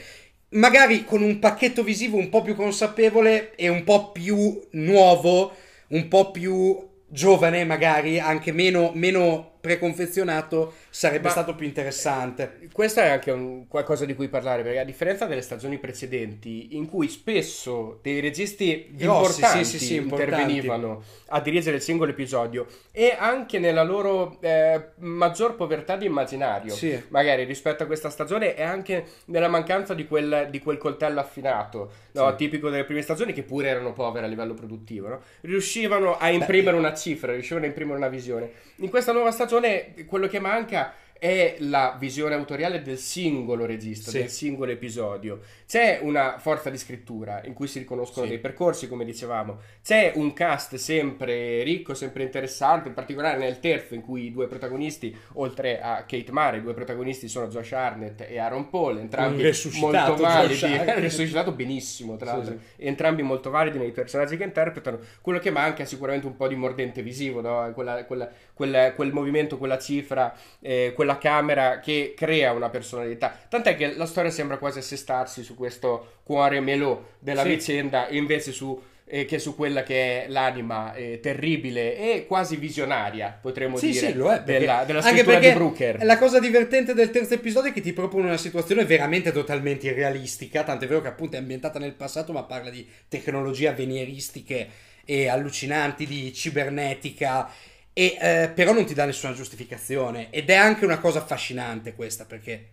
Magari 0.49 1.05
con 1.05 1.21
un 1.21 1.37
pacchetto 1.37 1.83
visivo 1.83 2.17
un 2.17 2.29
po' 2.29 2.41
più 2.41 2.55
consapevole 2.55 3.55
e 3.55 3.69
un 3.69 3.83
po' 3.83 4.11
più 4.11 4.59
nuovo, 4.71 5.55
un 5.89 6.07
po' 6.07 6.31
più 6.31 6.77
giovane, 7.07 7.63
magari 7.63 8.19
anche 8.19 8.51
meno, 8.51 8.91
meno 8.95 9.54
preconfezionato 9.65 10.73
sarebbe 10.91 11.25
Ma 11.25 11.29
stato 11.31 11.55
più 11.55 11.65
interessante. 11.65 12.69
Questo 12.71 12.99
è 12.99 13.07
anche 13.07 13.31
un, 13.31 13.67
qualcosa 13.67 14.05
di 14.05 14.13
cui 14.13 14.27
parlare, 14.27 14.61
perché 14.61 14.77
a 14.77 14.83
differenza 14.83 15.25
delle 15.25 15.41
stagioni 15.41 15.79
precedenti, 15.79 16.75
in 16.75 16.87
cui 16.87 17.09
spesso 17.09 17.97
dei 18.03 18.19
registi 18.19 18.89
Grossi, 18.91 19.41
importanti 19.41 19.65
sì, 19.65 19.79
sì, 19.79 19.85
sì, 19.85 19.95
intervenivano 19.95 21.01
a 21.29 21.41
dirigere 21.41 21.77
il 21.77 21.81
singolo 21.81 22.11
episodio, 22.11 22.67
e 22.91 23.15
anche 23.17 23.57
nella 23.57 23.81
loro 23.81 24.37
eh, 24.39 24.89
maggior 24.97 25.55
povertà 25.55 25.95
di 25.95 26.05
immaginario, 26.05 26.75
magari 27.07 27.43
rispetto 27.43 27.81
a 27.81 27.85
questa 27.87 28.11
stagione, 28.11 28.55
e 28.55 28.61
anche 28.61 29.05
nella 29.25 29.47
mancanza 29.47 29.95
di 29.95 30.05
quel, 30.05 30.47
di 30.51 30.59
quel 30.59 30.77
coltello 30.77 31.19
affinato, 31.19 31.91
no? 32.11 32.35
tipico 32.35 32.69
delle 32.69 32.83
prime 32.83 33.01
stagioni, 33.01 33.33
che 33.33 33.41
pure 33.41 33.67
erano 33.67 33.93
povere 33.93 34.27
a 34.27 34.29
livello 34.29 34.53
produttivo, 34.53 35.07
no? 35.07 35.21
riuscivano 35.41 36.17
a 36.19 36.29
imprimere 36.29 36.73
Beh. 36.73 36.77
una 36.77 36.93
cifra, 36.93 37.31
riuscivano 37.31 37.65
a 37.65 37.67
imprimere 37.67 37.97
una 37.97 38.09
visione. 38.09 38.51
In 38.77 38.89
questa 38.89 39.11
nuova 39.11 39.31
stagione 39.31 39.53
canzone 39.55 40.05
quello 40.05 40.27
che 40.27 40.39
manca 40.39 40.93
è 41.17 41.55
la 41.59 41.95
visione 41.97 42.35
autoriale 42.35 42.81
del 42.81 42.97
singolo 42.97 43.65
regista, 43.65 44.11
sì. 44.11 44.19
del 44.19 44.29
singolo 44.29 44.71
episodio. 44.71 45.39
C'è 45.65 45.99
una 46.01 46.37
forza 46.37 46.69
di 46.69 46.77
scrittura 46.77 47.41
in 47.45 47.53
cui 47.53 47.67
si 47.67 47.79
riconoscono 47.79 48.25
sì. 48.25 48.33
dei 48.33 48.39
percorsi, 48.39 48.87
come 48.87 49.05
dicevamo. 49.05 49.57
C'è 49.83 50.11
un 50.15 50.33
cast 50.33 50.75
sempre 50.75 51.63
ricco, 51.63 51.93
sempre 51.93 52.23
interessante, 52.23 52.89
in 52.89 52.93
particolare 52.93 53.37
nel 53.37 53.59
terzo, 53.59 53.95
in 53.95 54.01
cui 54.01 54.25
i 54.25 54.31
due 54.31 54.47
protagonisti, 54.47 55.17
oltre 55.33 55.81
a 55.81 56.03
Kate 56.05 56.31
Mara, 56.31 56.57
i 56.57 56.61
due 56.61 56.73
protagonisti 56.73 57.27
sono 57.27 57.47
Josh 57.47 57.71
Arnett 57.71 58.21
e 58.27 58.37
Aaron 58.37 58.69
Paul, 58.69 58.99
entrambi 58.99 59.41
molto 59.79 60.15
validi. 60.15 60.59
resuscitato 60.99 61.53
benissimo, 61.53 62.17
tra 62.17 62.33
l'altro. 62.33 62.57
Sì, 62.75 62.85
entrambi 62.85 63.23
molto 63.23 63.49
validi 63.49 63.79
nei 63.79 63.91
personaggi 63.91 64.37
che 64.37 64.43
interpretano. 64.43 64.99
Quello 65.21 65.39
che 65.39 65.49
manca 65.49 65.83
è 65.83 65.85
sicuramente 65.85 66.27
un 66.27 66.35
po' 66.35 66.47
di 66.47 66.55
mordente 66.55 67.01
visivo, 67.01 67.41
no? 67.41 67.71
quella, 67.73 68.05
quella, 68.05 68.29
quella, 68.55 68.93
quel 68.93 69.11
movimento, 69.11 69.59
quella 69.59 69.77
cifra, 69.77 70.35
eh, 70.61 70.93
quella 70.95 71.19
camera 71.19 71.79
che 71.79 72.13
crea 72.17 72.53
una 72.53 72.69
personalità. 72.69 73.37
Tant'è 73.47 73.75
che 73.75 73.95
la 73.95 74.07
storia 74.07 74.31
sembra 74.31 74.57
quasi 74.57 74.79
assestarsi 74.79 75.43
su 75.43 75.53
questo 75.55 76.19
cuore 76.23 76.59
melò 76.61 76.99
della 77.19 77.43
sì. 77.43 77.49
vicenda, 77.49 78.07
invece 78.09 78.51
su 78.51 78.81
eh, 79.07 79.25
che 79.25 79.37
su 79.37 79.55
quella 79.55 79.83
che 79.83 80.25
è 80.25 80.29
l'anima 80.29 80.93
eh, 80.93 81.19
terribile 81.21 81.97
e 81.97 82.25
quasi 82.25 82.55
visionaria, 82.55 83.37
potremmo 83.39 83.77
sì, 83.77 83.91
dire, 83.91 84.07
sì, 84.07 84.13
lo 84.13 84.31
è, 84.31 84.41
della, 84.41 84.83
della 84.85 85.01
scrittura 85.01 85.39
di 85.39 85.51
Brooker. 85.51 86.03
La 86.03 86.17
cosa 86.17 86.39
divertente 86.39 86.93
del 86.93 87.11
terzo 87.11 87.35
episodio 87.35 87.69
è 87.69 87.73
che 87.73 87.81
ti 87.81 87.93
propone 87.93 88.27
una 88.27 88.37
situazione 88.37 88.83
veramente 88.85 89.31
totalmente 89.31 89.87
irrealistica, 89.87 90.63
tant'è 90.63 90.87
vero 90.87 91.01
che 91.01 91.07
appunto 91.09 91.35
è 91.35 91.39
ambientata 91.39 91.77
nel 91.77 91.93
passato, 91.93 92.31
ma 92.33 92.43
parla 92.43 92.69
di 92.69 92.87
tecnologie 93.07 93.67
avveniristiche 93.67 94.69
e 95.05 95.27
allucinanti, 95.27 96.07
di 96.07 96.33
cibernetica 96.33 97.47
e, 97.97 98.17
eh, 98.19 98.51
però 98.53 98.73
non 98.73 98.85
ti 98.85 98.93
dà 98.93 99.05
nessuna 99.05 99.31
giustificazione 99.31 100.27
ed 100.29 100.49
è 100.49 100.55
anche 100.55 100.83
una 100.83 100.99
cosa 100.99 101.19
affascinante 101.19 101.95
questa 101.95 102.25
perché 102.25 102.71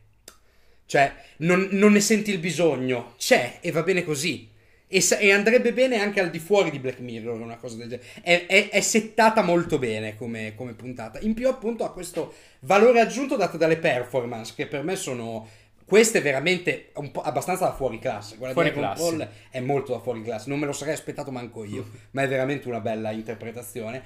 cioè 0.85 1.15
non, 1.39 1.69
non 1.71 1.93
ne 1.93 2.01
senti 2.01 2.33
il 2.33 2.41
bisogno 2.41 3.15
c'è 3.19 3.59
e 3.61 3.71
va 3.71 3.85
bene 3.85 4.03
così 4.03 4.51
e, 4.89 5.01
e, 5.21 5.31
andrebbe 5.31 5.73
bene 5.73 6.01
anche 6.01 6.19
al 6.19 6.29
di 6.29 6.41
fuori 6.41 6.73
di 6.73 6.81
Black 6.81 6.99
Mirror 6.99 7.39
una 7.39 7.57
cosa 7.57 7.77
del 7.77 7.89
genere 7.89 8.09
è, 8.21 8.47
è, 8.47 8.69
è 8.71 8.81
settata 8.81 9.43
molto 9.43 9.79
bene 9.79 10.17
come, 10.17 10.57
come, 10.57 10.73
puntata 10.73 11.21
in 11.21 11.35
più 11.35 11.49
appunto 11.49 11.85
ha 11.85 11.93
questo 11.93 12.35
valore 12.63 12.99
aggiunto 12.99 13.37
dato 13.37 13.57
dalle 13.57 13.77
performance 13.77 14.55
che 14.57 14.67
per 14.67 14.83
me 14.83 14.97
sono 14.97 15.49
questa 15.85 16.19
è 16.19 16.23
veramente 16.23 16.91
un 16.95 17.11
po' 17.11 17.21
abbastanza 17.21 17.67
da 17.67 17.75
fuori 17.75 17.99
classe. 17.99 18.39
Quella 18.39 18.55
fuori 18.55 18.71
di 18.71 18.79
classe. 18.79 19.31
è 19.51 19.61
molto 19.61 19.93
da 19.93 19.99
fuori 19.99 20.23
classe. 20.23 20.49
Non 20.49 20.59
me 20.59 20.65
lo 20.65 20.73
sarei 20.73 20.95
aspettato 20.95 21.31
manco 21.31 21.65
io, 21.65 21.87
ma 22.13 22.23
è 22.23 22.29
veramente 22.29 22.67
una 22.67 22.81
bella 22.81 23.11
interpretazione. 23.11 24.03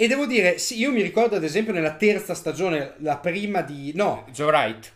E 0.00 0.08
devo 0.08 0.24
dire, 0.24 0.56
sì, 0.56 0.78
io 0.78 0.90
mi 0.92 1.02
ricordo 1.02 1.36
ad 1.36 1.44
esempio 1.44 1.74
nella 1.74 1.92
terza 1.92 2.32
stagione, 2.32 2.94
la 3.00 3.18
prima 3.18 3.60
di... 3.60 3.92
No. 3.94 4.24
Joe 4.32 4.46
Wright. 4.46 4.92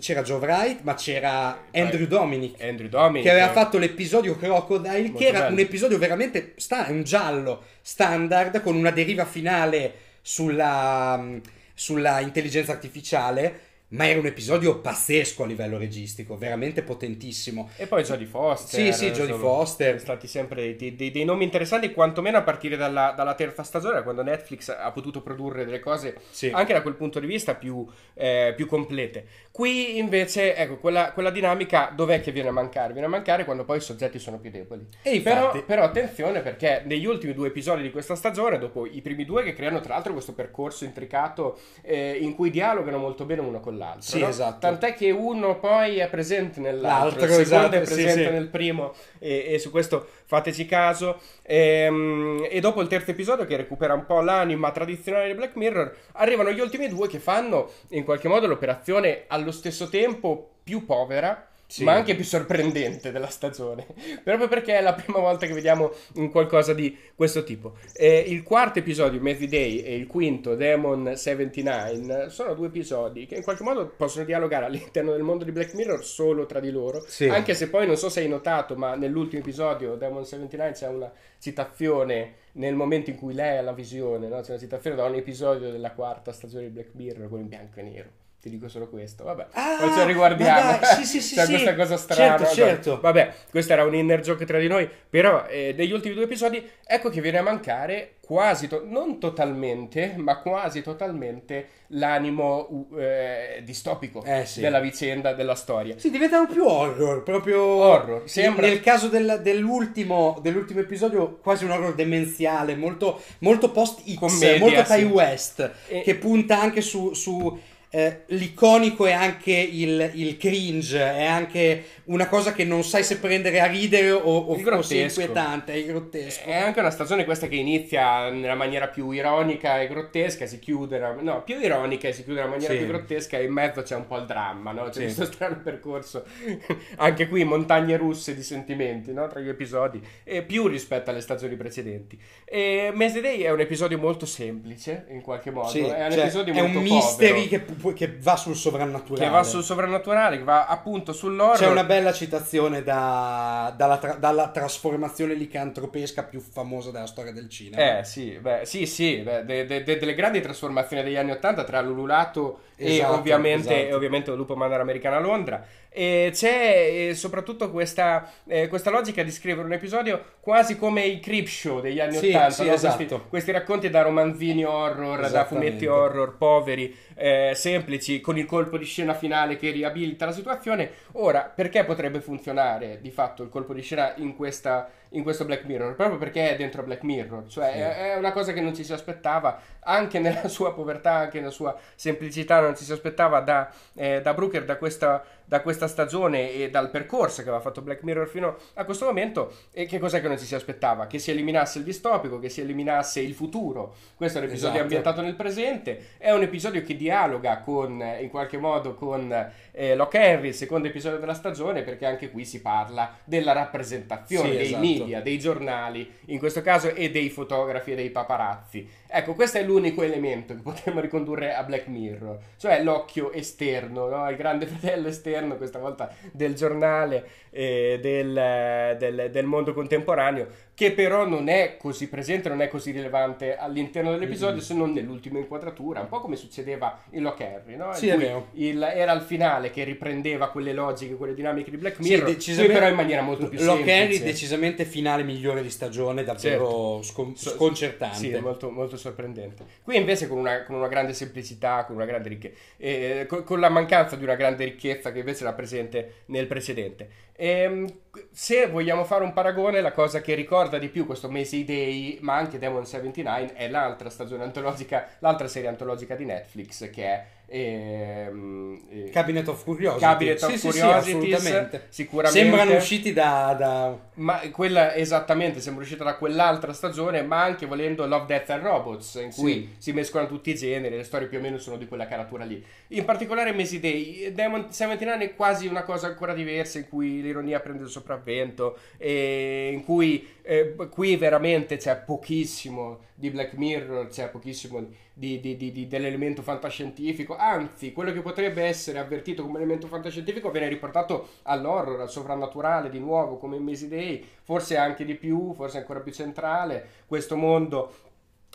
C'era 0.00 0.22
Joe 0.22 0.40
Wright, 0.40 0.80
ma 0.82 0.94
c'era 0.94 1.66
Andrew 1.70 2.04
Dominic. 2.08 2.60
Andrew 2.60 2.88
Dominic. 2.88 3.22
Che 3.22 3.30
aveva 3.30 3.52
fatto 3.52 3.78
l'episodio 3.78 4.36
Crocodile, 4.36 5.02
Molto 5.02 5.18
che 5.18 5.26
era 5.28 5.38
bello. 5.42 5.52
un 5.52 5.58
episodio 5.60 5.98
veramente... 5.98 6.54
Sta, 6.56 6.86
un 6.88 7.04
giallo 7.04 7.62
standard 7.80 8.60
con 8.60 8.74
una 8.74 8.90
deriva 8.90 9.24
finale 9.24 9.94
sulla, 10.20 11.24
sulla 11.72 12.18
intelligenza 12.18 12.72
artificiale 12.72 13.60
ma 13.94 14.08
era 14.08 14.18
un 14.18 14.26
episodio 14.26 14.80
pazzesco 14.80 15.44
a 15.44 15.46
livello 15.46 15.78
registico, 15.78 16.36
veramente 16.36 16.82
potentissimo. 16.82 17.70
E 17.76 17.86
poi 17.86 18.02
Jodie 18.02 18.26
Foster. 18.26 18.80
Sì, 18.80 18.92
sì, 18.92 19.10
Jodie 19.12 19.34
Foster. 19.34 19.90
Sono 19.90 20.00
stati 20.00 20.26
sempre 20.26 20.74
dei, 20.76 20.96
dei, 20.96 21.10
dei, 21.12 21.24
nomi 21.24 21.44
interessanti, 21.44 21.92
quantomeno 21.92 22.38
a 22.38 22.42
partire 22.42 22.76
dalla, 22.76 23.12
dalla, 23.16 23.34
terza 23.34 23.62
stagione, 23.62 24.02
quando 24.02 24.22
Netflix 24.22 24.68
ha 24.68 24.90
potuto 24.90 25.22
produrre 25.22 25.64
delle 25.64 25.78
cose 25.78 26.16
sì. 26.30 26.50
anche 26.52 26.72
da 26.72 26.82
quel 26.82 26.94
punto 26.94 27.20
di 27.20 27.26
vista 27.26 27.54
più, 27.54 27.86
eh, 28.14 28.52
più 28.56 28.66
complete. 28.66 29.26
Qui 29.52 29.96
invece, 29.98 30.56
ecco, 30.56 30.78
quella, 30.78 31.12
quella, 31.12 31.30
dinamica 31.30 31.92
dov'è 31.94 32.20
che 32.20 32.32
viene 32.32 32.48
a 32.48 32.52
mancare? 32.52 32.92
Viene 32.92 33.06
a 33.06 33.10
mancare 33.10 33.44
quando 33.44 33.64
poi 33.64 33.76
i 33.76 33.80
soggetti 33.80 34.18
sono 34.18 34.38
più 34.38 34.50
deboli. 34.50 34.86
E 35.02 35.20
però, 35.20 35.62
però 35.64 35.84
attenzione 35.84 36.40
perché 36.40 36.82
negli 36.84 37.06
ultimi 37.06 37.32
due 37.32 37.48
episodi 37.48 37.82
di 37.82 37.92
questa 37.92 38.16
stagione, 38.16 38.58
dopo 38.58 38.86
i 38.86 39.00
primi 39.00 39.24
due 39.24 39.44
che 39.44 39.52
creano 39.52 39.80
tra 39.80 39.94
l'altro 39.94 40.12
questo 40.12 40.34
percorso 40.34 40.84
intricato 40.84 41.60
eh, 41.82 42.18
in 42.20 42.34
cui 42.34 42.50
dialogano 42.50 42.98
molto 42.98 43.24
bene 43.24 43.40
uno 43.40 43.60
con 43.60 43.76
l'altro 43.76 43.83
l'altro. 43.84 44.02
Sì, 44.02 44.20
no? 44.20 44.28
esatto. 44.28 44.58
Tant'è 44.60 44.94
che 44.94 45.10
uno 45.10 45.58
poi 45.58 45.98
è 45.98 46.08
presente 46.08 46.60
nell'altro, 46.60 47.20
L'altro, 47.20 47.40
il 47.40 47.44
secondo 47.44 47.66
esatto, 47.66 47.76
è 47.76 47.80
presente 47.82 48.12
sì, 48.12 48.24
sì. 48.24 48.30
nel 48.30 48.48
primo 48.48 48.94
e, 49.18 49.52
e, 49.52 49.58
su 49.58 49.70
questo 49.70 50.06
fateci 50.24 50.66
caso. 50.66 51.20
E, 51.42 51.56
ehm, 51.56 52.46
e, 52.50 52.60
dopo 52.60 52.80
il 52.80 52.88
terzo 52.88 53.10
episodio 53.10 53.44
che 53.44 53.56
recupera 53.56 53.94
un 53.94 54.06
po' 54.06 54.20
l'anima 54.20 54.70
tradizionale 54.70 55.28
di 55.28 55.34
Black 55.34 55.56
Mirror, 55.56 55.94
arrivano 56.12 56.50
gli 56.50 56.60
ultimi 56.60 56.88
due 56.88 57.08
che 57.08 57.18
fanno 57.18 57.70
in 57.90 58.04
qualche 58.04 58.28
modo 58.28 58.46
l'operazione 58.46 59.24
allo 59.28 59.52
stesso 59.52 59.88
tempo 59.88 60.56
più 60.62 60.84
povera 60.84 61.48
sì. 61.74 61.82
ma 61.82 61.92
anche 61.92 62.14
più 62.14 62.24
sorprendente 62.24 63.10
della 63.10 63.28
stagione, 63.28 63.84
proprio 64.22 64.46
perché 64.46 64.78
è 64.78 64.80
la 64.80 64.94
prima 64.94 65.18
volta 65.18 65.44
che 65.46 65.52
vediamo 65.52 65.92
un 66.14 66.30
qualcosa 66.30 66.72
di 66.72 66.96
questo 67.16 67.42
tipo. 67.42 67.74
E 67.92 68.24
il 68.28 68.44
quarto 68.44 68.78
episodio, 68.78 69.20
Matthew 69.20 69.48
Day, 69.48 69.78
e 69.78 69.96
il 69.96 70.06
quinto, 70.06 70.54
Demon 70.54 71.16
79, 71.16 72.30
sono 72.30 72.54
due 72.54 72.68
episodi 72.68 73.26
che 73.26 73.34
in 73.34 73.42
qualche 73.42 73.64
modo 73.64 73.88
possono 73.88 74.24
dialogare 74.24 74.66
all'interno 74.66 75.10
del 75.10 75.22
mondo 75.22 75.42
di 75.42 75.50
Black 75.50 75.74
Mirror 75.74 76.04
solo 76.04 76.46
tra 76.46 76.60
di 76.60 76.70
loro, 76.70 77.04
sì. 77.08 77.28
anche 77.28 77.54
se 77.54 77.68
poi 77.68 77.86
non 77.86 77.96
so 77.96 78.08
se 78.08 78.20
hai 78.20 78.28
notato, 78.28 78.76
ma 78.76 78.94
nell'ultimo 78.94 79.42
episodio, 79.42 79.96
Demon 79.96 80.24
79, 80.24 80.72
c'è 80.72 80.86
una 80.86 81.12
citazione 81.40 82.34
nel 82.52 82.76
momento 82.76 83.10
in 83.10 83.16
cui 83.16 83.34
lei 83.34 83.58
ha 83.58 83.62
la 83.62 83.72
visione, 83.72 84.28
no? 84.28 84.40
c'è 84.42 84.50
una 84.50 84.60
citazione 84.60 84.94
da 84.94 85.04
un 85.06 85.16
episodio 85.16 85.72
della 85.72 85.90
quarta 85.90 86.30
stagione 86.30 86.66
di 86.66 86.70
Black 86.70 86.90
Mirror, 86.94 87.28
quello 87.28 87.42
in 87.42 87.48
bianco 87.48 87.80
e 87.80 87.82
nero 87.82 88.22
ti 88.44 88.50
dico 88.50 88.68
solo 88.68 88.90
questo. 88.90 89.24
Vabbè, 89.24 89.46
ah, 89.52 89.76
poi 89.80 89.96
lo 89.96 90.04
riguardiamo. 90.04 90.78
Dai, 90.78 90.96
sì, 90.96 91.04
sì, 91.06 91.20
sì, 91.22 91.34
C'è 91.36 91.46
sì. 91.46 91.52
questa 91.52 91.74
cosa 91.74 91.96
strana. 91.96 92.36
Certo, 92.44 92.54
certo. 92.54 93.00
Vabbè, 93.00 93.32
questo 93.50 93.72
era 93.72 93.84
un 93.84 93.94
inner 93.94 94.20
joke 94.20 94.44
tra 94.44 94.58
di 94.58 94.66
noi. 94.66 94.86
Però, 95.08 95.46
eh, 95.46 95.74
degli 95.74 95.92
ultimi 95.92 96.14
due 96.14 96.24
episodi, 96.24 96.62
ecco 96.86 97.08
che 97.08 97.22
viene 97.22 97.38
a 97.38 97.42
mancare 97.42 98.16
quasi, 98.20 98.68
to- 98.68 98.84
non 98.86 99.18
totalmente, 99.18 100.14
ma 100.16 100.38
quasi 100.40 100.82
totalmente 100.82 101.68
l'animo 101.88 102.88
eh, 102.98 103.62
distopico 103.64 104.22
eh, 104.24 104.44
sì. 104.44 104.60
della 104.60 104.80
vicenda, 104.80 105.32
della 105.32 105.54
storia. 105.54 105.98
Sì, 105.98 106.10
diventano 106.10 106.46
più 106.46 106.64
horror, 106.64 107.22
proprio... 107.22 107.62
Horror, 107.62 108.28
sembra... 108.28 108.66
Nel 108.66 108.80
caso 108.80 109.08
del, 109.08 109.40
dell'ultimo, 109.42 110.38
dell'ultimo, 110.42 110.80
episodio, 110.80 111.38
quasi 111.42 111.64
un 111.64 111.70
horror 111.70 111.94
demenziale, 111.94 112.76
molto, 112.76 113.22
molto 113.38 113.70
post-X, 113.70 114.58
molto 114.58 114.82
Ty 114.82 115.02
West, 115.04 115.70
e... 115.88 116.02
che 116.02 116.14
punta 116.16 116.60
anche 116.60 116.82
su... 116.82 117.14
su 117.14 117.72
eh, 117.94 118.22
l'iconico 118.26 119.06
è 119.06 119.12
anche 119.12 119.52
il, 119.52 120.10
il, 120.14 120.36
cringe, 120.36 120.98
è 121.00 121.24
anche 121.26 121.84
una 122.06 122.26
cosa 122.26 122.52
che 122.52 122.64
non 122.64 122.82
sai 122.82 123.04
se 123.04 123.18
prendere 123.18 123.60
a 123.60 123.66
ridere 123.66 124.10
o, 124.10 124.18
o 124.18 124.56
forse 124.56 124.96
inquietante, 124.96 125.74
è 125.74 125.86
grottesco. 125.86 126.42
È 126.44 126.56
anche 126.56 126.80
una 126.80 126.90
stagione 126.90 127.24
questa 127.24 127.46
che 127.46 127.54
inizia 127.54 128.30
nella 128.30 128.56
maniera 128.56 128.88
più 128.88 129.12
ironica 129.12 129.80
e 129.80 129.86
grottesca, 129.86 130.44
si 130.44 130.58
chiude, 130.58 130.98
no, 131.20 131.44
più 131.44 131.60
ironica 131.60 132.08
e 132.08 132.12
si 132.12 132.24
chiude 132.24 132.40
nella 132.40 132.50
maniera 132.50 132.72
sì. 132.72 132.78
più 132.80 132.88
grottesca 132.88 133.38
e 133.38 133.44
in 133.44 133.52
mezzo 133.52 133.82
c'è 133.82 133.94
un 133.94 134.08
po' 134.08 134.16
il 134.16 134.26
dramma, 134.26 134.72
no? 134.72 134.86
C'è 134.86 134.92
sì. 134.92 135.02
questo 135.02 135.26
strano 135.26 135.60
percorso, 135.62 136.24
anche 136.98 137.28
qui 137.28 137.44
montagne 137.44 137.96
russe 137.96 138.34
di 138.34 138.42
sentimenti, 138.42 139.12
no? 139.12 139.28
Tra 139.28 139.38
gli 139.38 139.48
episodi, 139.48 140.04
e 140.24 140.42
più 140.42 140.66
rispetto 140.66 141.10
alle 141.10 141.20
stagioni 141.20 141.54
precedenti. 141.54 142.20
E 142.44 142.90
Mese 142.92 143.20
Day 143.20 143.42
è 143.42 143.52
un 143.52 143.60
episodio 143.60 143.98
molto 143.98 144.26
semplice, 144.26 145.06
in 145.10 145.20
qualche 145.20 145.52
modo, 145.52 145.68
sì, 145.68 145.78
è 145.78 146.04
un 146.06 146.10
cioè, 146.10 146.22
episodio 146.22 146.52
è 146.54 146.60
molto 146.60 146.78
un 146.78 146.84
mystery 146.84 147.46
che 147.46 147.60
che 147.92 148.16
va 148.18 148.36
sul 148.36 148.56
sovrannaturale. 148.56 149.26
Che 149.26 149.30
va 149.30 149.42
sul 149.42 149.62
sovrannaturale, 149.62 150.38
che 150.38 150.44
va 150.44 150.66
appunto 150.66 151.12
sull'oro. 151.12 151.58
C'è 151.58 151.66
una 151.66 151.84
bella 151.84 152.12
citazione 152.12 152.82
da, 152.82 153.72
dalla, 153.76 153.98
tra, 153.98 154.14
dalla, 154.14 154.48
trasformazione 154.48 155.34
licantropesca 155.34 156.22
più 156.22 156.40
famosa 156.40 156.90
della 156.90 157.06
storia 157.06 157.32
del 157.32 157.48
cinema. 157.48 157.98
Eh 157.98 158.04
sì, 158.04 158.38
beh, 158.40 158.62
sì, 158.64 158.86
sì, 158.86 159.18
beh, 159.18 159.44
de, 159.44 159.66
de, 159.66 159.82
de, 159.82 159.98
delle 159.98 160.14
grandi 160.14 160.40
trasformazioni 160.40 161.02
degli 161.02 161.16
anni 161.16 161.32
Ottanta 161.32 161.64
tra 161.64 161.80
l'ululato 161.80 162.60
esatto, 162.76 163.12
e, 163.12 163.16
ovviamente, 163.16 163.74
esatto. 163.74 163.88
e 163.88 163.94
ovviamente 163.94 164.34
Lupo 164.34 164.56
Mandara 164.56 164.82
Americana 164.82 165.16
a 165.16 165.20
Londra. 165.20 165.64
E 165.96 166.30
c'è 166.32 167.12
soprattutto 167.14 167.70
questa, 167.70 168.28
eh, 168.48 168.66
questa, 168.66 168.90
logica 168.90 169.22
di 169.22 169.30
scrivere 169.30 169.64
un 169.64 169.74
episodio 169.74 170.32
quasi 170.40 170.76
come 170.76 171.04
i 171.04 171.20
creep 171.20 171.46
show 171.46 171.80
degli 171.80 172.00
anni 172.00 172.16
sì, 172.16 172.30
Ottanta, 172.30 172.50
sì, 172.50 172.66
no? 172.66 172.72
esatto. 172.72 172.96
questi, 172.96 173.20
questi, 173.28 173.52
racconti 173.52 173.90
da 173.90 174.02
romanzini 174.02 174.64
horror, 174.64 175.30
da 175.30 175.44
fumetti 175.44 175.86
horror 175.86 176.36
poveri, 176.36 176.92
eh, 177.14 177.52
semplici, 177.54 178.20
con 178.20 178.36
il 178.36 178.44
colpo 178.44 178.76
di 178.76 178.84
scena 178.84 179.14
finale 179.14 179.56
che 179.56 179.70
riabilita 179.70 180.26
la 180.26 180.32
situazione. 180.32 180.90
Ora, 181.12 181.42
perché 181.42 181.84
potrebbe 181.84 182.20
funzionare 182.20 182.98
di 183.00 183.12
fatto 183.12 183.44
il 183.44 183.48
colpo 183.48 183.72
di 183.72 183.82
scena 183.82 184.14
in 184.16 184.34
questa 184.34 184.90
in 185.14 185.22
questo 185.22 185.44
Black 185.44 185.64
Mirror, 185.64 185.94
proprio 185.94 186.18
perché 186.18 186.50
è 186.50 186.56
dentro 186.56 186.82
Black 186.82 187.02
Mirror, 187.02 187.46
cioè 187.48 187.70
sì. 187.72 187.78
è, 187.78 188.12
è, 188.12 188.16
una 188.16 188.32
cosa 188.32 188.52
che 188.52 188.60
non 188.60 188.74
ci 188.74 188.84
si 188.84 188.92
aspettava, 188.92 189.60
anche 189.80 190.18
nella 190.18 190.46
sua 190.48 190.74
povertà, 190.74 191.12
anche 191.14 191.38
nella 191.38 191.50
sua 191.50 191.76
semplicità, 191.94 192.60
non 192.60 192.76
ci 192.76 192.84
si 192.84 192.92
aspettava 192.92 193.40
da, 193.40 193.70
eh, 193.94 194.20
da 194.20 194.34
Brooker, 194.34 194.64
da 194.64 194.76
questa, 194.76 195.24
da 195.44 195.60
questa, 195.60 195.86
stagione 195.86 196.52
e 196.52 196.70
dal 196.70 196.90
percorso 196.90 197.42
che 197.42 197.48
aveva 197.48 197.62
fatto 197.62 197.82
Black 197.82 198.02
Mirror 198.02 198.26
fino 198.26 198.56
a 198.74 198.84
questo 198.84 199.04
momento. 199.04 199.52
E 199.72 199.86
che 199.86 199.98
cos'è 199.98 200.20
che 200.20 200.28
non 200.28 200.38
ci 200.38 200.46
si 200.46 200.54
aspettava? 200.54 201.06
Che 201.06 201.18
si 201.18 201.30
eliminasse 201.30 201.78
il 201.78 201.84
distopico, 201.84 202.38
che 202.38 202.48
si 202.48 202.60
eliminasse 202.60 203.20
il 203.20 203.34
futuro. 203.34 203.94
Questo 204.16 204.38
è 204.38 204.40
un 204.40 204.48
episodio 204.48 204.70
esatto. 204.70 204.82
ambientato 204.82 205.20
nel 205.20 205.34
presente, 205.34 206.14
è 206.18 206.32
un 206.32 206.42
episodio 206.42 206.82
che 206.82 206.96
dialoga 206.96 207.58
con, 207.58 208.02
in 208.20 208.28
qualche 208.30 208.56
modo, 208.56 208.94
con 208.94 209.52
eh, 209.72 209.94
Locke 209.94 210.18
Henry, 210.18 210.48
il 210.48 210.54
secondo 210.54 210.88
episodio 210.88 211.18
della 211.18 211.34
stagione, 211.34 211.82
perché 211.82 212.06
anche 212.06 212.30
qui 212.30 212.44
si 212.44 212.60
parla 212.60 213.16
della 213.24 213.52
rappresentazione 213.52 214.50
sì, 214.50 214.56
dei 214.56 214.66
esatto. 214.66 214.80
media, 214.80 215.03
dei 215.04 215.38
giornali, 215.38 216.10
in 216.26 216.38
questo 216.38 216.62
caso, 216.62 216.94
e 216.94 217.10
dei 217.10 217.30
fotografi 217.30 217.92
e 217.92 217.96
dei 217.96 218.10
paparazzi. 218.10 218.88
Ecco, 219.16 219.34
questo 219.34 219.58
è 219.58 219.62
l'unico 219.62 220.02
elemento 220.02 220.56
che 220.56 220.60
potremmo 220.60 220.98
ricondurre 220.98 221.54
a 221.54 221.62
Black 221.62 221.86
Mirror, 221.86 222.36
cioè 222.56 222.82
l'occhio 222.82 223.30
esterno, 223.30 224.08
no? 224.08 224.28
il 224.28 224.34
grande 224.34 224.66
fratello 224.66 225.06
esterno, 225.06 225.56
questa 225.56 225.78
volta 225.78 226.12
del 226.32 226.54
giornale, 226.56 227.24
eh, 227.50 228.00
del, 228.02 228.96
del, 228.98 229.30
del 229.30 229.44
mondo 229.44 229.72
contemporaneo, 229.72 230.48
che 230.74 230.90
però 230.90 231.28
non 231.28 231.46
è 231.46 231.76
così 231.78 232.08
presente, 232.08 232.48
non 232.48 232.60
è 232.60 232.66
così 232.66 232.90
rilevante 232.90 233.56
all'interno 233.56 234.10
dell'episodio, 234.10 234.56
mm-hmm. 234.56 234.64
se 234.64 234.74
non 234.74 234.92
nell'ultima 234.92 235.38
inquadratura, 235.38 236.00
un 236.00 236.08
po' 236.08 236.18
come 236.18 236.34
succedeva 236.34 237.00
in 237.10 237.22
Locke 237.22 237.44
Henry, 237.44 237.76
no? 237.76 237.94
Sì. 237.94 238.12
Il, 238.54 238.82
era 238.82 239.12
il 239.12 239.20
finale 239.20 239.70
che 239.70 239.84
riprendeva 239.84 240.48
quelle 240.48 240.72
logiche, 240.72 241.14
quelle 241.14 241.34
dinamiche 241.34 241.70
di 241.70 241.76
Black 241.76 242.00
Mirror, 242.00 242.28
sì, 242.30 242.34
decisamente, 242.34 242.74
però 242.74 242.88
in 242.88 242.96
maniera 242.96 243.22
molto 243.22 243.48
più 243.48 243.60
Locke 243.60 243.84
semplice. 243.84 243.92
Henry 243.92 244.18
decisamente 244.18 244.84
finale 244.84 245.22
migliore 245.22 245.62
di 245.62 245.70
stagione, 245.70 246.24
davvero 246.24 247.00
certo. 247.00 247.02
scon- 247.02 247.36
sconcertante. 247.36 248.16
Sì, 248.16 248.36
molto, 248.40 248.70
molto 248.70 248.96
sorprendente. 249.04 249.64
Qui 249.82 249.96
invece 249.96 250.26
con 250.26 250.38
una, 250.38 250.62
con 250.62 250.76
una 250.76 250.88
grande 250.88 251.12
semplicità, 251.12 251.84
con 251.84 251.96
una 251.96 252.06
grande 252.06 252.28
ricchezza, 252.30 252.58
eh, 252.78 253.26
con, 253.28 253.44
con, 253.44 253.60
la 253.60 253.68
mancanza 253.68 254.16
di 254.16 254.24
una 254.24 254.34
grande 254.34 254.64
ricchezza 254.64 255.12
che 255.12 255.18
invece 255.18 255.44
era 255.44 255.52
presente 255.52 256.22
nel 256.26 256.46
precedente. 256.46 257.08
E, 257.36 257.48
ehm, 257.48 257.98
se 258.32 258.66
vogliamo 258.66 259.04
fare 259.04 259.24
un 259.24 259.32
paragone, 259.32 259.80
la 259.80 259.92
cosa 259.92 260.20
che 260.20 260.34
ricorda 260.34 260.78
di 260.78 260.88
più 260.88 261.04
questo 261.04 261.30
Macy 261.30 261.64
Day, 261.64 262.18
ma 262.22 262.36
anche 262.36 262.58
Demon 262.58 262.86
79, 262.86 263.52
è 263.54 263.68
l'altra 263.68 264.08
stagione 264.08 264.44
antologica, 264.44 265.08
l'altra 265.18 265.48
serie 265.48 265.68
antologica 265.68 266.14
di 266.14 266.24
Netflix 266.24 266.90
che 266.90 267.04
è 267.04 267.26
Ehm, 267.56 268.80
eh, 268.90 269.10
Cabinet 269.10 269.46
of 269.46 269.62
Curiosity. 269.62 270.00
Cabinet 270.00 270.42
of 270.42 270.54
sì, 270.54 270.66
Curiosities, 270.66 271.40
sì, 271.40 271.46
sì, 271.46 271.80
sicuramente. 271.88 272.40
Sembrano 272.40 272.74
usciti 272.74 273.12
da, 273.12 273.54
da, 273.56 273.96
Ma 274.14 274.40
quella, 274.50 274.96
esattamente, 274.96 275.60
sembra 275.60 275.84
uscita 275.84 276.02
da 276.02 276.16
quell'altra 276.16 276.72
stagione, 276.72 277.22
ma 277.22 277.44
anche 277.44 277.66
volendo 277.66 278.04
Love, 278.06 278.26
Death 278.26 278.50
and 278.50 278.62
Robots, 278.64 279.20
in 279.22 279.30
cui 279.32 279.76
si 279.78 279.92
mescolano 279.92 280.28
tutti 280.28 280.50
i 280.50 280.56
generi, 280.56 280.96
le 280.96 281.04
storie 281.04 281.28
più 281.28 281.38
o 281.38 281.40
meno 281.40 281.58
sono 281.58 281.76
di 281.76 281.86
quella 281.86 282.08
caratura 282.08 282.42
lì. 282.42 282.60
In 282.88 283.04
particolare 283.04 283.52
Mazy 283.52 283.78
Day, 283.78 284.32
Demon 284.32 284.72
79 284.72 285.24
è 285.24 285.34
quasi 285.36 285.68
una 285.68 285.84
cosa 285.84 286.08
ancora 286.08 286.34
diversa, 286.34 286.78
in 286.78 286.88
cui 286.88 287.22
l'ironia 287.22 287.60
prende 287.60 287.84
il 287.84 287.88
sopravvento, 287.88 288.78
e 288.98 289.70
in 289.72 289.84
cui 289.84 290.26
eh, 290.42 290.74
qui 290.90 291.16
veramente 291.16 291.76
c'è 291.76 291.96
pochissimo 291.96 293.12
di 293.24 293.30
Black 293.30 293.54
Mirror, 293.54 294.08
c'è 294.08 294.28
pochissimo 294.28 294.86
di, 295.14 295.40
di, 295.40 295.56
di, 295.56 295.86
dell'elemento 295.88 296.42
fantascientifico, 296.42 297.36
anzi 297.36 297.94
quello 297.94 298.12
che 298.12 298.20
potrebbe 298.20 298.62
essere 298.64 298.98
avvertito 298.98 299.42
come 299.42 299.56
elemento 299.56 299.86
fantascientifico 299.86 300.50
viene 300.50 300.68
riportato 300.68 301.28
all'horror, 301.44 302.00
al 302.00 302.10
sovrannaturale 302.10 302.90
di 302.90 302.98
nuovo 302.98 303.38
come 303.38 303.56
in 303.56 303.62
Mazy 303.62 303.88
Day, 303.88 304.22
forse 304.42 304.76
anche 304.76 305.06
di 305.06 305.14
più, 305.14 305.54
forse 305.54 305.78
ancora 305.78 306.00
più 306.00 306.12
centrale, 306.12 306.86
questo 307.06 307.34
mondo 307.36 307.94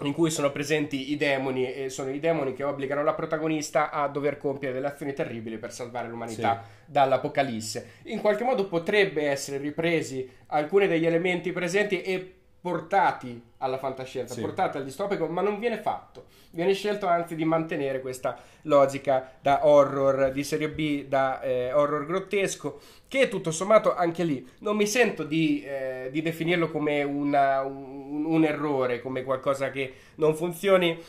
in 0.03 0.13
cui 0.13 0.29
sono 0.29 0.51
presenti 0.51 1.11
i 1.11 1.17
demoni 1.17 1.73
e 1.73 1.89
sono 1.89 2.11
i 2.11 2.19
demoni 2.19 2.53
che 2.53 2.63
obbligano 2.63 3.03
la 3.03 3.13
protagonista 3.13 3.89
a 3.89 4.07
dover 4.07 4.37
compiere 4.37 4.75
delle 4.75 4.87
azioni 4.87 5.13
terribili 5.13 5.57
per 5.57 5.73
salvare 5.73 6.07
l'umanità 6.07 6.63
sì. 6.63 6.91
dall'apocalisse. 6.91 7.93
In 8.03 8.21
qualche 8.21 8.43
modo 8.43 8.67
potrebbe 8.67 9.23
essere 9.23 9.57
ripresi 9.57 10.29
alcuni 10.47 10.87
degli 10.87 11.05
elementi 11.05 11.51
presenti 11.51 12.01
e 12.01 12.35
portati 12.61 13.41
alla 13.59 13.77
fantascienza, 13.77 14.33
sì. 14.33 14.41
portati 14.41 14.77
al 14.77 14.83
distopico, 14.83 15.27
ma 15.27 15.41
non 15.41 15.59
viene 15.59 15.77
fatto. 15.77 16.25
Viene 16.51 16.73
scelto 16.73 17.07
anzi 17.07 17.35
di 17.35 17.45
mantenere 17.45 18.01
questa 18.01 18.37
logica 18.63 19.33
da 19.41 19.65
horror 19.65 20.31
di 20.31 20.43
serie 20.43 20.69
B, 20.69 21.05
da 21.05 21.41
eh, 21.41 21.71
horror 21.71 22.05
grottesco, 22.05 22.79
che 23.07 23.27
tutto 23.27 23.51
sommato 23.51 23.95
anche 23.95 24.23
lì 24.23 24.47
non 24.59 24.75
mi 24.75 24.87
sento 24.87 25.23
di, 25.23 25.63
eh, 25.63 26.09
di 26.11 26.21
definirlo 26.21 26.69
come 26.69 27.03
una, 27.03 27.61
un, 27.61 28.25
un, 28.25 28.43
errore, 28.43 29.01
come 29.01 29.23
qualcosa 29.23 29.69
che 29.71 29.93
non 30.15 30.35
funzioni 30.35 31.01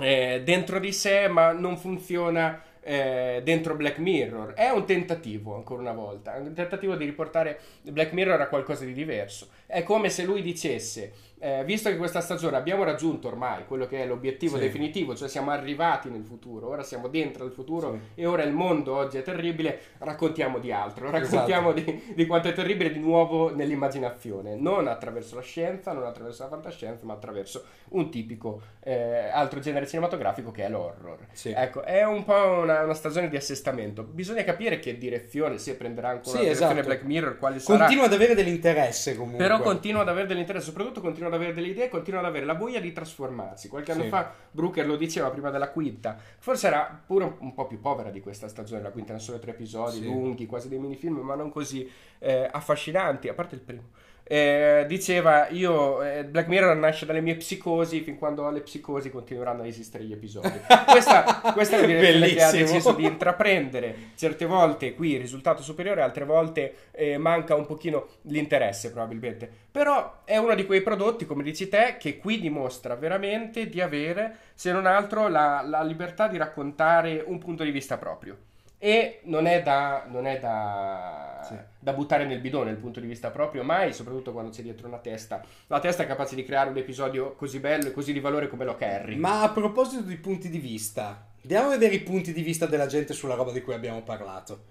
eh, 0.00 0.42
dentro 0.44 0.78
di 0.78 0.92
sé, 0.92 1.28
ma 1.28 1.52
non 1.52 1.76
funziona 1.76 2.62
eh, 2.88 3.42
dentro 3.44 3.76
Black 3.76 3.98
Mirror. 3.98 4.54
È 4.54 4.70
un 4.70 4.86
tentativo, 4.86 5.54
ancora 5.54 5.82
una 5.82 5.92
volta, 5.92 6.36
un 6.38 6.54
tentativo 6.54 6.96
di 6.96 7.04
riportare 7.04 7.60
Black 7.82 8.12
Mirror 8.12 8.40
a 8.40 8.48
qualcosa 8.48 8.86
di 8.86 8.94
diverso. 8.94 9.48
È 9.66 9.82
come 9.82 10.08
se 10.08 10.24
lui 10.24 10.40
dicesse 10.40 11.12
eh, 11.40 11.64
visto 11.64 11.88
che 11.88 11.96
questa 11.96 12.20
stagione 12.20 12.56
abbiamo 12.56 12.84
raggiunto 12.84 13.28
ormai 13.28 13.64
quello 13.66 13.86
che 13.86 14.02
è 14.02 14.06
l'obiettivo 14.06 14.56
sì. 14.56 14.62
definitivo, 14.62 15.14
cioè 15.14 15.28
siamo 15.28 15.50
arrivati 15.50 16.10
nel 16.10 16.24
futuro, 16.24 16.68
ora 16.68 16.82
siamo 16.82 17.08
dentro 17.08 17.44
il 17.44 17.52
futuro 17.52 17.92
sì. 17.92 18.20
e 18.20 18.26
ora 18.26 18.42
il 18.42 18.52
mondo 18.52 18.94
oggi 18.94 19.18
è 19.18 19.22
terribile, 19.22 19.80
raccontiamo 19.98 20.58
di 20.58 20.72
altro, 20.72 21.10
raccontiamo 21.10 21.72
esatto. 21.72 21.90
di, 21.90 22.14
di, 22.14 22.26
quanto 22.26 22.48
è 22.48 22.52
terribile 22.52 22.90
di 22.90 22.98
nuovo 22.98 23.54
nell'immaginazione, 23.54 24.56
non 24.56 24.88
attraverso 24.88 25.36
la 25.36 25.42
scienza, 25.42 25.92
non 25.92 26.04
attraverso 26.04 26.42
la 26.42 26.48
fantascienza, 26.48 27.06
ma 27.06 27.14
attraverso 27.14 27.64
un 27.90 28.10
tipico 28.10 28.60
eh, 28.80 29.28
altro 29.28 29.60
genere 29.60 29.86
cinematografico 29.86 30.50
che 30.50 30.64
è 30.64 30.68
l'horror. 30.68 31.18
Sì. 31.32 31.52
Ecco, 31.54 31.82
è 31.82 32.04
un 32.04 32.24
po' 32.24 32.60
una, 32.62 32.82
una, 32.82 32.94
stagione 32.94 33.28
di 33.28 33.36
assestamento, 33.36 34.02
bisogna 34.02 34.42
capire 34.44 34.78
che 34.78 34.98
direzione, 34.98 35.58
si 35.58 35.74
prenderà 35.76 36.08
ancora 36.10 36.38
sì, 36.38 36.46
esatto. 36.46 36.82
Black 36.82 37.02
Mirror, 37.02 37.38
quali 37.38 37.60
sarà. 37.60 37.78
Continua 37.78 38.06
ad 38.06 38.12
avere 38.12 38.34
dell'interesse 38.34 39.14
comunque. 39.14 39.44
Però 39.44 39.60
continua 39.60 40.02
ad 40.02 40.08
avere 40.08 40.26
dell'interesse, 40.26 40.66
soprattutto 40.66 41.00
continua 41.00 41.27
ad 41.28 41.34
avere 41.34 41.54
delle 41.54 41.68
idee, 41.68 41.88
continuano 41.88 42.26
ad 42.26 42.32
avere 42.32 42.46
la 42.46 42.54
voglia 42.54 42.80
di 42.80 42.92
trasformarsi. 42.92 43.68
Qualche 43.68 43.92
anno 43.92 44.04
sì. 44.04 44.08
fa 44.08 44.32
Brooker 44.50 44.86
lo 44.86 44.96
diceva 44.96 45.30
prima 45.30 45.50
della 45.50 45.70
quinta, 45.70 46.16
forse 46.38 46.66
era 46.66 47.02
pure 47.06 47.36
un, 47.38 47.54
po' 47.54 47.66
più 47.66 47.80
povera 47.80 48.10
di 48.10 48.20
questa 48.20 48.48
stagione, 48.48 48.82
la 48.82 48.90
quinta 48.90 49.10
erano 49.10 49.24
solo 49.24 49.38
tre 49.38 49.52
episodi 49.52 49.98
sì. 49.98 50.04
lunghi, 50.04 50.46
quasi 50.46 50.68
dei 50.68 50.78
minifilm, 50.78 51.18
ma 51.18 51.34
non 51.34 51.50
così 51.50 51.88
eh, 52.18 52.48
affascinanti, 52.50 53.28
a 53.28 53.34
parte 53.34 53.54
il 53.54 53.60
primo. 53.60 53.90
Eh, 54.28 54.84
diceva 54.86 55.48
io 55.48 56.02
eh, 56.02 56.24
Black 56.24 56.48
Mirror 56.48 56.76
nasce 56.76 57.06
dalle 57.06 57.22
mie 57.22 57.36
psicosi 57.36 58.02
fin 58.02 58.18
quando 58.18 58.44
ho 58.44 58.50
le 58.50 58.60
psicosi 58.60 59.10
continueranno 59.10 59.62
a 59.62 59.66
esistere 59.66 60.04
gli 60.04 60.12
episodi. 60.12 60.52
Questa, 60.88 61.40
questa 61.52 61.76
è 61.76 61.78
una 61.78 61.86
direzione 61.86 62.34
che 62.34 62.42
ha 62.42 62.50
deciso 62.50 62.92
di 62.92 63.04
intraprendere. 63.04 63.94
Certe 64.14 64.44
volte 64.44 64.94
qui 64.94 65.12
il 65.12 65.20
risultato 65.20 65.62
superiore 65.62 66.02
altre 66.02 66.24
volte 66.24 66.74
eh, 66.90 67.16
manca 67.16 67.54
un 67.54 67.64
pochino 67.64 68.06
l'interesse 68.22 68.92
probabilmente. 68.92 69.50
Però 69.70 70.20
è 70.24 70.36
uno 70.36 70.54
di 70.54 70.66
quei 70.66 70.82
prodotti 70.82 71.24
come 71.24 71.42
dici 71.42 71.68
te 71.68 71.96
che 71.98 72.18
qui 72.18 72.38
dimostra 72.38 72.96
veramente 72.96 73.68
di 73.68 73.80
avere 73.80 74.36
se 74.54 74.72
non 74.72 74.84
altro 74.84 75.28
la, 75.28 75.62
la 75.64 75.82
libertà 75.82 76.28
di 76.28 76.36
raccontare 76.36 77.22
un 77.26 77.38
punto 77.38 77.64
di 77.64 77.70
vista 77.70 77.96
proprio 77.96 78.47
e 78.78 79.20
non 79.24 79.46
è 79.46 79.62
da, 79.62 80.06
non 80.08 80.26
è 80.26 80.38
da, 80.38 81.40
sì. 81.46 81.54
da, 81.78 81.92
buttare 81.92 82.24
nel 82.24 82.40
bidone 82.40 82.70
dal 82.70 82.80
punto 82.80 83.00
di 83.00 83.06
vista 83.06 83.30
proprio, 83.30 83.64
mai, 83.64 83.92
soprattutto 83.92 84.32
quando 84.32 84.52
c'è 84.52 84.62
dietro 84.62 84.86
una 84.86 84.98
testa. 84.98 85.44
La 85.66 85.80
testa 85.80 86.04
è 86.04 86.06
capace 86.06 86.36
di 86.36 86.44
creare 86.44 86.70
un 86.70 86.76
episodio 86.76 87.34
così 87.34 87.58
bello 87.58 87.88
e 87.88 87.92
così 87.92 88.12
di 88.12 88.20
valore 88.20 88.48
come 88.48 88.64
lo 88.64 88.76
Carry. 88.76 89.16
Ma 89.16 89.42
a 89.42 89.50
proposito 89.50 90.02
di 90.02 90.16
punti 90.16 90.48
di 90.48 90.58
vista, 90.58 91.26
andiamo 91.42 91.66
a 91.66 91.70
vedere 91.70 91.96
i 91.96 92.00
punti 92.00 92.32
di 92.32 92.42
vista 92.42 92.66
della 92.66 92.86
gente 92.86 93.12
sulla 93.12 93.34
roba 93.34 93.50
di 93.50 93.62
cui 93.62 93.74
abbiamo 93.74 94.02
parlato. 94.02 94.66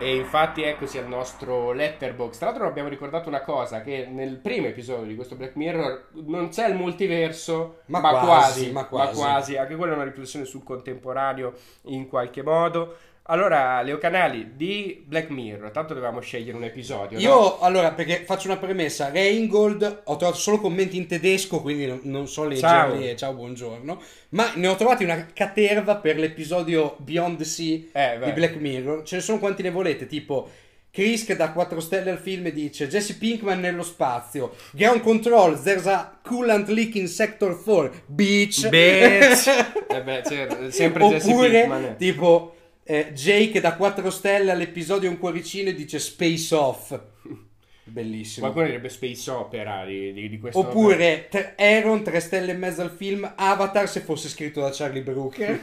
E 0.00 0.14
infatti 0.14 0.62
eccoci 0.62 0.96
al 0.96 1.08
nostro 1.08 1.72
letterbox. 1.72 2.38
Tra 2.38 2.50
l'altro 2.50 2.68
abbiamo 2.68 2.88
ricordato 2.88 3.28
una 3.28 3.40
cosa, 3.40 3.80
che 3.80 4.06
nel 4.08 4.36
primo 4.36 4.68
episodio 4.68 5.06
di 5.06 5.16
questo 5.16 5.34
Black 5.34 5.56
Mirror 5.56 6.10
non 6.26 6.50
c'è 6.50 6.68
il 6.68 6.76
multiverso, 6.76 7.80
ma, 7.86 7.98
ma, 7.98 8.10
quasi, 8.10 8.26
quasi, 8.26 8.70
ma, 8.70 8.84
quasi, 8.84 9.20
ma 9.20 9.26
quasi. 9.26 9.56
Anche 9.56 9.74
quella 9.74 9.92
è 9.92 9.96
una 9.96 10.04
riflessione 10.04 10.44
sul 10.44 10.62
contemporaneo 10.62 11.54
in 11.86 12.06
qualche 12.06 12.44
modo. 12.44 12.96
Allora, 13.30 13.82
Leo 13.82 13.98
Canali 13.98 14.52
di 14.56 15.04
Black 15.06 15.28
Mirror, 15.28 15.70
tanto 15.70 15.92
dovevamo 15.92 16.20
scegliere 16.20 16.56
un 16.56 16.64
episodio. 16.64 17.18
Io, 17.18 17.28
no? 17.28 17.58
allora, 17.60 17.92
perché 17.92 18.24
faccio 18.24 18.46
una 18.48 18.56
premessa: 18.56 19.10
Reingold 19.10 20.02
ho 20.04 20.16
trovato 20.16 20.38
solo 20.38 20.58
commenti 20.58 20.96
in 20.96 21.06
tedesco, 21.06 21.60
quindi 21.60 21.84
non, 21.84 22.00
non 22.04 22.26
so 22.26 22.44
leggerli. 22.44 23.00
Ciao. 23.00 23.10
E 23.10 23.16
ciao, 23.16 23.34
buongiorno. 23.34 24.00
Ma 24.30 24.52
ne 24.54 24.66
ho 24.66 24.76
trovati 24.76 25.04
una 25.04 25.26
caterva 25.34 25.96
per 25.96 26.16
l'episodio 26.16 26.96
Beyond 27.00 27.36
the 27.36 27.44
Sea 27.44 27.80
eh, 27.92 28.18
di 28.24 28.32
Black 28.32 28.56
Mirror. 28.56 29.02
Ce 29.02 29.16
ne 29.16 29.22
sono 29.22 29.38
quanti 29.38 29.62
ne 29.62 29.70
volete, 29.70 30.06
tipo. 30.06 30.48
Chris 30.90 31.26
che 31.26 31.36
dà 31.36 31.52
4 31.52 31.80
stelle 31.80 32.10
al 32.10 32.18
film 32.18 32.48
dice 32.48 32.88
Jesse 32.88 33.18
Pinkman 33.18 33.60
nello 33.60 33.82
spazio 33.82 34.54
Ground 34.72 35.02
Control 35.02 35.62
There's 35.62 35.86
a 35.86 36.18
coolant 36.22 36.66
leak 36.68 36.94
in 36.94 37.08
Sector 37.08 37.62
4 37.62 38.04
Beach 38.06 38.68
Bitch 38.70 39.46
eh 39.86 40.02
beh, 40.02 40.22
cioè, 40.26 40.70
sempre 40.70 41.04
Oppure, 41.04 41.18
Jesse 41.18 41.50
Pinkman 41.50 41.96
tipo 41.98 42.56
eh, 42.90 43.12
Jake 43.12 43.60
da 43.60 43.76
4 43.76 44.08
stelle 44.08 44.50
all'episodio 44.50 45.10
un 45.10 45.18
cuoricino 45.18 45.68
e 45.68 45.74
dice 45.74 45.98
Space 45.98 46.54
Off. 46.54 46.98
Bellissimo. 47.84 48.46
Qualcuno 48.46 48.64
direbbe 48.64 48.88
Space 48.88 49.30
Opera 49.30 49.84
di, 49.84 50.14
di, 50.14 50.26
di 50.30 50.38
questo. 50.38 50.60
Oppure 50.60 51.28
t- 51.28 51.52
Aaron 51.58 52.02
3 52.02 52.18
stelle 52.18 52.52
e 52.52 52.56
mezzo 52.56 52.80
al 52.80 52.90
film 52.90 53.30
Avatar 53.36 53.86
se 53.90 54.00
fosse 54.00 54.30
scritto 54.30 54.62
da 54.62 54.70
Charlie 54.72 55.02
Brooker. 55.02 55.60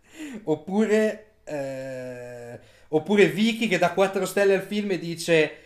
oppure, 0.44 1.32
eh, 1.44 2.58
oppure 2.88 3.26
Vicky 3.26 3.68
che 3.68 3.76
dà 3.76 3.92
4 3.92 4.24
stelle 4.24 4.54
al 4.54 4.62
film 4.62 4.92
e 4.92 4.98
dice... 4.98 5.56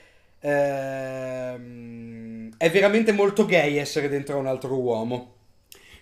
Ehm, 0.41 1.77
è 2.57 2.69
veramente 2.69 3.13
molto 3.13 3.47
gay 3.47 3.77
essere 3.77 4.09
dentro 4.09 4.39
un 4.39 4.49
altro 4.49 4.75
uomo. 4.75 5.35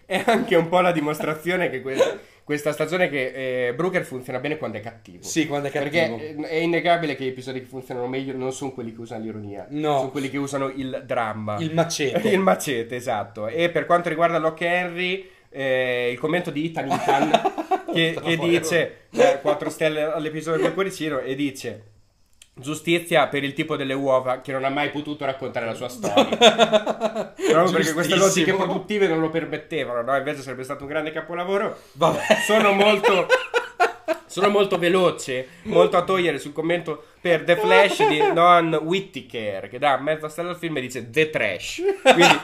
È 0.07 0.23
anche 0.25 0.55
un 0.55 0.69
po' 0.69 0.81
la 0.81 0.93
dimostrazione 0.93 1.69
che 1.69 1.83
questa 1.83 2.19
questa 2.45 2.73
stagione 2.73 3.09
che 3.09 3.69
eh, 3.69 3.75
Brooker 3.75 4.05
funziona 4.05 4.39
bene 4.39 4.59
quando 4.59 4.77
è 4.77 4.81
cattivo. 4.81 5.23
Sì, 5.23 5.47
quando 5.47 5.69
è 5.69 5.71
cattivo. 5.71 6.17
Perché 6.17 6.49
è 6.49 6.57
innegabile 6.57 7.17
che 7.17 7.25
gli 7.25 7.29
episodi 7.29 7.61
che 7.61 7.67
funzionano 7.67 8.07
meglio 8.07 8.37
non 8.37 8.53
sono 8.53 8.73
quelli 8.73 8.93
che 8.93 9.01
usano 9.01 9.25
l'ironia, 9.25 9.67
no. 9.71 9.97
sono 9.97 10.11
quelli 10.11 10.29
che 10.29 10.37
usano 10.37 10.69
il 10.69 11.03
dramma. 11.07 11.57
Il 11.59 11.73
macete. 11.73 12.29
il 12.29 12.41
macete, 12.41 12.97
esatto. 12.97 13.49
E 13.49 13.71
per 13.71 13.87
quanto 13.87 14.11
riguarda 14.11 14.39
Locke 14.39 14.67
Henry, 14.67 15.29
eh, 15.49 16.11
il 16.13 16.19
commento 16.19 16.51
di 16.51 16.67
Ethan 16.67 16.91
Ethan 16.91 17.53
che, 17.93 18.19
che 18.23 18.37
dice 18.37 19.07
eh, 19.11 19.39
4 19.41 19.71
stelle 19.71 20.03
all'episodio 20.03 20.63
del 20.63 20.75
cuoricino 20.75 21.21
e 21.21 21.35
dice 21.35 21.83
Giustizia 22.57 23.27
per 23.27 23.43
il 23.43 23.53
tipo 23.53 23.77
delle 23.77 23.95
uova 23.95 24.41
che 24.41 24.53
non 24.53 24.65
ha 24.65 24.69
mai 24.69 24.91
potuto 24.91 25.25
raccontare 25.25 25.67
la 25.67 25.75
sua 25.75 25.89
storia. 25.91 26.37
Proprio 26.37 27.71
perché 27.71 27.93
queste 27.93 28.17
logiche 28.17 28.55
produttive 28.55 29.09
non 29.09 29.21
lo 29.21 29.29
permettevano, 29.29 30.03
no? 30.03 30.17
Invece 30.17 30.43
sarebbe 30.43 30.63
stato 30.65 30.85
un 30.85 30.89
grande 30.89 31.11
capolavoro. 31.11 31.77
Vabbè. 31.93 32.21
Sono 32.47 32.73
molto 32.73 33.27
sono 34.27 34.49
molto 34.49 34.79
veloce, 34.79 35.49
molto 35.65 35.97
a 35.97 36.03
togliere 36.03 36.39
sul 36.41 36.53
commento 36.53 37.05
per 37.25 37.43
The 37.45 37.57
Flash 37.57 38.07
di 38.07 38.19
Noam 38.35 38.79
Whittaker 38.83 39.71
che 39.71 39.79
dà 39.79 39.97
mezza 39.97 40.29
stella 40.29 40.51
al 40.51 40.59
film 40.59 40.77
e 40.77 40.83
dice 40.83 41.09
The 41.09 41.31
Trash. 41.31 41.83
Quindi 42.03 42.39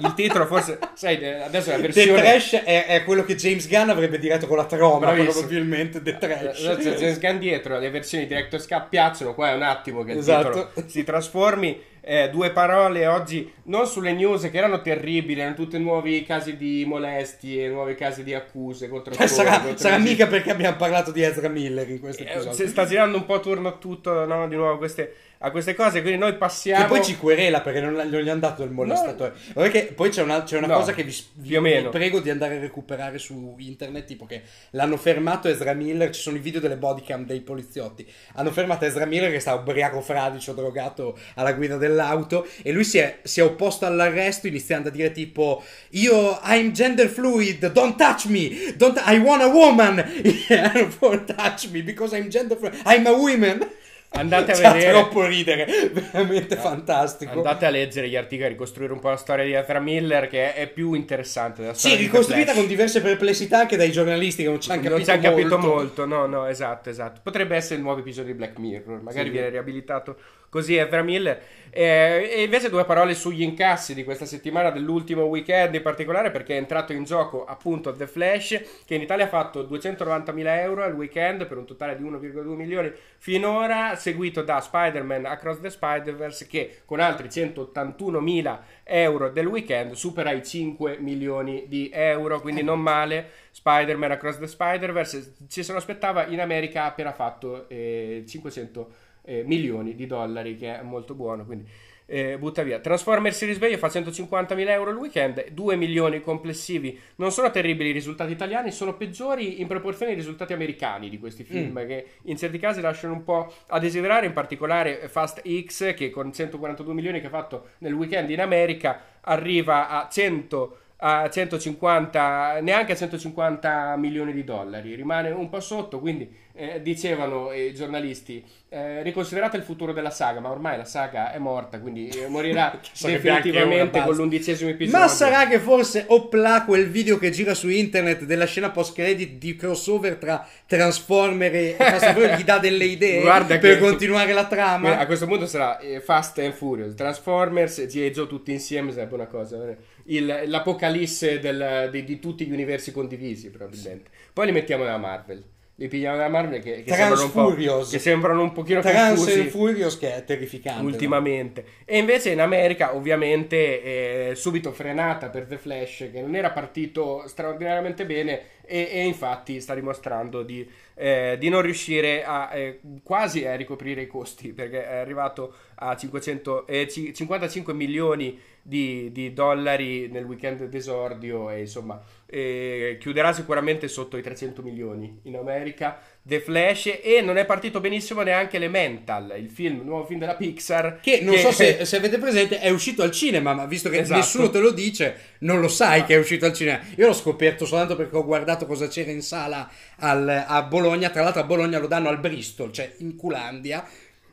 il 0.00 0.14
titolo 0.14 0.46
forse, 0.46 0.78
sai, 0.94 1.22
adesso 1.42 1.70
la 1.70 1.76
versione... 1.76 2.14
The 2.14 2.22
Trash 2.22 2.52
è, 2.64 2.86
è 2.86 3.04
quello 3.04 3.22
che 3.22 3.34
James 3.34 3.68
Gunn 3.68 3.90
avrebbe 3.90 4.18
diretto 4.18 4.46
con 4.46 4.56
la 4.56 4.64
troma, 4.64 5.12
probabilmente 5.12 6.00
The 6.00 6.16
Trash. 6.16 6.62
C'è 6.62 6.94
James 6.94 7.18
Gunn 7.18 7.36
dietro, 7.36 7.78
le 7.78 7.90
versioni 7.90 8.26
Director's 8.26 8.66
Cut 8.66 8.86
piacciono, 8.88 9.34
qua 9.34 9.50
è 9.50 9.54
un 9.54 9.62
attimo 9.62 10.04
che 10.04 10.12
il 10.12 10.18
esatto. 10.18 10.70
titolo 10.70 10.88
si 10.88 11.04
trasformi 11.04 11.78
eh, 12.06 12.28
due 12.30 12.50
parole 12.50 13.06
oggi 13.06 13.50
non 13.64 13.86
sulle 13.86 14.12
news 14.12 14.42
che 14.50 14.56
erano 14.58 14.82
terribili, 14.82 15.40
erano 15.40 15.54
tutti 15.54 15.78
nuovi 15.78 16.22
casi 16.22 16.56
di 16.56 16.84
molestie, 16.86 17.68
nuovi 17.68 17.94
casi 17.94 18.22
di 18.22 18.34
accuse 18.34 18.88
contro 18.88 19.14
cioè, 19.14 19.26
sarà, 19.26 19.60
contro 19.60 19.78
sarà 19.78 19.98
mica 19.98 20.26
perché 20.26 20.50
abbiamo 20.50 20.76
parlato 20.76 21.10
di 21.10 21.22
Ezra 21.22 21.48
Miller 21.48 21.88
in 21.88 22.00
questo 22.00 22.22
eh, 22.22 22.30
episodio. 22.30 22.64
Eh, 22.64 22.68
sta 22.68 22.84
girando 22.84 23.16
un 23.16 23.24
po' 23.24 23.34
attorno 23.34 23.68
a 23.68 23.72
tutto, 23.72 24.26
no? 24.26 24.46
Di 24.46 24.54
nuovo 24.54 24.76
queste 24.76 25.14
a 25.44 25.50
queste 25.50 25.74
cose. 25.74 26.00
Quindi 26.00 26.18
noi 26.18 26.34
passiamo. 26.36 26.82
Che 26.82 26.88
poi 26.88 27.04
ci 27.04 27.16
querela 27.16 27.60
perché 27.60 27.80
non, 27.80 27.92
non 27.92 28.20
gli 28.20 28.28
hanno 28.28 28.40
dato 28.40 28.62
il 28.62 28.70
molestatore. 28.70 29.34
No. 29.54 29.62
Perché 29.62 29.92
poi 29.94 30.08
c'è 30.08 30.22
una, 30.22 30.42
c'è 30.42 30.56
una 30.56 30.66
no, 30.66 30.76
cosa 30.76 30.92
che 30.92 31.02
vi, 31.04 31.14
vi, 31.34 31.58
vi, 31.58 31.88
prego 31.90 32.20
di 32.20 32.30
andare 32.30 32.56
a 32.56 32.60
recuperare 32.60 33.18
su 33.18 33.54
internet. 33.58 34.06
Tipo 34.06 34.24
che 34.24 34.42
l'hanno 34.70 34.96
fermato 34.96 35.48
Ezra 35.48 35.74
Miller. 35.74 36.10
Ci 36.10 36.20
sono 36.20 36.36
i 36.36 36.40
video 36.40 36.60
delle 36.60 36.76
bodycam 36.76 37.26
dei 37.26 37.40
poliziotti. 37.40 38.10
Hanno 38.34 38.50
fermato 38.50 38.86
Ezra 38.86 39.04
Miller 39.04 39.30
che 39.30 39.40
sta 39.40 39.54
ubriaco 39.54 40.00
fradicio, 40.00 40.52
drogato 40.54 41.18
alla 41.34 41.52
guida 41.52 41.76
dell'auto. 41.76 42.46
E 42.62 42.72
lui 42.72 42.84
si 42.84 42.98
è, 42.98 43.18
si 43.22 43.40
è 43.40 43.44
opposto 43.44 43.84
all'arresto 43.84 44.46
iniziando 44.46 44.88
a 44.88 44.90
dire 44.90 45.12
tipo: 45.12 45.62
Io, 45.90 46.40
I'm 46.44 46.72
gender 46.72 47.08
fluid, 47.08 47.70
don't 47.70 47.96
touch 47.96 48.26
me. 48.26 48.74
Don't, 48.76 48.98
I 49.06 49.18
want 49.18 49.42
a 49.42 49.48
woman. 49.48 49.96
don't 51.00 51.34
touch 51.34 51.70
me 51.70 51.82
because 51.82 52.16
I'm 52.16 52.30
gender 52.30 52.56
fluid. 52.56 52.80
I'm 52.86 53.06
a 53.06 53.12
woman. 53.12 53.82
Andate 54.16 54.52
a 54.52 54.72
vedere. 54.72 54.92
troppo 54.92 55.26
ridere, 55.26 55.66
veramente 55.92 56.56
fantastico. 56.56 57.32
Andate 57.32 57.66
a 57.66 57.70
leggere 57.70 58.08
gli 58.08 58.16
articoli, 58.16 58.50
ricostruire 58.50 58.92
un 58.92 59.00
po' 59.00 59.08
la 59.08 59.16
storia 59.16 59.44
di 59.44 59.52
Ezra 59.52 59.80
Miller, 59.80 60.28
che 60.28 60.54
è 60.54 60.68
più 60.68 60.92
interessante 60.92 61.62
della 61.62 61.74
storia. 61.74 61.96
Sì, 61.96 62.02
ricostruita 62.04 62.52
con 62.52 62.66
diverse 62.66 63.00
perplessità 63.00 63.58
anche 63.60 63.76
dai 63.76 63.90
giornalisti 63.90 64.44
che 64.44 64.48
non 64.48 64.60
ci 64.60 64.70
hanno 64.70 64.82
capito, 64.82 64.96
non 64.96 65.04
ci 65.04 65.10
hanno 65.10 65.22
capito 65.22 65.58
molto. 65.58 66.06
No, 66.06 66.26
no, 66.26 66.46
esatto, 66.46 66.90
esatto. 66.90 67.20
Potrebbe 67.22 67.56
essere 67.56 67.76
il 67.76 67.82
nuovo 67.82 68.00
episodio 68.00 68.32
di 68.32 68.38
Black 68.38 68.58
Mirror, 68.58 69.02
magari 69.02 69.26
sì. 69.26 69.32
viene 69.32 69.48
riabilitato 69.48 70.16
così 70.54 70.76
Ezra 70.76 71.02
Miller. 71.02 71.42
Eh, 71.70 72.30
e 72.32 72.42
invece 72.44 72.70
due 72.70 72.84
parole 72.84 73.14
sugli 73.14 73.42
incassi 73.42 73.92
di 73.92 74.04
questa 74.04 74.24
settimana, 74.24 74.70
dell'ultimo 74.70 75.24
weekend 75.24 75.74
in 75.74 75.82
particolare, 75.82 76.30
perché 76.30 76.54
è 76.54 76.58
entrato 76.58 76.92
in 76.92 77.02
gioco 77.02 77.44
appunto 77.44 77.92
The 77.92 78.06
Flash, 78.06 78.62
che 78.86 78.94
in 78.94 79.00
Italia 79.00 79.24
ha 79.24 79.28
fatto 79.28 79.64
290.000 79.64 80.60
euro 80.60 80.84
al 80.84 80.94
weekend 80.94 81.46
per 81.46 81.56
un 81.56 81.66
totale 81.66 81.96
di 81.96 82.04
1,2 82.04 82.44
milioni 82.54 82.92
finora, 83.18 83.96
seguito 83.96 84.42
da 84.42 84.60
Spider-Man 84.60 85.26
Across 85.26 85.60
the 85.60 85.70
Spider-Verse 85.70 86.46
che 86.46 86.82
con 86.84 87.00
altri 87.00 87.26
181.000 87.26 88.58
euro 88.84 89.30
del 89.30 89.46
weekend 89.46 89.94
supera 89.94 90.30
i 90.30 90.44
5 90.44 90.98
milioni 91.00 91.64
di 91.66 91.90
euro, 91.92 92.40
quindi 92.40 92.62
non 92.62 92.80
male. 92.80 93.42
Spider-Man 93.50 94.12
Across 94.12 94.38
the 94.38 94.46
Spider-Verse 94.46 95.34
ci 95.48 95.64
se 95.64 95.72
lo 95.72 95.78
aspettava 95.78 96.26
in 96.26 96.40
America 96.40 96.82
ha 96.82 96.86
appena 96.86 97.12
fatto 97.12 97.68
eh, 97.68 98.24
500 98.26 99.03
eh, 99.24 99.42
milioni 99.44 99.94
di 99.94 100.06
dollari, 100.06 100.56
che 100.56 100.78
è 100.78 100.82
molto 100.82 101.14
buono. 101.14 101.44
Quindi 101.44 101.68
eh, 102.06 102.36
butta 102.38 102.62
via. 102.62 102.80
Transformers 102.80 103.36
si 103.36 103.46
risveglia, 103.46 103.78
fa 103.78 103.86
150.000 103.86 104.68
euro 104.68 104.90
il 104.90 104.96
weekend, 104.96 105.50
2 105.50 105.76
milioni 105.76 106.20
complessivi. 106.20 106.98
Non 107.16 107.32
sono 107.32 107.50
terribili 107.50 107.90
i 107.90 107.92
risultati 107.92 108.32
italiani, 108.32 108.70
sono 108.70 108.94
peggiori 108.94 109.60
in 109.60 109.66
proporzione 109.66 110.12
ai 110.12 110.18
risultati 110.18 110.52
americani 110.52 111.08
di 111.08 111.18
questi 111.18 111.44
film, 111.44 111.80
mm. 111.80 111.86
che 111.86 112.06
in 112.24 112.36
certi 112.36 112.58
casi 112.58 112.80
lasciano 112.80 113.14
un 113.14 113.24
po' 113.24 113.52
a 113.68 113.78
desiderare, 113.78 114.26
in 114.26 114.32
particolare 114.32 115.08
Fast 115.08 115.42
X, 115.64 115.94
che 115.94 116.10
con 116.10 116.32
142 116.32 116.94
milioni 116.94 117.20
che 117.20 117.26
ha 117.26 117.30
fatto 117.30 117.68
nel 117.78 117.94
weekend 117.94 118.30
in 118.30 118.40
America, 118.40 119.00
arriva 119.22 119.88
a 119.88 120.08
100 120.10 120.78
a 120.96 121.28
150, 121.28 122.60
neanche 122.60 122.92
a 122.92 122.96
150 122.96 123.96
milioni 123.96 124.32
di 124.32 124.44
dollari, 124.44 124.94
rimane 124.94 125.30
un 125.30 125.48
po' 125.48 125.60
sotto, 125.60 125.98
quindi 125.98 126.42
eh, 126.56 126.80
dicevano 126.82 127.52
i 127.52 127.74
giornalisti, 127.74 128.42
eh, 128.68 129.02
riconsiderate 129.02 129.56
il 129.56 129.64
futuro 129.64 129.92
della 129.92 130.10
saga, 130.10 130.38
ma 130.38 130.50
ormai 130.50 130.76
la 130.76 130.84
saga 130.84 131.32
è 131.32 131.38
morta, 131.38 131.80
quindi 131.80 132.08
eh, 132.08 132.28
morirà 132.28 132.78
definitivamente 133.02 134.00
con 134.02 134.14
l'undicesimo 134.14 134.70
episodio. 134.70 135.00
Ma 135.00 135.08
sarà 135.08 135.48
che 135.48 135.58
forse 135.58 136.04
Opla, 136.06 136.64
quel 136.64 136.88
video 136.88 137.18
che 137.18 137.30
gira 137.30 137.54
su 137.54 137.68
internet 137.68 138.22
della 138.22 138.46
scena 138.46 138.70
post 138.70 138.94
credit 138.94 139.32
di 139.32 139.56
crossover 139.56 140.14
tra 140.16 140.46
Transformer 140.66 141.54
e 141.54 141.74
Fast 141.76 142.04
and 142.04 142.14
Furious 142.14 142.38
gli 142.38 142.44
dà 142.44 142.58
delle 142.58 142.84
idee 142.84 143.20
Guarda 143.20 143.58
per 143.58 143.74
che, 143.74 143.78
continuare 143.78 144.32
la 144.32 144.46
trama? 144.46 144.98
A 144.98 145.06
questo 145.06 145.26
punto 145.26 145.46
sarà 145.46 145.78
eh, 145.78 146.00
Fast 146.00 146.38
and 146.38 146.52
Furious, 146.52 146.94
Transformers 146.94 147.78
e 147.78 147.86
G.I. 147.86 148.10
Joe 148.10 148.26
tutti 148.28 148.52
insieme 148.52 148.92
sarebbe 148.92 149.14
una 149.14 149.26
cosa... 149.26 149.58
Il, 150.04 150.44
l'apocalisse 150.46 151.38
del, 151.38 151.88
di, 151.90 152.04
di, 152.04 152.18
tutti 152.18 152.46
gli 152.46 152.52
universi 152.52 152.92
condivisi 152.92 153.50
probabilmente. 153.50 154.10
Poi 154.32 154.46
li 154.46 154.52
mettiamo 154.52 154.84
nella 154.84 154.98
Marvel 154.98 155.42
li 155.76 155.88
pigliamo 155.88 156.16
da 156.16 156.28
Marvel 156.28 156.62
che, 156.62 156.84
che, 156.84 156.94
sembrano 156.94 157.32
un 157.34 157.86
che 157.88 157.98
sembrano 157.98 158.42
un 158.42 158.52
pochino 158.52 158.80
Trans 158.80 159.18
confusi 159.18 159.48
Furious 159.48 159.98
che 159.98 160.14
è 160.14 160.24
terrificante 160.24 160.84
ultimamente. 160.84 161.62
No? 161.62 161.68
e 161.84 161.98
invece 161.98 162.30
in 162.30 162.40
America 162.40 162.94
ovviamente 162.94 163.82
eh, 163.82 164.34
subito 164.36 164.70
frenata 164.70 165.30
per 165.30 165.46
The 165.46 165.58
Flash 165.58 166.08
che 166.12 166.20
non 166.20 166.36
era 166.36 166.50
partito 166.50 167.24
straordinariamente 167.26 168.06
bene 168.06 168.52
e, 168.66 168.88
e 168.92 169.04
infatti 169.04 169.60
sta 169.60 169.74
dimostrando 169.74 170.42
di, 170.42 170.68
eh, 170.94 171.36
di 171.38 171.48
non 171.48 171.60
riuscire 171.60 172.24
a 172.24 172.54
eh, 172.54 172.80
quasi 173.02 173.44
a 173.44 173.56
ricoprire 173.56 174.02
i 174.02 174.06
costi 174.06 174.52
perché 174.52 174.86
è 174.86 174.96
arrivato 174.96 175.54
a 175.76 175.96
500, 175.96 176.66
55 177.12 177.72
eh, 177.72 177.76
milioni 177.76 178.40
di, 178.62 179.10
di 179.12 179.32
dollari 179.32 180.08
nel 180.08 180.24
weekend 180.24 180.64
d'esordio 180.64 181.50
e 181.50 181.60
insomma 181.60 182.00
eh, 182.34 182.96
chiuderà 182.98 183.32
sicuramente 183.32 183.86
sotto 183.86 184.16
i 184.16 184.22
300 184.22 184.60
milioni 184.60 185.20
in 185.22 185.36
America 185.36 186.00
The 186.20 186.40
Flash 186.40 186.98
e 187.00 187.20
non 187.22 187.36
è 187.36 187.44
partito 187.44 187.78
benissimo 187.78 188.22
neanche 188.22 188.56
Elemental, 188.56 189.34
il 189.38 189.48
film, 189.48 189.76
il 189.76 189.84
nuovo 189.84 190.04
film 190.04 190.18
della 190.18 190.34
Pixar. 190.34 190.98
Che 191.00 191.20
non 191.20 191.34
che... 191.34 191.40
so 191.40 191.52
se, 191.52 191.84
se, 191.86 191.96
avete 191.96 192.18
presente, 192.18 192.58
è 192.58 192.70
uscito 192.70 193.04
al 193.04 193.12
cinema, 193.12 193.54
ma 193.54 193.66
visto 193.66 193.88
che 193.88 193.98
esatto. 193.98 194.18
nessuno 194.18 194.50
te 194.50 194.58
lo 194.58 194.72
dice, 194.72 195.16
non 195.40 195.60
lo 195.60 195.68
sai 195.68 196.00
no. 196.00 196.06
che 196.06 196.14
è 196.14 196.18
uscito 196.18 196.44
al 196.44 196.54
cinema. 196.54 196.80
Io 196.96 197.06
l'ho 197.06 197.12
scoperto 197.12 197.66
soltanto 197.66 197.94
perché 197.94 198.16
ho 198.16 198.24
guardato 198.24 198.66
cosa 198.66 198.88
c'era 198.88 199.12
in 199.12 199.22
sala 199.22 199.70
al, 199.98 200.44
a 200.44 200.62
Bologna. 200.62 201.10
Tra 201.10 201.22
l'altro 201.22 201.42
a 201.42 201.44
Bologna 201.44 201.78
lo 201.78 201.86
danno 201.86 202.08
al 202.08 202.18
Bristol, 202.18 202.72
cioè 202.72 202.94
in 202.98 203.14
Culandia 203.14 203.86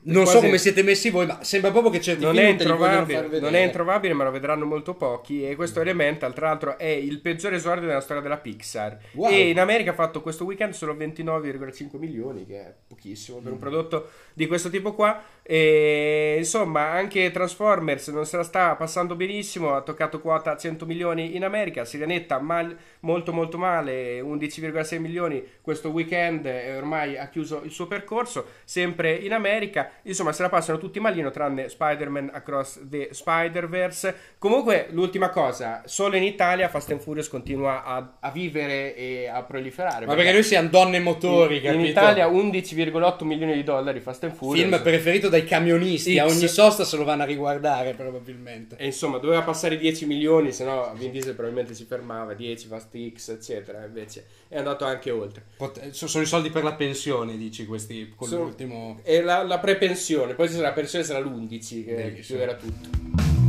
non 0.04 0.26
so 0.26 0.40
come 0.40 0.58
siete 0.58 0.82
messi 0.82 1.10
voi, 1.10 1.28
ma 1.28 1.44
sembra 1.44 1.70
proprio 1.70 1.92
che 1.92 2.02
certi 2.02 2.24
non 2.24 2.34
film 2.34 2.48
è 2.48 2.50
introvabile, 2.50 3.40
non 3.40 3.56
è 3.56 3.60
introvabile, 3.60 4.14
ma 4.14 4.24
lo 4.24 4.32
vedranno 4.32 4.66
molto 4.66 4.96
pochi. 4.96 5.48
E 5.48 5.56
questo 5.56 5.82
Elemental, 5.82 6.34
tra 6.34 6.48
l'altro, 6.48 6.78
è 6.78 6.88
il 6.88 7.20
peggiore 7.20 7.58
esordio 7.58 7.88
della 7.88 8.02
storia 8.02 8.22
della 8.22 8.38
Pixar. 8.38 8.98
Wow. 9.14 9.32
E 9.32 9.50
in 9.50 9.60
America 9.60 9.92
ha 9.92 9.94
fatto 9.94 10.22
questo 10.22 10.46
weekend 10.46 10.74
solo 10.74 10.94
29,5 10.96 11.98
milioni, 11.98 12.46
che 12.46 12.60
è 12.60 12.74
pochissimo 12.88 13.40
per 13.40 13.52
un 13.52 13.58
mm. 13.58 13.62
prodotto 13.62 14.10
di 14.34 14.48
questo 14.48 14.70
tipo 14.70 14.94
qua. 14.94 15.22
E 15.44 16.36
insomma, 16.38 16.92
anche 16.92 17.30
Transformers 17.30 18.08
non 18.08 18.26
se 18.26 18.38
la 18.38 18.44
sta 18.44 18.76
passando 18.76 19.16
benissimo. 19.16 19.76
Ha 19.76 19.82
toccato 19.82 20.20
quota 20.20 20.58
100 20.58 20.86
milioni 20.86 21.36
in 21.36 21.44
America. 21.44 21.86
Sirenetta 21.86 22.40
mal, 22.40 22.76
molto, 23.02 23.34
molto 23.34 23.58
male, 23.58 24.20
11,6 24.20 25.00
milioni 25.00 25.44
questo 25.62 25.90
weekend. 25.90 26.46
E 26.46 26.76
ormai 26.76 27.18
ha 27.18 27.28
chiuso 27.30 27.62
il 27.64 27.72
suo 27.72 27.86
percorso, 27.88 28.48
sempre 28.64 29.14
in 29.14 29.34
America. 29.34 29.91
Insomma, 30.04 30.32
se 30.32 30.42
la 30.42 30.50
passano 30.50 30.78
tutti 30.78 31.00
malino, 31.00 31.32
tranne 31.32 31.70
Spider-Man 31.70 32.32
Across 32.34 32.88
the 32.90 33.10
Spider-Verse. 33.12 34.16
Comunque, 34.38 34.88
l'ultima 34.92 35.30
cosa, 35.30 35.84
solo 35.86 36.16
in 36.16 36.24
Italia 36.24 36.68
Fast 36.70 36.92
and 36.92 37.00
Furious 37.00 37.28
continua 37.28 37.84
a, 37.84 38.18
a 38.20 38.32
vivere 38.32 38.96
e 38.96 39.28
a 39.28 39.44
proliferare. 39.44 40.06
Ma 40.06 40.16
perché 40.16 40.32
noi 40.32 40.44
siamo 40.44 40.70
donne 40.70 41.00
motori, 41.00 41.66
in, 41.66 41.74
in 41.74 41.86
Italia 41.86 42.28
11,8 42.28 43.24
milioni 43.26 43.54
di 43.54 43.64
dollari 43.64 44.00
Fast 44.00 44.24
and 44.24 44.34
Furious. 44.34 44.68
Film 44.68 44.82
preferito 44.82 45.30
dai 45.30 45.44
camionisti, 45.44 46.16
X. 46.16 46.20
a 46.20 46.26
ogni 46.26 46.48
sosta 46.48 46.84
se 46.84 46.98
lo 46.98 47.04
vanno 47.04 47.24
a 47.24 47.26
riguardare 47.26 47.94
probabilmente. 47.94 48.76
E 48.78 48.86
insomma, 48.86 49.18
doveva 49.18 49.42
passare 49.42 49.78
10 49.78 50.06
milioni, 50.06 50.52
se 50.52 50.64
no 50.64 50.94
Vin 50.96 51.12
Diesel 51.12 51.34
probabilmente 51.34 51.74
si 51.74 51.86
fermava, 51.86 52.34
10, 52.34 52.68
Fast 52.68 53.12
X, 53.14 53.30
eccetera. 53.30 53.86
Invece 53.86 54.26
è 54.52 54.58
andato 54.58 54.84
anche 54.84 55.12
oltre. 55.12 55.46
Pot- 55.56 55.92
sono 55.92 56.24
i 56.24 56.28
soldi 56.28 56.50
per 56.50 56.64
la 56.64 56.74
pensione, 56.74 57.38
dici 57.38 57.66
questi, 57.66 58.12
con 58.14 58.28
so, 58.28 58.44
l'ultimo... 58.44 59.00
E 59.02 59.22
la, 59.22 59.44
la 59.44 59.60
pre-pensione, 59.60 60.34
poi 60.34 60.50
se 60.50 60.60
la 60.60 60.74
pensione 60.74 61.06
sarà 61.06 61.20
l'11 61.20 61.86
che 61.86 62.20
chiuderà 62.22 62.56
tutto. 62.56 63.41